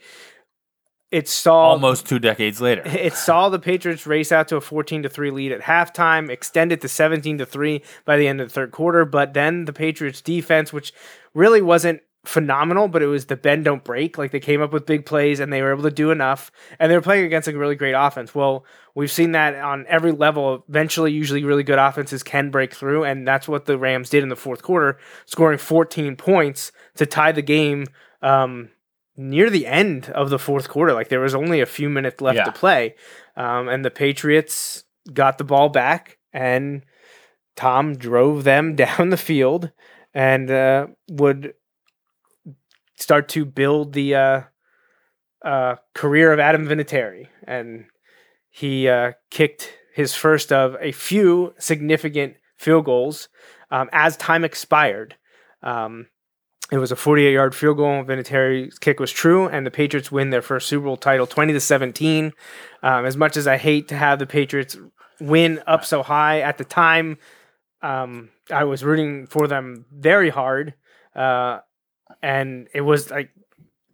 It 1.11 1.27
saw 1.27 1.69
almost 1.69 2.07
two 2.07 2.19
decades 2.19 2.59
later. 2.59 2.81
it 2.85 3.13
saw 3.13 3.49
the 3.49 3.59
Patriots 3.59 4.07
race 4.07 4.31
out 4.31 4.47
to 4.49 4.57
a 4.57 4.61
14 4.61 5.03
to 5.03 5.09
3 5.09 5.31
lead 5.31 5.51
at 5.51 5.61
halftime, 5.61 6.29
extended 6.29 6.81
to 6.81 6.87
17 6.87 7.37
to 7.37 7.45
3 7.45 7.81
by 8.05 8.17
the 8.17 8.27
end 8.27 8.41
of 8.41 8.49
the 8.49 8.53
third 8.53 8.71
quarter, 8.71 9.05
but 9.05 9.33
then 9.33 9.65
the 9.65 9.73
Patriots 9.73 10.21
defense 10.21 10.73
which 10.73 10.93
really 11.33 11.61
wasn't 11.61 12.01
phenomenal, 12.27 12.87
but 12.87 13.03
it 13.03 13.07
was 13.07 13.25
the 13.25 13.35
bend 13.35 13.65
don't 13.65 13.83
break. 13.83 14.17
Like 14.17 14.31
they 14.31 14.39
came 14.39 14.61
up 14.61 14.73
with 14.73 14.85
big 14.85 15.05
plays 15.05 15.39
and 15.39 15.53
they 15.53 15.61
were 15.61 15.71
able 15.71 15.83
to 15.83 15.91
do 15.91 16.11
enough 16.11 16.51
and 16.79 16.91
they 16.91 16.95
were 16.95 17.01
playing 17.01 17.25
against 17.25 17.47
a 17.47 17.57
really 17.57 17.75
great 17.75 17.93
offense. 17.93 18.33
Well, 18.33 18.65
we've 18.95 19.11
seen 19.11 19.33
that 19.33 19.55
on 19.55 19.85
every 19.87 20.11
level. 20.11 20.65
Eventually, 20.67 21.11
usually 21.11 21.43
really 21.43 21.63
good 21.63 21.79
offenses 21.79 22.23
can 22.23 22.49
break 22.49 22.73
through 22.73 23.03
and 23.03 23.27
that's 23.27 23.47
what 23.47 23.65
the 23.65 23.77
Rams 23.77 24.09
did 24.09 24.23
in 24.23 24.29
the 24.29 24.35
fourth 24.35 24.63
quarter, 24.63 24.97
scoring 25.25 25.59
14 25.59 26.15
points 26.15 26.71
to 26.95 27.05
tie 27.05 27.31
the 27.31 27.41
game 27.43 27.85
um 28.21 28.69
near 29.17 29.49
the 29.49 29.65
end 29.67 30.09
of 30.09 30.29
the 30.29 30.39
fourth 30.39 30.67
quarter. 30.69 30.93
Like 30.93 31.09
there 31.09 31.19
was 31.21 31.35
only 31.35 31.61
a 31.61 31.65
few 31.65 31.89
minutes 31.89 32.21
left 32.21 32.37
Yeah. 32.37 32.43
to 32.45 32.51
play, 32.51 32.95
um, 33.35 33.67
and 33.69 33.83
the 33.85 33.91
Patriots 33.91 34.83
got 35.13 35.37
the 35.37 35.43
ball 35.43 35.69
back, 35.69 36.17
and 36.33 36.83
Tom 37.55 37.95
drove 37.95 38.43
them 38.43 38.75
down 38.83 39.09
the 39.09 39.17
field 39.17 39.71
and 40.13 40.49
uh, 40.51 40.87
would 41.09 41.53
start 42.97 43.27
to 43.29 43.45
build 43.45 43.93
the 43.93 44.15
uh, 44.15 44.41
uh, 45.43 45.75
career 45.93 46.31
of 46.31 46.39
Adam 46.39 46.65
Vinatieri, 46.67 47.27
and 47.45 47.85
he 48.49 48.87
uh, 48.87 49.11
kicked 49.29 49.73
his 49.93 50.15
first 50.15 50.51
of 50.51 50.75
a 50.79 50.91
few 50.91 51.53
significant 51.57 52.35
field 52.57 52.85
goals 52.85 53.27
um, 53.71 53.89
as 53.91 54.17
time 54.17 54.43
expired. 54.43 55.15
Um, 55.61 56.07
it 56.71 56.77
was 56.77 56.91
a 56.91 56.95
48 56.95 57.31
yard 57.31 57.55
field 57.55 57.77
goal. 57.77 58.03
Vinatieri's 58.03 58.79
kick 58.79 58.99
was 58.99 59.11
true, 59.11 59.47
and 59.47 59.65
the 59.65 59.71
Patriots 59.71 60.11
win 60.11 60.31
their 60.31 60.41
first 60.41 60.67
Super 60.67 60.85
Bowl 60.85 60.97
title 60.97 61.27
20 61.27 61.53
to 61.53 61.59
17. 61.59 62.33
Um, 62.81 63.05
as 63.05 63.15
much 63.15 63.37
as 63.37 63.47
I 63.47 63.57
hate 63.57 63.87
to 63.89 63.95
have 63.95 64.19
the 64.19 64.25
Patriots 64.25 64.77
win 65.19 65.61
up 65.67 65.85
so 65.85 66.01
high 66.01 66.41
at 66.41 66.57
the 66.57 66.65
time, 66.65 67.17
um, 67.81 68.29
I 68.51 68.63
was 68.63 68.83
rooting 68.83 69.27
for 69.27 69.47
them 69.47 69.85
very 69.91 70.29
hard. 70.29 70.73
Uh, 71.15 71.59
and 72.21 72.67
it 72.73 72.81
was 72.81 73.11
like 73.11 73.29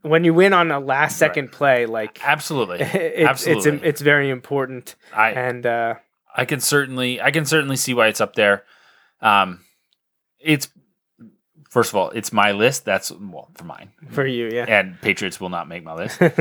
when 0.02 0.24
you 0.24 0.34
win 0.34 0.54
on 0.54 0.72
a 0.72 0.80
last 0.80 1.18
second 1.18 1.52
play, 1.52 1.86
like 1.86 2.20
Absolutely. 2.24 2.80
it, 2.82 2.96
it's 2.96 3.30
Absolutely. 3.30 3.88
it's 3.88 4.02
very 4.02 4.30
important. 4.30 4.96
I 5.14 5.32
And 5.32 5.66
uh, 5.66 5.96
I 6.36 6.46
can 6.46 6.60
certainly 6.62 7.22
I 7.22 7.32
can 7.32 7.46
certainly 7.46 7.76
see 7.76 7.94
why 7.94 8.08
it's 8.08 8.22
up 8.22 8.36
there. 8.36 8.64
Um, 9.22 9.66
it's 10.40 10.70
first 11.72 11.90
of 11.90 11.96
all, 11.96 12.12
it's 12.12 12.32
my 12.32 12.52
list. 12.52 12.86
That's 12.86 13.12
well 13.12 13.50
for 13.56 13.64
mine, 13.64 13.92
for 14.10 14.28
you, 14.28 14.50
yeah. 14.52 14.66
and 14.68 15.02
Patriots 15.02 15.42
will 15.42 15.50
not 15.50 15.68
make 15.68 15.84
my 15.84 15.96
list. 15.96 16.22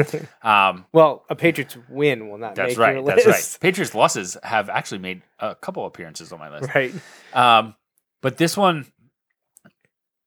Um, 0.42 0.86
well, 0.92 1.24
a 1.28 1.36
Patriots 1.36 1.76
win 1.88 2.28
will 2.28 2.38
not 2.38 2.54
that's 2.54 2.76
make 2.76 2.78
right. 2.78 3.04
That's 3.04 3.26
right. 3.26 3.58
Patriots 3.60 3.94
losses 3.94 4.36
have 4.42 4.68
actually 4.68 4.98
made 4.98 5.22
a 5.38 5.54
couple 5.54 5.86
appearances 5.86 6.32
on 6.32 6.38
my 6.38 6.50
list. 6.50 6.74
Right. 6.74 6.94
Um, 7.34 7.74
but 8.22 8.38
this 8.38 8.56
one 8.56 8.86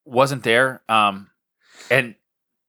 wasn't 0.06 0.44
there. 0.44 0.82
Um, 0.88 1.30
and 1.90 2.16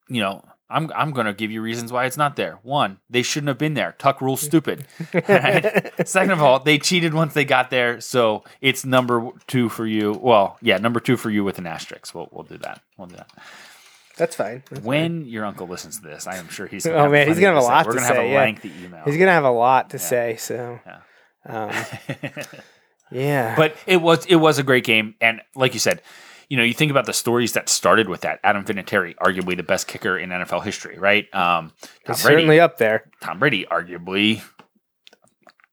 you 0.09 0.23
know, 0.23 0.43
I'm 0.75 0.91
I'm 0.95 1.13
gonna 1.13 1.33
give 1.33 1.51
you 1.51 1.63
reasons 1.63 1.93
why 1.93 2.05
it's 2.07 2.17
not 2.17 2.37
there. 2.37 2.59
One, 2.63 2.99
they 3.09 3.23
shouldn't 3.23 3.49
have 3.49 3.59
been 3.59 3.75
there. 3.75 3.95
Tuck 3.99 4.21
rules 4.21 4.41
stupid. 4.51 4.87
Right? 5.13 5.93
Second 6.07 6.33
of 6.33 6.43
all, 6.43 6.59
they 6.59 6.79
cheated 6.79 7.15
once 7.15 7.33
they 7.35 7.45
got 7.45 7.71
there, 7.71 8.01
so 8.01 8.45
it's 8.61 8.85
number 8.85 9.31
two 9.47 9.69
for 9.69 9.87
you. 9.87 10.13
Well, 10.13 10.59
yeah, 10.61 10.79
number 10.79 11.01
two 11.01 11.17
for 11.17 11.31
you 11.31 11.45
with 11.45 11.59
an 11.59 11.67
asterisk. 11.67 12.15
We'll 12.15 12.29
we'll 12.33 12.45
do 12.45 12.59
that. 12.59 12.81
We'll 12.99 13.07
do 13.09 13.17
that. 13.17 13.31
That's 14.17 14.37
fine. 14.37 14.63
That's 14.71 14.85
When 14.85 15.25
your 15.27 15.45
uncle 15.45 15.67
listens 15.67 15.99
to 16.01 16.07
this, 16.07 16.27
I 16.27 16.37
am 16.37 16.49
sure 16.49 16.67
he's. 16.67 16.87
Oh, 16.87 16.95
have 16.97 17.11
man, 17.11 17.27
he's 17.29 17.39
gonna 17.41 17.55
have 17.55 17.57
a 17.57 17.67
say. 17.67 17.69
lot 17.69 17.87
We're 17.87 17.93
to 17.93 17.99
gonna 17.99 18.07
have 18.09 18.17
say, 18.17 18.29
a 18.29 18.33
yeah. 18.33 18.41
lengfy 18.41 18.73
email. 18.85 19.03
He's 19.05 19.17
gonna 19.17 19.31
have 19.33 19.45
a 19.45 19.51
lot 19.51 19.91
to 19.91 19.99
say. 19.99 20.37
So, 20.37 20.79
Yeah. 20.87 21.01
um, 21.47 22.17
yeah. 23.11 23.57
But 23.57 23.77
it 23.87 23.97
was 23.99 24.25
it 24.27 24.37
was 24.37 24.59
a 24.59 24.63
great 24.63 24.85
game, 24.85 25.15
and 25.21 25.41
like 25.55 25.75
you 25.75 25.81
said, 25.81 26.01
you 26.49 26.57
know, 26.57 26.63
you 26.63 26.75
think 26.75 26.91
about 26.91 27.07
the 27.07 27.13
stories 27.13 27.53
that 27.55 27.69
started 27.69 28.09
with 28.09 28.21
that. 28.23 28.41
Adam 28.45 28.65
Vinatieri, 28.65 29.15
arguably 29.17 29.57
the 29.57 29.63
best 29.63 29.87
kicker 29.89 30.19
in 30.19 30.31
NFL 30.31 30.63
history, 30.65 30.99
right? 30.99 31.25
Um, 31.35 31.73
Tom 31.73 31.73
Brady, 32.07 32.19
certainly 32.21 32.61
up 32.61 32.79
there. 32.79 33.11
Tom 33.23 33.39
Brady, 33.39 33.65
arguably, 33.71 34.43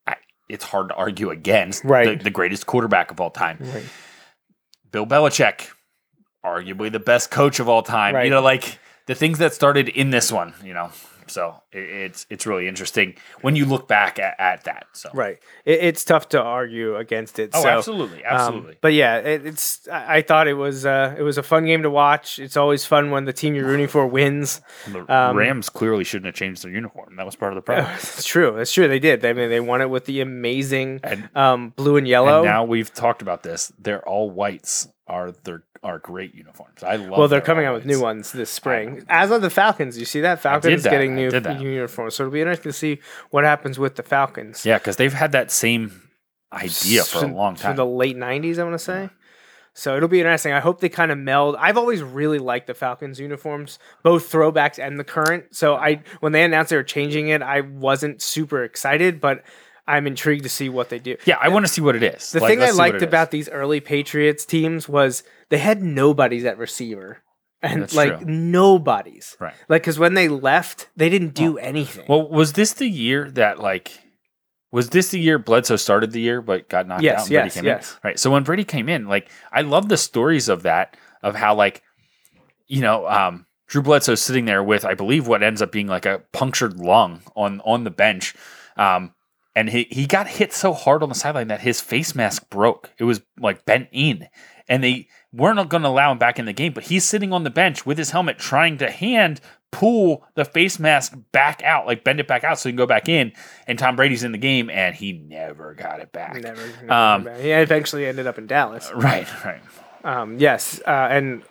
I, 0.08 0.16
it's 0.50 0.64
hard 0.64 0.90
to 0.90 0.96
argue 0.96 1.30
against 1.30 1.84
Right. 1.84 2.18
the, 2.18 2.24
the 2.26 2.30
greatest 2.32 2.66
quarterback 2.66 3.12
of 3.12 3.20
all 3.20 3.32
time. 3.32 3.58
Right. 3.60 3.84
Bill 4.92 5.06
Belichick, 5.06 5.68
arguably 6.46 6.92
the 6.92 7.00
best 7.00 7.32
coach 7.32 7.60
of 7.60 7.70
all 7.70 7.84
time. 7.84 8.16
Right. 8.16 8.26
You 8.26 8.32
know, 8.32 8.42
like 8.42 8.80
the 9.08 9.16
things 9.16 9.38
that 9.40 9.54
started 9.54 9.90
in 9.90 10.10
this 10.10 10.32
one, 10.32 10.54
you 10.64 10.74
know, 10.74 10.92
So 11.32 11.62
it, 11.72 11.80
it's 11.80 12.26
it's 12.30 12.46
really 12.46 12.68
interesting 12.68 13.16
when 13.42 13.56
you 13.56 13.66
look 13.66 13.88
back 13.88 14.20
at, 14.20 14.36
at 14.40 14.64
that. 14.66 14.88
So 14.94 15.10
Right. 15.14 15.40
It, 15.66 15.80
it's 15.82 16.04
tough 16.04 16.30
to 16.30 16.42
argue 16.42 16.96
against 16.98 17.40
it. 17.40 17.52
Oh, 17.54 17.64
so, 17.64 17.70
absolutely, 17.70 18.24
um, 18.26 18.38
absolutely. 18.38 18.78
but 18.82 18.94
yeah, 18.94 19.18
it, 19.18 19.46
it's. 19.46 19.88
I, 19.88 20.22
thought 20.22 20.48
it 20.48 20.54
was. 20.54 20.86
Uh, 20.86 21.16
it 21.18 21.22
was 21.24 21.38
a 21.38 21.44
fun 21.44 21.66
game 21.66 21.84
to 21.84 21.90
watch. 21.90 22.40
It's 22.40 22.58
always 22.58 22.86
fun 22.86 23.12
when 23.12 23.26
the 23.26 23.34
team 23.34 23.56
you're 23.56 23.66
rooting 23.66 23.88
for 23.88 24.06
wins. 24.06 24.62
the 24.88 25.12
um, 25.14 25.38
Rams 25.38 25.70
clearly 25.70 26.04
shouldn't 26.04 26.26
have 26.28 26.36
changed 26.36 26.64
their 26.64 26.72
uniform. 26.72 27.16
That 27.16 27.26
was 27.26 27.36
part 27.36 27.54
of 27.54 27.56
the 27.56 27.62
problem. 27.62 27.88
It's 28.02 28.26
true. 28.26 28.58
It's 28.58 28.72
true. 28.72 28.88
They 28.88 29.00
did. 29.00 29.24
I 29.26 29.34
mean, 29.34 29.50
they 29.50 29.60
won 29.60 29.82
it 29.82 29.90
with 29.90 30.06
the 30.06 30.22
amazing 30.22 31.00
And- 31.04 31.30
um, 31.36 31.74
blue 31.76 31.98
and 31.98 32.08
yellow. 32.08 32.40
And 32.40 32.46
now 32.46 32.64
we've 32.66 32.94
talked 32.94 33.22
about 33.22 33.44
this. 33.44 33.72
They're 33.80 34.08
all 34.08 34.30
whites 34.30 34.88
are 35.08 35.32
their 35.32 35.64
are 35.84 36.00
great 36.00 36.36
uniforms. 36.36 36.84
I 36.84 36.96
love. 36.96 37.18
well, 37.18 37.28
they're 37.28 37.42
coming 37.42 37.66
all 37.66 37.74
out 37.74 37.76
with 37.76 37.86
new 37.86 38.00
ones 38.00 38.32
this 38.32 38.50
spring. 38.50 39.04
As 39.10 39.32
are 39.32 39.40
the 39.40 39.50
Falcons. 39.50 39.98
You 39.98 40.06
see 40.06 40.22
that 40.22 40.40
Falcons 40.40 40.84
that. 40.84 40.90
getting 40.90 41.14
I 41.14 41.16
new 41.58 41.72
uniforms. 41.72 42.16
So 42.16 42.24
it'll 42.24 42.34
be 42.34 42.42
interesting 42.42 42.72
to 42.72 42.78
see 42.78 43.00
what 43.32 43.44
happens 43.44 43.80
with 43.80 43.96
the 43.96 44.04
Falcons. 44.04 44.66
Yeah, 44.66 44.78
because 44.78 44.98
they've 44.98 45.14
had 45.14 45.32
that 45.32 45.52
same 45.52 46.10
idea 46.54 47.04
for 47.04 47.26
a 47.26 47.28
long 47.28 47.56
time. 47.56 47.72
From 47.72 47.78
the 47.78 47.86
late 47.86 48.16
'90s, 48.16 48.60
I 48.60 48.64
want 48.64 48.76
to 48.76 48.80
say. 48.80 49.10
So 49.74 49.96
it'll 49.96 50.10
be 50.10 50.20
interesting. 50.20 50.52
I 50.52 50.60
hope 50.60 50.82
they 50.82 50.90
kind 50.90 51.12
of 51.12 51.18
meld. 51.18 51.56
I've 51.58 51.78
always 51.78 52.04
really 52.04 52.40
liked 52.40 52.68
the 52.68 52.74
Falcons 52.74 53.20
uniforms, 53.20 53.80
both 54.04 54.30
throwbacks 54.30 54.86
and 54.86 55.00
the 55.00 55.04
current. 55.06 55.56
So 55.56 55.76
I, 55.76 56.04
when 56.20 56.34
they 56.34 56.44
announced 56.44 56.72
they 56.72 56.76
were 56.76 56.84
changing 56.84 57.30
it, 57.30 57.42
I 57.42 57.62
wasn't 57.62 58.22
super 58.22 58.64
excited, 58.64 59.22
but 59.22 59.44
I'm 59.88 60.08
intrigued 60.08 60.44
to 60.44 60.50
see 60.50 60.70
what 60.70 60.90
they 60.90 61.00
do. 61.00 61.18
yeah, 61.26 61.38
I 61.42 61.50
want 61.50 61.66
to 61.66 61.72
see 61.72 61.82
what 61.82 61.96
it 61.96 62.04
is. 62.04 62.32
The 62.32 62.40
Like, 62.40 62.50
thing 62.50 62.60
I 62.60 62.62
let's 62.64 62.74
see 62.74 62.78
what 62.78 62.84
liked 62.84 62.96
it 62.96 63.04
is. 63.04 63.08
about 63.10 63.32
these 63.32 63.50
early 63.50 63.80
Patriots 63.80 64.46
teams 64.46 64.88
was 64.88 65.24
they 65.50 65.58
had 65.58 65.82
nobodies 65.84 66.46
at 66.46 66.58
receiver. 66.58 67.20
And 67.64 67.84
That's 67.84 67.94
like 67.96 68.18
true. 68.22 68.28
nobodies. 68.28 69.38
Right. 69.40 69.54
Like, 69.70 69.84
because 69.84 70.00
when 70.00 70.16
they 70.16 70.28
left, 70.28 70.90
they 70.96 71.10
didn't 71.10 71.36
do 71.36 71.58
anything. 71.60 72.06
Well, 72.08 72.28
was 72.28 72.54
this 72.54 72.74
the 72.74 72.88
year 72.88 73.30
that 73.32 73.60
like 73.60 73.92
was 74.72 74.90
this 74.90 75.10
the 75.12 75.20
year 75.20 75.38
Bledsoe 75.38 75.76
started 75.76 76.12
the 76.12 76.22
year 76.22 76.42
but 76.42 76.70
got 76.70 76.88
knocked 76.88 77.04
Yes, 77.04 77.14
out? 77.14 77.26
and 77.26 77.30
Brady 77.30 77.46
yes, 77.46 77.54
came 77.54 77.66
yes. 77.66 77.92
In? 77.92 77.98
Right. 78.04 78.20
So 78.20 78.32
when 78.32 78.44
Brady 78.44 78.64
came 78.64 78.90
in, 78.90 79.08
like 79.08 79.30
I 79.52 79.62
love 79.62 79.90
the 79.90 79.98
stories 79.98 80.50
of 80.50 80.64
that 80.64 80.98
of 81.22 81.36
how 81.36 81.54
like 81.54 81.84
you 82.68 82.82
know 82.82 83.08
um, 83.08 83.46
Drew 83.68 83.82
Bledsoe 83.84 84.16
sitting 84.16 84.46
there 84.46 84.64
with 84.64 84.84
I 84.84 84.96
believe 84.96 85.28
what 85.28 85.44
ends 85.44 85.62
up 85.62 85.72
being 85.72 85.88
like 85.88 86.08
a 86.08 86.24
punctured 86.34 86.80
lung 86.80 87.22
on 87.36 87.62
on 87.64 87.84
the 87.84 87.92
bench. 87.92 88.34
Um, 88.76 89.14
and 89.56 89.70
he, 89.70 89.88
he 89.92 90.06
got 90.06 90.28
hit 90.28 90.54
so 90.54 90.74
hard 90.74 91.04
on 91.04 91.10
the 91.10 91.16
sideline 91.16 91.48
that 91.48 91.62
his 91.62 91.82
face 91.82 92.16
mask 92.16 92.50
broke. 92.50 92.92
It 92.98 93.04
was 93.04 93.22
like 93.40 93.66
bent 93.66 93.90
in. 93.92 94.28
And 94.70 94.84
they 94.84 95.10
weren't 95.34 95.70
going 95.70 95.84
to 95.84 95.90
allow 95.90 96.12
him 96.12 96.18
back 96.18 96.40
in 96.40 96.46
the 96.46 96.54
game, 96.54 96.72
but 96.72 96.86
he's 96.86 97.04
sitting 97.04 97.34
on 97.34 97.44
the 97.44 97.50
bench 97.50 97.86
with 97.86 97.98
his 97.98 98.12
helmet 98.12 98.38
trying 98.38 98.78
to 98.78 98.90
hand 98.90 99.42
pull 99.72 100.26
the 100.36 100.46
face 100.46 100.80
mask 100.80 101.18
back 101.32 101.62
out, 101.64 101.86
like 101.86 102.04
bend 102.04 102.20
it 102.20 102.28
back 102.28 102.44
out 102.44 102.60
so 102.60 102.70
he 102.70 102.72
can 102.74 102.78
go 102.78 102.86
back 102.86 103.10
in. 103.10 103.34
And 103.68 103.80
Tom 103.80 103.96
Brady's 103.96 104.24
in 104.24 104.32
the 104.32 104.38
game 104.38 104.70
and 104.70 104.96
he 104.96 105.14
never 105.14 105.74
got 105.74 106.00
it 106.00 106.12
back. 106.12 106.36
Never. 106.36 106.62
never 106.82 106.92
Um, 106.92 107.30
he 107.42 107.52
eventually 107.52 108.06
ended 108.06 108.28
up 108.28 108.38
in 108.38 108.48
Dallas. 108.48 108.92
Right, 109.02 109.28
right. 109.44 109.62
Um, 110.04 110.38
yes, 110.38 110.80
uh, 110.86 111.08
and 111.10 111.44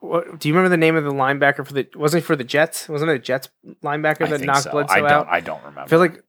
what, 0.00 0.38
do 0.38 0.48
you 0.48 0.54
remember 0.54 0.68
the 0.68 0.76
name 0.76 0.96
of 0.96 1.04
the 1.04 1.12
linebacker 1.12 1.66
for 1.66 1.72
the? 1.72 1.86
Wasn't 1.94 2.22
it 2.22 2.26
for 2.26 2.36
the 2.36 2.44
Jets? 2.44 2.88
Wasn't 2.88 3.10
it 3.10 3.14
a 3.14 3.18
Jets 3.18 3.48
linebacker 3.82 4.26
I 4.26 4.30
that 4.30 4.40
knocked 4.40 4.64
so. 4.64 4.70
Bledsoe 4.70 4.92
I 4.92 5.00
don't, 5.00 5.10
out? 5.10 5.28
I 5.28 5.40
don't 5.40 5.60
remember. 5.60 5.80
I 5.82 5.86
feel 5.86 5.98
like 5.98 6.22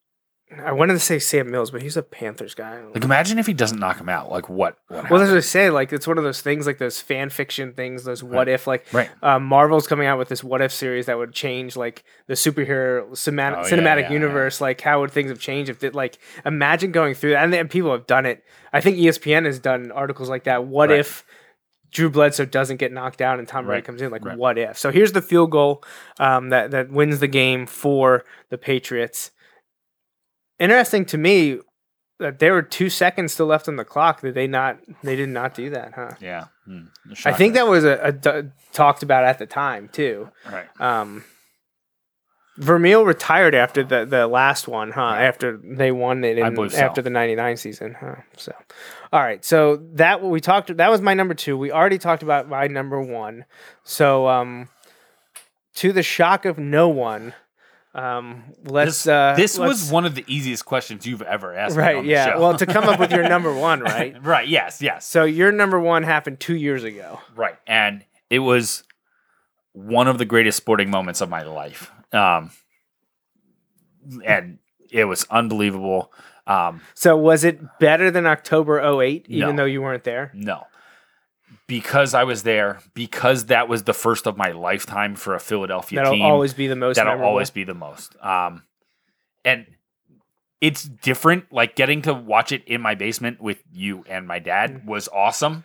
I 0.65 0.73
wanted 0.73 0.93
to 0.93 0.99
say 0.99 1.17
Sam 1.17 1.49
Mills, 1.49 1.71
but 1.71 1.81
he's 1.81 1.95
a 1.95 2.03
Panthers 2.03 2.53
guy. 2.53 2.81
like 2.93 3.03
imagine 3.05 3.39
if 3.39 3.47
he 3.47 3.53
doesn't 3.53 3.79
knock 3.79 3.97
him 3.99 4.09
out. 4.09 4.29
Like 4.29 4.49
what? 4.49 4.77
what 4.89 5.09
well, 5.09 5.19
that's 5.19 5.29
what 5.31 5.37
I 5.37 5.41
say. 5.41 5.69
Like 5.69 5.93
it's 5.93 6.05
one 6.05 6.17
of 6.17 6.23
those 6.25 6.41
things, 6.41 6.67
like 6.67 6.77
those 6.77 6.99
fan 6.99 7.29
fiction 7.29 7.71
things, 7.73 8.03
those 8.03 8.21
what 8.21 8.49
if. 8.49 8.67
Like 8.67 8.85
Right. 8.91 9.09
um, 9.23 9.45
Marvel's 9.45 9.87
coming 9.87 10.07
out 10.07 10.17
with 10.19 10.27
this 10.27 10.43
what 10.43 10.61
if 10.61 10.71
series 10.73 11.05
that 11.05 11.17
would 11.17 11.31
change 11.33 11.77
like 11.77 12.03
the 12.27 12.33
superhero 12.33 13.09
cinematic, 13.11 13.57
Oh, 13.59 13.61
cinematic 13.71 14.01
yeah, 14.03 14.11
universe. 14.11 14.59
Like 14.59 14.81
how 14.81 14.99
would 14.99 15.11
things 15.11 15.29
have 15.29 15.39
changed 15.39 15.69
if 15.69 15.83
it 15.85 15.95
like 15.95 16.17
imagine 16.45 16.91
going 16.91 17.13
through 17.13 17.31
that? 17.31 17.45
And, 17.45 17.53
and 17.53 17.69
people 17.69 17.91
have 17.91 18.05
done 18.05 18.25
it. 18.25 18.43
I 18.73 18.81
think 18.81 18.97
ESPN 18.97 19.45
has 19.45 19.57
done 19.59 19.91
articles 19.91 20.29
like 20.29 20.43
that. 20.43 20.65
What 20.65 20.89
Right. 20.89 20.99
if? 20.99 21.23
Drew 21.91 22.09
Bledsoe 22.09 22.45
doesn't 22.45 22.77
get 22.77 22.93
knocked 22.93 23.17
down 23.17 23.37
and 23.37 23.45
Tom 23.45 23.65
Brady 23.65 23.79
Right. 23.79 23.83
comes 23.85 24.01
in. 24.01 24.11
Like, 24.11 24.23
Right. 24.23 24.37
what 24.37 24.57
if? 24.57 24.77
So 24.77 24.91
here's 24.91 25.11
the 25.11 25.21
field 25.21 25.51
goal 25.51 25.83
um, 26.19 26.47
that 26.49 26.71
that 26.71 26.89
wins 26.89 27.19
the 27.19 27.27
game 27.27 27.65
for 27.65 28.23
the 28.49 28.57
Patriots. 28.57 29.31
Interesting 30.61 31.05
to 31.05 31.17
me 31.17 31.59
that 32.19 32.37
there 32.37 32.53
were 32.53 32.61
two 32.61 32.89
seconds 32.89 33.33
still 33.33 33.47
left 33.47 33.67
on 33.67 33.77
the 33.77 33.83
clock. 33.83 34.21
that 34.21 34.35
they 34.35 34.47
not? 34.47 34.77
They 35.03 35.15
did 35.15 35.29
not 35.29 35.55
do 35.55 35.71
that, 35.71 35.93
huh? 35.93 36.11
yeah. 36.21 36.45
Hmm. 36.65 36.83
I 37.25 37.33
think 37.33 37.55
that 37.55 37.67
was 37.67 37.83
a, 37.83 37.99
a 38.01 38.11
d- 38.11 38.49
talked 38.71 39.01
about 39.01 39.23
at 39.25 39.39
the 39.39 39.47
time 39.47 39.89
too. 39.91 40.29
right. 40.49 40.67
Um, 40.79 41.23
Vermeil 42.57 43.05
retired 43.05 43.55
after 43.55 43.83
the, 43.83 44.05
the 44.05 44.27
last 44.27 44.67
one, 44.67 44.91
huh? 44.91 45.01
After 45.01 45.57
they 45.63 45.91
won 45.91 46.23
it 46.23 46.37
in, 46.37 46.69
so. 46.69 46.77
after 46.77 47.01
the 47.01 47.09
'99 47.09 47.57
season, 47.57 47.95
huh? 47.99 48.15
So, 48.37 48.53
all 49.11 49.21
right. 49.21 49.43
So 49.43 49.77
that 49.93 50.21
what 50.21 50.29
we 50.29 50.41
talked. 50.41 50.77
That 50.77 50.91
was 50.91 51.01
my 51.01 51.15
number 51.15 51.33
two. 51.33 51.57
We 51.57 51.71
already 51.71 51.97
talked 51.97 52.21
about 52.21 52.47
my 52.47 52.67
number 52.67 53.01
one. 53.01 53.45
So, 53.83 54.27
um, 54.27 54.69
to 55.75 55.91
the 55.91 56.03
shock 56.03 56.45
of 56.45 56.59
no 56.59 56.87
one, 56.89 57.33
um, 57.93 58.43
let's. 58.63 59.03
This, 59.03 59.07
uh, 59.07 59.33
this 59.35 59.57
was 59.57 59.81
let's- 59.83 59.91
one 59.91 60.05
of 60.05 60.15
the 60.15 60.23
easiest 60.27 60.65
questions 60.65 61.05
you've 61.05 61.21
ever 61.21 61.53
asked. 61.55 61.75
right. 61.75 62.03
Yeah. 62.05 62.37
Well, 62.37 62.57
to 62.57 62.65
come 62.65 62.85
up 62.85 62.99
with 62.99 63.11
your 63.11 63.27
number 63.29 63.53
one, 63.53 63.81
right? 63.81 64.15
right. 64.25 64.47
Yes. 64.47 64.81
Yes. 64.81 65.05
So 65.05 65.23
your 65.23 65.51
number 65.51 65.79
one 65.79 66.03
happened 66.03 66.39
two 66.39 66.55
years 66.55 66.83
ago. 66.83 67.19
Right. 67.35 67.55
And 67.67 68.05
it 68.29 68.39
was 68.39 68.83
one 69.73 70.07
of 70.07 70.17
the 70.17 70.25
greatest 70.25 70.57
sporting 70.57 70.89
moments 70.89 71.21
of 71.21 71.29
my 71.29 71.43
life. 71.43 71.91
Um, 72.13 72.51
and 74.25 74.59
it 74.89 75.05
was 75.05 75.25
unbelievable. 75.29 76.11
Um, 76.47 76.81
So 76.95 77.15
was 77.15 77.43
it 77.43 77.59
better 77.79 78.09
than 78.11 78.25
October 78.25 78.79
08, 78.79 79.25
even 79.29 79.55
No. 79.55 79.63
though 79.63 79.65
you 79.65 79.81
weren't 79.81 80.03
there? 80.03 80.31
no. 80.33 80.65
Because 81.71 82.13
I 82.13 82.25
was 82.25 82.43
there, 82.43 82.79
because 82.93 83.45
that 83.45 83.69
was 83.69 83.83
the 83.83 83.93
first 83.93 84.27
of 84.27 84.35
my 84.35 84.51
lifetime 84.51 85.15
for 85.15 85.35
a 85.35 85.39
Philadelphia 85.39 86.03
team. 86.03 86.19
That'll 86.19 86.29
always 86.33 86.53
be 86.53 86.67
the 86.67 86.75
most. 86.75 86.97
that'll 86.97 87.13
memorable. 87.13 87.29
always 87.29 87.49
be 87.49 87.63
the 87.63 87.73
most. 87.73 88.13
Um, 88.21 88.63
and 89.45 89.65
it's 90.59 90.83
different. 90.83 91.45
Like 91.49 91.77
getting 91.77 92.01
to 92.01 92.13
watch 92.13 92.51
it 92.51 92.65
in 92.65 92.81
my 92.81 92.95
basement 92.95 93.39
with 93.39 93.63
you 93.71 94.03
and 94.09 94.27
my 94.27 94.41
Mm. 94.41 94.43
dad 94.43 94.85
was 94.85 95.07
awesome. 95.13 95.63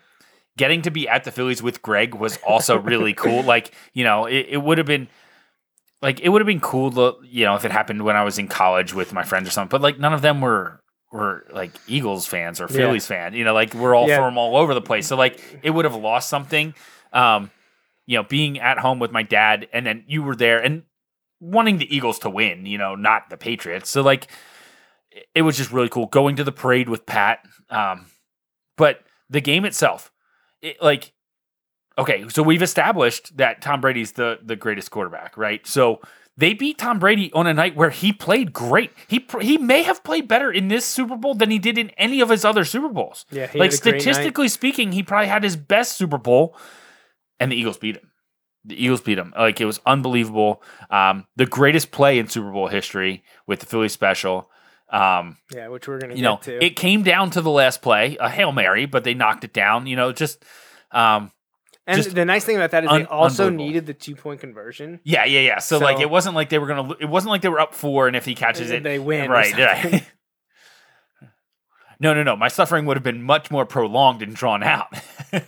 Getting 0.57 0.81
to 0.83 0.93
be 0.93 1.09
at 1.09 1.25
the 1.25 1.33
Phillies 1.33 1.61
with 1.61 1.83
Greg 1.83 2.15
was 2.15 2.39
also 2.47 2.79
really 2.79 3.13
cool. 3.25 3.43
Like 3.43 3.75
you 3.93 4.05
know, 4.05 4.27
it, 4.27 4.47
it 4.51 4.63
would 4.63 4.79
have 4.79 4.87
been 4.87 5.09
like 6.03 6.21
it 6.21 6.29
would 6.29 6.41
have 6.41 6.47
been 6.47 6.61
cool 6.61 6.93
to 6.93 7.17
you 7.25 7.45
know 7.45 7.57
if 7.57 7.65
it 7.65 7.73
happened 7.73 8.05
when 8.05 8.15
I 8.15 8.23
was 8.23 8.39
in 8.39 8.47
college 8.47 8.95
with 8.95 9.13
my 9.13 9.25
friends 9.25 9.49
or 9.49 9.51
something. 9.51 9.71
But 9.71 9.83
like 9.83 9.99
none 9.99 10.13
of 10.15 10.23
them 10.23 10.41
were 10.41 10.81
were 11.17 11.47
like 11.51 11.73
Eagles 11.87 12.27
fans 12.27 12.61
or 12.61 12.69
Phillies 12.69 13.07
fans. 13.07 13.35
You 13.35 13.45
know, 13.45 13.55
like 13.55 13.75
we're 13.75 13.95
all 13.95 14.09
Yeah. 14.09 14.19
from 14.19 14.39
all 14.39 14.57
over 14.57 14.75
the 14.75 14.81
place. 14.81 15.07
So 15.07 15.17
like 15.17 15.41
it 15.63 15.71
would 15.71 15.85
have 15.85 15.95
lost 15.97 16.29
something. 16.29 16.75
Um, 17.13 17.51
you 18.07 18.17
know, 18.17 18.23
being 18.23 18.61
at 18.61 18.79
home 18.79 18.99
with 19.01 19.11
my 19.11 19.23
dad 19.25 19.69
and 19.73 19.85
then 19.87 20.05
you 20.07 20.23
were 20.23 20.37
there 20.37 20.61
and 20.63 20.85
wanting 21.41 21.79
the 21.79 21.95
Eagles 21.95 22.19
to 22.21 22.31
win, 22.31 22.65
you 22.67 22.79
know, 22.79 22.95
not 22.95 23.31
the 23.31 23.37
Patriots. 23.37 23.91
So 23.91 24.03
like 24.03 24.29
it- 25.11 25.27
it 25.35 25.43
was 25.43 25.57
just 25.57 25.73
really 25.73 25.89
cool 25.89 26.07
going 26.07 26.37
to 26.37 26.45
the 26.45 26.53
parade 26.53 26.89
with 26.89 27.05
Pat. 27.07 27.41
Um, 27.71 28.07
but 28.77 29.01
the 29.31 29.41
game 29.41 29.65
itself, 29.65 30.13
it, 30.63 30.81
like 30.83 31.13
okay, 31.99 32.29
so 32.29 32.43
we've 32.43 32.63
established 32.63 33.37
that 33.39 33.63
Tom 33.63 33.81
Brady's 33.81 34.13
the 34.13 34.39
the 34.43 34.55
greatest 34.57 34.91
quarterback, 34.91 35.37
right? 35.37 35.67
So 35.67 36.01
they 36.37 36.53
beat 36.53 36.79
Tom 36.79 36.99
Brady 36.99 37.33
on 37.33 37.47
a 37.47 37.55
night 37.55 37.77
where 37.77 37.91
he 37.91 38.13
played 38.13 38.53
great. 38.53 38.93
He 39.09 39.27
he 39.41 39.57
may 39.59 39.83
have 39.83 40.05
played 40.05 40.29
better 40.29 40.51
in 40.53 40.69
this 40.69 40.85
Super 40.85 41.17
Bowl 41.17 41.35
than 41.35 41.51
he 41.51 41.59
did 41.59 41.79
in 41.79 41.91
any 41.91 42.21
of 42.21 42.29
his 42.29 42.45
other 42.45 42.65
Super 42.65 42.89
Bowls. 42.89 43.25
Yeah, 43.31 43.43
like 43.43 43.53
had 43.53 43.55
a 43.55 43.57
great 43.57 43.71
night. 43.71 44.01
statistically 44.03 44.49
speaking, 44.49 44.93
he 44.93 45.03
probably 45.03 45.29
had 45.29 45.43
his 45.43 45.57
best 45.57 45.93
Super 45.97 46.19
Bowl, 46.19 46.57
and 47.41 47.51
the 47.51 47.57
Eagles 47.57 47.79
beat 47.79 47.97
him. 47.97 48.11
The 48.65 48.83
Eagles 48.83 49.01
beat 49.01 49.17
him. 49.19 49.33
Like 49.37 49.61
it 49.61 49.65
was 49.65 49.81
unbelievable. 49.87 50.63
Um, 50.91 51.27
the 51.37 51.47
greatest 51.47 51.91
play 51.91 52.19
in 52.19 52.29
Super 52.29 52.51
Bowl 52.51 52.69
history 52.69 53.23
with 53.47 53.61
the 53.61 53.67
Philly 53.67 53.89
special. 53.89 54.51
Um, 54.91 55.37
Yeah, 55.55 55.69
which 55.69 55.89
we're 55.89 55.99
gonna 55.99 56.15
you 56.15 56.23
get 56.23 56.23
know, 56.23 56.37
to. 56.43 56.65
it 56.65 56.77
came 56.77 57.03
down 57.03 57.31
to 57.31 57.41
the 57.41 57.51
last 57.51 57.81
play, 57.83 58.17
a 58.21 58.29
hail 58.29 58.53
mary, 58.53 58.87
but 58.87 59.05
they 59.05 59.15
knocked 59.15 59.43
it 59.45 59.53
down. 59.53 59.87
You 59.87 59.97
know, 59.97 60.13
just 60.13 60.45
um, 60.93 61.33
and 61.87 61.97
just 62.03 62.15
the 62.15 62.25
nice 62.25 62.45
thing 62.45 62.57
about 62.57 62.71
that 62.73 62.85
is 62.85 62.91
un- 62.91 63.01
they 63.03 63.07
also 63.07 63.49
needed 63.51 63.87
the 63.87 63.95
two 63.95 64.15
point 64.17 64.41
conversion. 64.41 65.01
yeah, 65.05 65.25
yeah, 65.25 65.41
yeah. 65.41 65.59
So, 65.59 65.79
like, 65.79 66.01
it 66.01 66.11
wasn't 66.11 66.35
like 66.35 66.49
they 66.49 66.59
were 66.59 66.67
gonna. 66.67 66.95
It 67.01 67.09
wasn't 67.09 67.31
like 67.31 67.43
they 67.43 67.49
were 67.49 67.61
up 67.61 67.75
four, 67.75 68.07
and 68.09 68.17
if 68.17 68.25
he 68.25 68.35
catches 68.35 68.71
it, 68.71 68.83
They 68.83 68.99
win 68.99 69.31
or 69.31 69.35
Right, 69.35 69.55
something. 69.83 70.03
no, 72.01 72.13
no, 72.13 72.23
no. 72.23 72.37
My 72.37 72.49
suffering 72.49 72.85
would 72.87 72.97
have 72.97 73.05
been 73.05 73.23
much 73.23 73.51
more 73.51 73.65
prolonged 73.65 74.23
and 74.23 74.35
drawn 74.35 74.63
out. 74.63 74.89
but 75.33 75.45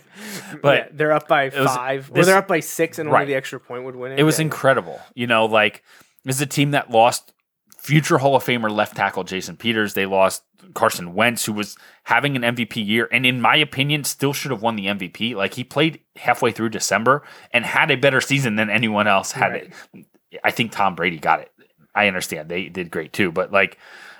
Yeah, 0.63 0.87
they're 0.91 1.11
up 1.11 1.27
by 1.27 1.45
was- 1.49 1.75
five, 1.75 2.09
or 2.09 2.13
this- 2.15 2.25
they're 2.27 2.37
up 2.37 2.47
by 2.47 2.59
six, 2.59 2.99
and 2.99 3.09
only 3.09 3.19
Right. 3.19 3.27
the 3.27 3.35
extra 3.35 3.59
point 3.59 3.83
would 3.83 3.95
win 3.95 4.13
it. 4.13 4.19
it 4.19 4.23
was 4.23 4.39
Yeah. 4.39 4.45
incredible. 4.45 4.99
You 5.13 5.27
know, 5.27 5.45
like 5.45 5.83
this 6.25 6.35
is 6.37 6.41
a 6.41 6.45
team 6.47 6.71
that 6.71 6.89
lost 6.89 7.33
future 7.79 8.17
Hall 8.17 8.35
of 8.35 8.43
Famer 8.43 8.69
left 8.69 8.95
tackle 8.95 9.23
Jason 9.23 9.57
Peters. 9.57 9.93
They 9.93 10.05
lost 10.05 10.43
Carson 10.73 11.13
Wentz, 11.15 11.45
who 11.45 11.53
was 11.53 11.75
having 12.03 12.35
an 12.35 12.55
MVP 12.55 12.85
year, 12.85 13.07
and 13.11 13.25
in 13.25 13.41
my 13.41 13.55
opinion, 13.55 14.03
still 14.03 14.33
should 14.33 14.51
have 14.51 14.61
won 14.61 14.75
the 14.75 14.85
MVP. 14.87 15.35
Like 15.35 15.53
he 15.55 15.63
played 15.63 16.01
halfway 16.15 16.51
through 16.51 16.69
December 16.69 17.23
and 17.51 17.65
had 17.65 17.89
a 17.89 17.95
better 17.95 18.21
season 18.21 18.55
than 18.55 18.69
anyone 18.69 19.07
else 19.07 19.31
had 19.31 19.51
Right. 19.51 19.73
it 19.93 20.05
I 20.43 20.51
think 20.51 20.71
Tom 20.71 20.93
Brady 20.95 21.17
got 21.17 21.39
it. 21.39 21.51
I 21.95 22.07
understand 22.07 22.49
they 22.49 22.69
did 22.69 22.91
great 22.91 23.13
too, 23.13 23.31
but 23.31 23.51
like, 23.51 23.77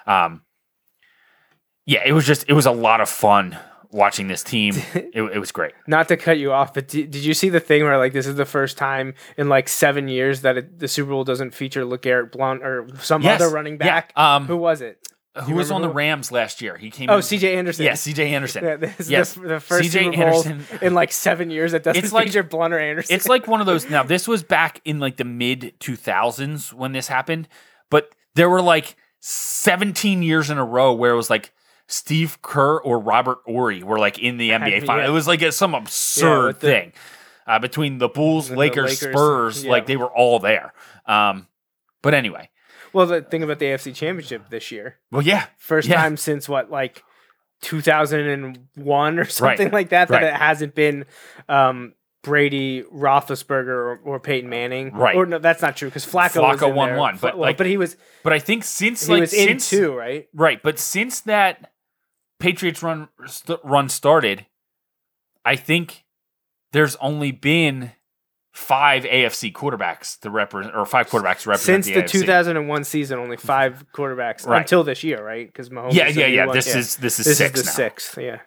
um, 0.07 0.41
yeah, 1.86 2.01
it 2.05 2.14
was 2.14 2.26
just 2.26 2.45
it 2.49 2.53
was 2.53 2.66
a 2.66 2.72
lot 2.72 2.99
of 3.01 3.10
fun 3.10 3.57
watching 3.92 4.28
this 4.28 4.44
team. 4.44 4.76
it, 4.94 5.16
it 5.16 5.40
was 5.40 5.52
great. 5.52 5.74
Not 5.88 6.08
to 6.10 6.18
cut 6.18 6.38
you 6.38 6.52
off, 6.52 6.74
but 6.74 6.88
did, 6.88 7.12
did 7.12 7.24
you 7.26 7.34
see 7.34 7.50
the 7.50 7.60
thing 7.60 7.84
where 7.84 7.98
like 7.98 8.14
this 8.14 8.28
is 8.28 8.36
the 8.36 8.46
first 8.46 8.78
time 8.78 9.14
in 9.38 9.50
like 9.50 9.68
seven 9.68 10.08
years 10.08 10.42
that 10.42 10.58
it, 10.58 10.80
the 10.80 10.88
Super 10.88 11.12
Bowl 11.12 11.24
doesn't 11.24 11.54
feature 11.56 11.84
LeGarrette 11.86 12.32
Blount 12.32 12.64
or 12.64 12.88
some 13.00 13.22
Yes. 13.22 13.42
other 13.42 13.54
running 13.54 13.74
Yeah, 13.74 13.86
back? 14.02 14.14
um, 14.18 14.46
Who 14.48 14.58
was 14.58 14.82
it? 14.82 15.06
Who 15.44 15.54
was 15.56 15.72
on 15.72 15.82
the? 15.82 15.90
Rams 15.90 16.32
last 16.34 16.62
year? 16.62 16.76
He 16.76 16.90
came. 16.92 17.10
Oh, 17.10 17.22
C.J. 17.22 17.56
Anderson. 17.56 17.86
Yeah, 17.86 17.94
C.J. 17.94 18.34
Anderson. 18.34 18.64
Yeah, 18.64 18.76
this 18.78 19.00
is 19.00 19.10
yes, 19.12 19.34
the, 19.36 19.42
the 19.42 19.60
first 19.62 19.84
C.J. 19.90 20.06
Super 20.12 20.18
Bowl 20.18 20.44
Anderson. 20.46 20.66
in 20.82 20.94
like 20.94 21.12
seven 21.14 21.50
years 21.50 21.72
that 21.72 21.84
doesn't 21.84 22.04
It's 22.04 22.12
like- 22.12 22.26
feature 22.26 22.44
Blount 22.44 22.74
or 22.74 22.80
Anderson. 22.80 23.16
It's 23.16 23.28
like 23.28 23.48
one 23.48 23.62
of 23.62 23.66
those. 23.68 23.90
Now, 23.90 24.04
this 24.04 24.28
was 24.28 24.44
back 24.44 24.82
in 24.84 25.00
like 25.00 25.16
the 25.18 25.24
mid 25.24 25.76
2000s 25.80 26.74
when 26.74 26.92
this 26.92 27.08
happened, 27.08 27.48
but 27.90 28.10
there 28.36 28.50
were 28.50 28.62
like 28.62 28.98
17 29.22 30.24
years 30.24 30.50
in 30.50 30.58
a 30.58 30.66
row 30.66 30.94
where 30.94 31.12
it 31.12 31.16
was 31.16 31.30
like 31.30 31.54
Steve 31.92 32.42
Kerr 32.42 32.78
or 32.80 33.00
Robert 33.00 33.40
Horry 33.46 33.84
were 33.84 34.00
like 34.00 34.18
in 34.20 34.38
the 34.38 34.50
NBA 34.52 34.80
Yeah. 34.82 34.86
final. 34.86 35.06
It 35.06 35.10
was 35.12 35.28
like 35.28 35.42
a, 35.42 35.52
some 35.52 35.74
absurd 35.76 36.48
with 36.48 36.60
the- 36.62 36.68
thing 36.68 36.94
uh, 37.48 37.60
between 37.60 37.98
the 37.98 38.08
Bulls, 38.08 38.48
the 38.50 38.56
Lakers, 38.56 39.02
Lakers, 39.02 39.16
Spurs. 39.16 39.64
yeah. 39.66 39.72
Like 39.72 39.86
they 39.88 39.98
were 39.98 40.06
all 40.16 40.40
there. 40.40 40.74
Um, 41.08 41.48
but 42.04 42.14
anyway, 42.14 42.50
well, 42.94 43.06
the 43.08 43.22
thing 43.24 43.42
about 43.44 43.60
the 43.60 43.66
AFC 43.66 43.94
Championship 43.96 44.50
this 44.50 44.72
year, 44.72 44.98
well, 45.12 45.22
yeah, 45.24 45.48
first 45.58 45.88
Yeah. 45.88 45.96
time 46.02 46.16
since 46.16 46.48
what 46.48 46.70
like 46.72 47.04
2001 47.62 49.20
or 49.20 49.26
something 49.30 49.72
like 49.72 49.90
that 49.90 50.08
that 50.10 50.14
Right. 50.22 50.24
it 50.26 50.34
hasn't 50.34 50.76
been 50.76 51.06
um, 51.48 51.94
Brady, 52.22 52.84
Roethlisberger, 52.84 53.68
or, 53.68 54.00
or 54.04 54.20
Peyton 54.20 54.50
Manning. 54.50 54.94
Right. 54.94 55.16
Or 55.16 55.26
no, 55.26 55.40
that's 55.40 55.62
not 55.62 55.76
true 55.78 55.90
because 55.90 56.06
Flacco, 56.06 56.42
was 56.42 56.60
Flacco 56.60 56.70
in 56.70 56.76
won 56.76 56.90
there. 56.90 56.98
one, 56.98 57.18
but, 57.22 57.38
like, 57.38 57.58
but 57.58 57.66
he 57.66 57.78
was 57.78 57.96
But 58.24 58.34
I 58.34 58.40
think 58.40 58.64
since 58.64 59.06
he 59.08 59.14
like 59.14 59.22
was 59.22 59.34
in 59.34 59.48
since 59.48 59.70
two, 59.70 59.94
right? 59.96 60.28
right, 60.34 60.62
but 60.62 60.80
since 60.80 61.22
that 61.22 61.69
Patriots 62.40 62.82
run 62.82 63.10
st- 63.26 63.60
run 63.64 63.90
started, 63.90 64.46
I 65.46 65.56
think 65.56 66.06
there's 66.72 66.96
only 66.98 67.32
been 67.32 67.92
five 68.54 69.04
AFC 69.04 69.52
quarterbacks 69.54 70.20
to 70.22 70.30
represent, 70.30 70.76
or 70.76 70.86
five 70.86 71.10
quarterbacks 71.10 71.42
to 71.44 71.50
represent 71.50 71.86
Since 71.86 71.88
the 71.88 72.02
AFC. 72.04 72.22
2001 72.22 72.84
season, 72.84 73.20
only 73.20 73.38
five 73.38 73.86
quarterbacks 73.94 74.46
Right. 74.46 74.60
until 74.62 74.84
this 74.84 75.04
year, 75.04 75.24
right? 75.24 75.46
Because 75.48 75.70
Mahomes. 75.70 75.94
Yeah, 75.94 76.08
yeah, 76.08 76.14
the 76.26 76.30
yeah. 76.32 76.52
This 76.52 76.76
is 76.76 76.96
this 76.98 77.20
is 77.20 77.26
this 77.26 77.40
is 77.42 77.52
the 77.54 77.64
now. 77.64 77.72
sixth. 77.72 78.18
Yeah. 78.18 78.40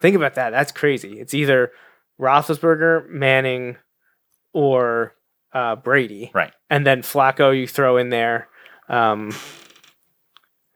Think 0.00 0.16
about 0.16 0.34
that. 0.34 0.50
That's 0.50 0.72
crazy. 0.72 1.20
It's 1.20 1.32
either 1.34 1.70
Roethlisberger, 2.20 3.08
Manning, 3.08 3.76
or 4.52 5.14
uh, 5.52 5.76
Brady. 5.76 6.30
Right. 6.34 6.52
And 6.68 6.86
then 6.86 7.02
Flacco, 7.02 7.56
you 7.58 7.66
throw 7.68 7.96
in 7.98 8.08
there. 8.10 8.48
Um, 8.88 9.32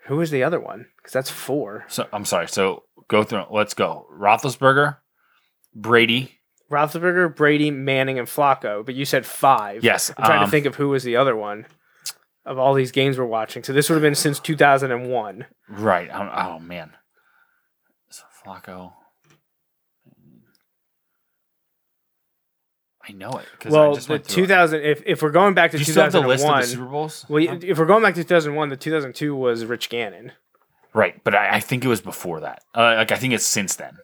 who 0.07 0.17
was 0.17 0.31
the 0.31 0.45
other 0.45 0.61
one? 0.61 0.87
Because 1.07 1.13
that's 1.13 1.31
four. 1.31 1.85
So 1.87 2.09
I'm 2.13 2.25
sorry. 2.25 2.49
So 2.49 2.83
go 3.07 3.23
through. 3.23 3.45
Let's 3.49 3.75
go. 3.75 4.09
Roethlisberger, 4.13 4.97
Brady. 5.73 6.41
Roethlisberger, 6.69 7.37
Brady, 7.37 7.71
Manning, 7.71 8.19
and 8.19 8.27
Flacco. 8.27 8.85
But 8.85 8.97
you 8.97 9.05
said 9.05 9.25
five. 9.25 9.85
Yes, 9.85 10.13
I'm 10.19 10.25
trying 10.25 10.39
um, 10.41 10.47
to 10.47 10.51
think 10.51 10.67
of 10.67 10.75
who 10.75 10.89
was 10.89 11.05
the 11.05 11.15
other 11.15 11.37
one 11.37 11.67
of 12.45 12.59
all 12.59 12.75
these 12.75 12.91
games 12.91 13.19
we're 13.19 13.25
watching. 13.25 13.63
So 13.63 13.73
this 13.73 13.89
would 13.89 13.95
have 13.95 14.03
been 14.03 14.17
since 14.17 14.41
2001. 14.41 15.47
Right. 15.69 16.11
Um, 16.11 16.29
oh 16.35 16.59
man. 16.59 16.91
So 18.11 18.25
Flacco. 18.45 18.93
I 23.09 23.13
know 23.13 23.31
it 23.31 23.71
Well, 23.71 23.95
just 23.95 24.09
the 24.09 24.15
went 24.15 24.27
through 24.27 24.43
it. 24.43 24.47
2000. 24.49 24.81
If, 24.81 25.03
if 25.07 25.23
we're 25.23 25.31
going 25.31 25.55
back 25.55 25.71
to 25.71 25.77
Do 25.77 25.83
you 25.83 25.85
still 25.85 26.03
have 26.03 26.11
the 26.13 26.23
2001, 26.23 26.29
list 26.29 26.45
of 26.45 26.71
the 26.71 26.77
Super 26.83 26.91
Bowls? 26.91 27.27
well, 27.29 27.63
if 27.63 27.79
we're 27.79 27.87
going 27.87 28.03
back 28.03 28.17
to 28.17 28.25
2001, 28.25 28.69
the 28.71 28.77
2002 28.77 29.37
was 29.37 29.65
Rich 29.65 29.89
Gannon. 29.89 30.33
Right, 30.97 31.23
but 31.25 31.35
I, 31.35 31.57
I 31.57 31.61
think 31.61 31.85
it 31.85 31.89
was 31.89 32.01
before 32.01 32.41
that. 32.41 32.65
Uh, 32.75 32.95
like 32.97 33.13
I 33.13 33.17
think 33.17 33.35
it's 33.35 33.45
since 33.45 33.77
then. 33.77 33.99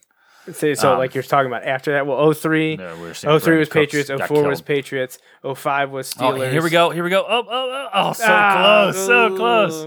So, 0.52 0.74
so 0.74 0.92
Um, 0.92 0.98
like 0.98 1.14
you're 1.14 1.22
talking 1.22 1.46
about 1.46 1.64
after 1.64 1.92
that. 1.92 2.06
Well, 2.06 2.34
03, 2.34 2.76
No, 2.76 2.96
we 2.96 3.12
03 3.14 3.22
Brandon 3.30 3.58
was 3.58 3.68
Cooks 3.68 3.72
Patriots, 3.72 4.10
got 4.10 4.28
04 4.28 4.48
was. 4.48 4.60
Patriots, 4.60 5.18
05 5.42 5.90
was 5.90 6.12
Oh, 6.18 6.20
Steelers. 6.20 6.50
here 6.50 6.62
we 6.62 6.68
go. 6.68 6.90
Here 6.90 7.02
we 7.02 7.08
go. 7.08 7.24
Oh, 7.26 7.44
oh, 7.48 7.48
oh, 7.50 7.88
oh 7.94 8.12
so 8.12 8.24
Ah, 8.26 8.90
close. 8.92 9.06
So 9.06 9.36
close. 9.36 9.86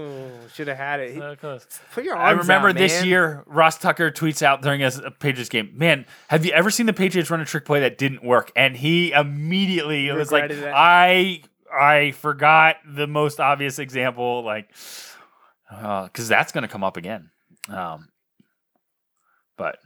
Should 0.54 0.66
have 0.68 0.78
had 0.78 1.00
it. 1.00 1.16
So 1.16 1.36
close. 1.36 1.66
Put 1.92 2.02
your 2.04 2.16
arms 2.16 2.26
I 2.26 2.40
remember 2.40 2.70
out, 2.70 2.76
this 2.76 3.04
year, 3.04 3.44
Ross 3.46 3.78
Tucker 3.78 4.10
tweets 4.10 4.42
out 4.42 4.62
during 4.62 4.82
a, 4.82 4.90
a 5.04 5.10
Patriots 5.12 5.50
game, 5.50 5.72
"Man, 5.74 6.06
have 6.28 6.44
you 6.44 6.52
ever 6.52 6.70
seen 6.70 6.86
the 6.86 6.94
Patriots 6.94 7.30
run 7.30 7.40
a 7.40 7.44
trick 7.44 7.66
play 7.66 7.80
that 7.80 7.98
didn't 7.98 8.24
work?" 8.24 8.50
And 8.56 8.76
he 8.76 9.12
immediately 9.12 10.08
it 10.08 10.14
was 10.14 10.32
like, 10.32 10.50
it. 10.50 10.64
"I 10.74 11.42
I 11.70 12.12
forgot 12.12 12.76
the 12.86 13.06
most 13.06 13.38
obvious 13.38 13.78
example, 13.78 14.42
like 14.42 14.70
because 15.70 16.28
that's 16.28 16.52
going 16.52 16.62
to 16.62 16.68
come 16.68 16.84
up 16.84 16.96
again." 16.96 17.30
Um, 17.68 18.08
but 19.56 19.78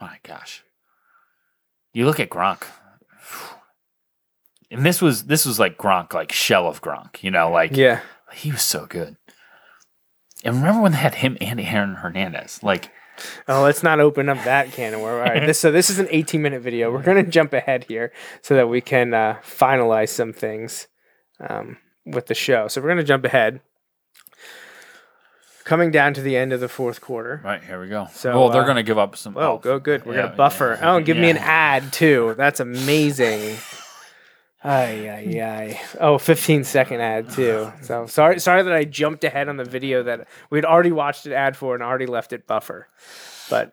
my 0.00 0.18
gosh, 0.22 0.62
you 1.92 2.04
look 2.06 2.20
at 2.20 2.30
Gronk, 2.30 2.62
and 4.70 4.84
this 4.84 5.00
was 5.00 5.24
this 5.24 5.44
was 5.46 5.58
like 5.58 5.76
Gronk, 5.78 6.12
like 6.12 6.32
shell 6.32 6.66
of 6.66 6.82
Gronk, 6.82 7.22
you 7.22 7.30
know, 7.30 7.50
like 7.50 7.76
Yeah. 7.76 8.00
he 8.32 8.52
was 8.52 8.62
so 8.62 8.86
good. 8.86 9.16
And 10.44 10.56
remember 10.56 10.82
when 10.82 10.92
they 10.92 10.98
had 10.98 11.16
him 11.16 11.36
and 11.40 11.60
Aaron 11.60 11.94
Hernandez? 11.96 12.62
Like, 12.62 12.90
Oh, 13.48 13.62
let's 13.62 13.82
not 13.82 13.98
open 13.98 14.28
up 14.28 14.44
that 14.44 14.70
can 14.70 14.94
of 14.94 15.00
worms. 15.00 15.28
All 15.28 15.34
right. 15.34 15.44
This, 15.44 15.58
so 15.58 15.72
this 15.72 15.90
is 15.90 15.98
an 15.98 16.06
18 16.10 16.40
minute 16.40 16.62
video. 16.62 16.92
We're 16.92 17.02
going 17.02 17.24
to 17.24 17.28
jump 17.28 17.52
ahead 17.52 17.84
here 17.88 18.12
so 18.42 18.54
that 18.54 18.68
we 18.68 18.80
can 18.80 19.12
uh, 19.12 19.38
finalize 19.42 20.10
some 20.10 20.32
things 20.32 20.86
um, 21.40 21.78
with 22.06 22.26
the 22.26 22.34
show. 22.36 22.68
So 22.68 22.80
we're 22.80 22.86
going 22.86 22.98
to 22.98 23.02
jump 23.04 23.24
ahead. 23.24 23.60
Coming 25.68 25.90
down 25.90 26.14
to 26.14 26.22
the 26.22 26.34
end 26.34 26.54
of 26.54 26.60
the 26.60 26.68
fourth 26.68 27.02
quarter. 27.02 27.42
right 27.44 27.62
here 27.62 27.78
we 27.78 27.88
go. 27.88 28.08
So, 28.10 28.30
well, 28.30 28.48
they're 28.48 28.62
uh, 28.62 28.64
going 28.64 28.76
to 28.78 28.82
give 28.82 28.96
up 28.96 29.16
some. 29.18 29.36
Oh, 29.36 29.58
go 29.58 29.78
good. 29.78 30.06
We're 30.06 30.14
yeah, 30.14 30.22
gonna 30.22 30.36
buffer. 30.36 30.78
yeah, 30.80 30.94
oh, 30.94 31.00
give 31.02 31.18
me 31.18 31.28
an 31.28 31.36
ad 31.36 31.92
too. 31.92 32.34
That's 32.38 32.58
amazing. 32.58 33.58
Ay, 34.64 35.10
ay, 35.10 35.40
ay. 35.42 35.80
Oh, 36.00 36.16
15 36.16 36.64
second 36.64 37.02
ad 37.02 37.28
too. 37.28 37.70
So 37.82 38.06
sorry, 38.06 38.40
sorry 38.40 38.62
that 38.62 38.72
I 38.72 38.84
jumped 38.84 39.24
ahead 39.24 39.50
on 39.50 39.58
the 39.58 39.64
video 39.64 40.02
that 40.04 40.26
we'd 40.48 40.64
already 40.64 40.90
watched 40.90 41.26
an 41.26 41.32
ad 41.34 41.54
for 41.54 41.74
and 41.74 41.82
already 41.82 42.06
left 42.06 42.32
it 42.32 42.46
buffer. 42.46 42.88
But 43.50 43.70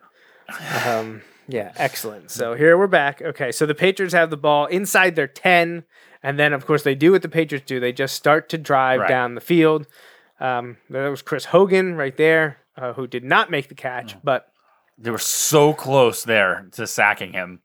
um, 0.84 1.22
yeah, 1.48 1.72
excellent. 1.76 2.30
So 2.30 2.52
here 2.52 2.76
we're 2.76 2.88
back. 2.88 3.22
Okay, 3.22 3.52
so 3.52 3.64
the 3.64 3.74
Patriots 3.74 4.12
have 4.12 4.28
the 4.28 4.36
ball 4.36 4.66
inside 4.66 5.16
their 5.16 5.26
10, 5.26 5.84
and 6.22 6.38
then 6.38 6.52
of 6.52 6.66
course 6.66 6.82
they 6.82 6.94
do 6.94 7.12
what 7.12 7.22
the 7.22 7.28
Patriots 7.30 7.66
do. 7.66 7.80
They 7.80 7.92
just 7.92 8.14
start 8.14 8.50
to 8.50 8.58
drive 8.58 9.00
Right. 9.00 9.08
down 9.08 9.34
the 9.34 9.40
field. 9.40 9.86
Um, 10.40 10.76
there 10.90 11.10
was 11.10 11.22
Chris 11.22 11.46
Hogan 11.46 11.94
right 11.96 12.16
there, 12.16 12.58
uh, 12.76 12.92
who 12.92 13.06
did 13.06 13.24
not 13.24 13.50
make 13.50 13.68
the 13.68 13.74
catch, 13.74 14.16
but 14.22 14.48
They 14.98 15.10
were 15.10 15.18
so 15.18 15.72
close 15.72 16.24
there 16.24 16.68
to 16.72 16.86
sacking 16.86 17.32
him. 17.32 17.60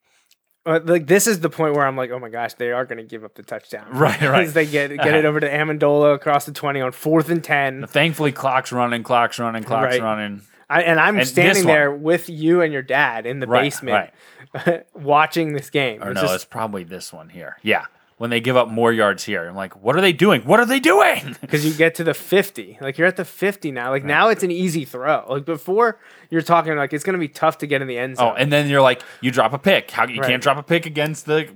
Uh, 0.65 0.79
like 0.83 1.07
this 1.07 1.25
is 1.25 1.39
the 1.39 1.49
point 1.49 1.75
where 1.75 1.85
I'm 1.87 1.97
like, 1.97 2.11
oh 2.11 2.19
my 2.19 2.29
gosh, 2.29 2.53
they 2.53 2.71
are 2.71 2.85
going 2.85 2.99
to 2.99 3.03
give 3.03 3.23
up 3.23 3.33
the 3.35 3.41
touchdown. 3.43 3.87
Right, 3.91 4.21
right. 4.21 4.43
As 4.45 4.53
they 4.53 4.65
get 4.67 4.89
get 4.95 5.15
it 5.15 5.25
over 5.29 5.39
to 5.39 5.49
Amendola 5.49 6.13
across 6.13 6.45
the 6.45 6.51
20 6.51 6.81
on 6.81 6.91
fourth 6.91 7.29
and 7.29 7.43
10. 7.43 7.87
Thankfully, 7.87 8.31
clock's 8.31 8.71
running, 8.71 9.01
clock's 9.03 9.39
running, 9.39 9.63
clock's 9.63 9.93
Right. 9.95 10.01
running. 10.01 10.41
I, 10.69 10.83
and 10.83 10.99
I'm 10.99 11.17
And 11.19 11.27
standing 11.27 11.65
there 11.65 11.91
with 11.91 12.29
you 12.29 12.61
and 12.61 12.71
your 12.71 12.83
dad 12.83 13.25
in 13.25 13.39
the 13.41 13.47
Right, 13.47 13.63
basement 13.63 14.11
watching 14.93 15.53
this 15.53 15.69
game. 15.69 16.01
Or 16.01 16.11
It's 16.11 16.15
no, 16.15 16.21
just- 16.21 16.35
it's 16.35 16.45
probably 16.45 16.83
this 16.83 17.11
one 17.11 17.29
here. 17.29 17.57
Yeah, 17.61 17.85
when 18.21 18.29
they 18.29 18.39
give 18.39 18.55
up 18.55 18.67
more 18.67 18.93
yards 18.93 19.23
here, 19.23 19.47
I'm 19.47 19.55
like, 19.55 19.75
what 19.81 19.95
are 19.95 20.01
they 20.01 20.13
doing? 20.13 20.43
What 20.43 20.59
are 20.59 20.65
they 20.67 20.79
doing? 20.79 21.35
because 21.41 21.65
you 21.65 21.73
get 21.73 21.95
to 21.95 22.03
the 22.03 22.13
50 22.13 22.77
like 22.79 22.99
you're 22.99 23.07
at 23.07 23.15
the 23.15 23.25
50 23.25 23.71
now 23.71 23.89
like 23.89 24.03
now 24.03 24.29
it's 24.29 24.43
an 24.43 24.51
easy 24.51 24.85
throw 24.85 25.25
like 25.27 25.43
before 25.43 25.97
you're 26.29 26.43
talking 26.43 26.75
like 26.75 26.93
it's 26.93 27.03
going 27.03 27.15
to 27.15 27.19
be 27.19 27.27
tough 27.27 27.57
to 27.57 27.65
get 27.65 27.81
in 27.81 27.87
the 27.87 27.97
end 27.97 28.13
oh, 28.13 28.21
zone 28.21 28.33
Oh, 28.33 28.35
and 28.35 28.53
then 28.53 28.69
you're 28.69 28.83
like, 28.83 29.01
you 29.21 29.31
drop 29.31 29.53
a 29.53 29.57
pick. 29.57 29.89
How 29.89 30.05
you 30.05 30.21
Right. 30.21 30.29
can't 30.29 30.43
drop 30.43 30.57
a 30.57 30.61
pick 30.61 30.85
against 30.85 31.25
the 31.25 31.49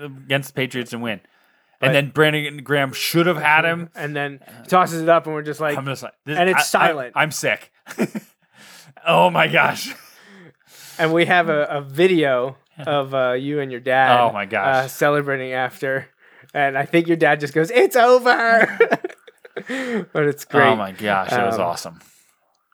against 0.00 0.54
the 0.54 0.54
Patriots 0.54 0.94
and 0.94 1.02
win. 1.02 1.20
Right. 1.82 1.88
And 1.88 1.94
then 1.94 2.08
Brandon 2.12 2.62
Graham 2.64 2.94
should 2.94 3.26
have 3.26 3.36
had 3.36 3.66
him. 3.66 3.90
and 3.94 4.16
then 4.16 4.40
he 4.62 4.68
tosses 4.68 5.02
it 5.02 5.10
up 5.10 5.26
and 5.26 5.34
we're 5.34 5.42
just 5.42 5.60
like 5.60 5.76
I'm 5.76 5.84
just 5.84 6.02
like, 6.02 6.14
this- 6.24 6.38
And 6.38 6.48
it's 6.48 6.74
I- 6.74 6.80
I- 6.80 6.86
silent. 6.88 7.12
I'm 7.14 7.30
sick. 7.30 7.70
oh 9.06 9.28
my 9.28 9.48
gosh. 9.48 9.94
and 10.98 11.12
we 11.12 11.26
have 11.26 11.50
a, 11.50 11.64
a 11.64 11.82
video 11.82 12.56
of 12.86 13.14
uh, 13.14 13.32
you 13.32 13.60
and 13.60 13.70
your 13.70 13.80
dad 13.80 14.18
Oh 14.20 14.32
my 14.32 14.44
gosh. 14.46 14.84
uh, 14.84 14.88
celebrating 14.88 15.52
after 15.52 16.08
and 16.54 16.76
i 16.78 16.84
think 16.84 17.06
your 17.08 17.16
dad 17.16 17.40
just 17.40 17.54
goes 17.54 17.70
it's 17.70 17.96
over 17.96 18.78
but 20.12 20.24
it's 20.26 20.44
great 20.44 20.68
Oh 20.68 20.76
my 20.76 20.92
gosh, 20.92 21.30
that 21.30 21.46
was 21.46 21.56
Um, 21.56 21.60
awesome. 21.62 22.00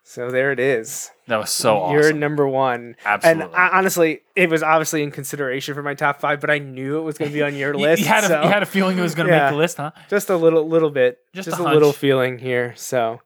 so 0.05 0.31
there 0.31 0.53
it 0.53 0.59
is 0.61 1.11
That 1.29 1.39
was 1.39 1.51
so 1.51 1.77
awesome. 1.79 1.95
you're 1.95 2.13
number 2.13 2.47
one 2.47 2.97
Absolutely. 3.05 3.45
and 3.45 3.55
I, 3.55 3.69
honestly 3.79 4.21
it 4.37 4.51
was 4.51 4.63
obviously 4.63 5.03
in 5.03 5.11
consideration 5.11 5.75
for 5.75 5.83
my 5.83 5.95
top 5.95 6.21
five 6.21 6.41
but 6.41 6.51
i 6.51 6.59
knew 6.59 6.99
it 6.99 7.03
was 7.03 7.17
going 7.19 7.31
to 7.31 7.35
be 7.35 7.43
on 7.43 7.55
your 7.55 7.75
list 7.87 8.03
you, 8.03 8.09
had 8.09 8.25
a, 8.25 8.29
so- 8.29 8.43
you 8.43 8.49
had 8.49 8.63
a 8.63 8.67
feeling 8.67 8.99
it 8.99 9.03
was 9.03 9.15
going 9.15 9.29
to 9.29 9.35
Yeah. 9.35 9.45
make 9.45 9.53
the 9.53 9.57
list, 9.59 9.77
huh? 9.77 9.93
just 10.11 10.29
a 10.31 10.37
little 10.37 10.69
little 10.69 10.91
bit 10.91 11.19
Just 11.35 11.49
just, 11.49 11.61
a 11.61 11.63
a, 11.63 11.73
little 11.73 11.93
feeling 11.93 12.39
here 12.39 12.75
so 12.77 13.21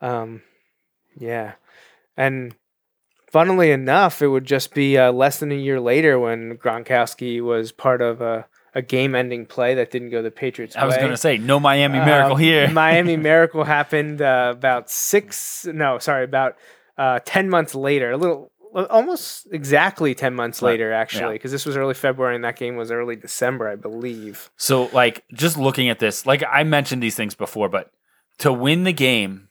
um 0.00 0.42
yeah 1.16 1.52
and 2.16 2.54
funnily 3.30 3.70
enough 3.70 4.22
it 4.22 4.28
would 4.28 4.44
just 4.44 4.74
be 4.74 4.96
uh, 4.98 5.12
less 5.12 5.38
than 5.38 5.52
a 5.52 5.54
year 5.54 5.80
later 5.80 6.18
when 6.18 6.56
gronkowski 6.58 7.40
was 7.42 7.72
part 7.72 8.00
of 8.02 8.20
a, 8.20 8.46
a 8.74 8.82
game-ending 8.82 9.46
play 9.46 9.74
that 9.74 9.90
didn't 9.90 10.10
go 10.10 10.22
the 10.22 10.30
Patriots' 10.30 10.76
I 10.76 10.84
was 10.84 10.96
going 10.96 11.10
to 11.10 11.16
say 11.16 11.38
no 11.38 11.58
Miami 11.60 11.98
miracle 11.98 12.32
Um, 12.34 12.38
here. 12.40 12.68
Miami 12.72 13.16
Miracle 13.30 13.64
happened 13.64 14.20
uh, 14.22 14.52
about 14.56 14.90
six, 14.90 15.66
no, 15.66 15.98
sorry, 15.98 16.24
about 16.24 16.56
uh, 16.96 17.20
10 17.24 17.48
months 17.48 17.74
later, 17.74 18.10
a 18.10 18.16
little, 18.16 18.50
almost 18.74 19.46
exactly 19.52 20.14
10 20.14 20.34
months 20.34 20.60
Right. 20.60 20.70
later, 20.72 20.92
actually, 20.92 21.22
Yeah. 21.22 21.32
because 21.32 21.52
this 21.52 21.64
was 21.64 21.76
early 21.76 21.94
February 21.94 22.34
and 22.34 22.44
that 22.44 22.56
game 22.56 22.76
was 22.76 22.90
early 22.90 23.16
December, 23.16 23.68
I 23.68 23.76
believe. 23.76 24.50
So, 24.56 24.86
like, 24.92 25.24
just 25.32 25.56
looking 25.56 25.88
at 25.88 25.98
this, 26.00 26.26
like 26.26 26.42
I 26.50 26.64
mentioned 26.64 27.02
these 27.02 27.14
things 27.14 27.34
before, 27.34 27.68
but 27.68 27.90
to 28.38 28.52
win 28.52 28.84
the 28.84 28.92
game, 28.92 29.48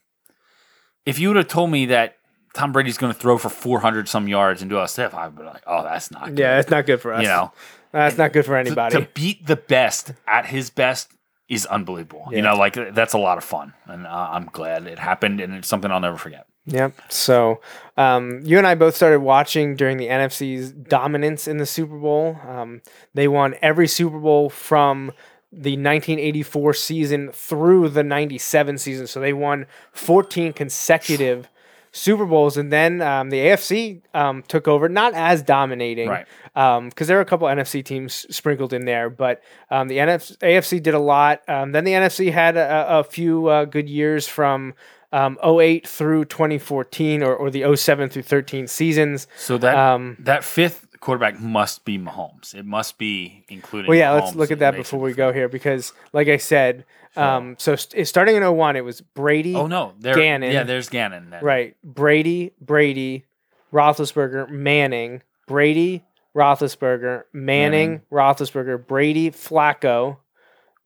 if 1.06 1.18
you 1.18 1.28
would 1.28 1.36
have 1.38 1.48
told 1.48 1.70
me 1.70 1.86
that 1.86 2.17
Tom 2.54 2.72
Brady's 2.72 2.98
going 2.98 3.12
to 3.12 3.18
throw 3.18 3.38
for 3.38 3.48
400 3.48 4.08
some 4.08 4.28
yards 4.28 4.62
and 4.62 4.70
do 4.70 4.80
a 4.80 4.88
stiff, 4.88 5.14
I'd 5.14 5.36
be 5.36 5.44
like, 5.44 5.62
oh, 5.66 5.82
that's 5.82 6.10
not 6.10 6.26
good. 6.26 6.38
Yeah, 6.38 6.56
that's 6.56 6.70
not 6.70 6.86
good 6.86 7.00
for 7.00 7.12
us. 7.12 7.22
You 7.22 7.28
know, 7.28 7.52
that's 7.92 8.18
not 8.18 8.32
good 8.32 8.44
for 8.44 8.56
anybody. 8.56 8.98
to 8.98 9.08
beat 9.14 9.46
the 9.46 9.56
best 9.56 10.12
at 10.26 10.46
his 10.46 10.70
best 10.70 11.12
is 11.48 11.66
unbelievable. 11.66 12.26
You 12.30 12.42
know, 12.42 12.56
like 12.56 12.94
that's 12.94 13.14
a 13.14 13.18
lot 13.18 13.38
of 13.38 13.44
fun. 13.44 13.72
And 13.86 14.06
uh, 14.06 14.28
I'm 14.32 14.46
glad 14.46 14.86
it 14.86 14.98
happened. 14.98 15.40
And 15.40 15.54
it's 15.54 15.68
something 15.68 15.90
I'll 15.90 16.00
never 16.00 16.18
forget. 16.18 16.46
Yep. 16.66 17.00
So, 17.08 17.62
um, 17.96 18.42
you 18.44 18.58
and 18.58 18.66
I 18.66 18.74
both 18.74 18.94
started 18.94 19.20
watching 19.20 19.74
during 19.74 19.96
the 19.96 20.08
NFC's 20.08 20.72
dominance 20.72 21.48
in 21.48 21.56
the 21.56 21.64
Super 21.64 21.98
Bowl. 21.98 22.38
Um, 22.46 22.82
they 23.14 23.26
won 23.26 23.54
every 23.62 23.88
Super 23.88 24.18
Bowl 24.18 24.50
from 24.50 25.12
the 25.50 25.72
1984 25.72 26.74
season 26.74 27.32
through 27.32 27.88
the 27.88 28.04
97 28.04 28.76
season. 28.76 29.06
So 29.06 29.18
they 29.18 29.32
won 29.32 29.64
14 29.92 30.52
consecutive 30.52 31.48
Super 31.92 32.26
Bowls. 32.26 32.56
And 32.56 32.72
then 32.72 33.00
um, 33.02 33.30
the 33.30 33.38
AFC 33.38 34.02
um, 34.14 34.42
took 34.48 34.68
over, 34.68 34.88
not 34.88 35.14
as 35.14 35.42
dominating. 35.42 36.08
Right. 36.08 36.26
Because 36.54 37.06
there 37.06 37.16
were 37.16 37.22
a 37.22 37.26
couple 37.26 37.46
NFC 37.48 37.84
teams 37.84 38.26
sprinkled 38.34 38.72
in 38.72 38.84
there, 38.84 39.10
but 39.10 39.42
um, 39.70 39.88
the 39.88 39.98
NF- 39.98 40.36
AFC 40.38 40.82
did 40.82 40.94
a 40.94 40.98
lot. 40.98 41.42
Um, 41.48 41.72
then 41.72 41.84
the 41.84 41.92
NFC 41.92 42.32
had 42.32 42.56
a, 42.56 42.98
a 42.98 43.04
few 43.04 43.46
uh, 43.46 43.64
good 43.64 43.88
years 43.88 44.26
from 44.26 44.74
um, 45.12 45.38
08 45.42 45.86
through 45.86 46.24
2014 46.26 47.22
or, 47.22 47.34
or 47.34 47.50
the 47.50 47.76
07 47.76 48.10
through 48.10 48.22
13 48.22 48.66
seasons. 48.66 49.26
So 49.36 49.56
that 49.58 49.76
Um, 49.76 50.16
that 50.20 50.44
fifth 50.44 50.87
quarterback 51.00 51.40
must 51.40 51.84
be 51.84 51.98
Mahomes. 51.98 52.54
It 52.54 52.64
must 52.64 52.98
be 52.98 53.44
including. 53.48 53.88
Well, 53.88 53.98
yeah, 53.98 54.12
let's 54.12 54.34
look 54.34 54.50
at 54.50 54.58
that 54.60 54.76
before 54.76 55.00
we 55.00 55.12
go 55.12 55.32
here 55.32 55.48
because, 55.48 55.92
like 56.12 56.28
I 56.28 56.36
said, 56.36 56.84
um, 57.16 57.56
so 57.58 57.76
st- 57.76 58.06
starting 58.06 58.36
in 58.36 58.42
01, 58.56 58.76
it 58.76 58.84
was 58.84 59.00
Brady. 59.00 59.54
Oh 59.54 59.66
no, 59.66 59.94
there. 59.98 60.14
Gannon. 60.14 60.52
Yeah, 60.52 60.64
there's 60.64 60.88
Gannon. 60.88 61.30
Then. 61.30 61.42
Right. 61.42 61.76
Brady, 61.82 62.52
Brady, 62.60 63.24
Roethlisberger, 63.72 64.48
Manning, 64.50 65.22
Brady, 65.46 66.04
Roethlisberger, 66.36 67.24
Manning, 67.32 68.02
Roethlisberger, 68.12 68.86
Brady, 68.86 69.30
Flacco, 69.30 70.18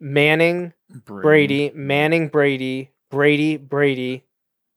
Manning, 0.00 0.72
Brady, 1.04 1.70
Manning, 1.74 2.28
Brady, 2.28 2.90
Brady, 3.10 3.56
Brady, 3.56 4.24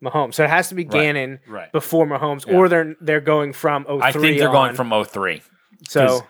Mahomes. 0.05 0.35
So 0.35 0.43
it 0.43 0.49
has 0.49 0.69
to 0.69 0.75
be 0.75 0.83
Gannon 0.83 1.39
right. 1.47 1.71
before 1.71 2.05
Mahomes, 2.05 2.45
Yeah. 2.47 2.53
or 2.55 2.69
they're 2.69 2.95
they're 3.01 3.21
going 3.21 3.53
from 3.53 3.83
03 3.85 4.01
I 4.01 4.11
think 4.11 4.37
they're 4.39 4.51
going 4.51 4.75
from 4.75 4.91
03. 4.91 5.41
So 5.87 6.21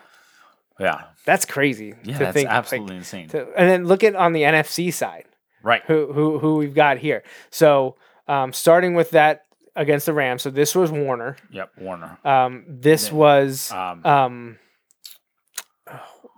Yeah. 0.78 1.02
that's 1.24 1.44
crazy 1.44 1.94
Yeah, 2.04 2.14
to 2.18 2.24
that's 2.24 2.34
think. 2.34 2.48
like, 2.48 2.56
absolutely 2.56 2.96
insane. 2.96 3.28
to- 3.28 3.48
and 3.56 3.68
then 3.70 3.84
look 3.86 4.02
at 4.04 4.14
on 4.16 4.32
the 4.32 4.42
NFC 4.44 4.90
side. 4.92 5.24
right. 5.62 5.82
who 5.86 6.12
who 6.12 6.38
who 6.38 6.56
we've 6.56 6.74
got 6.74 6.98
here. 6.98 7.22
So 7.50 7.96
um, 8.28 8.52
starting 8.52 8.94
with 8.94 9.10
that 9.10 9.44
against 9.76 10.06
the 10.06 10.12
Rams. 10.12 10.42
So 10.42 10.50
this 10.50 10.74
was 10.74 10.90
Warner. 10.90 11.36
Yep. 11.50 11.70
Warner. 11.78 12.18
Um, 12.24 12.64
this 12.66 13.08
Then, 13.08 13.16
was 13.16 13.70
Um, 13.72 14.04
um, 14.06 14.58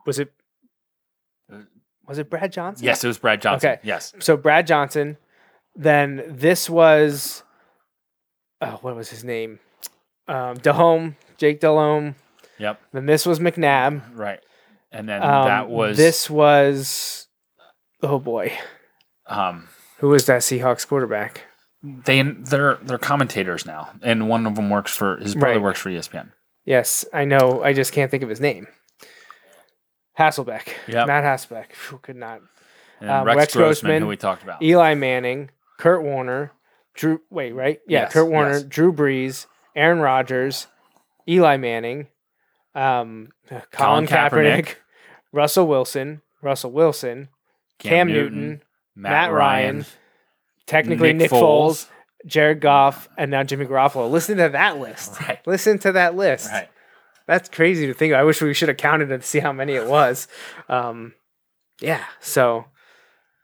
was 0.07 0.19
it 0.19 0.33
was 2.07 2.19
it 2.19 2.31
Brad 2.31 2.53
Johnson? 2.53 2.85
yes, 2.87 3.05
it 3.05 3.07
was 3.09 3.19
Brad 3.19 3.41
Johnson. 3.43 3.71
okay. 3.71 3.81
Yes. 3.83 4.13
So 4.19 4.37
Brad 4.37 4.67
Johnson. 4.67 5.19
Then 5.81 6.25
this 6.29 6.69
was 6.69 7.43
oh, 8.61 8.79
what 8.83 8.97
was 8.97 9.09
his 9.11 9.23
name? 9.25 9.61
Um, 10.27 10.57
Dahome, 10.59 11.15
Jake 11.39 11.61
Delhomme. 11.61 12.17
Yep. 12.59 12.81
Then 12.93 13.07
this 13.07 13.25
was 13.25 13.39
McNabb. 13.39 14.03
Right. 14.15 14.41
And 14.91 15.09
then 15.09 15.23
Um, 15.23 15.47
that 15.47 15.69
was 15.71 15.97
this 15.97 16.29
was 16.29 17.29
oh 18.03 18.19
boy, 18.19 18.53
Um, 19.27 19.69
who 19.99 20.09
was 20.09 20.27
that 20.27 20.41
Seahawks 20.43 20.87
quarterback? 20.87 21.43
they 21.83 22.21
they're 22.23 22.75
they're 22.83 22.99
commentators 22.99 23.65
now, 23.65 23.91
and 24.03 24.29
one 24.29 24.47
of 24.47 24.57
them 24.57 24.69
works 24.71 24.97
for 24.97 25.17
his 25.19 25.37
brother 25.37 25.55
Right. 25.55 25.63
works 25.63 25.79
for 25.81 25.91
ESPN. 25.91 26.33
Yes, 26.65 27.05
I 27.15 27.25
know. 27.25 27.63
I 27.63 27.73
just 27.73 27.93
can't 27.93 28.11
think 28.11 28.25
of 28.25 28.29
his 28.29 28.41
name. 28.41 28.67
Hasselbeck. 30.19 30.69
Yep. 30.89 31.07
Matt 31.07 31.25
Hasselbeck. 31.25 31.73
Who 31.89 31.99
could 31.99 32.17
not? 32.17 32.41
And 33.01 33.09
Um, 33.11 33.25
Rex, 33.25 33.37
Rex 33.37 33.53
Grossman, 33.55 33.67
Grossman, 33.91 34.03
who 34.03 34.09
we 34.09 34.17
talked 34.17 34.43
about. 34.43 34.61
Eli 34.63 34.95
Manning, 34.95 35.51
Kurt 35.79 36.03
Warner, 36.03 36.53
Drew. 36.95 37.21
Wait, 37.31 37.53
right? 37.53 37.79
Yeah, 37.89 38.03
Yes, 38.03 38.13
Kurt 38.13 38.29
Warner, 38.29 38.53
yes. 38.55 38.63
Drew 38.65 38.93
Brees, 38.93 39.47
Aaron 39.75 40.01
Rodgers, 40.01 40.67
Eli 41.29 41.57
Manning, 41.57 42.09
um, 42.75 43.29
Colin, 43.49 43.63
Colin 43.73 44.07
Kaepernick, 44.07 44.31
Kaepernick. 44.67 44.75
Russell 45.33 45.67
Wilson, 45.67 46.23
Russell 46.43 46.73
Wilson, 46.73 47.29
Cam, 47.79 48.09
Newton, 48.09 48.63
Matt, 48.95 49.33
Ryan, 49.33 49.87
technically 50.67 51.13
Nick, 51.13 51.31
Nick 51.31 51.31
Foles, 51.31 51.87
Foles. 51.87 51.87
Jared 52.27 52.61
Goff, 52.61 53.09
and 53.17 53.31
now 53.31 53.45
Jimmy 53.45 53.67
Garoppolo. 53.67 54.11
Listen 54.11 54.37
to 54.39 54.49
that 54.49 54.79
list. 54.79 55.21
Right. 55.21 55.39
Listen 55.47 55.79
to 55.81 55.93
that 55.93 56.17
list. 56.17 56.51
Right. 56.51 56.69
That's 57.27 57.49
crazy 57.49 57.87
to 57.87 57.95
think. 57.95 58.13
of. 58.13 58.19
I 58.19 58.25
wish 58.25 58.41
we 58.41 58.55
should 58.55 58.69
have 58.69 58.79
counted 58.79 59.11
it 59.11 59.21
to 59.21 59.27
see 59.27 59.39
how 59.39 59.53
many 59.53 59.75
it 59.75 59.87
was. 59.87 60.27
Um, 60.69 61.13
yeah. 61.81 62.05
So, 62.21 62.65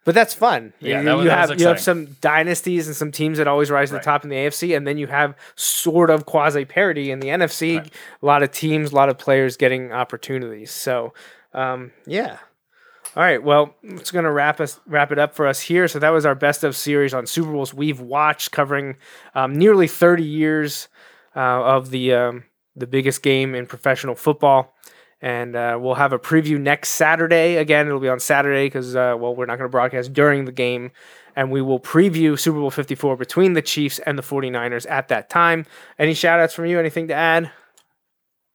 but 0.04 0.14
that's 0.14 0.34
fun. 0.34 0.72
Yeah, 0.80 0.98
you, 1.00 1.04
that 1.04 1.14
was- 1.16 1.24
you 1.24 1.28
that 1.30 1.48
have 1.50 1.60
you 1.60 1.66
have 1.66 1.80
some 1.80 2.06
dynasties 2.20 2.86
and 2.86 2.94
some 2.96 3.10
teams 3.10 3.38
that 3.38 3.48
always 3.48 3.70
rise 3.70 3.88
to 3.90 3.94
Right. 3.96 4.02
the 4.02 4.04
top 4.04 4.24
in 4.24 4.30
the 4.30 4.36
AFC, 4.36 4.76
and 4.76 4.86
then 4.86 4.98
you 4.98 5.06
have 5.06 5.34
sort 5.56 6.10
of 6.10 6.26
quasi 6.26 6.64
parity 6.64 7.10
in 7.10 7.20
the 7.20 7.28
NFC. 7.28 7.78
A 8.22 8.26
lot 8.26 8.42
of 8.42 8.50
teams, 8.50 8.92
a 8.92 8.94
lot 8.94 9.08
of 9.08 9.18
players 9.18 9.56
getting 9.56 9.92
opportunities. 9.92 10.70
So, 10.70 11.12
um, 11.52 11.92
yeah. 12.06 12.38
All 13.16 13.22
right, 13.22 13.40
well, 13.42 13.76
it's 13.84 14.10
going 14.10 14.24
to 14.24 14.30
wrap 14.32 14.60
us 14.60 14.80
wrap 14.86 15.12
it 15.12 15.18
up 15.20 15.36
for 15.36 15.46
us 15.46 15.60
here. 15.60 15.86
So 15.86 16.00
that 16.00 16.10
was 16.10 16.26
our 16.26 16.34
best 16.34 16.64
of 16.64 16.74
series 16.74 17.14
on 17.14 17.26
Super 17.26 17.52
Bowls 17.52 17.72
we've 17.72 18.00
watched, 18.00 18.50
covering 18.50 18.96
um, 19.36 19.54
nearly 19.54 19.86
30 19.86 20.24
years 20.24 20.88
uh, 21.36 21.38
of 21.40 21.90
the 21.90 22.12
um, 22.12 22.44
the 22.74 22.88
biggest 22.88 23.22
game 23.22 23.54
in 23.54 23.66
professional 23.66 24.16
football. 24.16 24.74
And 25.24 25.56
uh, 25.56 25.78
we'll 25.80 25.94
have 25.94 26.12
a 26.12 26.18
preview 26.18 26.60
next 26.60 26.90
Saturday. 26.90 27.56
Again, 27.56 27.86
it'll 27.86 27.98
be 27.98 28.10
on 28.10 28.20
Saturday 28.20 28.66
because 28.66 28.94
uh, 28.94 29.16
well, 29.18 29.34
we're 29.34 29.46
not 29.46 29.56
going 29.56 29.64
to 29.66 29.72
broadcast 29.72 30.12
during 30.12 30.44
the 30.44 30.52
game, 30.52 30.90
and 31.34 31.50
we 31.50 31.62
will 31.62 31.80
preview 31.80 32.38
Super 32.38 32.58
Bowl 32.58 32.70
54 32.70 33.16
between 33.16 33.54
the 33.54 33.62
Chiefs 33.62 33.98
and 34.00 34.18
the 34.18 34.22
49ers 34.22 34.84
at 34.90 35.08
that 35.08 35.30
time. 35.30 35.64
Any 35.98 36.12
shout 36.12 36.40
outs 36.40 36.52
from 36.52 36.66
you? 36.66 36.78
Anything 36.78 37.08
to 37.08 37.14
add? 37.14 37.50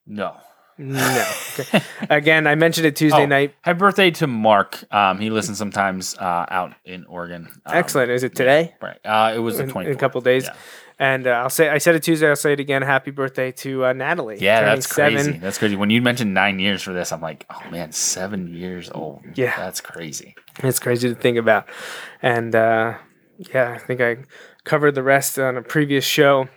No. 0.05 0.35
No. 0.77 1.27
Okay. 1.59 1.81
Again, 2.09 2.45
I 2.45 2.53
mentioned 2.53 2.85
it 2.85 2.95
Tuesday 2.95 3.23
Oh, 3.23 3.25
night. 3.25 3.55
Happy 3.61 3.79
birthday 3.79 4.11
to 4.11 4.27
Mark. 4.27 4.81
Um, 4.93 5.19
he 5.19 5.29
listens 5.31 5.57
sometimes 5.57 6.15
uh, 6.19 6.45
out 6.49 6.73
in 6.85 7.05
Oregon. 7.07 7.47
Um, 7.65 7.75
Excellent. 7.77 8.11
Is 8.11 8.23
it 8.23 8.35
today? 8.35 8.75
Right. 8.79 8.97
Uh, 9.03 9.33
it 9.35 9.39
was 9.39 9.57
the 9.57 9.63
24th. 9.63 9.85
in 9.87 9.91
a 9.91 9.95
couple 9.95 10.21
days. 10.21 10.45
Yeah, 10.45 10.53
And 11.01 11.27
uh, 11.27 11.31
I'll 11.31 11.49
say 11.49 11.69
I 11.69 11.77
said 11.77 11.95
it 11.95 12.03
Tuesday. 12.03 12.27
I'll 12.27 12.35
say 12.35 12.51
it 12.51 12.59
again. 12.59 12.81
Happy 12.81 13.11
birthday 13.11 13.53
to 13.53 13.85
uh, 13.85 13.93
Natalie. 13.93 14.37
Yeah, 14.39 14.61
that's 14.61 14.85
crazy. 14.85 15.23
seven. 15.23 15.39
That's 15.39 15.57
crazy. 15.57 15.77
When 15.77 15.89
you 15.89 16.01
mentioned 16.01 16.33
nine 16.33 16.59
years 16.59 16.81
for 16.83 16.91
this, 16.91 17.13
I'm 17.13 17.21
like, 17.21 17.45
oh 17.49 17.69
man, 17.71 17.93
seven 17.93 18.53
years 18.53 18.91
old. 18.93 19.23
Yeah. 19.35 19.55
That's 19.55 19.79
crazy. 19.79 20.35
It's 20.61 20.79
crazy 20.79 21.07
to 21.07 21.15
think 21.15 21.37
about. 21.37 21.69
And 22.21 22.53
uh, 22.53 22.97
yeah, 23.37 23.71
I 23.71 23.77
think 23.77 24.01
I 24.01 24.17
covered 24.65 24.93
the 24.93 25.03
rest 25.03 25.39
on 25.39 25.55
a 25.55 25.61
previous 25.61 26.03
show. 26.03 26.49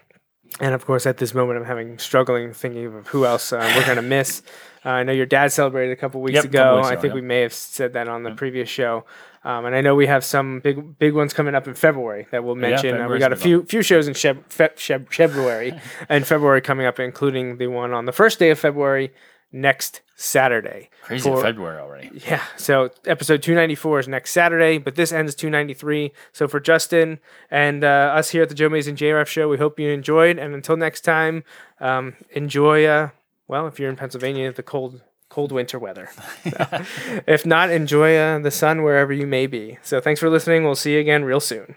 And 0.61 0.75
of 0.75 0.85
course, 0.85 1.07
at 1.07 1.19
this 1.19 1.35
moment, 1.35 1.61
I'm 1.61 1.65
having 1.65 1.99
struggling 1.99 2.53
thinking 2.53 2.87
of 2.87 3.07
who 3.07 3.25
else 3.25 3.53
uh, 3.53 3.73
we're 3.77 3.87
gonna 3.87 4.03
miss. 4.03 4.43
Uh, 4.85 4.89
I 4.91 5.03
know 5.05 5.13
your 5.13 5.27
dad 5.27 5.53
celebrated 5.53 5.93
a 5.93 5.97
couple 5.97 6.21
weeks 6.21 6.35
Yep, 6.35 6.45
ago. 6.47 6.59
couple 6.59 6.77
weeks 6.79 6.89
I 6.89 6.95
think 6.97 7.05
yep. 7.05 7.15
we 7.15 7.21
may 7.21 7.41
have 7.43 7.53
said 7.55 7.93
that 7.93 8.09
on 8.09 8.25
the 8.25 8.33
previous 8.33 8.69
show. 8.69 9.05
Um, 9.45 9.65
and 9.67 9.75
I 9.75 9.81
know 9.81 9.95
we 9.95 10.07
have 10.07 10.25
some 10.25 10.61
big 10.61 10.99
big 10.99 11.15
ones 11.15 11.33
coming 11.33 11.55
up 11.55 11.67
in 11.67 11.75
February 11.75 12.27
that 12.31 12.45
we'll 12.45 12.55
mention. 12.55 13.01
Uh, 13.01 13.09
we 13.09 13.19
got 13.19 13.33
a 13.33 13.37
few 13.37 13.65
few 13.65 13.83
shows 13.83 14.07
in 14.07 14.15
Feb, 14.15 14.45
Feb, 14.49 15.13
February 15.13 15.81
and 16.09 16.27
February 16.27 16.61
coming 16.61 16.87
up, 16.87 17.01
including 17.01 17.59
the 17.59 17.67
one 17.67 17.93
on 17.93 18.05
the 18.07 18.13
first 18.13 18.39
day 18.39 18.51
of 18.51 18.59
February 18.59 19.13
next 19.51 20.01
Saturday. 20.17 20.89
Crazy 21.03 21.29
for- 21.29 21.43
February 21.43 21.79
already. 21.81 22.11
yeah. 22.27 22.43
So 22.57 22.91
episode 23.05 23.43
294 23.43 24.01
is 24.01 24.09
next 24.09 24.31
Saturday, 24.31 24.79
but 24.79 24.95
this 24.95 25.13
ends 25.13 25.35
293. 25.35 26.13
So 26.33 26.47
for 26.49 26.61
Justin 26.61 27.19
and 27.51 27.85
uh, 27.85 28.13
us 28.17 28.31
here 28.31 28.43
at 28.45 28.49
the 28.49 28.55
Joe 28.55 28.69
Mason 28.69 28.91
and 28.91 28.99
JRaff 28.99 29.27
show, 29.27 29.49
we 29.49 29.59
hope 29.59 29.79
you 29.79 29.91
enjoyed. 29.91 30.39
And 30.39 30.55
until 30.55 30.77
next 30.77 31.03
time, 31.03 31.45
um, 31.81 32.15
enjoy, 32.31 32.85
uh, 32.87 33.11
well, 33.49 33.67
if 33.67 33.79
you're 33.81 33.91
in 33.91 33.97
Pennsylvania, 33.97 34.53
the 34.53 34.63
cold, 34.63 35.03
cold 35.33 35.51
winter 35.51 35.79
weather. 35.79 36.11
So, 36.45 36.85
if 37.27 37.47
not, 37.47 37.71
enjoy 37.71 38.17
uh, 38.17 38.39
the 38.39 38.51
sun 38.51 38.83
wherever 38.83 39.15
you 39.15 39.27
may 39.27 39.47
be. 39.47 39.79
So 39.83 39.99
thanks 39.99 40.21
for 40.21 40.29
listening. 40.29 40.65
We'll 40.65 40.75
see 40.75 40.93
you 40.93 41.01
again 41.01 41.25
real 41.25 41.41
soon. 41.41 41.77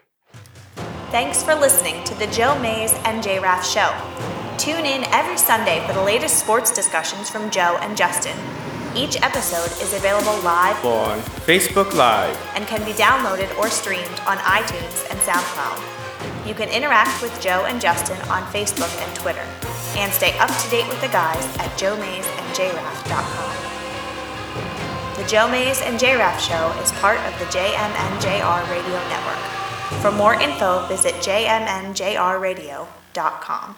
Thanks 1.10 1.41
for 1.41 1.56
listening 1.56 2.03
to 2.03 2.14
the 2.15 2.27
Joe 2.27 2.60
Mays 2.60 2.94
and 3.06 3.23
J 3.23 3.40
Raff 3.40 3.65
Show. 3.65 3.90
Tune 4.57 4.86
in 4.86 5.06
every 5.14 5.38
Sunday 5.38 5.86
for 5.88 5.94
the 5.94 6.03
latest 6.03 6.38
sports 6.38 6.73
discussions 6.76 7.30
from 7.30 7.49
Joe 7.49 7.77
and 7.82 7.95
Justin. 7.95 8.38
Each 8.94 9.15
episode 9.22 9.72
is 9.82 9.94
available 9.94 10.38
live 10.44 10.84
on 10.84 11.19
Facebook 11.48 11.94
Live. 11.94 12.38
and 12.56 12.68
can 12.68 12.84
be 12.84 12.91
downloaded 12.91 13.57
or 13.57 13.69
streamed 13.69 14.19
on 14.27 14.38
iTunes 14.40 15.10
and 15.10 15.19
SoundCloud. 15.19 15.95
You 16.45 16.53
can 16.53 16.69
interact 16.69 17.22
with 17.22 17.41
Joe 17.41 17.65
and 17.65 17.81
Justin 17.81 18.18
on 18.30 18.43
Facebook 18.53 18.93
and 19.02 19.15
Twitter, 19.15 19.45
and 19.97 20.11
stay 20.11 20.38
up 20.39 20.49
to 20.49 20.69
date 20.69 20.88
with 20.88 21.02
the 21.02 21.10
guys 21.10 21.45
at 21.57 21.72
joemaysandjraff.com. 21.77 23.52
The 25.18 25.23
Joe 25.30 25.47
Mays 25.49 25.81
and 25.81 25.97
JRaff 25.97 26.39
Show 26.39 26.72
is 26.81 26.91
part 26.93 27.19
of 27.19 27.39
the 27.39 27.45
JMNJR 27.45 28.69
Radio 28.69 28.99
Network. 29.07 29.39
For 30.02 30.11
more 30.11 30.34
info, 30.35 30.85
visit 30.88 31.14
jmnjrradio.com. 31.15 33.76